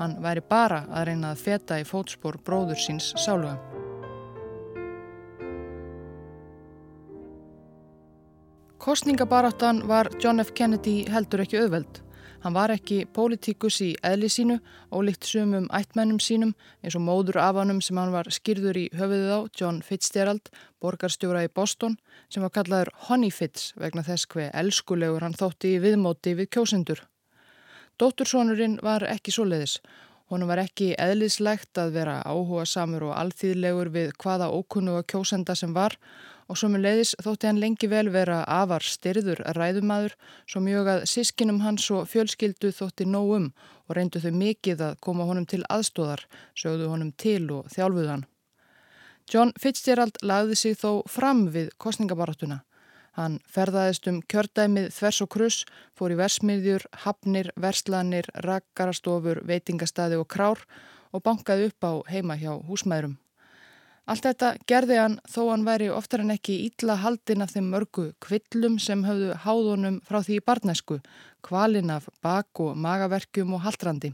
Hann 0.00 0.16
væri 0.24 0.44
bara 0.48 0.84
að 0.88 1.10
reyna 1.10 1.32
að 1.32 1.44
feta 1.46 1.80
í 1.80 1.88
fótspór 1.88 2.40
bróður 2.44 2.80
síns 2.80 3.12
sáluga. 3.20 3.58
Kostningabaráttan 8.82 9.84
var 9.86 10.08
John 10.18 10.40
F. 10.42 10.50
Kennedy 10.58 11.04
heldur 11.06 11.44
ekki 11.44 11.60
auðveld. 11.60 12.00
Hann 12.42 12.56
var 12.56 12.72
ekki 12.74 13.04
pólitíkus 13.14 13.76
í 13.84 13.92
eðli 14.02 14.26
sínu 14.32 14.56
og 14.90 15.04
líkt 15.06 15.28
sumum 15.30 15.68
ættmennum 15.78 16.18
sínum 16.18 16.56
eins 16.82 16.96
og 16.98 17.04
móður 17.06 17.38
afanum 17.38 17.78
sem 17.84 18.00
hann 18.00 18.10
var 18.10 18.26
skýrður 18.34 18.80
í 18.80 18.88
höfuðið 18.98 19.30
á, 19.30 19.40
John 19.54 19.78
Fitzgerald, 19.86 20.50
borgarstjóra 20.82 21.44
í 21.46 21.52
Boston, 21.54 21.94
sem 22.26 22.42
var 22.42 22.50
kallaður 22.56 22.90
Honey 23.06 23.30
Fitz 23.30 23.70
vegna 23.78 24.02
þess 24.02 24.26
hver 24.34 24.50
elskulegur 24.58 25.22
hann 25.22 25.38
þótti 25.38 25.76
í 25.76 25.82
viðmóti 25.84 26.34
við 26.40 26.50
kjósendur. 26.56 27.04
Dóttursónurinn 28.02 28.80
var 28.82 29.06
ekki 29.06 29.30
svo 29.30 29.46
leiðis. 29.46 29.78
Honum 30.32 30.50
var 30.50 30.64
ekki 30.64 30.96
eðlislegt 30.98 31.78
að 31.78 31.94
vera 31.94 32.18
áhuga 32.26 32.66
samur 32.66 33.10
og 33.12 33.16
alþýðlegur 33.20 33.92
við 33.94 34.14
hvaða 34.18 34.50
ókunnuga 34.50 35.06
kjósenda 35.06 35.54
sem 35.54 35.74
var 35.76 35.94
og 36.48 36.58
svo 36.58 36.70
með 36.72 36.84
leiðis 36.86 37.14
þótti 37.22 37.48
hann 37.48 37.60
lengi 37.62 37.88
vel 37.90 38.08
vera 38.14 38.42
afar 38.48 38.84
styrður 38.86 39.42
ræðumadur 39.56 40.16
svo 40.46 40.62
mjög 40.64 40.90
að 40.94 41.06
sískinum 41.12 41.62
hans 41.62 41.88
og 41.94 42.08
fjölskyldu 42.10 42.72
þótti 42.74 43.06
nógum 43.08 43.52
og 43.88 43.96
reyndu 43.96 44.22
þau 44.22 44.32
mikið 44.40 44.84
að 44.88 44.98
koma 45.04 45.26
honum 45.28 45.46
til 45.46 45.62
aðstóðar, 45.68 46.26
sögðu 46.54 46.90
honum 46.92 47.12
til 47.12 47.44
og 47.52 47.70
þjálfuðan. 47.74 48.26
John 49.30 49.52
Fitzgerald 49.60 50.18
lagði 50.22 50.58
sig 50.58 50.78
þó 50.80 51.02
fram 51.08 51.46
við 51.54 51.70
kostningabaratuna. 51.80 52.62
Hann 53.12 53.38
ferðaðist 53.44 54.08
um 54.08 54.22
kjördæmið 54.24 54.88
þvers 54.96 55.20
og 55.24 55.30
kruss, 55.34 55.64
fór 55.92 56.14
í 56.14 56.16
versmiðjur, 56.16 56.86
hafnir, 57.04 57.50
verslanir, 57.60 58.28
rakkarastofur, 58.46 59.42
veitingastadi 59.48 60.16
og 60.16 60.30
krár 60.32 60.64
og 61.12 61.24
bankaði 61.26 61.68
upp 61.68 61.84
á 61.84 61.92
heima 62.08 62.38
hjá 62.40 62.54
húsmæðurum. 62.56 63.18
Allt 64.10 64.24
þetta 64.26 64.48
gerði 64.66 64.96
hann 64.98 65.12
þó 65.30 65.42
hann 65.52 65.66
væri 65.66 65.86
oftar 65.94 66.24
en 66.24 66.34
ekki 66.34 66.56
ítla 66.64 66.96
haldin 66.98 67.44
af 67.44 67.52
þeim 67.54 67.68
mörgu 67.70 68.08
kvillum 68.24 68.80
sem 68.82 69.04
höfðu 69.06 69.36
háðunum 69.44 70.00
frá 70.08 70.18
því 70.26 70.40
í 70.40 70.44
barnesku, 70.48 70.98
kvalin 71.46 71.92
af 71.94 72.08
bak- 72.22 72.60
og 72.64 72.74
magaverkjum 72.74 73.54
og 73.54 73.62
haldrandi. 73.62 74.10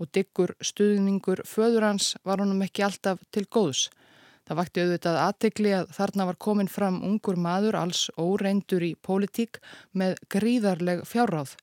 Og 0.00 0.08
diggur 0.08 0.54
stuðningur 0.64 1.44
föður 1.44 1.84
hans 1.90 2.14
var 2.24 2.40
honum 2.40 2.64
ekki 2.64 2.86
alltaf 2.86 3.20
til 3.30 3.44
góðs. 3.44 3.90
Það 4.48 4.58
vakti 4.58 4.82
auðvitað 4.82 5.20
aðtegli 5.26 5.74
að 5.76 5.92
þarna 5.92 6.26
var 6.30 6.40
komin 6.40 6.72
fram 6.72 7.02
ungur 7.04 7.36
maður 7.36 7.76
alls 7.78 8.08
óreindur 8.16 8.82
í 8.82 8.94
pólitík 8.96 9.60
með 9.92 10.16
gríðarleg 10.32 11.04
fjárráð. 11.06 11.54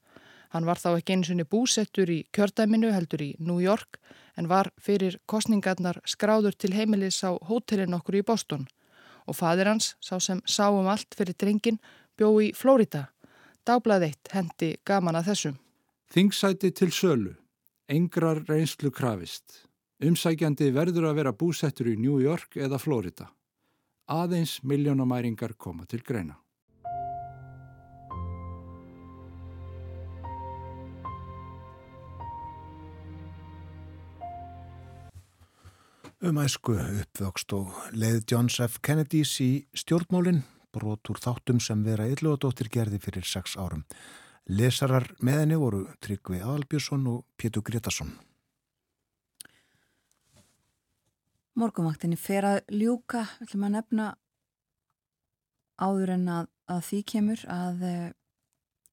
Hann 0.53 0.65
var 0.65 0.77
þá 0.77 0.93
ekki 0.93 1.17
eins 1.17 1.33
og 1.33 1.41
búsettur 1.49 2.09
í 2.09 2.21
kjördæminu 2.33 2.93
heldur 2.93 3.21
í 3.25 3.33
New 3.39 3.59
York 3.61 3.99
en 4.39 4.47
var 4.47 4.71
fyrir 4.79 5.19
kostningarnar 5.27 5.99
skráður 6.07 6.55
til 6.55 6.71
heimilis 6.77 7.19
á 7.27 7.35
hótelin 7.49 7.97
okkur 7.97 8.21
í 8.21 8.25
Boston 8.25 8.67
og 9.29 9.37
fadir 9.37 9.69
hans, 9.69 9.93
sá 10.01 10.17
sem 10.17 10.41
sáum 10.47 10.87
allt 10.89 11.13
fyrir 11.13 11.35
drengin, 11.37 11.77
bjó 12.17 12.31
í 12.41 12.49
Flórida. 12.57 13.09
Dáblaðeitt 13.67 14.31
hendi 14.33 14.71
gaman 14.87 15.19
að 15.19 15.29
þessum. 15.29 15.59
Þingsæti 16.09 16.71
til 16.73 16.89
sölu. 16.89 17.35
Engrar 17.89 18.41
reynslu 18.49 18.89
krafist. 18.89 19.67
Umsækjandi 20.01 20.71
verður 20.73 21.09
að 21.09 21.19
vera 21.19 21.35
búsettur 21.35 21.91
í 21.91 21.97
New 21.99 22.17
York 22.23 22.57
eða 22.57 22.79
Flórida. 22.81 23.29
Aðeins 24.09 24.59
miljónamæringar 24.63 25.53
koma 25.57 25.85
til 25.85 26.01
greina. 26.01 26.39
Um 36.19 36.35
æsku 36.35 36.73
uppvöxt 36.75 37.53
og 37.55 37.75
leið 37.95 38.25
John 38.27 38.49
F. 38.51 38.81
Kennedys 38.83 39.37
í 39.39 39.63
stjórnmólinn, 39.71 40.41
brotur 40.75 41.15
þáttum 41.15 41.61
sem 41.63 41.79
vera 41.85 42.09
yllugadóttir 42.11 42.67
gerði 42.67 42.97
fyrir 42.99 43.23
sex 43.23 43.53
árum. 43.55 43.85
Lesarar 44.51 45.05
með 45.23 45.37
henni 45.39 45.59
voru 45.61 45.85
Tryggvi 46.03 46.41
Adalbjörnsson 46.41 47.05
og 47.07 47.21
Pétur 47.39 47.63
Gretarsson. 47.63 48.11
Morgumvaktinni 51.55 52.19
fer 52.19 52.47
að 52.49 52.59
ljúka, 52.67 53.21
ætlum 53.39 53.63
að 53.69 53.77
nefna 53.77 54.07
áður 55.79 56.11
en 56.17 56.25
að, 56.33 56.49
að 56.67 56.81
því 56.89 56.99
kemur 57.13 57.45
að 57.53 57.85
e, 57.87 57.93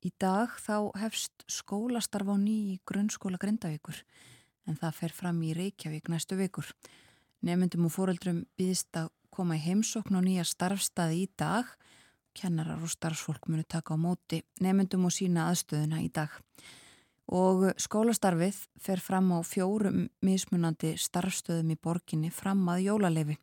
í 0.07 0.12
dag 0.23 0.55
þá 0.62 0.94
hefst 1.03 1.43
skólastarf 1.51 2.31
á 2.31 2.39
ný 2.39 2.55
í 2.77 2.78
grunnskóla 2.86 3.43
Grindavíkur 3.43 3.98
en 4.70 4.78
það 4.78 4.97
fer 5.01 5.16
fram 5.19 5.43
í 5.43 5.51
Reykjavík 5.59 6.07
næstu 6.15 6.39
vikur. 6.39 6.70
Nefndum 7.44 7.88
og 7.88 7.92
fóreldrum 7.92 8.44
býðist 8.56 8.96
að 8.96 9.10
koma 9.34 9.58
í 9.58 9.64
heimsókn 9.64 10.16
og 10.16 10.24
nýja 10.24 10.46
starfstaði 10.48 11.24
í 11.24 11.28
dag. 11.36 11.68
Kennarar 12.36 12.80
og 12.84 12.92
starfsfólk 12.92 13.48
munu 13.48 13.64
taka 13.68 13.96
á 13.96 14.00
móti 14.00 14.42
nefndum 14.64 15.08
og 15.08 15.14
sína 15.16 15.50
aðstöðuna 15.50 16.00
í 16.04 16.08
dag. 16.12 16.32
Og 17.26 17.66
skólastarfið 17.82 18.58
fer 18.80 19.02
fram 19.02 19.32
á 19.34 19.40
fjórum 19.44 20.06
mismunandi 20.24 20.94
starfstöðum 21.00 21.74
í 21.74 21.78
borginni 21.80 22.30
fram 22.30 22.62
að 22.70 22.86
jólalefi. 22.86 23.36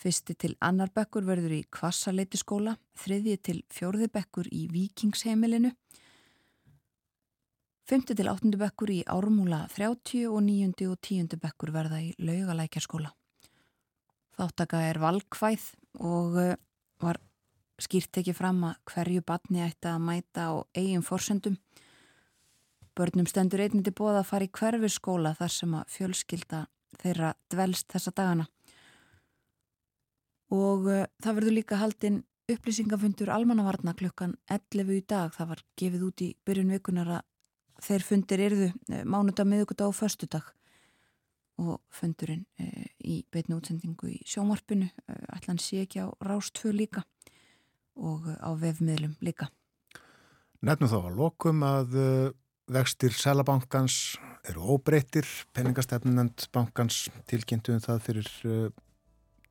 Fyrsti 0.00 0.34
til 0.34 0.54
annar 0.64 0.90
bekkur 0.96 1.26
verður 1.28 1.58
í 1.58 1.64
Kvassaleiti 1.68 2.40
skóla, 2.40 2.78
þriðji 2.96 3.36
til 3.44 3.58
fjórði 3.68 4.08
bekkur 4.12 4.48
í 4.48 4.66
Vikingsheimilinu 4.72 5.74
5. 7.88 8.14
til 8.14 8.28
8. 8.30 8.50
bekkur 8.60 8.90
í 8.92 9.00
Ármúla 9.08 9.64
30 9.72 10.28
og 10.30 10.42
9. 10.46 10.86
og 10.90 10.98
10. 11.00 11.38
bekkur 11.40 11.72
verða 11.74 11.98
í 12.04 12.12
laugalækjarskóla. 12.22 13.10
Þáttaka 14.38 14.82
er 14.88 15.00
valkvæð 15.02 15.64
og 16.06 16.36
eh, 16.40 16.56
var 17.02 17.18
skýrt 17.80 18.20
ekki 18.20 18.34
fram 18.36 18.62
að 18.68 18.78
hverju 18.92 19.24
batni 19.26 19.64
ætti 19.64 19.90
að 19.90 20.04
mæta 20.06 20.46
á 20.48 20.54
eigin 20.76 21.04
forsendum. 21.04 21.56
Börnum 22.96 23.28
stendur 23.28 23.62
einnig 23.64 23.84
til 23.86 23.96
bóða 23.96 24.22
að 24.22 24.30
fara 24.30 24.46
í 24.46 24.52
hverfi 24.52 24.90
skóla 24.92 25.34
þar 25.38 25.54
sem 25.54 25.74
að 25.74 25.92
fjölskylda 25.96 26.64
þeirra 27.00 27.34
dvelst 27.52 27.88
þessa 27.92 28.12
dagana. 28.16 28.46
Og 30.50 30.88
uh, 30.90 31.06
það 31.22 31.36
verður 31.38 31.56
líka 31.56 31.78
haldinn 31.80 32.22
upplýsingafundur 32.50 33.30
almannavarna 33.30 33.94
klukkan 33.98 34.34
11 34.50 34.96
í 34.96 35.02
dag. 35.06 35.34
Það 35.34 35.52
var 35.52 35.64
gefið 35.78 36.06
út 36.08 36.24
í 36.26 36.30
byrjun 36.46 36.74
vikunar 36.74 37.12
að 37.18 37.26
þeir 37.84 38.06
fundir 38.06 38.42
erðu 38.46 38.68
eh, 38.90 39.04
mánudag, 39.04 39.48
miðugudag 39.48 39.90
og 39.92 39.96
förstudag 39.96 40.50
og 41.60 41.80
fundurinn 41.92 42.46
e, 42.56 42.86
í 43.04 43.18
beitnu 43.28 43.58
útsendingu 43.58 44.08
í 44.08 44.20
sjómarpinu 44.24 44.86
ætlan 45.36 45.58
sé 45.60 45.82
ekki 45.84 46.00
á 46.00 46.08
rástföl 46.24 46.72
líka 46.72 47.02
og 48.00 48.24
á 48.40 48.48
vefmiðlum 48.56 49.18
líka. 49.20 49.50
Nefnum 50.64 50.88
þá 50.88 50.96
að 51.02 51.18
lokum 51.18 51.60
að 51.66 51.98
vextir 52.70 53.12
Sælabankans 53.12 54.16
eru 54.48 54.72
óbreyttir, 54.72 55.28
peningastefnunend 55.52 56.46
bankans 56.54 57.10
tilkynntuðum 57.28 57.84
það 57.84 58.04
fyrir 58.06 58.30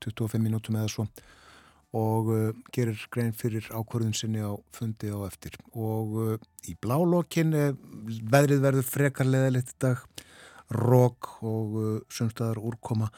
25 0.02 0.42
minútum 0.42 0.80
eða 0.80 0.90
svo 0.90 1.06
og 1.96 2.30
uh, 2.30 2.48
gerir 2.74 3.00
grein 3.10 3.34
fyrir 3.34 3.66
ákvörðun 3.70 4.14
sinni 4.14 4.42
á 4.42 4.54
fundi 4.74 5.10
á 5.10 5.18
eftir. 5.26 5.56
Og 5.74 6.16
uh, 6.16 6.48
í 6.70 6.76
blálokkin 6.78 7.54
uh, 7.56 7.74
veðrið 8.30 8.64
verður 8.64 8.88
frekarlega 8.88 9.52
litt 9.56 9.74
í 9.74 9.78
dag 9.86 10.02
rók 10.70 11.34
og 11.42 11.76
uh, 11.76 11.92
sumstaðar 12.12 12.62
úrkoma. 12.62 13.10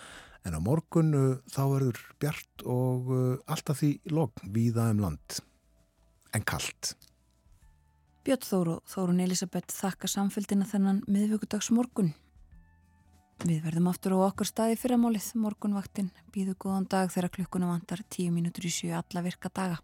En 0.48 0.56
á 0.56 0.60
morgun 0.64 1.14
uh, 1.14 1.30
þá 1.52 1.62
verður 1.76 2.02
bjart 2.22 2.66
og 2.66 3.12
uh, 3.12 3.32
alltaf 3.46 3.82
því 3.82 3.94
lok 4.10 4.44
víða 4.48 4.90
um 4.94 5.04
land 5.04 5.42
en 6.32 6.44
kallt 6.44 6.94
Björn 8.22 8.44
Þóru, 8.46 8.74
Þórun 8.86 9.22
Elisabeth 9.24 9.74
þakka 9.74 10.10
samfélgina 10.10 10.66
þennan 10.68 11.02
miðvöggudags 11.10 11.72
morgun 11.74 12.12
Við 13.42 13.64
verðum 13.64 13.88
aftur 13.90 14.12
á 14.14 14.18
okkar 14.28 14.46
staði 14.46 14.76
fyrramálið 14.78 15.32
morgunvaktin 15.42 16.12
býðu 16.30 16.54
góðan 16.62 16.86
dag 16.86 17.10
þegar 17.10 17.32
klukkuna 17.34 17.72
vantar 17.72 18.04
tíu 18.06 18.30
mínútur 18.30 18.68
í 18.68 18.70
sjö 18.70 18.94
alla 18.94 19.22
virka 19.24 19.50
daga. 19.50 19.80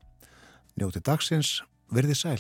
Njóti 0.79 1.03
dagsins, 1.03 1.57
verði 1.91 2.15
sæl. 2.15 2.39